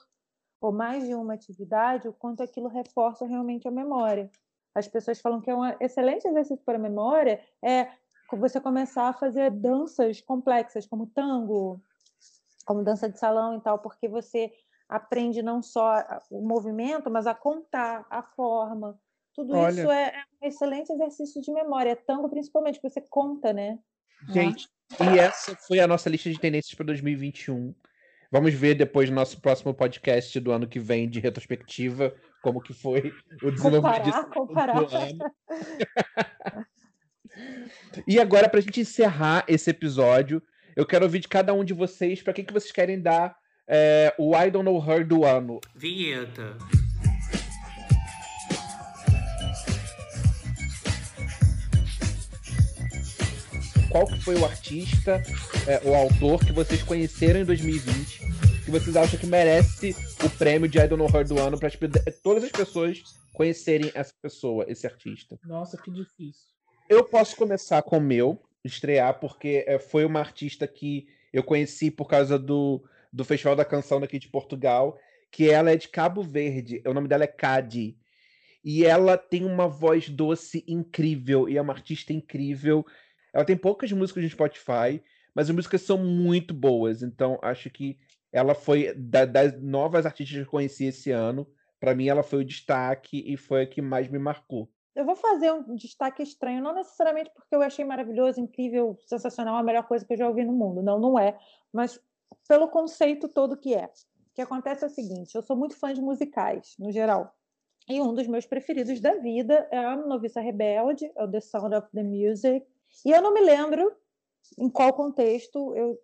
ou 0.61 0.73
mais 0.73 1.07
de 1.07 1.15
uma 1.15 1.35
atividade, 1.35 2.09
o 2.09 2.13
quanto 2.13 2.43
aquilo 2.43 2.69
reforça 2.69 3.27
realmente 3.27 3.69
a 3.69 3.71
memória. 3.71 4.31
As 4.75 4.89
pessoas 4.89 5.21
falam 5.21 5.41
que 5.41 5.51
é 5.51 5.55
um 5.55 5.65
excelente 5.81 6.27
exercício 6.27 6.65
para 6.65 6.77
a 6.77 6.81
memória 6.81 7.41
é 7.63 7.89
você 8.33 8.61
começar 8.61 9.09
a 9.09 9.13
fazer 9.15 9.51
danças 9.51 10.21
complexas, 10.21 10.87
como 10.87 11.07
tango, 11.07 11.81
como 12.67 12.85
dança 12.85 13.09
de 13.09 13.19
salão 13.19 13.57
e 13.57 13.61
tal, 13.61 13.79
porque 13.79 14.07
você 14.07 14.53
aprende 14.89 15.43
não 15.43 15.63
só 15.63 16.05
o 16.31 16.47
movimento, 16.47 17.11
mas 17.11 17.27
a 17.27 17.35
contar, 17.35 18.07
a 18.11 18.23
forma. 18.23 19.01
Tudo 19.35 19.57
Olha. 19.57 19.81
isso 19.81 19.91
é 19.91 20.09
é 20.09 20.25
um 20.43 20.49
excelente 20.49 20.93
exercício 20.93 21.41
de 21.41 21.51
memória. 21.53 21.97
Tango, 21.97 22.29
principalmente, 22.29 22.81
que 22.81 22.89
você 22.89 23.01
conta, 23.01 23.53
né? 23.53 23.79
Gente, 24.29 24.69
e 25.01 25.19
essa 25.19 25.55
foi 25.57 25.81
a 25.81 25.87
nossa 25.87 26.09
lista 26.11 26.31
de 26.31 26.39
tendências 26.39 26.75
para 26.75 26.87
2021. 26.87 27.75
Vamos 28.31 28.53
ver 28.53 28.75
depois 28.75 29.09
no 29.09 29.17
nosso 29.17 29.41
próximo 29.41 29.73
podcast 29.73 30.39
do 30.39 30.53
ano 30.53 30.69
que 30.69 30.79
vem 30.79 31.09
de 31.09 31.19
retrospectiva 31.19 32.15
como 32.43 32.61
que 32.61 32.73
foi 32.73 33.13
o 33.43 33.51
desenvolvimento 33.51 34.29
comparar, 34.31 34.77
comparar. 34.77 34.87
e 38.07 38.21
agora 38.21 38.49
para 38.49 38.59
a 38.59 38.63
gente 38.63 38.81
encerrar 38.81 39.45
esse 39.49 39.71
episódio, 39.71 40.43
eu 40.77 40.87
quero 40.87 41.05
ouvir 41.05 41.21
de 41.21 41.29
cada 41.29 41.55
um 41.55 41.65
de 41.65 41.73
vocês 41.73 42.23
para 42.23 42.33
quem 42.33 42.45
que 42.45 42.53
vocês 42.53 42.71
querem 42.71 43.01
dar 43.01 43.37
é, 43.67 44.15
o 44.19 44.37
I 44.37 44.51
Don't 44.51 44.65
Know 44.65 44.79
Her 44.79 45.07
do 45.07 45.25
ano. 45.25 45.61
Vinheta. 45.75 46.57
Qual 53.99 54.07
que 54.07 54.21
foi 54.21 54.37
o 54.37 54.45
artista, 54.45 55.21
é, 55.67 55.81
o 55.85 55.93
autor 55.93 56.39
que 56.39 56.53
vocês 56.53 56.85
conheceram 56.85 57.41
em 57.41 57.45
2020 57.45 58.21
que 58.65 58.71
vocês 58.71 58.97
acham 58.97 59.19
que 59.19 59.27
merece 59.27 59.97
o 60.25 60.31
prêmio 60.31 60.69
de 60.69 60.79
Idol 60.79 60.97
No 60.97 61.07
Her 61.07 61.27
do 61.27 61.37
ano 61.37 61.59
para 61.59 61.69
todas 62.23 62.45
as 62.45 62.53
pessoas 62.53 63.03
conhecerem 63.33 63.91
essa 63.95 64.13
pessoa, 64.23 64.65
esse 64.69 64.87
artista. 64.87 65.37
Nossa, 65.45 65.77
que 65.77 65.91
difícil. 65.91 66.45
Eu 66.89 67.03
posso 67.03 67.35
começar 67.35 67.83
com 67.83 67.99
o 67.99 68.01
meu, 68.01 68.41
estrear, 68.63 69.19
porque 69.19 69.65
é, 69.67 69.81
foi 69.81 70.05
uma 70.05 70.21
artista 70.21 70.69
que 70.69 71.09
eu 71.33 71.43
conheci 71.43 71.91
por 71.91 72.07
causa 72.07 72.39
do, 72.39 72.85
do 73.13 73.25
Festival 73.25 73.57
da 73.57 73.65
Canção 73.65 74.01
daqui 74.01 74.21
de 74.21 74.29
Portugal, 74.29 74.97
que 75.33 75.51
ela 75.51 75.73
é 75.73 75.77
de 75.77 75.89
Cabo 75.89 76.23
Verde, 76.23 76.83
o 76.87 76.95
nome 76.95 77.09
dela 77.09 77.25
é 77.25 77.29
Cadi. 77.29 77.99
E 78.63 78.85
ela 78.85 79.17
tem 79.17 79.45
uma 79.45 79.67
voz 79.67 80.09
doce 80.09 80.63
incrível, 80.69 81.49
e 81.49 81.57
é 81.57 81.63
uma 81.63 81.73
artista 81.73 82.13
incrível. 82.13 82.85
Ela 83.39 83.45
tem 83.45 83.57
poucas 83.57 83.93
músicas 83.93 84.25
no 84.25 84.31
Spotify, 84.31 85.01
mas 85.33 85.49
as 85.49 85.55
músicas 85.55 85.83
são 85.83 85.97
muito 85.97 86.53
boas. 86.53 87.05
Então, 87.05 87.39
acho 87.41 87.71
que 87.71 87.97
ela 88.33 88.53
foi 88.53 88.93
da, 88.95 89.25
das 89.25 89.63
novas 89.63 90.05
artistas 90.05 90.37
que 90.37 90.43
eu 90.43 90.51
conheci 90.51 90.87
esse 90.87 91.13
ano. 91.13 91.47
Para 91.79 91.95
mim, 91.95 92.09
ela 92.09 92.25
foi 92.25 92.41
o 92.41 92.45
destaque 92.45 93.23
e 93.25 93.37
foi 93.37 93.63
a 93.63 93.67
que 93.69 93.81
mais 93.81 94.09
me 94.09 94.19
marcou. 94.19 94.69
Eu 94.93 95.05
vou 95.05 95.15
fazer 95.15 95.53
um 95.53 95.77
destaque 95.77 96.21
estranho, 96.21 96.61
não 96.61 96.75
necessariamente 96.75 97.31
porque 97.33 97.55
eu 97.55 97.63
achei 97.63 97.85
maravilhoso, 97.85 98.41
incrível, 98.41 98.99
sensacional, 99.07 99.55
a 99.55 99.63
melhor 99.63 99.87
coisa 99.87 100.05
que 100.05 100.15
eu 100.15 100.19
já 100.19 100.29
ouvi 100.29 100.45
no 100.45 100.53
mundo. 100.53 100.83
Não, 100.83 100.99
não 100.99 101.17
é. 101.17 101.39
Mas 101.73 102.01
pelo 102.49 102.67
conceito 102.67 103.29
todo 103.29 103.57
que 103.57 103.73
é. 103.73 103.85
O 103.85 104.35
que 104.35 104.43
acontece 104.43 104.83
é 104.83 104.89
o 104.89 104.91
seguinte: 104.91 105.33
eu 105.37 105.43
sou 105.43 105.55
muito 105.55 105.77
fã 105.77 105.95
de 105.95 106.03
musicais, 106.03 106.75
no 106.77 106.91
geral. 106.91 107.33
E 107.89 108.01
um 108.01 108.13
dos 108.13 108.27
meus 108.27 108.47
preferidos 108.47 109.01
da 109.01 109.15
vida 109.15 109.69
é 109.71 109.79
a 109.79 109.95
Noviça 109.95 110.41
Rebelde, 110.41 111.09
é 111.15 111.23
o 111.23 111.31
The 111.31 111.41
Sound 111.41 111.77
of 111.77 111.87
the 111.95 112.03
Music, 112.03 112.67
e 113.05 113.11
eu 113.11 113.23
não 113.23 113.33
me 113.33 113.41
lembro 113.41 113.93
em 114.59 114.69
qual 114.69 114.93
contexto 114.93 115.75
eu 115.75 115.99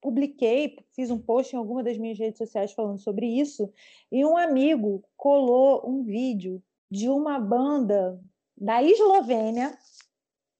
publiquei, 0.00 0.76
fiz 0.94 1.10
um 1.10 1.18
post 1.18 1.54
em 1.54 1.58
alguma 1.58 1.82
das 1.82 1.96
minhas 1.96 2.18
redes 2.18 2.38
sociais 2.38 2.72
falando 2.72 2.98
sobre 2.98 3.26
isso, 3.26 3.72
e 4.10 4.24
um 4.24 4.36
amigo 4.36 5.04
colou 5.16 5.88
um 5.88 6.02
vídeo 6.02 6.62
de 6.90 7.08
uma 7.08 7.38
banda 7.38 8.20
da 8.56 8.82
Eslovênia. 8.82 9.78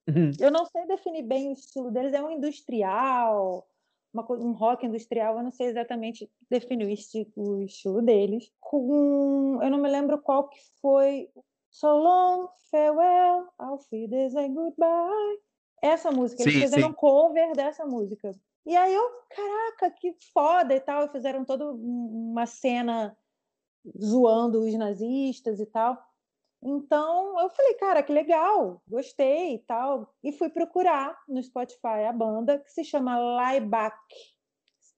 Uhum. 0.07 0.31
Eu 0.39 0.49
não 0.49 0.65
sei 0.65 0.87
definir 0.87 1.23
bem 1.23 1.49
o 1.49 1.53
estilo 1.53 1.91
deles, 1.91 2.13
é 2.13 2.23
um 2.23 2.31
industrial, 2.31 3.67
uma, 4.13 4.25
um 4.31 4.51
rock 4.51 4.85
industrial, 4.85 5.37
eu 5.37 5.43
não 5.43 5.51
sei 5.51 5.67
exatamente 5.67 6.29
definir 6.49 6.85
o 6.85 6.89
estilo, 6.89 7.31
o 7.35 7.63
estilo 7.63 8.01
deles. 8.01 8.51
Com, 8.59 9.59
eu 9.61 9.69
não 9.69 9.77
me 9.77 9.89
lembro 9.89 10.21
qual 10.21 10.47
que 10.47 10.59
foi. 10.81 11.29
So 11.73 11.97
long, 11.97 12.47
farewell, 12.69 13.49
auf 13.57 13.91
Wiedersehen, 13.91 14.53
goodbye. 14.53 15.39
Essa 15.81 16.11
música, 16.11 16.43
eles 16.43 16.53
sim, 16.53 16.61
fizeram 16.61 16.89
sim. 16.89 16.93
cover 16.93 17.53
dessa 17.53 17.83
música. 17.83 18.31
E 18.65 18.77
aí 18.77 18.93
eu, 18.93 19.03
caraca, 19.29 19.89
que 19.91 20.15
foda 20.31 20.75
e 20.75 20.79
tal. 20.79 21.05
E 21.05 21.09
fizeram 21.09 21.43
toda 21.43 21.65
uma 21.65 22.45
cena 22.45 23.17
zoando 23.99 24.61
os 24.61 24.73
nazistas 24.75 25.59
e 25.59 25.65
tal. 25.65 25.97
Então 26.61 27.41
eu 27.41 27.49
falei, 27.49 27.73
cara, 27.73 28.03
que 28.03 28.13
legal, 28.13 28.81
gostei 28.87 29.55
e 29.55 29.59
tal. 29.59 30.13
E 30.23 30.31
fui 30.31 30.49
procurar 30.49 31.19
no 31.27 31.41
Spotify 31.41 32.05
a 32.07 32.13
banda 32.13 32.59
que 32.59 32.71
se 32.71 32.83
chama 32.85 33.17
Laibach. 33.17 33.97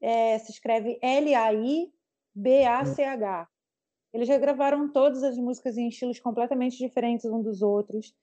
É, 0.01 0.37
se 0.39 0.51
escreve 0.51 0.99
L-A-I-B-A-C-H. 1.01 1.95
Eles 4.15 4.29
já 4.29 4.37
gravaram 4.37 4.87
todas 4.87 5.23
as 5.23 5.37
músicas 5.37 5.77
em 5.77 5.89
estilos 5.89 6.21
completamente 6.21 6.77
diferentes 6.77 7.25
um 7.25 7.41
dos 7.41 7.61
outros. 7.61 8.15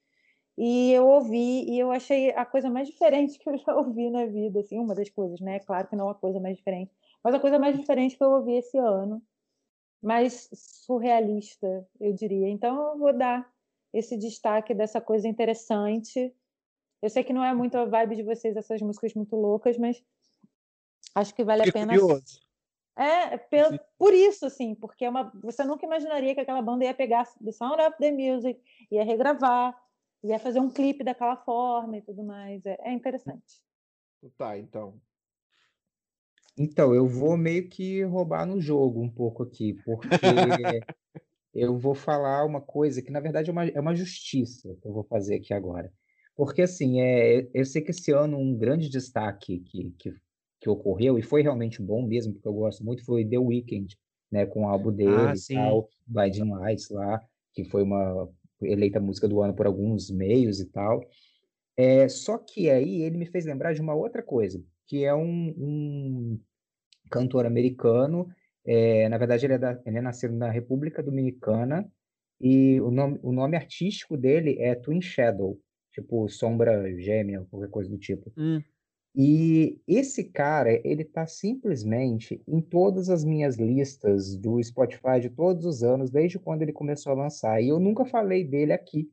E 0.57 0.91
eu 0.91 1.07
ouvi 1.07 1.69
e 1.69 1.79
eu 1.79 1.93
achei 1.93 2.31
a 2.31 2.47
coisa 2.47 2.71
mais 2.71 2.89
diferente 2.89 3.37
que 3.39 3.47
eu 3.47 3.59
já 3.59 3.77
ouvi 3.77 4.09
na 4.09 4.25
vida, 4.25 4.61
assim, 4.61 4.79
uma 4.79 4.95
das 4.95 5.11
coisas, 5.11 5.39
né? 5.39 5.61
Claro 5.61 5.87
que 5.87 5.95
não 5.95 6.09
a 6.09 6.15
coisa 6.15 6.41
mais 6.41 6.57
diferente, 6.57 6.91
mas 7.23 7.35
a 7.35 7.39
coisa 7.39 7.59
mais 7.59 7.79
diferente 7.79 8.17
que 8.17 8.25
eu 8.25 8.31
ouvi 8.31 8.55
esse 8.55 8.79
ano, 8.79 9.23
mais 10.03 10.49
surrealista, 10.55 11.87
eu 12.01 12.15
diria. 12.15 12.49
Então 12.49 12.93
eu 12.93 12.99
vou 12.99 13.13
dar 13.13 13.47
esse 13.93 14.17
destaque 14.17 14.73
dessa 14.73 14.99
coisa 14.99 15.29
interessante. 15.29 16.35
Eu 17.03 17.11
sei 17.11 17.23
que 17.23 17.35
não 17.35 17.45
é 17.45 17.53
muito 17.55 17.77
a 17.77 17.85
vibe 17.85 18.17
de 18.17 18.23
vocês 18.23 18.57
essas 18.57 18.81
músicas 18.81 19.13
muito 19.13 19.37
loucas, 19.37 19.77
mas 19.77 20.03
acho 21.15 21.35
que 21.35 21.45
vale 21.45 21.69
a 21.69 21.71
pena. 21.71 21.93
Curioso. 21.93 22.41
É, 22.97 23.39
pelo, 23.39 23.79
por 23.99 24.13
isso, 24.13 24.45
assim, 24.45 24.75
porque 24.75 25.05
é 25.05 25.11
uma, 25.11 25.33
você 25.43 25.65
nunca 25.65 25.87
imaginaria 25.87 26.35
que 26.35 26.41
aquela 26.41 26.61
banda 26.61 26.85
ia 26.85 26.93
pegar 26.93 27.25
The 27.43 27.53
Sound 27.53 27.81
of 27.81 27.97
the 27.99 28.13
Music, 28.13 28.61
ia 28.91 29.05
regravar, 29.05 29.75
ia 30.23 30.39
fazer 30.39 30.61
um 30.61 30.71
clipe 30.71 31.03
daquela 31.03 31.37
forma 31.37 31.97
e 31.97 32.03
tudo 32.03 32.23
mais. 32.23 32.65
É, 32.67 32.77
é 32.81 32.93
interessante. 32.93 33.63
Tá, 34.37 34.59
então. 34.59 35.01
Então, 36.57 36.95
eu 36.95 37.09
vou 37.09 37.37
meio 37.37 37.69
que 37.69 38.03
roubar 38.05 38.47
no 38.47 38.61
jogo 38.61 39.01
um 39.01 39.09
pouco 39.09 39.43
aqui, 39.43 39.75
porque 39.85 40.07
eu 41.55 41.79
vou 41.79 41.95
falar 41.95 42.45
uma 42.45 42.61
coisa 42.61 43.01
que, 43.01 43.11
na 43.11 43.21
verdade, 43.21 43.49
é 43.49 43.53
uma, 43.53 43.67
é 43.67 43.81
uma 43.81 43.95
justiça 43.95 44.77
que 44.81 44.87
eu 44.87 44.93
vou 44.93 45.05
fazer 45.05 45.37
aqui 45.37 45.55
agora. 45.55 45.91
Porque, 46.37 46.63
assim, 46.63 47.01
é, 47.01 47.49
eu 47.55 47.65
sei 47.65 47.83
que 47.83 47.91
esse 47.91 48.13
ano 48.13 48.39
um 48.39 48.57
grande 48.57 48.89
destaque 48.89 49.61
que, 49.61 49.91
que, 49.99 50.15
que 50.63 50.71
ocorreu, 50.71 51.19
e 51.19 51.23
foi 51.23 51.43
realmente 51.43 51.83
bom 51.83 52.07
mesmo, 52.07 52.33
porque 52.33 52.47
eu 52.47 52.55
gosto 52.55 52.85
muito, 52.85 53.05
foi 53.05 53.25
The 53.25 53.37
Weeknd, 53.37 53.99
né, 54.31 54.47
com 54.47 54.63
o 54.63 54.69
álbum 54.69 54.91
ah, 54.91 54.93
dele 54.93 55.11
ah, 55.11 55.35
e 55.35 55.55
tal, 55.55 55.89
Blinding 56.07 56.51
Lights 56.51 56.89
lá, 56.89 57.21
que 57.53 57.65
foi 57.65 57.83
uma 57.83 58.29
eleita 58.63 59.01
música 59.01 59.27
do 59.27 59.43
ano 59.43 59.55
por 59.55 59.67
alguns 59.67 60.09
meios 60.09 60.61
e 60.61 60.67
tal. 60.67 61.03
É, 61.77 62.09
só 62.09 62.39
que 62.39 62.71
aí 62.71 63.03
ele 63.03 63.19
me 63.19 63.27
fez 63.27 63.45
lembrar 63.45 63.73
de 63.75 63.81
uma 63.81 63.93
outra 63.93 64.23
coisa, 64.23 64.63
que 64.87 65.05
é 65.05 65.13
um, 65.13 65.49
um 65.59 66.41
cantor 67.11 67.45
americano. 67.45 68.29
É, 68.65 69.09
na 69.09 69.19
verdade, 69.19 69.45
ele 69.45 69.55
é, 69.55 69.59
da, 69.59 69.81
ele 69.85 69.99
é 69.99 70.01
nascido 70.01 70.37
na 70.37 70.49
República 70.49 71.03
Dominicana 71.03 71.91
e 72.41 72.81
o 72.81 72.91
nome, 72.91 73.19
o 73.21 73.33
nome 73.33 73.57
artístico 73.57 74.17
dele 74.17 74.57
é 74.61 74.77
Twin 74.77 75.03
Shadow, 75.03 75.59
tipo 75.93 76.29
sombra 76.29 76.97
gêmea, 77.01 77.45
qualquer 77.51 77.69
coisa 77.69 77.91
do 77.91 77.99
tipo. 77.99 78.33
Hum. 78.37 78.63
E 79.15 79.79
esse 79.87 80.25
cara, 80.25 80.81
ele 80.87 81.05
tá 81.05 81.27
simplesmente 81.27 82.43
em 82.49 82.61
todas 82.63 83.11
as 83.11 83.25
minhas 83.25 83.59
listas 83.59 84.37
do 84.37 84.63
Spotify 84.63 85.21
de 85.21 85.29
todos 85.29 85.67
os 85.67 85.83
anos, 85.83 86.11
desde 86.11 86.39
quando 86.39 86.63
ele 86.63 86.73
começou 86.73 87.13
a 87.13 87.17
lançar. 87.17 87.61
E 87.63 87.69
eu 87.69 87.79
nunca 87.79 88.07
falei 88.07 88.43
dele 88.43 88.73
aqui. 88.73 89.11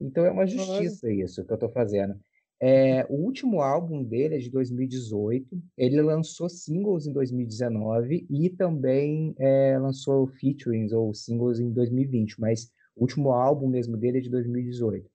Então 0.00 0.24
é 0.24 0.30
uma 0.30 0.46
justiça 0.46 1.10
isso 1.10 1.44
que 1.44 1.52
eu 1.52 1.58
tô 1.58 1.68
fazendo. 1.68 2.18
É, 2.60 3.06
o 3.08 3.14
último 3.14 3.60
álbum 3.60 4.02
dele 4.02 4.34
é 4.34 4.38
de 4.38 4.50
2018. 4.50 5.62
Ele 5.76 6.02
lançou 6.02 6.48
singles 6.48 7.06
em 7.06 7.12
2019 7.12 8.26
e 8.28 8.50
também 8.50 9.34
é, 9.38 9.78
lançou 9.78 10.26
featurings 10.26 10.92
ou 10.92 11.14
singles 11.14 11.60
em 11.60 11.70
2020, 11.70 12.40
mas 12.40 12.72
o 12.96 13.02
último 13.02 13.30
álbum 13.30 13.68
mesmo 13.68 13.96
dele 13.96 14.18
é 14.18 14.20
de 14.20 14.30
2018 14.30 15.08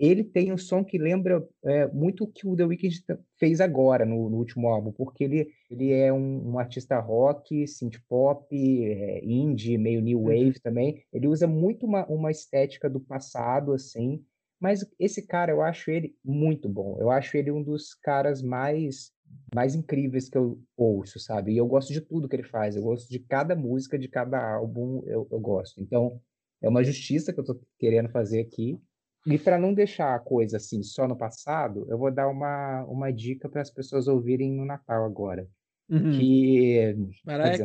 ele 0.00 0.24
tem 0.24 0.50
um 0.50 0.56
som 0.56 0.82
que 0.82 0.96
lembra 0.96 1.46
é, 1.62 1.86
muito 1.88 2.24
o 2.24 2.26
que 2.26 2.48
o 2.48 2.56
The 2.56 2.64
Weeknd 2.64 3.04
fez 3.38 3.60
agora 3.60 4.06
no, 4.06 4.30
no, 4.30 4.38
último 4.38 4.68
álbum, 4.68 4.90
porque 4.92 5.24
ele, 5.24 5.48
ele 5.70 5.92
é 5.92 6.10
um, 6.10 6.52
um 6.52 6.58
artista 6.58 6.98
rock, 6.98 7.68
synth 7.68 8.00
pop, 8.08 8.48
é, 8.50 9.22
indie, 9.22 9.76
meio 9.76 10.00
new 10.00 10.18
uhum. 10.18 10.24
wave 10.24 10.58
também. 10.60 11.04
Ele 11.12 11.28
usa 11.28 11.46
muito 11.46 11.84
uma, 11.84 12.06
uma 12.06 12.30
estética 12.30 12.88
do 12.88 12.98
passado, 12.98 13.74
assim, 13.74 14.24
mas 14.58 14.86
esse 14.98 15.26
cara 15.26 15.52
eu 15.52 15.60
acho 15.60 15.90
ele 15.90 16.16
muito 16.24 16.66
bom. 16.66 16.96
Eu 16.98 17.10
acho 17.10 17.36
ele 17.36 17.50
um 17.50 17.62
dos 17.62 17.94
caras 17.94 18.42
mais 18.42 19.12
mais 19.54 19.74
incríveis 19.74 20.28
que 20.28 20.36
eu 20.36 20.60
ouço, 20.76 21.20
sabe? 21.20 21.52
E 21.52 21.56
eu 21.56 21.66
gosto 21.66 21.92
de 21.92 22.00
tudo 22.00 22.28
que 22.28 22.34
ele 22.34 22.42
faz. 22.42 22.74
Eu 22.74 22.82
gosto 22.82 23.08
de 23.08 23.18
cada 23.20 23.54
música, 23.54 23.98
de 23.98 24.08
cada 24.08 24.54
álbum, 24.54 25.02
eu, 25.06 25.28
eu 25.30 25.38
gosto. 25.38 25.80
Então, 25.80 26.20
é 26.60 26.68
uma 26.68 26.82
justiça 26.82 27.32
que 27.32 27.38
eu 27.38 27.44
tô 27.44 27.60
querendo 27.78 28.08
fazer 28.08 28.40
aqui. 28.40 28.80
E 29.26 29.38
para 29.38 29.58
não 29.58 29.74
deixar 29.74 30.14
a 30.14 30.18
coisa 30.18 30.56
assim 30.56 30.82
só 30.82 31.06
no 31.06 31.16
passado, 31.16 31.86
eu 31.88 31.98
vou 31.98 32.10
dar 32.10 32.28
uma, 32.28 32.84
uma 32.84 33.12
dica 33.12 33.48
para 33.48 33.60
as 33.60 33.70
pessoas 33.70 34.08
ouvirem 34.08 34.52
no 34.52 34.64
Natal 34.64 35.04
agora. 35.04 35.46
Uhum. 35.90 36.12
Que. 36.12 36.96
Mariah 37.24 37.64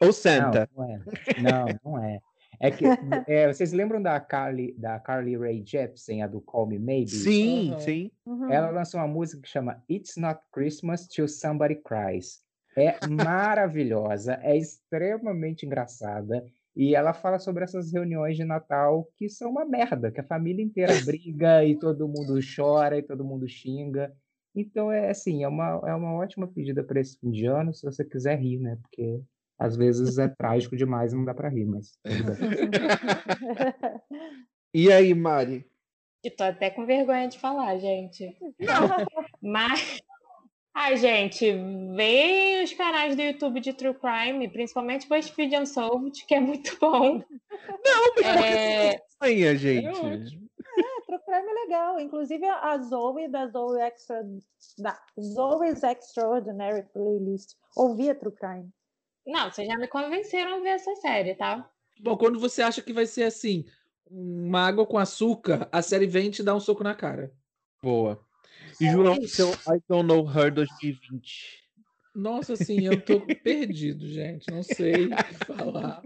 Ou 0.00 0.12
Santa. 0.12 0.68
Não, 0.76 0.84
não 0.84 0.92
é. 0.92 1.00
Não, 1.40 1.80
não 1.84 2.04
é. 2.04 2.18
É 2.62 2.70
que 2.70 2.84
é, 3.26 3.50
vocês 3.50 3.72
lembram 3.72 4.02
da 4.02 4.20
Carly, 4.20 4.74
da 4.76 5.00
Carly 5.00 5.34
Rae 5.34 5.62
Jepsen, 5.64 6.22
a 6.22 6.26
do 6.26 6.42
Call 6.42 6.66
Me 6.66 6.78
Maybe? 6.78 7.10
Sim, 7.10 7.70
Aham. 7.70 7.80
sim. 7.80 8.10
Uhum. 8.26 8.52
Ela 8.52 8.70
lançou 8.70 9.00
uma 9.00 9.08
música 9.08 9.40
que 9.40 9.48
chama 9.48 9.82
It's 9.88 10.16
Not 10.16 10.40
Christmas 10.52 11.06
Till 11.06 11.26
Somebody 11.26 11.76
Cries. 11.76 12.40
É 12.76 13.06
maravilhosa, 13.06 14.38
é 14.42 14.56
extremamente 14.56 15.64
engraçada. 15.64 16.44
E 16.80 16.94
ela 16.94 17.12
fala 17.12 17.38
sobre 17.38 17.62
essas 17.62 17.92
reuniões 17.92 18.38
de 18.38 18.42
Natal 18.42 19.06
que 19.14 19.28
são 19.28 19.50
uma 19.50 19.66
merda, 19.66 20.10
que 20.10 20.18
a 20.18 20.26
família 20.26 20.64
inteira 20.64 20.94
briga 21.04 21.62
e 21.62 21.78
todo 21.78 22.08
mundo 22.08 22.40
chora 22.56 22.96
e 22.96 23.02
todo 23.02 23.22
mundo 23.22 23.46
xinga. 23.46 24.10
Então 24.56 24.90
é 24.90 25.10
assim, 25.10 25.44
é 25.44 25.48
uma, 25.48 25.78
é 25.84 25.94
uma 25.94 26.14
ótima 26.14 26.48
pedida 26.48 26.82
para 26.82 26.98
esse 26.98 27.18
fim 27.20 27.30
de 27.30 27.44
ano, 27.44 27.74
se 27.74 27.84
você 27.84 28.02
quiser 28.02 28.38
rir, 28.38 28.60
né? 28.60 28.78
Porque 28.80 29.20
às 29.58 29.76
vezes 29.76 30.16
é 30.16 30.26
trágico 30.26 30.74
demais 30.74 31.12
e 31.12 31.16
não 31.16 31.26
dá 31.26 31.34
para 31.34 31.50
rir, 31.50 31.66
mas 31.66 31.98
tudo 32.02 32.24
bem. 32.24 32.36
E 34.72 34.90
aí, 34.90 35.12
Mari? 35.12 35.66
E 36.22 36.30
tô 36.30 36.44
até 36.44 36.70
com 36.70 36.86
vergonha 36.86 37.28
de 37.28 37.40
falar, 37.40 37.76
gente. 37.78 38.38
Mas. 39.42 40.00
Ai, 40.82 40.96
gente, 40.96 41.52
vê 41.94 42.62
os 42.64 42.72
canais 42.72 43.14
do 43.14 43.20
YouTube 43.20 43.60
de 43.60 43.74
True 43.74 43.92
Crime, 43.94 44.48
principalmente 44.48 45.04
o 45.04 45.08
BuzzFeed 45.10 45.54
Unsolved, 45.58 46.24
que 46.24 46.34
é 46.34 46.40
muito 46.40 46.74
bom. 46.80 47.18
Não, 47.18 48.00
mas 48.02 48.14
por 48.14 48.22
que 48.22 48.24
É, 48.24 48.92
você 48.92 48.98
sonha, 49.22 49.50
É 49.50 49.56
gente? 49.56 49.88
ótimo. 49.88 50.48
É, 50.78 51.00
True 51.04 51.18
Crime 51.26 51.50
é 51.50 51.54
legal. 51.64 52.00
Inclusive 52.00 52.46
a 52.46 52.78
Zoe 52.78 53.28
da 53.28 53.46
Zoe 53.48 53.78
Extra 53.78 54.22
da 54.78 54.98
Zoe's 55.20 55.82
Extraordinary 55.82 56.84
Playlist. 56.94 57.56
Ouvia 57.76 58.14
True 58.14 58.32
Crime. 58.34 58.70
Não, 59.26 59.50
vocês 59.52 59.68
já 59.68 59.76
me 59.76 59.86
convenceram 59.86 60.54
a 60.54 60.60
ver 60.60 60.70
essa 60.70 60.96
série, 60.96 61.34
tá? 61.34 61.70
Bom, 62.00 62.16
quando 62.16 62.40
você 62.40 62.62
acha 62.62 62.80
que 62.80 62.94
vai 62.94 63.04
ser 63.04 63.24
assim, 63.24 63.66
uma 64.10 64.66
água 64.66 64.86
com 64.86 64.96
açúcar, 64.96 65.68
a 65.70 65.82
série 65.82 66.06
vem 66.06 66.28
e 66.28 66.30
te 66.30 66.42
dá 66.42 66.54
um 66.54 66.60
soco 66.60 66.82
na 66.82 66.94
cara. 66.94 67.30
Boa. 67.82 68.18
João, 68.80 69.26
seu 69.26 69.50
I 69.50 69.80
Don't 69.88 70.06
Know 70.06 70.26
Her 70.26 70.52
2020. 70.52 71.60
Nossa, 72.14 72.54
assim, 72.54 72.86
eu 72.86 73.00
tô 73.00 73.20
perdido, 73.20 74.06
gente. 74.08 74.50
Não 74.50 74.62
sei 74.62 75.06
o 75.06 75.10
que 75.10 75.44
falar. 75.44 76.02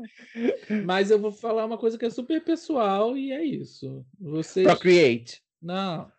Mas 0.85 1.11
eu 1.11 1.19
vou 1.19 1.33
falar 1.33 1.65
uma 1.65 1.79
coisa 1.79 1.97
que 1.97 2.05
é 2.05 2.11
super 2.11 2.43
pessoal 2.43 3.17
e 3.17 3.33
é 3.33 3.43
isso. 3.43 4.05
Vocês. 4.21 4.67
Procreate. 4.67 5.43
Não. 5.63 6.11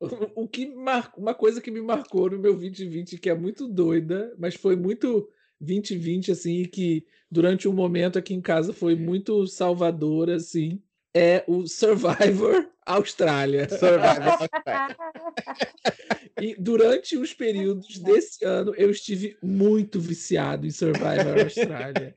O 0.00 0.06
o 0.44 0.48
que 0.48 0.66
mar... 0.66 1.12
Uma 1.16 1.34
coisa 1.34 1.60
que 1.60 1.70
me 1.70 1.80
marcou 1.80 2.30
no 2.30 2.38
meu 2.38 2.54
2020, 2.54 3.18
que 3.18 3.28
é 3.28 3.34
muito 3.34 3.68
doida, 3.68 4.34
mas 4.38 4.54
foi 4.54 4.76
muito 4.76 5.28
2020, 5.60 6.32
assim, 6.32 6.62
e 6.62 6.66
que 6.66 7.06
durante 7.30 7.68
um 7.68 7.72
momento 7.72 8.18
aqui 8.18 8.34
em 8.34 8.40
casa 8.40 8.72
foi 8.72 8.94
muito 8.94 9.46
salvador, 9.46 10.30
assim, 10.30 10.82
é 11.14 11.44
o 11.46 11.66
Survivor 11.66 12.68
Austrália. 12.86 13.68
Survival. 13.68 14.38
E 16.38 16.54
durante 16.58 17.16
os 17.16 17.32
períodos 17.32 17.98
desse 17.98 18.44
ano, 18.44 18.74
eu 18.76 18.90
estive 18.90 19.38
muito 19.42 19.98
viciado 19.98 20.66
em 20.66 20.70
Survivor 20.70 21.40
Austrália. 21.42 22.14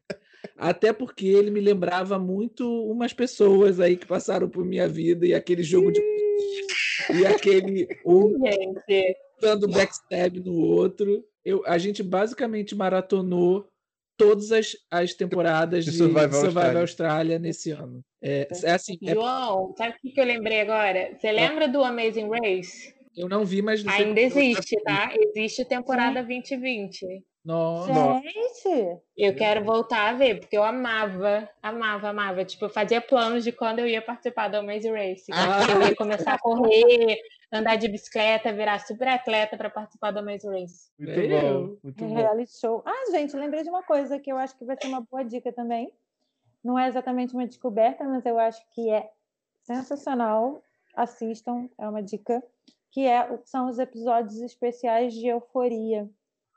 Até 0.58 0.92
porque 0.92 1.26
ele 1.26 1.50
me 1.50 1.62
lembrava 1.62 2.20
muito 2.20 2.68
umas 2.84 3.14
pessoas 3.14 3.80
aí 3.80 3.96
que 3.96 4.06
passaram 4.06 4.50
por 4.50 4.66
minha 4.66 4.90
vida 4.90 5.26
e 5.26 5.34
aquele 5.34 5.64
jogo 5.64 5.90
de. 5.90 6.02
e 7.14 7.26
aquele. 7.26 7.88
Um 8.06 8.36
dando 9.42 9.70
backstab 9.70 10.38
no 10.42 10.54
outro. 10.54 11.24
Eu, 11.46 11.64
a 11.66 11.78
gente 11.78 12.04
basicamente 12.04 12.76
maratonou 12.76 13.70
todas 14.20 14.52
as, 14.52 14.76
as 14.92 15.14
temporadas 15.14 15.86
De 15.86 15.92
de, 15.92 15.98
Survivor 15.98 16.34
Survivor, 16.34 16.46
Austrália. 16.46 16.82
Austrália. 16.82 17.40
nesse 17.40 17.72
ano. 17.72 18.04
É, 18.22 18.48
é 18.64 18.72
assim, 18.72 18.98
é- 19.02 19.14
João, 19.14 19.74
sabe 19.78 19.96
o 20.04 20.14
que 20.14 20.20
eu 20.20 20.26
lembrei 20.26 20.60
agora? 20.60 21.12
Você 21.18 21.32
lembra 21.32 21.68
do 21.70 21.82
Amazing 21.82 22.30
Race? 22.30 22.94
eu 23.16 23.28
não 23.28 23.44
vi, 23.44 23.62
mas 23.62 23.84
não 23.84 23.92
sei 23.92 24.06
Ainda 24.06 24.22
existe, 24.22 24.76
tá? 24.84 25.12
Existe 25.14 25.66
temporada 25.66 26.24
2020. 26.24 27.06
Nossa. 27.50 28.22
Gente! 28.22 29.02
Eu 29.18 29.36
quero 29.36 29.66
voltar 29.66 30.10
a 30.10 30.14
ver, 30.14 30.40
porque 30.40 30.56
eu 30.56 30.64
amava, 30.64 31.50
amava, 31.64 32.10
amava. 32.10 32.46
Tipo, 32.46 32.66
eu 32.66 32.70
fazia 32.70 33.02
planos 33.02 33.44
de 33.44 33.52
quando 33.52 33.80
eu 33.80 33.88
ia 33.88 34.04
participar 34.04 34.50
do 34.50 34.58
Amazing 34.58 34.92
Race. 34.92 35.26
Ah. 35.32 35.62
Eu 35.68 35.82
ia 35.82 35.96
começar 35.96 36.36
a 36.36 36.38
correr, 36.38 37.20
andar 37.52 37.76
de 37.78 37.88
bicicleta, 37.88 38.54
virar 38.54 38.78
super 38.78 39.08
atleta 39.08 39.58
para 39.58 39.68
participar 39.68 40.12
do 40.12 40.20
Amazing 40.20 40.62
Race. 40.62 40.92
Muito 41.00 41.20
Eu. 41.20 41.68
bom, 41.68 41.78
muito 41.84 42.06
bom. 42.06 42.16
Reality 42.16 42.52
show. 42.60 42.84
Ah, 42.86 43.10
gente, 43.10 43.36
lembrei 43.36 43.64
de 43.64 43.70
uma 43.70 43.82
coisa 43.82 44.20
que 44.20 44.32
eu 44.32 44.38
acho 44.38 44.56
que 44.56 44.64
vai 44.64 44.78
ser 44.80 44.88
uma 44.88 45.02
boa 45.02 45.26
dica 45.26 45.52
também. 45.52 45.92
Não 46.64 46.78
é 46.78 46.88
exatamente 46.88 47.34
uma 47.34 47.48
descoberta, 47.48 48.04
mas 48.04 48.24
eu 48.28 48.38
acho 48.38 48.62
que 48.76 48.92
é 48.92 49.10
sensacional. 49.64 50.62
Assistam, 50.96 51.68
é 51.80 51.90
uma 51.90 52.04
dica. 52.04 52.44
Que 52.92 53.08
é, 53.08 53.40
são 53.44 53.70
os 53.70 53.80
episódios 53.80 54.40
especiais 54.40 55.16
de 55.16 55.26
Euforia. 55.26 56.08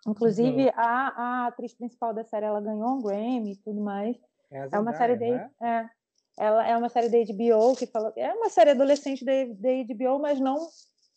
Inclusive, 0.07 0.71
a, 0.75 1.45
a 1.45 1.47
atriz 1.47 1.75
principal 1.75 2.13
da 2.13 2.25
série, 2.25 2.47
ela 2.47 2.61
ganhou 2.61 2.97
um 2.97 3.03
Grammy 3.03 3.53
e 3.53 3.57
tudo 3.57 3.81
mais. 3.81 4.17
a 4.51 4.69
É 4.71 4.79
uma 4.79 4.93
série 4.93 5.17
Zendaya, 5.17 5.51
da, 5.61 5.67
não 5.67 5.69
é? 5.69 5.81
é, 5.81 5.91
ela 6.39 6.67
é 6.67 6.77
uma 6.77 6.89
série 6.89 7.09
da 7.09 7.19
HBO 7.19 7.77
que 7.77 7.87
fala, 7.87 8.13
é 8.17 8.33
uma 8.33 8.49
série 8.49 8.71
adolescente 8.71 9.25
da, 9.25 9.33
da 9.33 9.71
HBO, 9.95 10.19
mas 10.21 10.41
não 10.41 10.57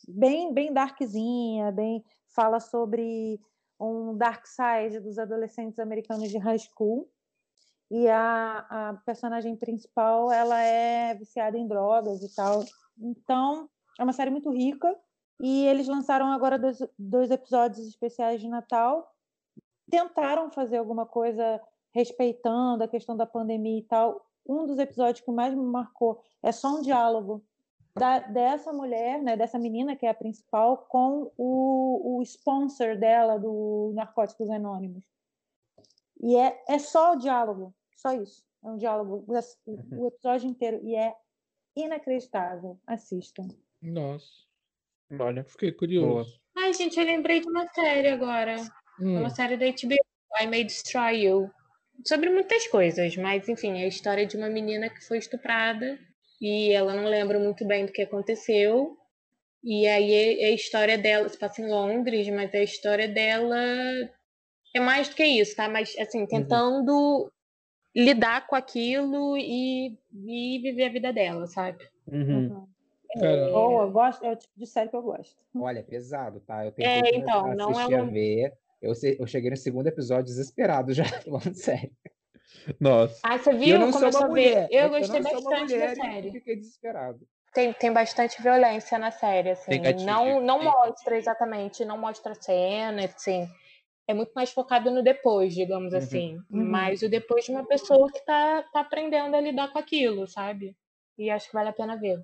bem 0.07 0.53
bem 0.53 0.71
darkzinha, 0.71 1.71
bem 1.71 2.03
fala 2.35 2.59
sobre 2.59 3.39
um 3.79 4.15
dark 4.15 4.45
side 4.45 4.99
dos 4.99 5.17
adolescentes 5.17 5.79
americanos 5.79 6.29
de 6.29 6.37
high 6.37 6.59
school. 6.59 7.09
E 7.89 8.07
a, 8.07 8.65
a 8.69 8.93
personagem 9.05 9.55
principal, 9.55 10.31
ela 10.31 10.59
é 10.61 11.13
viciada 11.15 11.57
em 11.57 11.67
drogas 11.67 12.21
e 12.23 12.35
tal. 12.35 12.63
Então, 12.97 13.69
é 13.99 14.03
uma 14.03 14.13
série 14.13 14.31
muito 14.31 14.51
rica. 14.51 14.95
E 15.39 15.65
eles 15.65 15.87
lançaram 15.87 16.31
agora 16.31 16.57
dois, 16.57 16.79
dois 16.97 17.29
episódios 17.31 17.85
especiais 17.87 18.39
de 18.39 18.47
Natal. 18.47 19.11
Tentaram 19.89 20.49
fazer 20.49 20.77
alguma 20.77 21.05
coisa 21.05 21.61
respeitando 21.93 22.83
a 22.83 22.87
questão 22.87 23.15
da 23.15 23.25
pandemia 23.25 23.79
e 23.79 23.83
tal. 23.83 24.25
Um 24.47 24.65
dos 24.65 24.79
episódios 24.79 25.23
que 25.23 25.31
mais 25.31 25.53
me 25.53 25.63
marcou 25.63 26.21
é 26.43 26.51
só 26.51 26.75
um 26.77 26.81
diálogo 26.81 27.43
da- 27.95 28.19
dessa 28.19 28.71
mulher, 28.73 29.21
né, 29.21 29.37
dessa 29.37 29.57
menina 29.57 29.95
que 29.95 30.05
é 30.05 30.09
a 30.09 30.13
principal, 30.13 30.85
com 30.89 31.31
o, 31.37 32.17
o 32.17 32.21
sponsor 32.21 32.97
dela 32.97 33.37
do 33.37 33.91
Narcóticos 33.95 34.49
Anônimos. 34.49 35.05
E 36.21 36.35
é, 36.35 36.63
é 36.67 36.79
só 36.79 37.13
o 37.13 37.15
diálogo, 37.17 37.73
só 37.95 38.13
isso. 38.13 38.43
É 38.63 38.67
um 38.67 38.77
diálogo, 38.77 39.25
o, 39.27 40.01
o 40.01 40.07
episódio 40.07 40.49
inteiro. 40.49 40.79
E 40.83 40.95
é 40.95 41.15
inacreditável. 41.75 42.79
Assistam. 42.87 43.47
Nossa. 43.81 44.45
Olha, 45.19 45.43
Fiquei 45.43 45.71
curioso. 45.71 46.39
Ai, 46.57 46.73
gente, 46.73 46.99
eu 46.99 47.05
lembrei 47.05 47.41
de 47.41 47.47
uma 47.47 47.67
série 47.67 48.09
agora. 48.09 48.55
Hum. 48.99 49.19
Uma 49.19 49.29
série 49.29 49.57
da 49.57 49.65
HBO, 49.65 50.41
I 50.41 50.47
May 50.47 50.63
Destroy 50.63 51.23
You. 51.23 51.51
Sobre 52.05 52.29
muitas 52.29 52.67
coisas, 52.67 53.15
mas 53.17 53.47
enfim, 53.47 53.79
é 53.79 53.85
a 53.85 53.87
história 53.87 54.25
de 54.25 54.35
uma 54.35 54.49
menina 54.49 54.89
que 54.89 55.01
foi 55.01 55.17
estuprada 55.17 55.97
e 56.41 56.71
ela 56.71 56.93
não 56.93 57.05
lembra 57.05 57.39
muito 57.39 57.65
bem 57.65 57.85
do 57.85 57.91
que 57.91 58.01
aconteceu. 58.01 58.97
E 59.63 59.87
aí 59.87 60.13
é 60.13 60.43
é 60.43 60.47
a 60.47 60.51
história 60.51 60.97
dela, 60.97 61.27
se 61.29 61.37
passa 61.37 61.61
em 61.61 61.67
Londres, 61.67 62.27
mas 62.29 62.53
a 62.53 62.61
história 62.61 63.07
dela 63.07 63.57
é 64.75 64.79
mais 64.79 65.07
do 65.09 65.15
que 65.15 65.23
isso, 65.23 65.55
tá? 65.55 65.69
Mas 65.69 65.97
assim, 65.97 66.25
tentando 66.27 67.31
lidar 67.95 68.45
com 68.45 68.55
aquilo 68.55 69.37
e, 69.37 69.97
e 70.13 70.59
viver 70.59 70.85
a 70.85 70.91
vida 70.91 71.13
dela, 71.13 71.47
sabe? 71.47 71.87
Uhum. 72.07 72.49
Uhum. 72.49 72.67
Caramba. 73.19 73.51
Boa, 73.51 73.85
gosto, 73.87 74.23
é 74.25 74.31
o 74.31 74.35
tipo 74.35 74.53
de 74.57 74.65
série 74.67 74.89
que 74.89 74.95
eu 74.95 75.01
gosto. 75.01 75.35
Olha, 75.55 75.79
é 75.79 75.83
pesado, 75.83 76.39
tá? 76.41 76.63
Eu 76.65 76.69
É, 76.77 77.01
tentei 77.01 77.19
então, 77.21 77.53
não 77.55 77.69
é 77.71 77.73
assistir 77.73 77.93
a 77.95 78.03
uma- 78.03 78.11
ver. 78.11 78.53
Eu, 78.81 78.93
eu 79.19 79.25
cheguei 79.27 79.49
no 79.49 79.57
segundo 79.57 79.87
episódio 79.87 80.25
desesperado 80.25 80.93
já, 80.93 81.03
falando 81.23 81.55
sério. 81.55 81.91
Nossa. 82.79 83.19
Ah, 83.23 83.37
você 83.37 83.51
E 83.51 83.53
eu 83.53 83.59
viu? 83.59 83.79
não 83.79 83.91
sou 83.91 83.99
Começou 84.01 84.21
uma 84.21 84.27
a 84.27 84.33
ver. 84.33 84.49
mulher. 84.49 84.67
Eu 84.71 84.83
não 84.89 84.99
gostei 84.99 85.21
sou 85.23 85.31
uma 85.31 85.49
bastante 85.49 85.77
da 85.79 85.95
série. 85.95 86.31
Fiquei 86.31 86.55
desesperado. 86.55 87.27
Tem, 87.53 87.73
tem 87.73 87.91
bastante 87.93 88.41
violência 88.41 88.99
na 88.99 89.11
série, 89.11 89.51
assim. 89.51 89.71
Tem 89.71 89.81
gatilho. 89.81 90.05
Não, 90.05 90.41
não 90.41 90.59
Tem. 90.59 90.67
mostra 90.69 91.17
exatamente, 91.17 91.85
não 91.85 91.97
mostra 91.97 92.33
a 92.33 92.35
cena, 92.35 93.05
assim. 93.05 93.47
É 94.07 94.13
muito 94.13 94.31
mais 94.35 94.51
focado 94.51 94.91
no 94.91 95.01
depois, 95.01 95.55
digamos 95.55 95.93
Uhum. 95.93 95.97
assim. 95.97 96.35
Uhum. 96.51 96.65
Mas 96.65 97.01
o 97.01 97.09
depois 97.09 97.45
de 97.45 97.51
uma 97.51 97.65
pessoa 97.65 98.11
que 98.11 98.19
tá, 98.25 98.61
tá 98.73 98.81
aprendendo 98.81 99.35
a 99.35 99.41
lidar 99.41 99.71
com 99.71 99.79
aquilo, 99.79 100.27
sabe? 100.27 100.75
E 101.17 101.29
acho 101.29 101.47
que 101.47 101.53
vale 101.53 101.69
a 101.69 101.73
pena 101.73 101.95
ver. 101.95 102.21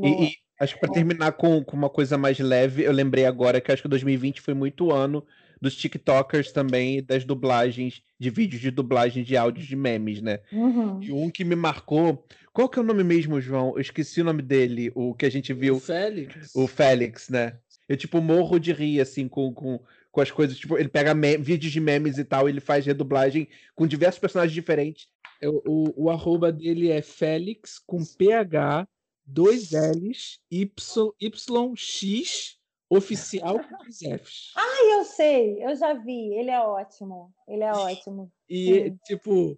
E, 0.00 0.24
e 0.26 0.32
acho 0.60 0.74
que 0.74 0.80
para 0.80 0.92
terminar 0.92 1.32
com, 1.32 1.62
com 1.64 1.76
uma 1.76 1.90
coisa 1.90 2.16
mais 2.16 2.38
leve, 2.38 2.82
eu 2.84 2.92
lembrei 2.92 3.24
agora 3.26 3.60
que 3.60 3.72
acho 3.72 3.82
que 3.82 3.88
2020 3.88 4.40
foi 4.40 4.54
muito 4.54 4.92
ano 4.92 5.24
dos 5.60 5.76
TikTokers 5.76 6.50
também 6.50 7.02
das 7.02 7.24
dublagens 7.24 8.02
de 8.18 8.30
vídeos 8.30 8.60
de 8.60 8.70
dublagem 8.70 9.22
de 9.22 9.36
áudios 9.36 9.66
de 9.66 9.76
memes, 9.76 10.20
né? 10.20 10.40
Uhum. 10.52 11.00
E 11.00 11.12
um 11.12 11.30
que 11.30 11.44
me 11.44 11.54
marcou. 11.54 12.26
Qual 12.52 12.68
que 12.68 12.78
é 12.78 12.82
o 12.82 12.84
nome 12.84 13.04
mesmo, 13.04 13.40
João? 13.40 13.72
Eu 13.76 13.80
esqueci 13.80 14.20
o 14.20 14.24
nome 14.24 14.42
dele, 14.42 14.90
o 14.94 15.14
que 15.14 15.24
a 15.24 15.30
gente 15.30 15.52
O 15.52 15.56
viu, 15.56 15.78
Félix. 15.78 16.52
o 16.54 16.66
Félix, 16.66 17.28
né? 17.28 17.58
Eu, 17.88 17.96
tipo, 17.96 18.20
morro 18.20 18.58
de 18.58 18.72
rir, 18.72 19.00
assim, 19.00 19.28
com, 19.28 19.52
com, 19.52 19.80
com 20.10 20.20
as 20.20 20.30
coisas, 20.30 20.58
tipo, 20.58 20.76
ele 20.76 20.88
pega 20.88 21.14
vídeos 21.40 21.72
de 21.72 21.80
memes 21.80 22.18
e 22.18 22.24
tal, 22.24 22.48
ele 22.48 22.60
faz 22.60 22.84
redublagem 22.84 23.48
com 23.74 23.86
diversos 23.86 24.18
personagens 24.20 24.54
diferentes. 24.54 25.08
Eu- 25.40 25.62
o, 25.66 26.04
o 26.04 26.10
arroba 26.10 26.50
dele 26.52 26.90
é 26.90 27.02
Félix 27.02 27.78
com 27.78 28.04
PH, 28.04 28.86
dois 29.32 29.70
L's, 29.72 30.40
Y, 30.50 31.12
YX, 31.20 32.58
oficial 32.90 33.58
com 33.58 33.76
dois 33.78 34.02
F's. 34.02 34.52
Ai, 34.56 34.92
eu 34.98 35.04
sei, 35.04 35.64
eu 35.64 35.74
já 35.74 35.94
vi. 35.94 36.34
Ele 36.34 36.50
é 36.50 36.60
ótimo. 36.60 37.32
Ele 37.48 37.64
é 37.64 37.72
ótimo. 37.72 38.30
E, 38.48 38.84
Sim. 38.84 38.98
tipo, 39.04 39.56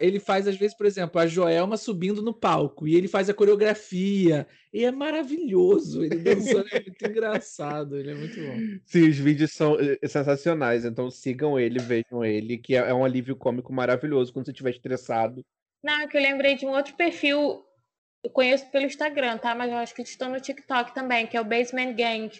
ele 0.00 0.20
faz, 0.20 0.46
às 0.46 0.56
vezes, 0.56 0.76
por 0.76 0.86
exemplo, 0.86 1.20
a 1.20 1.26
Joelma 1.26 1.76
subindo 1.76 2.22
no 2.22 2.34
palco 2.34 2.86
e 2.86 2.94
ele 2.94 3.08
faz 3.08 3.30
a 3.30 3.34
coreografia. 3.34 4.46
E 4.72 4.84
é 4.84 4.92
maravilhoso. 4.92 6.04
Ele 6.04 6.18
dançando 6.18 6.66
é 6.70 6.80
muito 6.80 7.06
engraçado. 7.06 7.96
Ele 7.96 8.10
é 8.10 8.14
muito 8.14 8.36
bom. 8.36 8.80
Sim, 8.84 9.08
os 9.08 9.18
vídeos 9.18 9.52
são 9.52 9.76
eh, 9.80 9.98
sensacionais, 10.06 10.84
então 10.84 11.10
sigam 11.10 11.58
ele, 11.58 11.78
vejam 11.78 12.24
ele, 12.24 12.58
que 12.58 12.76
é, 12.76 12.90
é 12.90 12.94
um 12.94 13.04
alívio 13.04 13.34
cômico 13.34 13.72
maravilhoso 13.72 14.32
quando 14.32 14.44
você 14.44 14.52
estiver 14.52 14.70
estressado. 14.70 15.44
Não, 15.82 16.06
que 16.06 16.16
eu 16.16 16.22
lembrei 16.22 16.54
de 16.54 16.66
um 16.66 16.70
outro 16.70 16.94
perfil. 16.94 17.64
Eu 18.22 18.30
conheço 18.30 18.68
pelo 18.70 18.84
Instagram, 18.86 19.38
tá? 19.38 19.54
Mas 19.54 19.70
eu 19.70 19.78
acho 19.78 19.94
que 19.94 20.00
eles 20.02 20.10
estão 20.10 20.28
no 20.30 20.40
TikTok 20.40 20.92
também, 20.94 21.26
que 21.26 21.36
é 21.36 21.40
o 21.40 21.44
Basement 21.44 21.94
Gang. 21.94 22.30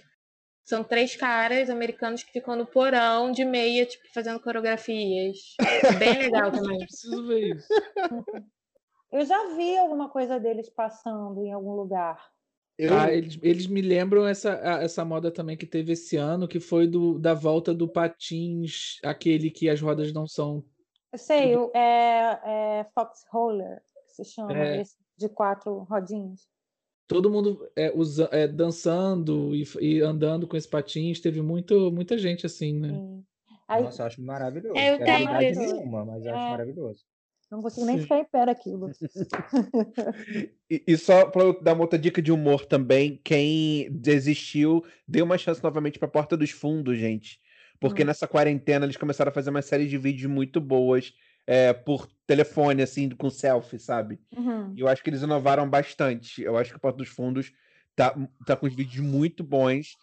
São 0.64 0.84
três 0.84 1.16
caras 1.16 1.70
americanos 1.70 2.22
que 2.22 2.32
ficam 2.32 2.55
no 2.56 2.66
porão 2.66 3.30
de 3.32 3.44
meia, 3.44 3.86
tipo, 3.86 4.05
fazendo 4.12 4.40
coreografias. 4.40 5.38
Bem 5.98 6.18
legal 6.30 6.50
também. 6.52 6.78
Preciso 6.80 7.26
ver 7.26 7.56
isso. 7.56 7.68
Eu 9.10 9.24
já 9.24 9.55
vi 9.56 9.78
alguma 9.78 10.10
coisa 10.10 10.38
deles 10.38 10.68
passando 10.68 11.42
em 11.42 11.52
algum 11.52 11.72
lugar. 11.72 12.22
Eu, 12.76 12.92
Ah, 12.98 13.10
eles, 13.12 13.38
eles 13.42 13.66
me 13.66 13.80
lembram 13.80 14.26
essa, 14.26 14.50
essa 14.82 15.05
moda 15.05 15.30
também 15.32 15.56
que 15.56 15.66
teve 15.66 15.92
esse 15.94 16.16
ano, 16.16 16.46
que 16.46 16.60
foi 16.60 16.86
do, 16.86 17.18
da 17.18 17.32
volta 17.34 17.72
do 17.74 17.88
patins, 17.88 18.98
aquele 19.02 19.50
que 19.50 19.68
as 19.70 19.80
rodas 19.80 20.12
não 20.12 20.26
são. 20.26 20.62
Eu 21.12 21.18
sei, 21.18 21.56
o- 21.56 21.70
é, 21.74 22.38
é 22.80 22.86
Fox 22.94 23.24
Roller, 23.32 23.80
que 24.06 24.22
se 24.22 24.24
chama, 24.34 24.52
É. 24.56 24.82
esse 24.82 24.96
de 25.19 25.28
quatro 25.28 25.81
rodinhas. 25.81 26.49
Todo 27.09 27.31
mundo 27.31 27.69
é, 27.74 27.90
usa, 27.95 28.28
é, 28.31 28.47
dançando 28.47 29.55
e, 29.55 29.65
e 29.81 30.01
andando 30.01 30.47
com 30.47 30.57
esses 30.57 30.69
patins. 30.69 31.20
Teve 31.20 31.43
muito, 31.43 31.90
muita 31.90 32.16
gente 32.16 32.47
assim, 32.47 32.78
né? 32.78 32.90
Sim. 32.90 33.24
Aí, 33.66 33.82
Nossa, 33.82 34.03
eu 34.03 34.07
acho 34.07 34.23
maravilhoso. 34.23 34.78
É, 34.78 34.95
eu 34.95 34.99
Não 34.99 35.27
tenho 35.27 35.43
esse. 35.43 35.59
nenhuma, 35.59 36.05
mas 36.05 36.24
eu 36.24 36.35
acho 36.35 36.47
É. 36.47 36.51
maravilhoso. 36.51 37.05
não 37.51 37.62
consigo 37.62 37.86
nem 37.86 37.99
ficar 37.99 38.19
em 38.19 38.24
pé 38.24 38.47
daquilo. 38.47 38.90
E, 40.70 40.85
e 40.86 40.97
só 40.99 41.24
pra 41.24 41.43
eu 41.45 41.62
dar 41.62 41.73
uma 41.73 41.81
outra 41.81 41.99
dica 41.99 42.20
de 42.20 42.31
humor 42.31 42.66
também, 42.66 43.19
quem 43.24 43.90
desistiu, 43.90 44.85
dê 45.07 45.23
uma 45.23 45.39
chance 45.39 45.62
novamente 45.62 45.99
pra 45.99 46.07
Porta 46.07 46.36
dos 46.36 46.51
Fundos, 46.51 46.99
gente. 46.99 47.40
Porque 47.81 48.03
Hum. 48.03 48.07
nessa 48.07 48.28
quarentena 48.28 48.85
eles 48.85 48.99
começaram 48.99 49.31
a 49.31 49.35
fazer 49.35 49.49
uma 49.49 49.62
série 49.62 49.89
de 49.89 49.97
vídeos 49.97 50.31
muito 50.31 50.61
boas 50.61 51.15
é, 51.48 51.72
por 51.72 52.06
telefone, 52.26 52.82
assim, 52.82 53.08
com 53.08 53.30
selfie, 53.30 53.78
sabe? 53.78 54.20
Uhum. 54.36 54.74
E 54.76 54.80
eu 54.80 54.86
acho 54.86 55.02
que 55.02 55.08
eles 55.08 55.22
inovaram 55.22 55.68
bastante. 55.68 56.42
Eu 56.42 56.58
acho 56.58 56.70
que 56.70 56.76
o 56.76 56.80
Porta 56.80 56.98
dos 56.98 57.08
Fundos 57.08 57.50
tá, 57.96 58.14
tá 58.46 58.54
com 58.54 58.66
os 58.66 58.74
vídeos 58.74 59.02
muito 59.02 59.42
bons. 59.42 59.96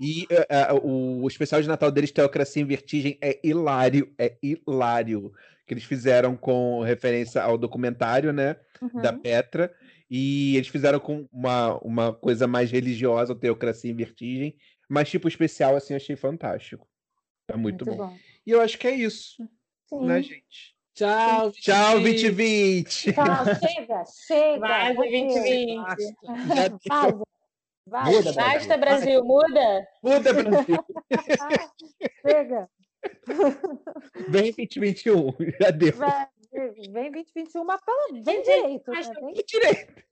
E 0.00 0.28
é, 0.30 0.46
é, 0.48 0.72
o, 0.72 1.22
o 1.22 1.28
especial 1.28 1.60
de 1.60 1.66
Natal 1.66 1.90
deles, 1.90 2.12
Teocracia 2.12 2.62
em 2.62 2.66
Vertigem, 2.66 3.18
é 3.20 3.40
hilário, 3.42 4.14
é 4.16 4.36
hilário. 4.40 5.32
Que 5.66 5.74
eles 5.74 5.82
fizeram 5.82 6.36
com 6.36 6.82
referência 6.82 7.42
ao 7.42 7.58
documentário, 7.58 8.32
né? 8.32 8.56
da 9.00 9.12
Uhum. 9.12 9.20
Petra, 9.20 9.72
e 10.10 10.56
eles 10.56 10.68
fizeram 10.68 10.98
com 10.98 11.28
uma, 11.32 11.78
uma 11.78 12.12
coisa 12.12 12.46
mais 12.46 12.70
religiosa, 12.70 13.34
Teocracia 13.34 13.90
em 13.90 13.94
Vertigem, 13.94 14.56
mas 14.88 15.08
tipo 15.08 15.28
especial 15.28 15.76
assim, 15.76 15.94
eu 15.94 15.98
achei 15.98 16.16
fantástico. 16.16 16.88
É 17.48 17.56
muito, 17.56 17.84
bom. 17.84 17.96
bom. 17.96 18.18
E 18.46 18.50
eu 18.50 18.60
acho 18.60 18.78
que 18.78 18.86
é 18.86 18.94
isso, 18.94 19.36
Sim. 19.88 20.04
né, 20.06 20.22
gente? 20.22 20.71
Tchau, 20.94 21.52
Tchau, 21.52 22.00
2020. 22.00 23.12
2020! 23.12 23.12
Tchau, 23.12 23.44
chega, 23.60 24.04
chega. 24.26 24.60
Vaza 24.60 24.94
adeus. 24.94 24.94
2020. 24.94 26.16
Já 26.54 26.68
deu. 26.68 26.78
Vaza. 26.88 27.22
Vaza. 27.86 28.10
Muda, 28.10 28.32
Basta, 28.32 28.76
Brasil, 28.76 29.24
muda. 29.24 29.86
Muda, 30.02 30.32
Brasil! 30.32 30.84
Chega. 32.26 32.68
Vem 34.28 34.52
2021, 34.52 35.34
já 35.60 35.70
deu. 35.70 35.92
Vai, 35.96 36.26
Vem 36.52 37.10
2021, 37.10 37.64
mas 37.64 37.80
pelo, 37.80 38.22
vem 38.22 38.42
direito. 38.42 38.90
Né? 38.90 39.00
Vem 39.20 39.44
direito. 39.46 40.04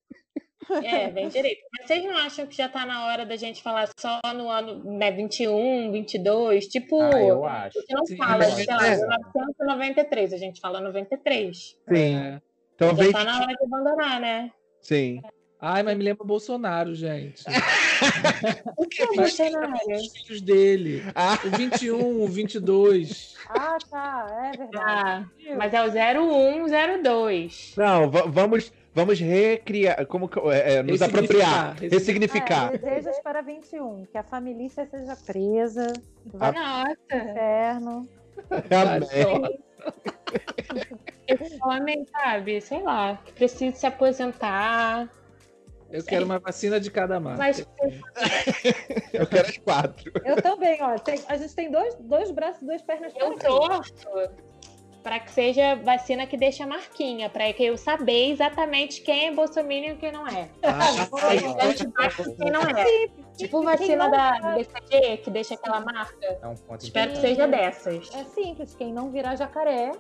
É, 0.84 1.08
bem 1.10 1.28
direito. 1.28 1.62
Mas 1.72 1.86
vocês 1.86 2.04
não 2.04 2.16
acham 2.16 2.46
que 2.46 2.56
já 2.56 2.68
tá 2.68 2.84
na 2.84 3.06
hora 3.06 3.24
da 3.24 3.34
gente 3.36 3.62
falar 3.62 3.88
só 3.98 4.20
no 4.34 4.48
ano 4.50 4.84
né, 4.98 5.10
21, 5.10 5.90
22? 5.90 6.66
Tipo, 6.66 7.00
Ah, 7.00 7.20
eu 7.22 7.44
acho. 7.46 7.78
a 7.78 7.80
gente 7.80 7.94
não 7.94 8.04
Sim, 8.06 8.16
fala, 8.16 8.44
sei 8.44 8.66
lá, 8.66 8.86
é. 8.86 8.96
1993, 8.96 10.32
a 10.32 10.36
gente 10.36 10.60
fala 10.60 10.80
93. 10.80 11.56
Sim. 11.56 11.76
É. 12.16 12.40
Então 12.74 12.94
Já 12.96 13.12
tá 13.12 13.24
na 13.24 13.40
hora 13.40 13.54
de 13.54 13.64
abandonar, 13.64 14.20
né? 14.20 14.50
Sim. 14.80 15.20
Ai, 15.62 15.82
mas 15.82 15.96
me 15.96 16.02
lembra 16.04 16.24
o 16.24 16.26
Bolsonaro, 16.26 16.94
gente. 16.94 17.44
O 18.78 18.86
que 18.86 19.02
é 19.02 19.06
Bolsonaro? 19.08 19.72
Os 19.90 20.12
filhos 20.16 20.40
dele. 20.40 21.02
Ah, 21.14 21.38
O 21.44 21.50
21, 21.50 22.22
o 22.22 22.26
22. 22.26 23.34
Ah, 23.48 23.76
tá. 23.90 24.26
É 24.54 24.56
verdade. 24.56 24.84
Ah, 24.86 25.26
mas 25.58 25.74
é 25.74 25.82
o 25.82 25.90
0102. 25.90 27.74
não, 27.76 28.10
va- 28.10 28.24
vamos, 28.26 28.72
vamos 28.94 29.18
recriar, 29.20 30.04
como 30.06 30.28
é, 30.52 30.74
é, 30.74 30.82
nos 30.82 31.00
Ressignificar, 31.00 31.06
apropriar, 31.06 31.76
ressignificar. 31.80 32.70
ressignificar. 32.70 32.74
É, 32.74 32.78
desejos 32.78 33.18
para 33.22 33.40
21. 33.42 34.06
Que 34.06 34.18
a 34.18 34.22
família 34.22 34.68
seja 34.68 35.16
presa, 35.26 35.86
vai 36.26 36.52
pro 36.52 36.60
Nossa, 36.62 36.96
inferno. 37.30 38.08
Amém. 38.70 39.58
esse 41.26 41.58
homem, 41.62 42.06
sabe, 42.10 42.60
sei 42.60 42.82
lá, 42.82 43.18
que 43.24 43.32
precisa 43.32 43.74
se 43.76 43.86
aposentar. 43.86 45.08
Eu 45.90 46.04
quero 46.04 46.24
uma 46.24 46.38
vacina 46.38 46.78
de 46.78 46.88
cada 46.90 47.18
marca. 47.18 47.38
Mas 47.38 47.66
Eu 49.12 49.26
quero 49.26 49.48
as 49.48 49.58
quatro. 49.58 50.12
Eu 50.24 50.40
também, 50.40 50.80
ó. 50.80 50.96
tem- 50.98 51.20
a 51.26 51.36
gente 51.36 51.52
tem 51.54 51.68
dois, 51.70 51.96
dois 51.96 52.30
braços 52.30 52.62
e 52.62 52.66
duas 52.66 52.80
pernas 52.82 53.12
eu 53.16 53.36
torço 53.36 53.92
para 55.02 55.18
que 55.18 55.30
seja 55.30 55.76
vacina 55.76 56.26
que 56.26 56.36
deixa 56.36 56.64
a 56.64 56.66
marquinha, 56.66 57.28
para 57.30 57.52
que 57.52 57.64
eu 57.64 57.76
saber 57.76 58.30
exatamente 58.30 59.00
quem 59.00 59.28
é 59.28 59.32
bolsominion 59.32 59.94
e 59.94 59.96
quem 59.96 60.12
não 60.12 60.26
é. 60.26 60.48
Ah, 60.62 61.28
Aí 61.28 61.38
a 61.38 61.68
gente 61.68 61.86
bate 61.88 62.36
quem 62.36 62.50
não 62.50 62.62
é. 62.62 63.08
Tipo 63.36 63.62
vacina 63.62 64.04
não 64.04 64.10
da 64.10 64.38
sabe. 64.40 64.64
BCG, 64.64 65.16
que 65.18 65.30
deixa 65.30 65.54
aquela 65.54 65.80
marca. 65.80 66.38
É 66.42 66.46
um 66.46 66.54
ponto 66.54 66.84
Espero 66.84 67.12
que 67.12 67.18
seja 67.18 67.46
dessas. 67.46 68.14
É 68.14 68.24
simples, 68.24 68.74
quem 68.74 68.92
não 68.92 69.10
virar 69.10 69.36
jacaré, 69.36 69.92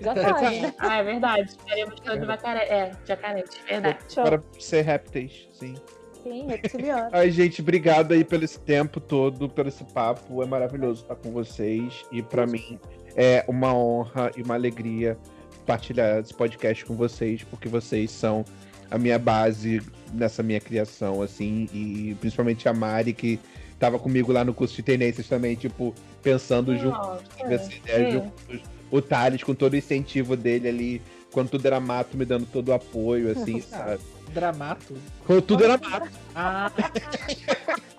já 0.00 0.14
sabe, 0.16 0.60
né? 0.60 0.74
Ah, 0.78 0.96
é 0.98 1.02
verdade. 1.02 1.48
Esperemos 1.50 2.00
todos 2.00 2.26
jacaré. 2.26 2.64
É, 2.68 2.92
jacaré, 3.04 3.42
de 3.42 3.62
verdade. 3.62 3.98
Para 4.14 4.42
ser 4.58 4.82
répteis, 4.82 5.48
sim. 5.52 5.74
Sim, 6.22 6.46
reptiliano. 6.46 7.10
Ai, 7.12 7.30
gente, 7.30 7.60
obrigado 7.60 8.12
aí 8.12 8.24
pelo 8.24 8.44
esse 8.44 8.60
tempo 8.60 9.00
todo, 9.00 9.48
pelo 9.48 9.68
esse 9.68 9.84
papo. 9.84 10.42
É 10.42 10.46
maravilhoso 10.46 11.02
estar 11.02 11.16
com 11.16 11.30
vocês. 11.32 12.04
E 12.12 12.22
pra 12.22 12.46
mim 12.46 12.78
é 13.16 13.44
uma 13.48 13.74
honra 13.74 14.30
e 14.36 14.42
uma 14.42 14.54
alegria 14.54 15.18
partilhar 15.66 16.18
esse 16.18 16.34
podcast 16.34 16.84
com 16.84 16.96
vocês, 16.96 17.42
porque 17.44 17.68
vocês 17.68 18.10
são 18.10 18.44
a 18.90 18.98
minha 18.98 19.18
base 19.18 19.80
nessa 20.12 20.42
minha 20.42 20.60
criação, 20.60 21.22
assim, 21.22 21.68
e 21.72 22.16
principalmente 22.20 22.68
a 22.68 22.72
Mari, 22.72 23.12
que 23.12 23.38
tava 23.78 23.98
comigo 23.98 24.32
lá 24.32 24.44
no 24.44 24.52
curso 24.52 24.74
de 24.74 24.82
tendências 24.82 25.28
também, 25.28 25.54
tipo, 25.54 25.94
pensando 26.22 26.76
junto 26.76 26.98
Nossa, 26.98 27.22
nessa 27.46 27.72
ideia 27.72 28.08
é. 28.08 28.10
juntos. 28.10 28.60
O 28.90 29.00
Thales, 29.00 29.44
com 29.44 29.54
todo 29.54 29.74
o 29.74 29.76
incentivo 29.76 30.36
dele 30.36 30.68
ali, 30.68 31.02
quando 31.32 31.50
tudo 31.50 31.64
era 31.66 31.78
mato, 31.78 32.16
me 32.16 32.24
dando 32.24 32.46
todo 32.46 32.70
o 32.70 32.72
apoio, 32.72 33.30
assim, 33.30 33.60
sabe? 33.62 34.00
Dramato. 34.34 34.94
Quando 35.26 35.42
tudo 35.42 35.64
era 35.64 35.78
mato. 35.78 36.10
Ah, 36.34 36.70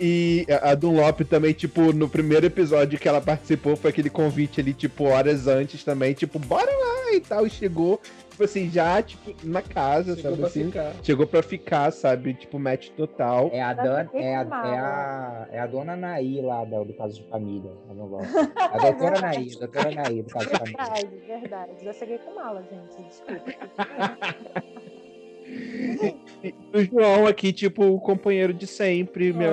E 0.00 0.46
a 0.62 0.70
a 0.70 0.74
Dunlop 0.74 1.20
também, 1.24 1.52
tipo, 1.52 1.92
no 1.92 2.08
primeiro 2.08 2.46
episódio 2.46 2.98
que 2.98 3.08
ela 3.08 3.20
participou, 3.20 3.76
foi 3.76 3.90
aquele 3.90 4.10
convite 4.10 4.60
ali, 4.60 4.74
tipo, 4.74 5.04
horas 5.04 5.46
antes 5.46 5.82
também, 5.84 6.12
tipo, 6.14 6.38
bora 6.38 6.70
lá 6.70 7.12
e 7.14 7.20
tal. 7.20 7.46
E 7.46 7.50
chegou, 7.50 8.00
tipo 8.30 8.44
assim, 8.44 8.70
já, 8.70 9.00
tipo, 9.02 9.34
na 9.44 9.62
casa, 9.62 10.14
chegou 10.16 10.22
sabe 10.22 10.36
pra 10.36 10.46
assim? 10.46 10.64
ficar. 10.66 10.92
Chegou 11.02 11.26
pra 11.26 11.42
ficar, 11.42 11.90
sabe? 11.92 12.34
Tipo, 12.34 12.58
match 12.58 12.90
total. 12.90 13.50
É 13.52 13.62
a, 13.62 13.74
Já 13.74 13.82
Dan, 13.82 14.08
é, 14.14 14.36
a, 14.36 14.40
é, 14.40 14.78
a, 14.78 15.48
é 15.52 15.58
a 15.60 15.66
dona 15.66 15.96
Naí 15.96 16.40
lá 16.42 16.64
do, 16.64 16.84
do 16.84 16.92
caso 16.94 17.14
de 17.14 17.28
família. 17.28 17.70
Eu 17.88 17.94
não 17.94 18.08
gosto. 18.08 18.32
A 18.56 18.78
doutora 18.78 19.20
Naí, 19.20 19.50
a 19.54 19.58
doutora 19.58 19.90
Naí 19.94 20.22
do 20.22 20.30
caso 20.30 20.48
de 20.48 20.58
família. 20.58 20.76
Verdade, 20.78 21.16
verdade. 21.26 21.72
Já 21.84 21.92
cheguei 21.92 22.18
com 22.18 22.34
mala, 22.34 22.62
gente. 22.62 23.08
Desculpa. 23.08 23.52
E 26.42 26.54
o 26.72 26.84
João 26.84 27.26
aqui, 27.26 27.52
tipo, 27.52 27.84
o 27.84 28.00
companheiro 28.00 28.52
de 28.52 28.66
sempre, 28.66 29.32
minha 29.32 29.50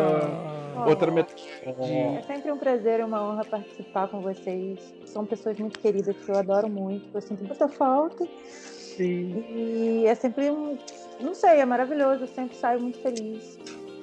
Ah. 0.76 0.86
outra 0.88 1.10
metade. 1.12 1.44
É 1.66 2.22
sempre 2.28 2.52
um 2.52 2.58
prazer 2.58 3.00
e 3.00 3.04
uma 3.04 3.24
honra 3.24 3.46
participar 3.46 4.08
com 4.10 4.22
vocês. 4.22 4.80
São 5.06 5.26
pessoas 5.26 5.58
muito 5.60 5.80
queridas 5.80 6.16
que 6.16 6.30
eu 6.30 6.38
adoro 6.38 6.70
muito, 6.70 7.10
que 7.10 7.16
eu 7.18 7.22
sinto 7.22 7.44
muita 7.44 7.68
falta. 7.68 8.28
Sim. 8.44 9.44
E 9.50 10.06
é 10.06 10.16
sempre 10.16 10.50
um. 10.52 10.78
Não 11.20 11.34
sei, 11.34 11.60
é 11.60 11.66
maravilhoso. 11.66 12.24
Eu 12.24 12.28
sempre 12.28 12.56
saio 12.56 12.80
muito 12.82 13.00
feliz. 13.00 13.58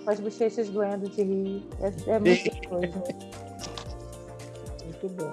com 0.05 0.11
as 0.11 0.19
bochechas 0.19 0.69
doendo 0.69 1.09
de 1.09 1.23
rir. 1.23 1.63
É, 1.81 2.11
é 2.13 2.19
muito 2.19 2.69
coisa. 2.69 3.03
Muito 4.85 5.09
bom. 5.11 5.33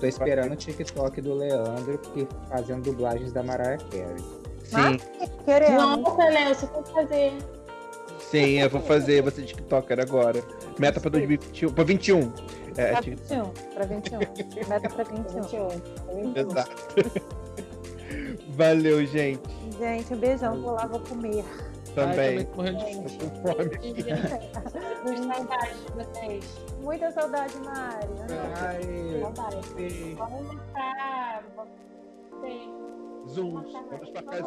Tô 0.00 0.06
esperando 0.06 0.52
o 0.52 0.56
TikTok 0.56 1.20
do 1.20 1.34
Leandro 1.34 1.98
que 1.98 2.26
fazendo 2.48 2.82
dublagens 2.82 3.32
da 3.32 3.42
Mariah 3.42 3.78
Carey. 3.90 4.22
Sim, 4.68 5.00
Queremos. 5.44 5.82
Nossa, 5.82 6.24
Léo, 6.24 6.54
você 6.54 6.66
tem 6.66 6.82
que 6.82 6.92
fazer. 6.92 7.32
sim, 8.20 8.60
eu 8.60 8.68
vou 8.70 8.80
fazer, 8.82 9.22
vou 9.22 9.30
ser 9.32 9.42
TikToker 9.44 9.98
agora. 10.00 10.42
Meta 10.78 11.00
pra 11.00 11.10
2021. 11.10 11.72
Pra 11.72 11.84
21. 11.84 12.32
É, 12.76 12.92
Pra 12.92 13.02
tik- 13.02 13.16
21. 13.16 13.48
Pra 13.74 13.84
21. 13.86 14.18
Meta 14.68 14.88
pra 14.90 15.04
21. 15.04 15.68
exato. 16.36 16.76
Valeu, 18.50 19.04
gente. 19.06 19.40
Gente, 19.78 20.14
um 20.14 20.16
beijão. 20.18 20.60
Vou 20.62 20.72
lá, 20.72 20.86
vou 20.86 21.00
comer. 21.00 21.44
Ai, 21.44 21.94
Também. 21.94 22.44
tô 22.44 22.56
morrendo 22.56 22.78
de 22.84 22.94
fome. 22.94 23.08
Tô 23.10 23.26
com 23.26 23.36
fome. 23.54 23.70
Com 25.02 25.32
saudade 25.34 25.74
de 25.74 25.92
vocês. 25.94 26.44
Muita 26.82 27.10
saudade, 27.12 27.54
Mari. 27.58 28.08
Ai, 28.60 29.20
Saudade. 29.20 30.16
Vamos. 30.16 30.46
Sim 32.42 32.72
zooms, 33.28 33.72
vamos 33.90 34.10
para 34.10 34.22
cá. 34.22 34.38